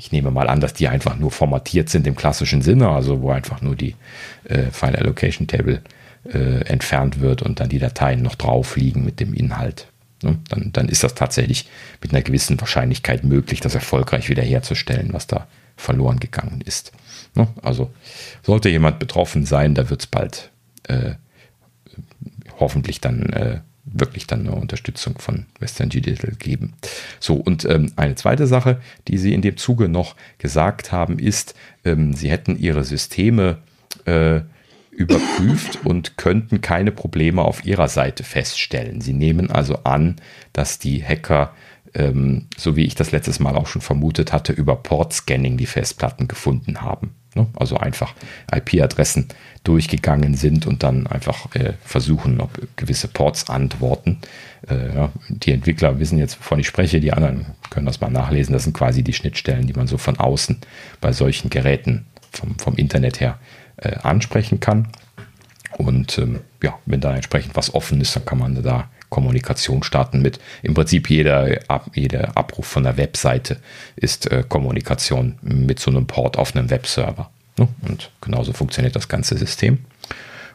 [0.00, 3.30] ich nehme mal an, dass die einfach nur formatiert sind im klassischen Sinne, also wo
[3.32, 3.96] einfach nur die
[4.44, 5.82] äh, File Allocation Table
[6.24, 9.88] äh, entfernt wird und dann die Dateien noch drauf liegen mit dem Inhalt.
[10.22, 10.38] Ne?
[10.48, 11.68] Dann, dann ist das tatsächlich
[12.00, 15.46] mit einer gewissen Wahrscheinlichkeit möglich, das erfolgreich wiederherzustellen, was da
[15.76, 16.92] verloren gegangen ist.
[17.34, 17.48] Ne?
[17.60, 17.90] Also
[18.42, 20.50] sollte jemand betroffen sein, da wird es bald
[20.84, 21.12] äh,
[22.58, 23.60] hoffentlich dann äh,
[23.92, 26.74] wirklich dann eine Unterstützung von Western Digital geben.
[27.18, 31.54] So, und ähm, eine zweite Sache, die Sie in dem Zuge noch gesagt haben, ist,
[31.84, 33.58] ähm, Sie hätten Ihre Systeme
[34.04, 34.40] äh,
[34.90, 39.00] überprüft und könnten keine Probleme auf Ihrer Seite feststellen.
[39.00, 40.16] Sie nehmen also an,
[40.52, 41.54] dass die Hacker
[41.94, 46.28] ähm, so wie ich das letztes Mal auch schon vermutet hatte, über Port-Scanning die Festplatten
[46.28, 47.14] gefunden haben.
[47.34, 47.46] Ne?
[47.56, 48.14] Also einfach
[48.52, 49.28] IP-Adressen
[49.64, 54.18] durchgegangen sind und dann einfach äh, versuchen, ob gewisse Ports antworten.
[54.68, 58.52] Äh, ja, die Entwickler wissen jetzt, wovon ich spreche, die anderen können das mal nachlesen.
[58.52, 60.58] Das sind quasi die Schnittstellen, die man so von außen
[61.00, 63.38] bei solchen Geräten vom, vom Internet her
[63.76, 64.88] äh, ansprechen kann.
[65.76, 70.22] Und ähm, ja, wenn da entsprechend was offen ist, dann kann man da Kommunikation starten
[70.22, 70.40] mit.
[70.62, 73.58] Im Prinzip jeder, ab, jeder Abruf von der Webseite
[73.96, 77.30] ist äh, Kommunikation mit so einem Port auf einem Webserver.
[77.58, 77.68] Ne?
[77.82, 79.78] Und genauso funktioniert das ganze System.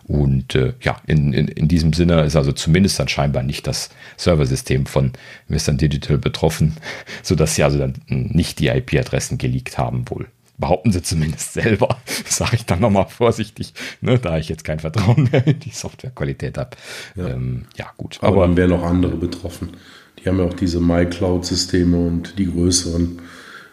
[0.08, 3.90] Und äh, ja, in, in, in diesem Sinne ist also zumindest dann scheinbar nicht das
[4.18, 5.14] Serversystem von
[5.48, 6.78] Western Digital betroffen,
[7.24, 12.56] sodass sie also dann nicht die IP-Adressen geleakt haben wohl behaupten sie zumindest selber, sage
[12.56, 16.72] ich dann nochmal vorsichtig, ne, da ich jetzt kein Vertrauen mehr in die Softwarequalität habe.
[17.16, 17.28] Ja.
[17.28, 17.92] Ähm, ja.
[17.98, 18.18] gut.
[18.22, 19.72] Aber, Aber dann wären noch andere betroffen.
[20.20, 23.22] Die haben ja auch diese MyCloud-Systeme und die größeren.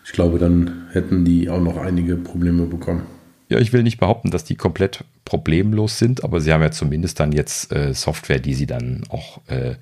[0.05, 3.03] Ich glaube, dann hätten die auch noch einige Probleme bekommen.
[3.49, 7.21] Ja, ich will nicht behaupten, dass die komplett problemlos sind, aber sie haben ja zumindest
[7.21, 9.77] dann jetzt äh, Software, die sie dann auch äh,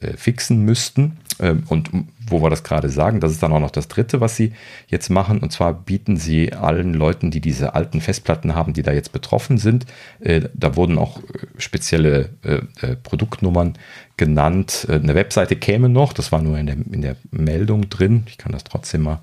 [0.00, 1.16] äh, fixen müssten.
[1.40, 1.90] Ähm, und
[2.28, 4.52] wo wir das gerade sagen, das ist dann auch noch das Dritte, was sie
[4.88, 5.38] jetzt machen.
[5.38, 9.56] Und zwar bieten sie allen Leuten, die diese alten Festplatten haben, die da jetzt betroffen
[9.56, 9.86] sind,
[10.20, 13.74] äh, da wurden auch äh, spezielle äh, Produktnummern
[14.18, 14.86] genannt.
[14.90, 18.24] eine Webseite käme noch, das war nur in der, in der Meldung drin.
[18.28, 19.20] Ich kann das trotzdem mal,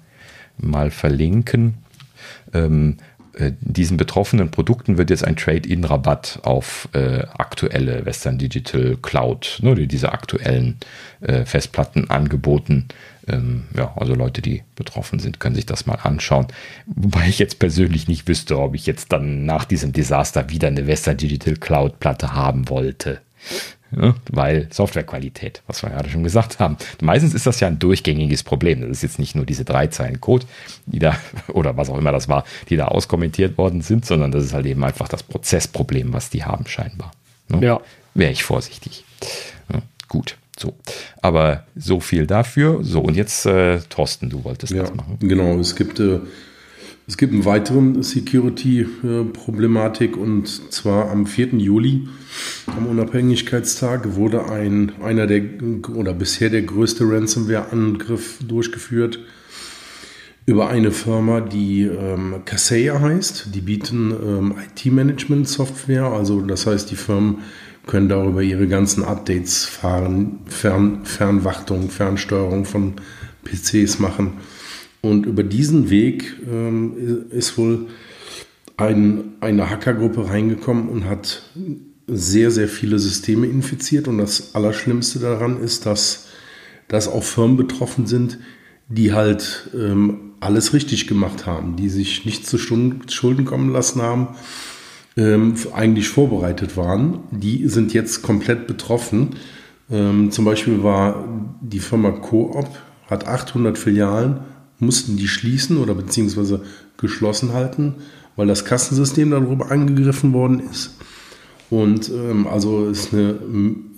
[0.58, 1.76] mal verlinken.
[2.54, 2.98] Ähm,
[3.34, 9.88] äh, diesen betroffenen Produkten wird jetzt ein Trade-in-Rabatt auf äh, aktuelle Western Digital Cloud, ne,
[9.88, 10.78] diese aktuellen
[11.22, 12.88] äh, Festplatten angeboten.
[13.28, 16.48] Ähm, ja, also Leute, die betroffen sind, können sich das mal anschauen.
[16.86, 20.86] Wobei ich jetzt persönlich nicht wüsste, ob ich jetzt dann nach diesem Desaster wieder eine
[20.86, 23.22] Western Digital Cloud Platte haben wollte.
[24.00, 26.78] Ja, weil Softwarequalität, was wir gerade schon gesagt haben.
[27.02, 28.82] Meistens ist das ja ein durchgängiges Problem.
[28.82, 30.46] Das ist jetzt nicht nur diese drei Zeilen Code,
[30.86, 31.16] die da,
[31.50, 34.66] oder was auch immer das war, die da auskommentiert worden sind, sondern das ist halt
[34.66, 37.12] eben einfach das Prozessproblem, was die haben, scheinbar.
[37.50, 37.66] Ne?
[37.66, 37.82] Ja.
[38.14, 39.04] Wäre ich vorsichtig.
[39.72, 40.38] Ja, gut.
[40.58, 40.76] So,
[41.22, 42.84] aber so viel dafür.
[42.84, 45.18] So, und jetzt, äh, Thorsten, du wolltest ja, das machen.
[45.20, 46.20] Genau, es gibt äh,
[47.06, 51.48] es gibt einen weiteren Security-Problematik und zwar am 4.
[51.58, 52.08] Juli,
[52.68, 55.42] am Unabhängigkeitstag, wurde ein, einer der
[55.94, 59.20] oder bisher der größte Ransomware-Angriff durchgeführt
[60.46, 63.54] über eine Firma, die ähm, Kaseya heißt.
[63.54, 67.40] Die bieten ähm, IT-Management-Software, also das heißt, die Firmen
[67.86, 72.94] können darüber ihre ganzen Updates fahren, Fern, Fernwartung, Fernsteuerung von
[73.44, 74.38] PCs machen
[75.04, 77.88] Und über diesen Weg ähm, ist wohl
[78.78, 81.44] ein, eine Hackergruppe reingekommen und hat
[82.08, 84.08] sehr, sehr viele Systeme infiziert.
[84.08, 86.28] Und das Allerschlimmste daran ist, dass,
[86.88, 88.40] dass auch Firmen betroffen sind,
[88.88, 94.30] die halt ähm, alles richtig gemacht haben, die sich nicht zu Schulden kommen lassen haben,
[95.18, 97.20] ähm, eigentlich vorbereitet waren.
[97.30, 99.32] Die sind jetzt komplett betroffen.
[99.92, 101.28] Ähm, zum Beispiel war
[101.60, 102.70] die Firma Coop,
[103.10, 104.53] hat 800 Filialen,
[104.86, 106.62] mussten die schließen oder beziehungsweise
[106.98, 107.95] geschlossen halten,
[108.36, 110.95] weil das Kassensystem darüber angegriffen worden ist.
[111.70, 113.40] Und ähm, also ist eine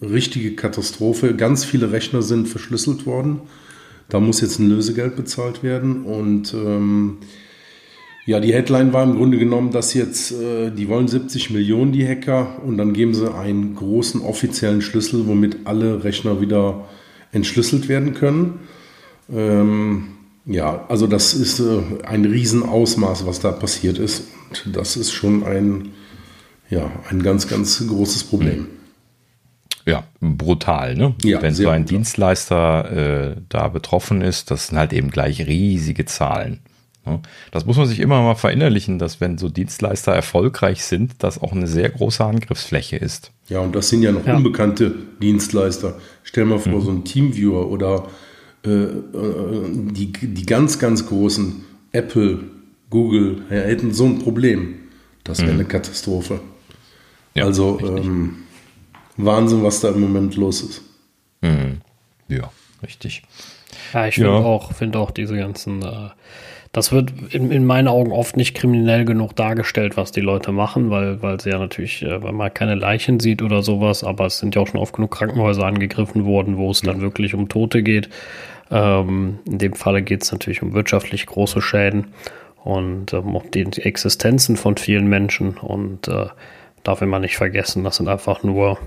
[0.02, 1.36] richtige Katastrophe.
[1.36, 3.42] Ganz viele Rechner sind verschlüsselt worden.
[4.08, 6.04] Da muss jetzt ein Lösegeld bezahlt werden.
[6.04, 7.18] Und ähm,
[8.26, 12.08] ja, die Headline war im Grunde genommen, dass jetzt, äh, die wollen 70 Millionen, die
[12.08, 16.86] Hacker, und dann geben sie einen großen offiziellen Schlüssel, womit alle Rechner wieder
[17.32, 18.60] entschlüsselt werden können.
[19.32, 20.15] Ähm,
[20.46, 24.24] ja, also das ist äh, ein Riesenausmaß, was da passiert ist.
[24.66, 25.94] Und das ist schon ein,
[26.70, 28.68] ja, ein ganz, ganz großes Problem.
[29.86, 31.16] Ja, brutal, ne?
[31.24, 31.98] Ja, Wenn so ein brutal.
[31.98, 36.62] Dienstleister äh, da betroffen ist, das sind halt eben gleich riesige Zahlen.
[37.06, 37.22] Ne?
[37.52, 41.52] Das muss man sich immer mal verinnerlichen, dass wenn so Dienstleister erfolgreich sind, das auch
[41.52, 43.32] eine sehr große Angriffsfläche ist.
[43.48, 44.36] Ja, und das sind ja noch ja.
[44.36, 45.96] unbekannte Dienstleister.
[46.24, 46.82] Stell mal vor, mhm.
[46.82, 48.08] so ein Teamviewer oder
[48.66, 52.40] die, die ganz, ganz großen Apple,
[52.90, 54.76] Google ja, hätten so ein Problem.
[55.24, 55.60] Das wäre mhm.
[55.60, 56.40] eine Katastrophe.
[57.34, 58.44] Ja, also ähm,
[59.18, 60.82] Wahnsinn, was da im Moment los ist.
[61.42, 61.82] Mhm.
[62.28, 62.52] Ja,
[62.84, 63.24] richtig.
[63.94, 64.36] Ja, ich finde ja.
[64.38, 66.10] auch, finde auch diese ganzen, äh,
[66.72, 70.90] das wird in, in, meinen Augen oft nicht kriminell genug dargestellt, was die Leute machen,
[70.90, 74.40] weil, weil sie ja natürlich, äh, weil man keine Leichen sieht oder sowas, aber es
[74.40, 77.84] sind ja auch schon oft genug Krankenhäuser angegriffen worden, wo es dann wirklich um Tote
[77.84, 78.10] geht.
[78.72, 82.14] Ähm, in dem Falle geht es natürlich um wirtschaftlich große Schäden
[82.64, 86.28] und ähm, um die Existenzen von vielen Menschen und äh,
[86.84, 88.78] darf man nicht vergessen, das sind einfach nur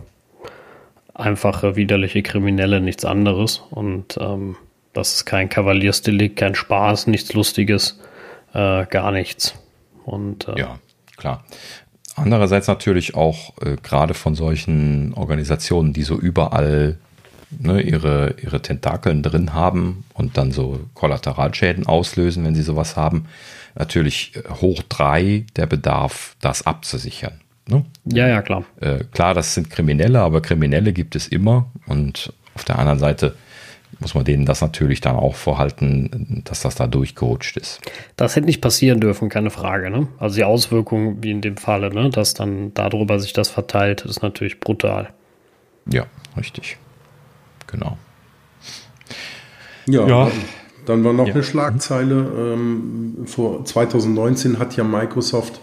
[1.18, 3.62] einfache, widerliche Kriminelle, nichts anderes.
[3.70, 4.56] Und ähm,
[4.92, 8.00] das ist kein Kavaliersdelikt, kein Spaß, nichts Lustiges,
[8.54, 9.54] äh, gar nichts.
[10.04, 10.78] Und äh, ja,
[11.16, 11.44] klar.
[12.14, 16.98] Andererseits natürlich auch äh, gerade von solchen Organisationen, die so überall
[17.50, 23.26] ne, ihre, ihre Tentakeln drin haben und dann so Kollateralschäden auslösen, wenn sie sowas haben,
[23.74, 27.40] natürlich äh, hoch drei der Bedarf, das abzusichern.
[27.66, 27.84] Ne?
[28.04, 28.64] Ja, ja, klar.
[28.80, 31.70] Äh, klar, das sind Kriminelle, aber Kriminelle gibt es immer.
[31.86, 33.34] Und auf der anderen Seite
[34.00, 37.80] muss man denen das natürlich dann auch vorhalten, dass das da durchgerutscht ist.
[38.16, 39.90] Das hätte nicht passieren dürfen, keine Frage.
[39.90, 40.08] Ne?
[40.18, 42.10] Also die Auswirkungen, wie in dem Falle, ne?
[42.10, 45.10] dass dann darüber sich das verteilt, ist natürlich brutal.
[45.90, 46.78] Ja, richtig.
[47.68, 47.96] Genau.
[49.86, 50.30] Ja, ja.
[50.86, 51.34] dann war noch ja.
[51.34, 52.54] eine Schlagzeile.
[52.54, 55.60] Ähm, vor 2019 hat ja Microsoft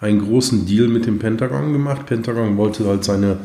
[0.00, 2.06] einen großen Deal mit dem Pentagon gemacht.
[2.06, 3.38] Pentagon wollte halt seine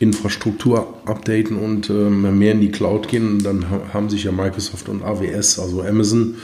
[0.00, 3.32] Infrastruktur updaten und ähm, mehr in die Cloud gehen.
[3.32, 6.36] Und dann haben sich ja Microsoft und AWS, also Amazon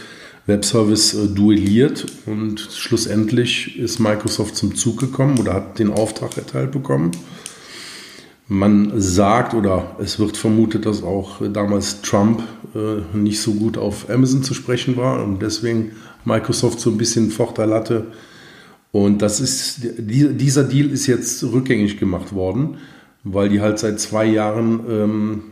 [0.46, 2.06] Web Service, äh, duelliert.
[2.26, 7.12] Und schlussendlich ist Microsoft zum Zug gekommen oder hat den Auftrag erteilt bekommen.
[8.46, 12.42] Man sagt oder es wird vermutet, dass auch damals Trump
[12.74, 15.92] äh, nicht so gut auf Amazon zu sprechen war und deswegen
[16.24, 18.06] Microsoft so ein bisschen Vorteil hatte,
[18.94, 22.76] und das ist, dieser Deal ist jetzt rückgängig gemacht worden,
[23.24, 25.42] weil die halt seit zwei Jahren ähm,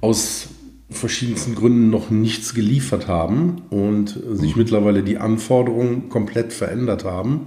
[0.00, 0.48] aus
[0.90, 7.42] verschiedensten Gründen noch nichts geliefert haben und sich mittlerweile die Anforderungen komplett verändert haben.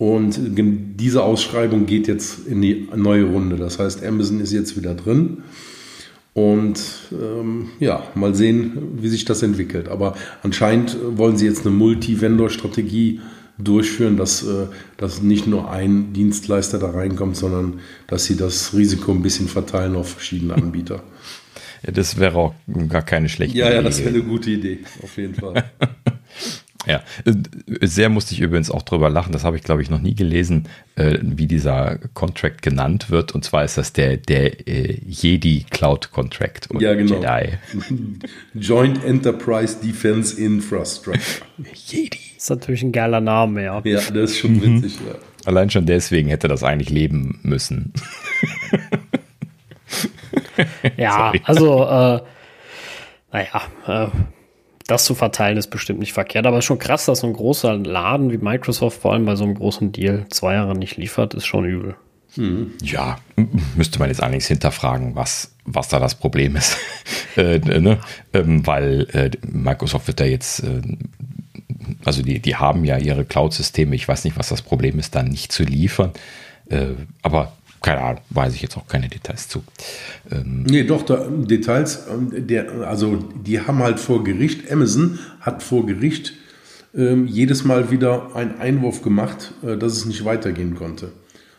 [0.00, 3.56] Und diese Ausschreibung geht jetzt in die neue Runde.
[3.56, 5.42] Das heißt, Amazon ist jetzt wieder drin.
[6.32, 6.80] Und
[7.12, 9.90] ähm, ja, mal sehen, wie sich das entwickelt.
[9.90, 13.20] Aber anscheinend wollen sie jetzt eine Multi-Vendor-Strategie
[13.58, 19.12] durchführen, dass, äh, dass nicht nur ein Dienstleister da reinkommt, sondern dass sie das Risiko
[19.12, 21.02] ein bisschen verteilen auf verschiedene Anbieter.
[21.82, 22.54] Ja, das wäre auch
[22.90, 23.66] gar keine schlechte Idee.
[23.66, 25.64] Ja, ja, das wäre eine gute Idee, auf jeden Fall.
[26.86, 27.32] Ja, äh,
[27.86, 29.32] sehr musste ich übrigens auch drüber lachen.
[29.32, 33.32] Das habe ich, glaube ich, noch nie gelesen, äh, wie dieser Contract genannt wird.
[33.32, 36.68] Und zwar ist das der, der äh, Jedi Cloud Contract.
[36.78, 37.16] Ja, genau.
[37.16, 37.58] Jedi.
[38.54, 41.46] Joint Enterprise Defense Infrastructure.
[41.86, 42.18] Jedi.
[42.34, 43.82] Das ist natürlich ein geiler Name, ja.
[43.84, 44.82] Ja, das ist schon mhm.
[44.82, 45.16] witzig, ja.
[45.44, 47.92] Allein schon deswegen hätte das eigentlich leben müssen.
[50.96, 51.42] ja, Sorry.
[51.44, 52.20] also, äh,
[53.32, 54.08] naja, äh,
[54.90, 57.32] das zu verteilen ist bestimmt nicht verkehrt, aber es ist schon krass, dass so ein
[57.32, 61.34] großer Laden wie Microsoft vor allem bei so einem großen Deal zwei Jahre nicht liefert,
[61.34, 61.96] ist schon übel.
[62.36, 62.72] Mhm.
[62.82, 63.18] Ja,
[63.76, 66.76] müsste man jetzt allerdings hinterfragen, was, was da das Problem ist.
[67.36, 67.98] äh, ne?
[68.32, 70.82] ähm, weil äh, Microsoft wird da jetzt, äh,
[72.04, 75.22] also die, die haben ja ihre Cloud-Systeme, ich weiß nicht, was das Problem ist, da
[75.22, 76.12] nicht zu liefern.
[76.68, 77.52] Äh, aber
[77.82, 79.62] keine Ahnung, weiß ich jetzt auch keine Details zu.
[80.30, 85.62] Ähm nee, doch, da, Details, ähm, der, also die haben halt vor Gericht, Amazon hat
[85.62, 86.34] vor Gericht
[86.94, 91.12] ähm, jedes Mal wieder einen Einwurf gemacht, äh, dass es nicht weitergehen konnte.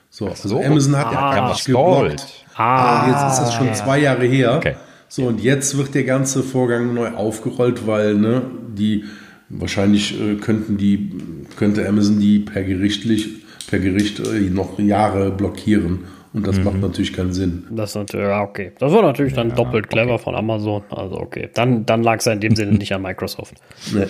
[0.09, 0.61] So, also so.
[0.61, 2.45] Amazon hat ah, ja nicht geblockt.
[2.55, 4.57] Ah, jetzt ist das schon zwei Jahre her.
[4.57, 4.75] Okay.
[5.07, 9.05] So, und jetzt wird der ganze Vorgang neu aufgerollt, weil ne, die
[9.49, 11.11] wahrscheinlich äh, könnten die,
[11.57, 13.40] könnte Amazon die per gerichtlich,
[13.71, 16.05] per Gericht äh, noch Jahre blockieren.
[16.33, 16.65] Und das mhm.
[16.65, 17.65] macht natürlich keinen Sinn.
[17.71, 18.71] Das ist natürlich, ja, okay.
[18.79, 20.23] Das war natürlich dann ja, doppelt clever okay.
[20.23, 20.83] von Amazon.
[20.89, 21.49] Also okay.
[21.53, 23.55] Dann, dann lag es ja in dem Sinne nicht an Microsoft.
[23.93, 24.05] Nee.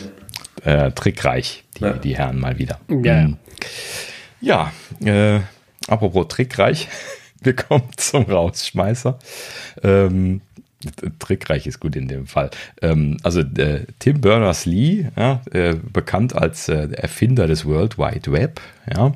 [0.64, 1.94] Äh, trickreich, die, ja.
[1.94, 2.80] die Herren mal wieder.
[2.90, 3.38] Ja, mhm.
[4.42, 4.72] ja
[5.04, 5.40] äh,
[5.88, 6.88] apropos trickreich,
[7.42, 9.18] wir kommen zum Rausschmeißer.
[9.84, 10.42] Ähm,
[11.20, 12.50] trickreich ist gut in dem Fall.
[12.82, 18.62] Ähm, also äh, Tim Berners-Lee, ja, äh, bekannt als äh, Erfinder des World Wide Web,
[18.94, 19.14] ja,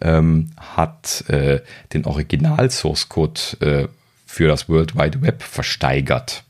[0.00, 1.60] ähm, hat äh,
[1.92, 3.88] den Original Source Code äh,
[4.26, 6.44] für das World Wide Web versteigert.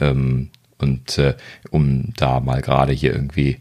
[0.00, 1.34] Ähm, und äh,
[1.70, 3.58] um da mal gerade hier irgendwie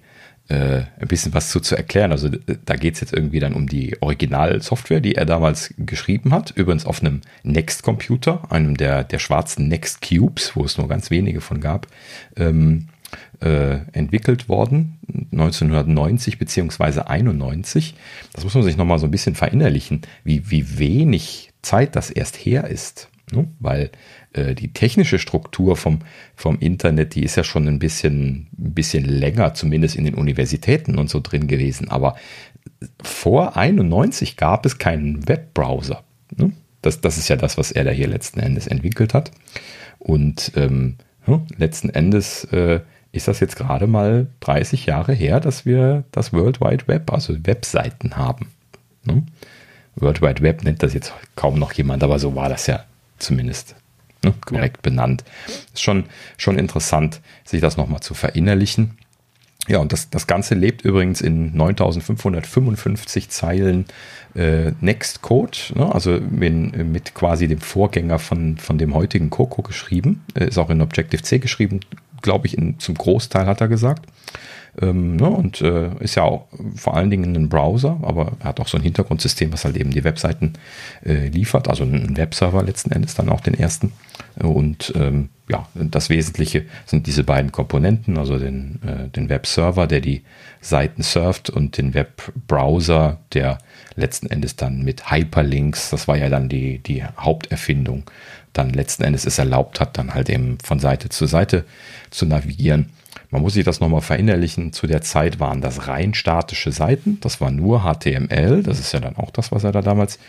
[0.50, 2.12] äh, ein bisschen was zu, zu erklären.
[2.12, 6.52] Also da geht es jetzt irgendwie dann um die Originalsoftware, die er damals geschrieben hat.
[6.52, 11.42] Übrigens auf einem Next-Computer, einem der, der schwarzen Next Cubes, wo es nur ganz wenige
[11.42, 11.88] von gab,
[12.36, 12.88] ähm,
[13.40, 15.00] äh, entwickelt worden,
[15.32, 17.96] 1990 beziehungsweise 91.
[18.34, 22.36] Das muss man sich nochmal so ein bisschen verinnerlichen, wie, wie wenig Zeit das erst
[22.38, 23.10] her ist.
[23.32, 23.48] Ne?
[23.60, 23.92] Weil
[24.34, 26.00] äh, die technische Struktur vom,
[26.36, 30.98] vom Internet, die ist ja schon ein bisschen, ein bisschen länger, zumindest in den Universitäten
[30.98, 31.90] und so drin gewesen.
[31.90, 32.16] Aber
[33.02, 36.04] vor 91 gab es keinen Webbrowser.
[36.36, 36.54] Ne?
[36.82, 39.32] Das, das ist ja das, was er da hier letzten Endes entwickelt hat.
[40.00, 42.80] Und ähm, hm, letzten Endes äh,
[43.12, 47.36] ist das jetzt gerade mal 30 Jahre her, dass wir das World Wide Web, also
[47.46, 48.52] Webseiten haben.
[49.04, 49.24] Ne?
[49.96, 52.86] World Wide Web nennt das jetzt kaum noch jemand, aber so war das ja
[53.18, 53.76] zumindest
[54.24, 54.90] ne, korrekt ja.
[54.90, 55.24] benannt.
[55.74, 56.06] Ist schon,
[56.38, 58.98] schon interessant, sich das nochmal zu verinnerlichen.
[59.68, 63.86] Ja, und das, das Ganze lebt übrigens in 9555 Zeilen
[64.34, 65.94] äh, Next-Code, ne?
[65.94, 70.24] also in, mit quasi dem Vorgänger von, von dem heutigen Coco geschrieben.
[70.36, 71.82] Äh, ist auch in Objective-C geschrieben,
[72.22, 74.06] glaube ich, in, zum Großteil hat er gesagt.
[74.80, 78.60] Ähm, ne, und äh, ist ja auch vor allen Dingen ein Browser, aber er hat
[78.60, 80.54] auch so ein Hintergrundsystem, was halt eben die Webseiten
[81.04, 83.94] äh, liefert, also ein Webserver letzten Endes dann auch den ersten.
[84.38, 90.02] Und ähm, ja, das Wesentliche sind diese beiden Komponenten, also den, äh, den Webserver, der
[90.02, 90.24] die
[90.62, 93.58] Seiten surft und den Webbrowser, der
[93.96, 98.04] letzten Endes dann mit Hyperlinks, das war ja dann die, die Haupterfindung,
[98.54, 101.66] dann letzten Endes es erlaubt hat, dann halt eben von Seite zu Seite
[102.12, 102.90] zu navigieren.
[103.30, 104.74] Man muss sich das nochmal verinnerlichen.
[104.74, 107.20] Zu der Zeit waren das rein statische Seiten.
[107.22, 108.64] Das war nur HTML.
[108.64, 110.20] Das ist ja dann auch das, was er da damals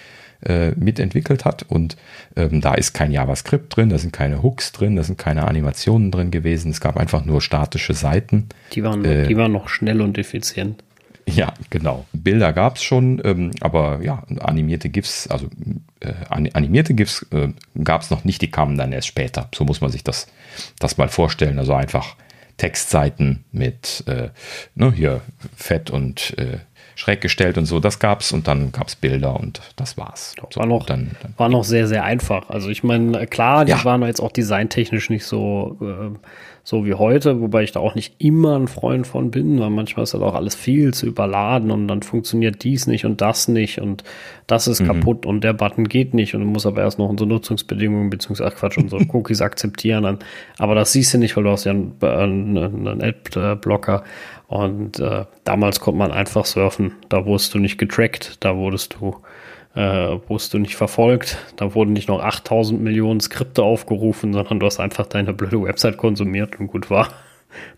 [0.44, 1.64] äh, mitentwickelt hat.
[1.68, 1.96] Und
[2.36, 6.10] ähm, da ist kein JavaScript drin, da sind keine Hooks drin, da sind keine Animationen
[6.10, 6.70] drin gewesen.
[6.70, 8.48] Es gab einfach nur statische Seiten.
[8.72, 10.82] Die waren, äh, die waren noch schnell und effizient.
[11.28, 12.06] Ja, genau.
[12.12, 15.48] Bilder gab es schon, ähm, aber ja, animierte GIFs, also
[16.00, 17.48] äh, animierte GIFs äh,
[17.82, 19.48] gab es noch nicht, die kamen dann erst später.
[19.54, 20.28] So muss man sich das,
[20.78, 21.58] das mal vorstellen.
[21.58, 22.16] Also einfach
[22.58, 24.28] Textseiten mit äh,
[24.74, 25.22] ne, hier
[25.56, 26.58] fett und äh,
[26.96, 27.78] schräg gestellt und so.
[27.80, 30.34] Das gab's und dann gab's Bilder und das war's.
[30.50, 32.50] So, war, noch, dann, dann war noch sehr, sehr einfach.
[32.50, 33.84] Also ich meine, klar, die ja.
[33.84, 36.18] waren jetzt auch designtechnisch nicht so, äh,
[36.68, 40.02] so wie heute, wobei ich da auch nicht immer ein Freund von bin, weil manchmal
[40.02, 43.80] ist halt auch alles viel zu überladen und dann funktioniert dies nicht und das nicht
[43.80, 44.04] und
[44.46, 44.88] das ist mhm.
[44.88, 48.54] kaputt und der Button geht nicht und du musst aber erst noch unsere Nutzungsbedingungen beziehungsweise
[48.54, 50.02] Quatsch, unsere Cookies akzeptieren.
[50.02, 50.18] Dann,
[50.58, 54.04] aber das siehst du nicht, weil du hast ja einen, einen, einen Adblocker
[54.48, 56.92] und äh, damals konnte man einfach surfen.
[57.08, 59.16] Da wurdest du nicht getrackt, da wurdest du
[59.78, 61.38] äh, wurdest du nicht verfolgt.
[61.54, 65.98] Da wurden nicht noch 8000 Millionen Skripte aufgerufen, sondern du hast einfach deine blöde Website
[65.98, 67.08] konsumiert und gut war.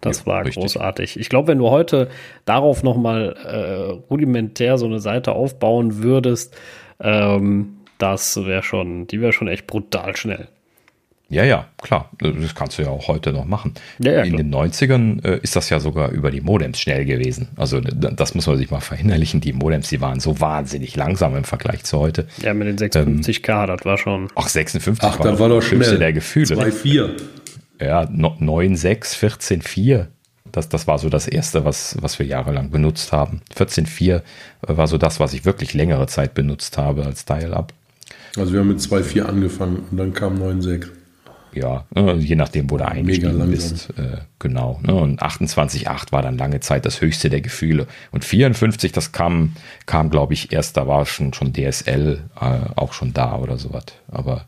[0.00, 0.62] Das ja, war richtig.
[0.62, 1.20] großartig.
[1.20, 2.08] Ich glaube, wenn du heute
[2.46, 6.56] darauf nochmal äh, rudimentär so eine Seite aufbauen würdest,
[7.00, 10.48] ähm, das wäre schon, die wäre schon echt brutal schnell.
[11.30, 12.10] Ja, ja, klar.
[12.18, 13.74] Das kannst du ja auch heute noch machen.
[14.00, 17.48] Ja, ja, In den 90ern äh, ist das ja sogar über die Modems schnell gewesen.
[17.56, 19.40] Also das muss man sich mal verinnerlichen.
[19.40, 22.26] Die Modems, die waren so wahnsinnig langsam im Vergleich zu heute.
[22.42, 24.28] Ja, mit den 56K, ähm, das war schon.
[24.34, 25.98] Ach, 56 Ach, war, das war doch schnell.
[25.98, 26.56] der Gefühle.
[26.56, 27.10] 2,4.
[27.80, 30.06] Ja, 9,6, 14,4.
[30.50, 33.40] Das, das war so das Erste, was, was wir jahrelang benutzt haben.
[33.56, 34.22] 14.4
[34.62, 37.72] war so das, was ich wirklich längere Zeit benutzt habe als Dial-Up.
[38.36, 40.88] Also wir haben mit 2,4 angefangen und dann kam 9,6.
[41.52, 43.90] Ja, ne, je nachdem, wo du eingestiegen bist.
[43.98, 44.80] Äh, genau.
[44.82, 44.94] Ne?
[44.94, 47.86] Und 28,8 war dann lange Zeit das höchste der Gefühle.
[48.12, 49.54] Und 54, das kam,
[49.86, 53.84] kam glaube ich, erst, da war schon, schon DSL äh, auch schon da oder sowas.
[54.08, 54.46] Aber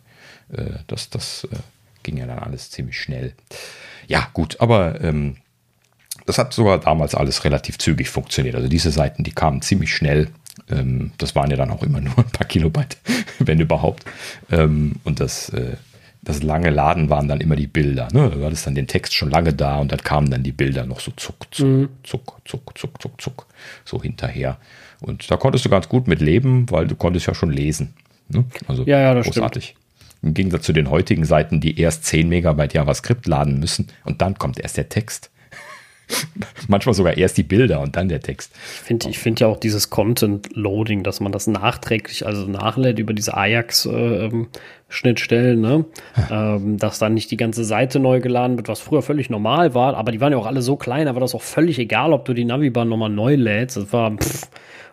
[0.52, 1.56] äh, das, das äh,
[2.02, 3.34] ging ja dann alles ziemlich schnell.
[4.06, 5.36] Ja, gut, aber ähm,
[6.26, 8.55] das hat sogar damals alles relativ zügig funktioniert.
[8.55, 10.28] Also diese Seiten, die kamen ziemlich schnell.
[10.70, 12.98] Ähm, das waren ja dann auch immer nur ein paar Kilobyte,
[13.39, 14.05] wenn überhaupt.
[14.50, 15.76] Ähm, und das, äh,
[16.23, 18.09] das lange Laden waren dann immer die Bilder.
[18.12, 18.31] Ne?
[18.31, 21.01] Du hattest dann den Text schon lange da und dann kamen dann die Bilder noch
[21.01, 21.89] so zuck, zuck, mhm.
[22.05, 23.47] zuck, zuck, zuck, zuck, zuck,
[23.84, 24.57] so hinterher.
[25.01, 27.94] Und da konntest du ganz gut mit leben, weil du konntest ja schon lesen.
[28.28, 28.44] Ne?
[28.68, 29.65] Also ja, ja, das großartig.
[29.65, 29.78] Stimmt.
[30.23, 34.39] Im Gegensatz zu den heutigen Seiten, die erst 10 Megabyte JavaScript laden müssen und dann
[34.39, 35.31] kommt erst der Text.
[36.68, 38.52] Manchmal sogar erst die Bilder und dann der Text.
[38.55, 43.12] Ich finde ich find ja auch dieses Content-Loading, dass man das nachträglich, also nachlädt über
[43.12, 45.84] diese Ajax-Schnittstellen, äh, ne?
[46.31, 49.97] ähm, dass dann nicht die ganze Seite neu geladen wird, was früher völlig normal war,
[49.97, 52.24] aber die waren ja auch alle so klein, da war das auch völlig egal, ob
[52.24, 53.76] du die Navibar nochmal neu lädst.
[53.76, 54.49] Das war, pff,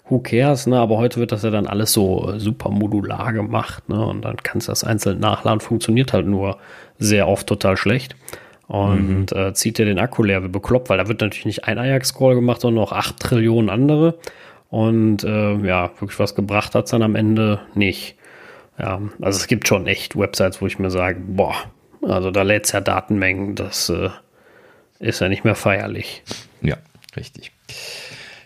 [0.08, 0.80] who cares, ne?
[0.80, 4.06] Aber heute wird das ja dann alles so äh, super modular gemacht, ne?
[4.06, 6.58] Und dann kannst du das einzeln nachladen, funktioniert halt nur
[6.98, 8.16] sehr oft total schlecht
[8.70, 9.38] und mhm.
[9.38, 12.36] äh, zieht dir den Akku leer, wie bekloppt, weil da wird natürlich nicht ein Ajax-Scroll
[12.36, 14.20] gemacht, sondern noch acht Trillionen andere.
[14.70, 18.16] Und äh, ja, wirklich was gebracht hat es dann am Ende nicht.
[18.78, 21.56] Ja, also es gibt schon echt Websites, wo ich mir sage, boah,
[22.04, 24.10] also da lädt es ja Datenmengen, das äh,
[25.00, 26.22] ist ja nicht mehr feierlich.
[26.62, 26.78] Ja,
[27.18, 27.52] richtig.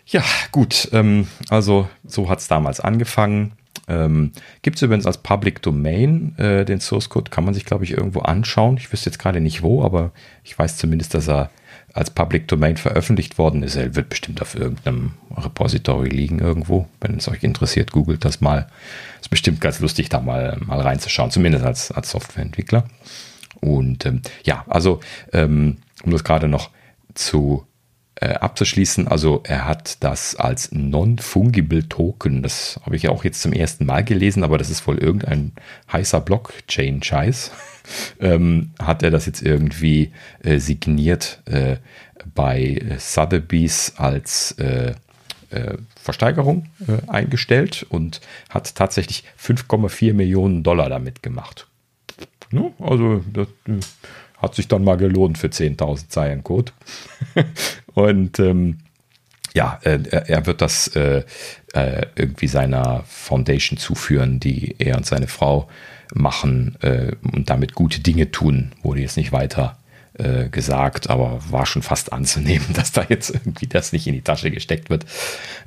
[0.05, 0.87] Ja, gut.
[0.93, 3.51] Ähm, also so hat es damals angefangen.
[3.87, 4.31] Ähm,
[4.61, 7.91] Gibt es übrigens als Public Domain äh, den Source Code, kann man sich, glaube ich,
[7.91, 8.77] irgendwo anschauen.
[8.77, 10.11] Ich wüsste jetzt gerade nicht wo, aber
[10.43, 11.49] ich weiß zumindest, dass er
[11.93, 13.75] als Public Domain veröffentlicht worden ist.
[13.75, 16.87] Er wird bestimmt auf irgendeinem Repository liegen irgendwo.
[16.99, 18.67] Wenn es euch interessiert, googelt das mal.
[19.21, 22.85] Ist bestimmt ganz lustig, da mal, mal reinzuschauen, zumindest als, als Softwareentwickler.
[23.61, 25.01] Und ähm, ja, also
[25.33, 26.71] ähm, um das gerade noch
[27.13, 27.65] zu
[28.15, 33.41] äh, abzuschließen, also er hat das als Non-Fungible Token, das habe ich ja auch jetzt
[33.41, 35.53] zum ersten Mal gelesen, aber das ist wohl irgendein
[35.91, 37.51] heißer Blockchain-Scheiß,
[38.19, 40.11] ähm, hat er das jetzt irgendwie
[40.43, 41.77] äh, signiert äh,
[42.35, 44.93] bei Sotheby's als äh,
[45.49, 46.67] äh, Versteigerung
[47.07, 51.67] eingestellt und hat tatsächlich 5,4 Millionen Dollar damit gemacht.
[52.51, 53.47] Ja, also das
[54.43, 56.73] hat sich dann mal gelohnt für 10.000 Zeilen Code.
[57.93, 58.79] und ähm,
[59.53, 61.23] ja, äh, er wird das äh,
[61.73, 65.69] äh, irgendwie seiner Foundation zuführen, die er und seine Frau
[66.13, 69.77] machen äh, und damit gute Dinge tun, wurde jetzt nicht weiter
[70.15, 74.21] äh, gesagt, aber war schon fast anzunehmen, dass da jetzt irgendwie das nicht in die
[74.21, 75.05] Tasche gesteckt wird.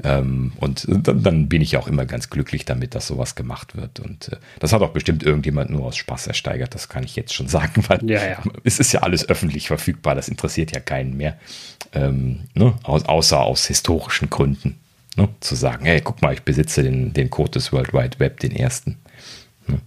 [0.04, 4.00] Ähm, und dann, dann, bin ich auch immer ganz glücklich damit, dass sowas gemacht wird.
[4.00, 7.34] Und äh, das hat auch bestimmt irgendjemand nur aus Spaß ersteigert, das kann ich jetzt
[7.34, 8.42] schon sagen, weil ja, ja.
[8.64, 11.36] es ist ja alles öffentlich verfügbar, das interessiert ja keinen mehr.
[11.92, 12.74] Ähm, ne?
[12.82, 14.78] Aus, außer aus historischen Gründen.
[15.16, 15.28] Ne?
[15.40, 18.54] Zu sagen, hey, guck mal, ich besitze den, den Code des World Wide Web, den
[18.54, 18.98] ersten.
[19.66, 19.80] Ne?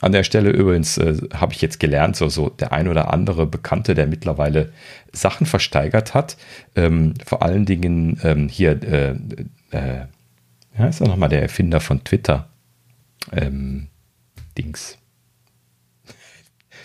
[0.00, 3.46] An der Stelle übrigens äh, habe ich jetzt gelernt, so, so der ein oder andere
[3.46, 4.72] Bekannte, der mittlerweile
[5.12, 6.36] Sachen versteigert hat,
[6.74, 9.10] ähm, vor allen Dingen ähm, hier, äh,
[9.70, 10.06] äh,
[10.78, 12.50] ja, ist er nochmal der Erfinder von Twitter?
[13.32, 13.88] Ähm,
[14.58, 14.98] Dings.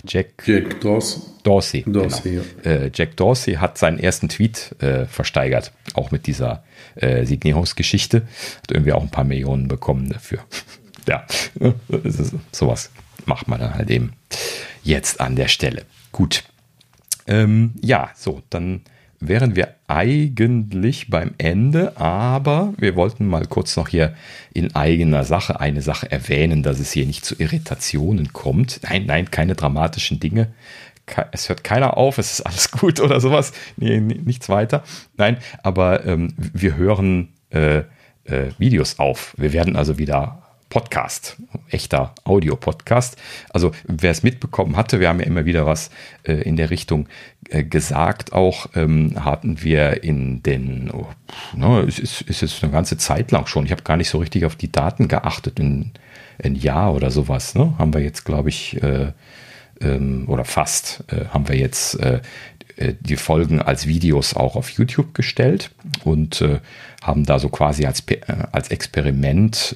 [0.07, 1.21] Jack, Jack Dorsey.
[1.43, 2.43] Dorsey, Dorsey genau.
[2.63, 2.71] ja.
[2.71, 6.63] äh, Jack Dorsey hat seinen ersten Tweet äh, versteigert, auch mit dieser
[6.95, 8.21] äh, Signierungsgeschichte.
[8.63, 10.39] Hat irgendwie auch ein paar Millionen bekommen dafür.
[11.07, 11.25] Ja,
[12.51, 12.91] sowas
[13.25, 14.13] macht man dann halt eben
[14.83, 15.85] jetzt an der Stelle.
[16.11, 16.43] Gut.
[17.27, 18.81] Ähm, ja, so, dann
[19.21, 24.15] wären wir eigentlich beim Ende, aber wir wollten mal kurz noch hier
[24.53, 28.81] in eigener Sache eine Sache erwähnen, dass es hier nicht zu Irritationen kommt.
[28.83, 30.47] Nein, nein, keine dramatischen Dinge.
[31.31, 33.53] Es hört keiner auf, es ist alles gut oder sowas.
[33.77, 34.83] Nee, nichts weiter.
[35.17, 37.83] Nein, aber ähm, wir hören äh,
[38.23, 39.35] äh, Videos auf.
[39.37, 41.35] Wir werden also wieder Podcast,
[41.69, 43.17] echter Audio-Podcast.
[43.49, 45.91] Also wer es mitbekommen hatte, wir haben ja immer wieder was
[46.23, 47.09] äh, in der Richtung
[47.49, 48.31] äh, gesagt.
[48.31, 51.07] Auch ähm, hatten wir in den, oh,
[51.53, 54.19] no, es ist, ist jetzt eine ganze Zeit lang schon, ich habe gar nicht so
[54.19, 55.91] richtig auf die Daten geachtet, in
[56.41, 57.73] ein Jahr oder sowas, ne?
[57.77, 59.11] haben wir jetzt, glaube ich, äh,
[59.81, 62.21] ähm, oder fast, äh, haben wir jetzt äh,
[62.77, 65.71] äh, die Folgen als Videos auch auf YouTube gestellt
[66.05, 66.43] und
[67.01, 68.03] haben da so quasi als,
[68.53, 69.75] als Experiment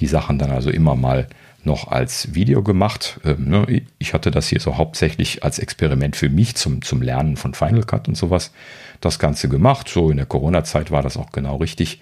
[0.00, 1.28] die Sachen dann also immer mal
[1.64, 3.20] noch als Video gemacht.
[3.24, 7.36] Ähm, ne, ich hatte das hier so hauptsächlich als Experiment für mich zum, zum Lernen
[7.36, 8.52] von Final Cut und sowas
[9.00, 9.88] das Ganze gemacht.
[9.88, 12.00] So in der Corona-Zeit war das auch genau richtig,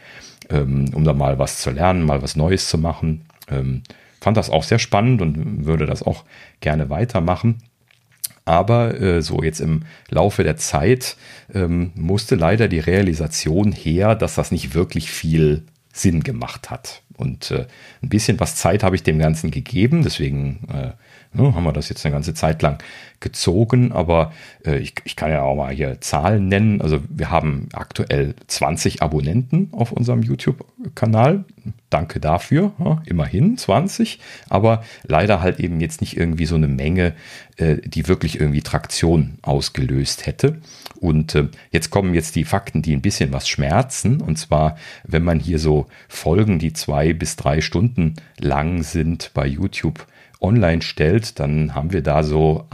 [0.49, 3.23] ähm, um da mal was zu lernen, mal was Neues zu machen.
[3.51, 3.83] Ähm,
[4.21, 6.25] fand das auch sehr spannend und würde das auch
[6.61, 7.59] gerne weitermachen.
[8.45, 11.17] Aber äh, so jetzt im Laufe der Zeit
[11.95, 17.03] musste leider die Realisation her, dass das nicht wirklich viel Sinn gemacht hat.
[17.19, 17.67] Und äh,
[18.03, 20.93] ein bisschen was Zeit habe ich dem Ganzen gegeben, deswegen äh,
[21.33, 22.83] Ne, haben wir das jetzt eine ganze Zeit lang
[23.21, 24.33] gezogen, aber
[24.65, 26.81] äh, ich, ich, kann ja auch mal hier Zahlen nennen.
[26.81, 31.45] Also wir haben aktuell 20 Abonnenten auf unserem YouTube-Kanal.
[31.91, 37.15] Danke dafür, ja, immerhin 20, aber leider halt eben jetzt nicht irgendwie so eine Menge,
[37.57, 40.63] äh, die wirklich irgendwie Traktion ausgelöst hätte.
[40.99, 44.23] Und äh, jetzt kommen jetzt die Fakten, die ein bisschen was schmerzen.
[44.23, 49.47] Und zwar, wenn man hier so Folgen, die zwei bis drei Stunden lang sind bei
[49.47, 50.07] YouTube,
[50.41, 52.67] online stellt, dann haben wir da so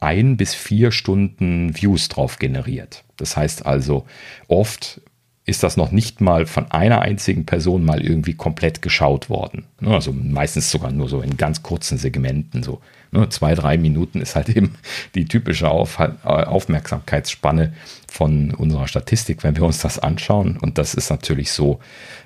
[0.00, 3.04] ein, bis vier Stunden Views drauf generiert.
[3.16, 4.06] Das heißt also,
[4.48, 5.00] oft
[5.44, 9.64] ist das noch nicht mal von einer einzigen Person mal irgendwie komplett geschaut worden.
[9.80, 14.20] Ne, also meistens sogar nur so in ganz kurzen Segmenten, so ne, zwei, drei Minuten
[14.20, 14.74] ist halt eben
[15.14, 17.72] die typische Auf Aufmerksamkeitsspanne
[18.12, 20.58] von unserer Statistik, wenn wir uns das anschauen.
[20.58, 21.80] Und das ist natürlich so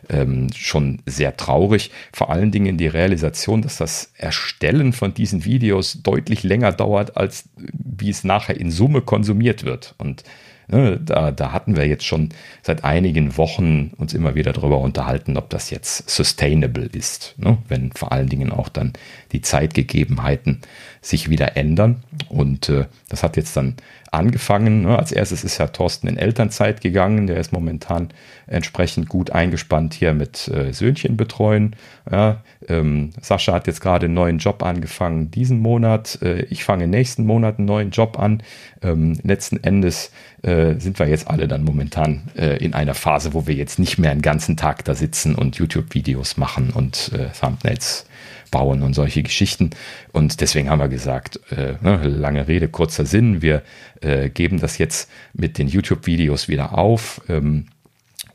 [0.09, 1.91] ähm, schon sehr traurig.
[2.13, 7.45] Vor allen Dingen die Realisation, dass das Erstellen von diesen Videos deutlich länger dauert, als
[7.57, 9.95] wie es nachher in Summe konsumiert wird.
[9.99, 10.25] Und
[10.69, 15.37] Ne, da, da hatten wir jetzt schon seit einigen Wochen uns immer wieder darüber unterhalten,
[15.37, 17.59] ob das jetzt sustainable ist, ne?
[17.69, 18.93] wenn vor allen Dingen auch dann
[19.31, 20.63] die Zeitgegebenheiten
[21.01, 22.03] sich wieder ändern.
[22.29, 23.77] Und äh, das hat jetzt dann
[24.17, 24.83] angefangen.
[24.83, 24.99] Ne?
[24.99, 27.27] Als erstes ist ja Thorsten in Elternzeit gegangen.
[27.27, 28.09] Der ist momentan
[28.47, 31.77] entsprechend gut eingespannt hier mit äh, Söhnchen betreuen.
[32.11, 36.19] Ja, ähm, Sascha hat jetzt gerade einen neuen Job angefangen diesen Monat.
[36.23, 38.43] Äh, ich fange nächsten Monat einen neuen Job an.
[38.83, 40.11] Ähm, letzten Endes
[40.43, 43.99] äh, sind wir jetzt alle dann momentan äh, in einer Phase, wo wir jetzt nicht
[43.99, 48.07] mehr einen ganzen Tag da sitzen und YouTube-Videos machen und Thumbnails
[48.51, 49.71] bauen und solche Geschichten.
[50.13, 53.63] Und deswegen haben wir gesagt, äh, ne, lange Rede, kurzer Sinn, wir
[54.01, 57.21] äh, geben das jetzt mit den YouTube-Videos wieder auf.
[57.29, 57.67] Ähm,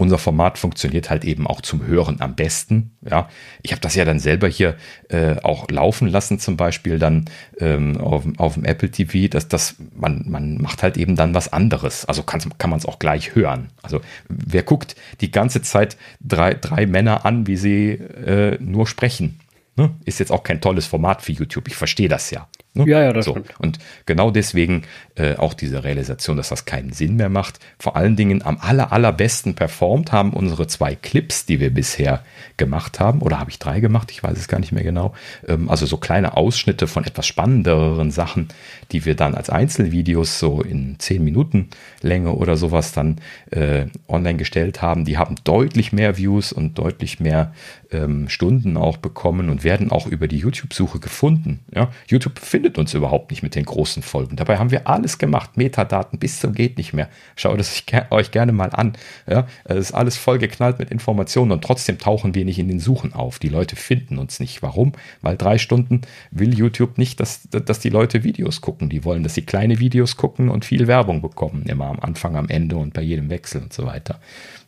[0.01, 2.98] unser Format funktioniert halt eben auch zum Hören am besten.
[3.07, 3.30] Ja,
[3.61, 4.75] ich habe das ja dann selber hier
[5.09, 7.25] äh, auch laufen lassen, zum Beispiel dann
[7.59, 11.53] ähm, auf, auf dem Apple TV, dass das man man macht halt eben dann was
[11.53, 12.06] anderes.
[12.06, 13.69] Also kann kann man es auch gleich hören.
[13.83, 19.40] Also wer guckt die ganze Zeit drei drei Männer an, wie sie äh, nur sprechen?
[19.77, 19.90] Ne?
[20.03, 21.67] Ist jetzt auch kein tolles Format für YouTube.
[21.67, 22.48] Ich verstehe das ja.
[22.74, 22.85] Ne?
[22.88, 23.32] Ja, ja, das so.
[23.32, 23.53] stimmt.
[23.59, 24.83] Und genau deswegen
[25.16, 27.59] äh, auch diese Realisation, dass das keinen Sinn mehr macht.
[27.80, 32.24] Vor allen Dingen am aller, allerbesten performt haben unsere zwei Clips, die wir bisher
[32.56, 33.22] gemacht haben.
[33.22, 34.09] Oder habe ich drei gemacht?
[34.11, 35.14] Ich weiß es gar nicht mehr genau.
[35.48, 38.48] Ähm, also so kleine Ausschnitte von etwas spannenderen Sachen,
[38.93, 41.69] die wir dann als Einzelvideos so in zehn Minuten
[42.01, 43.17] Länge oder sowas dann
[43.51, 45.03] äh, online gestellt haben.
[45.03, 47.53] Die haben deutlich mehr Views und deutlich mehr
[47.91, 51.59] ähm, Stunden auch bekommen und werden auch über die YouTube-Suche gefunden.
[51.73, 51.89] Ja?
[52.07, 54.35] YouTube findet uns überhaupt nicht mit den großen Folgen.
[54.35, 55.57] Dabei haben wir alles gemacht.
[55.57, 57.09] Metadaten bis zum geht nicht mehr.
[57.35, 58.93] Schaut es euch gerne mal an.
[59.27, 59.47] Ja?
[59.63, 63.39] Es ist alles vollgeknallt mit Informationen und trotzdem tauchen wir nicht in den Suchen auf.
[63.39, 64.61] Die Leute finden uns nicht.
[64.61, 64.93] Warum?
[65.21, 68.89] Weil drei Stunden will YouTube nicht, dass, dass die Leute Videos gucken.
[68.89, 71.63] Die wollen, dass sie kleine Videos gucken und viel Werbung bekommen.
[71.63, 74.19] Immer am Anfang, am Ende und bei jedem Wechsel und so weiter.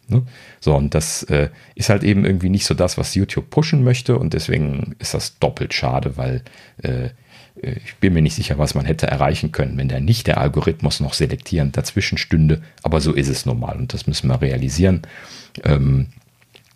[0.08, 0.24] Ne?
[0.60, 4.18] So, und das äh, ist halt eben irgendwie nicht so das, was YouTube pushen möchte
[4.18, 6.42] und deswegen ist das doppelt schade, weil
[6.82, 7.10] äh,
[7.62, 10.38] äh, ich bin mir nicht sicher, was man hätte erreichen können, wenn der nicht der
[10.38, 15.02] Algorithmus noch selektierend dazwischen stünde, aber so ist es normal und das müssen wir realisieren.
[15.64, 16.08] Ähm,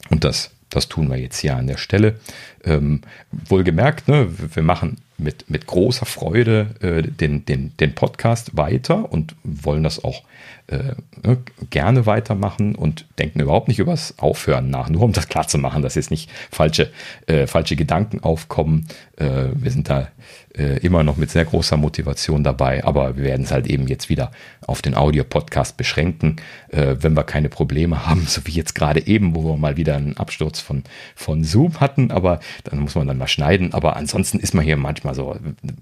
[0.10, 2.20] und das, das tun wir jetzt hier an der Stelle.
[2.64, 9.12] Ähm, wohlgemerkt, ne, wir machen mit, mit großer Freude äh, den, den, den Podcast weiter
[9.12, 10.24] und wollen das auch
[10.68, 11.38] äh, ne,
[11.70, 15.82] gerne weitermachen und denken überhaupt nicht übers Aufhören nach, nur um das klar zu machen,
[15.82, 16.92] dass jetzt nicht falsche,
[17.28, 18.88] äh, falsche Gedanken aufkommen.
[19.16, 20.10] Äh, wir sind da
[20.58, 24.10] äh, immer noch mit sehr großer Motivation dabei, aber wir werden es halt eben jetzt
[24.10, 24.32] wieder
[24.66, 26.38] auf den Audio-Podcast beschränken,
[26.70, 29.96] äh, wenn wir keine Probleme haben, so wie jetzt gerade eben, wo wir mal wieder
[29.96, 30.84] einen Absturz von,
[31.16, 34.78] von Zoom hatten, aber dann muss man dann mal schneiden, aber ansonsten ist man hier
[34.78, 35.38] manchmal so,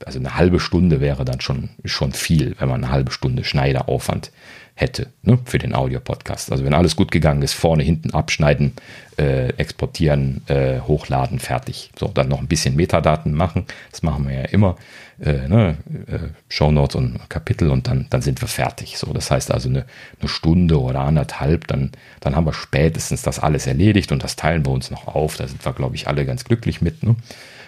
[0.06, 4.32] also eine halbe Stunde wäre dann schon, schon viel, wenn man eine halbe Stunde Schneideaufwand
[4.76, 6.52] hätte ne, für den Audio-Podcast.
[6.52, 8.74] Also wenn alles gut gegangen ist, vorne, hinten abschneiden,
[9.18, 11.92] äh, exportieren, äh, hochladen, fertig.
[11.98, 13.66] So, dann noch ein bisschen Metadaten machen.
[13.92, 14.76] Das machen wir ja immer.
[15.18, 18.98] Äh, ne, äh, Shownotes und Kapitel und dann, dann sind wir fertig.
[18.98, 19.86] So, das heißt also eine,
[20.20, 24.66] eine Stunde oder anderthalb, dann, dann haben wir spätestens das alles erledigt und das teilen
[24.66, 25.38] wir uns noch auf.
[25.38, 27.04] Da sind wir, glaube ich, alle ganz glücklich mit.
[27.04, 27.16] Ne?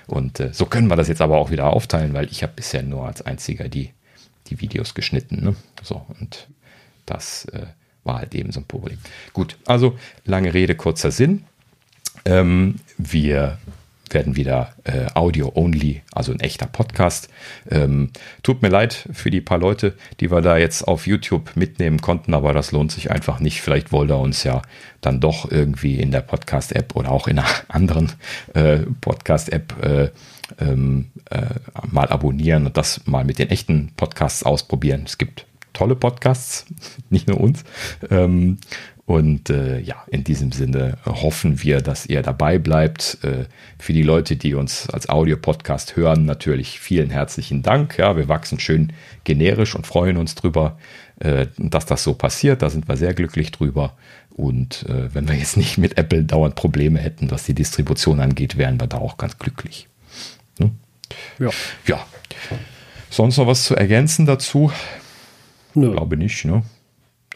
[0.08, 2.84] Und äh, so können wir das jetzt aber auch wieder aufteilen, weil ich habe bisher
[2.84, 3.92] nur als einziger die,
[4.48, 5.42] die Videos geschnitten.
[5.42, 5.56] Ne?
[5.82, 6.50] So, und
[7.08, 7.66] das äh,
[8.04, 8.98] war halt eben so ein Problem.
[9.34, 11.44] Gut, also lange Rede, kurzer Sinn.
[12.26, 13.58] Ähm, wir
[14.14, 17.30] werden wieder äh, Audio-only, also ein echter Podcast.
[17.70, 18.12] Ähm,
[18.44, 22.34] tut mir leid für die paar Leute, die wir da jetzt auf YouTube mitnehmen konnten,
[22.34, 23.62] aber das lohnt sich einfach nicht.
[23.62, 24.62] Vielleicht wollt ihr uns ja
[25.02, 28.12] dann doch irgendwie in der Podcast-App oder auch in einer anderen
[28.54, 30.10] äh, Podcast-App äh,
[30.60, 31.56] ähm, äh,
[31.92, 35.04] mal abonnieren und das mal mit den echten Podcasts ausprobieren.
[35.06, 35.46] Es gibt
[35.78, 36.66] tolle Podcasts,
[37.10, 37.64] nicht nur uns.
[38.10, 38.58] Ähm,
[39.06, 43.20] und äh, ja, in diesem Sinne hoffen wir, dass ihr dabei bleibt.
[43.24, 43.46] Äh,
[43.80, 47.98] für die Leute, die uns als Audio-Podcast hören, natürlich vielen herzlichen Dank.
[47.98, 48.92] Ja, wir wachsen schön
[49.24, 50.78] generisch und freuen uns drüber,
[51.20, 52.62] äh, dass das so passiert.
[52.62, 53.96] Da sind wir sehr glücklich drüber.
[54.32, 58.58] Und äh, wenn wir jetzt nicht mit Apple dauernd Probleme hätten, was die Distribution angeht,
[58.58, 59.88] wären wir da auch ganz glücklich.
[60.60, 60.72] Ne?
[61.40, 61.52] Ja.
[61.86, 62.06] ja.
[63.10, 64.70] Sonst noch was zu ergänzen dazu?
[65.78, 65.92] Nö.
[65.92, 66.64] Glaube nicht, ne?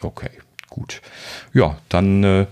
[0.01, 0.31] Okay.
[0.69, 1.01] Gut.
[1.53, 2.45] Ja, dann äh,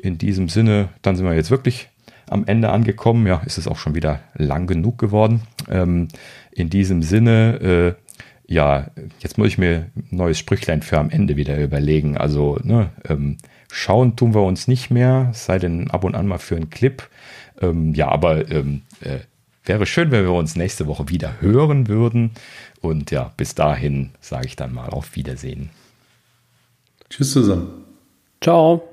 [0.00, 1.88] in diesem Sinne, dann sind wir jetzt wirklich
[2.28, 3.26] am Ende angekommen.
[3.26, 5.42] Ja, ist es auch schon wieder lang genug geworden.
[5.68, 6.08] Ähm,
[6.52, 11.36] in diesem Sinne, äh, ja, jetzt muss ich mir ein neues Sprüchlein für am Ende
[11.36, 12.16] wieder überlegen.
[12.16, 13.38] Also, ne, ähm,
[13.72, 17.08] schauen tun wir uns nicht mehr, sei denn ab und an mal für einen Clip.
[17.60, 19.20] Ähm, ja, aber ähm, äh,
[19.64, 22.30] wäre schön, wenn wir uns nächste Woche wieder hören würden.
[22.82, 25.70] Und ja, bis dahin sage ich dann mal auf Wiedersehen.
[27.08, 27.84] Tschüss zusammen.
[28.42, 28.91] Ciao.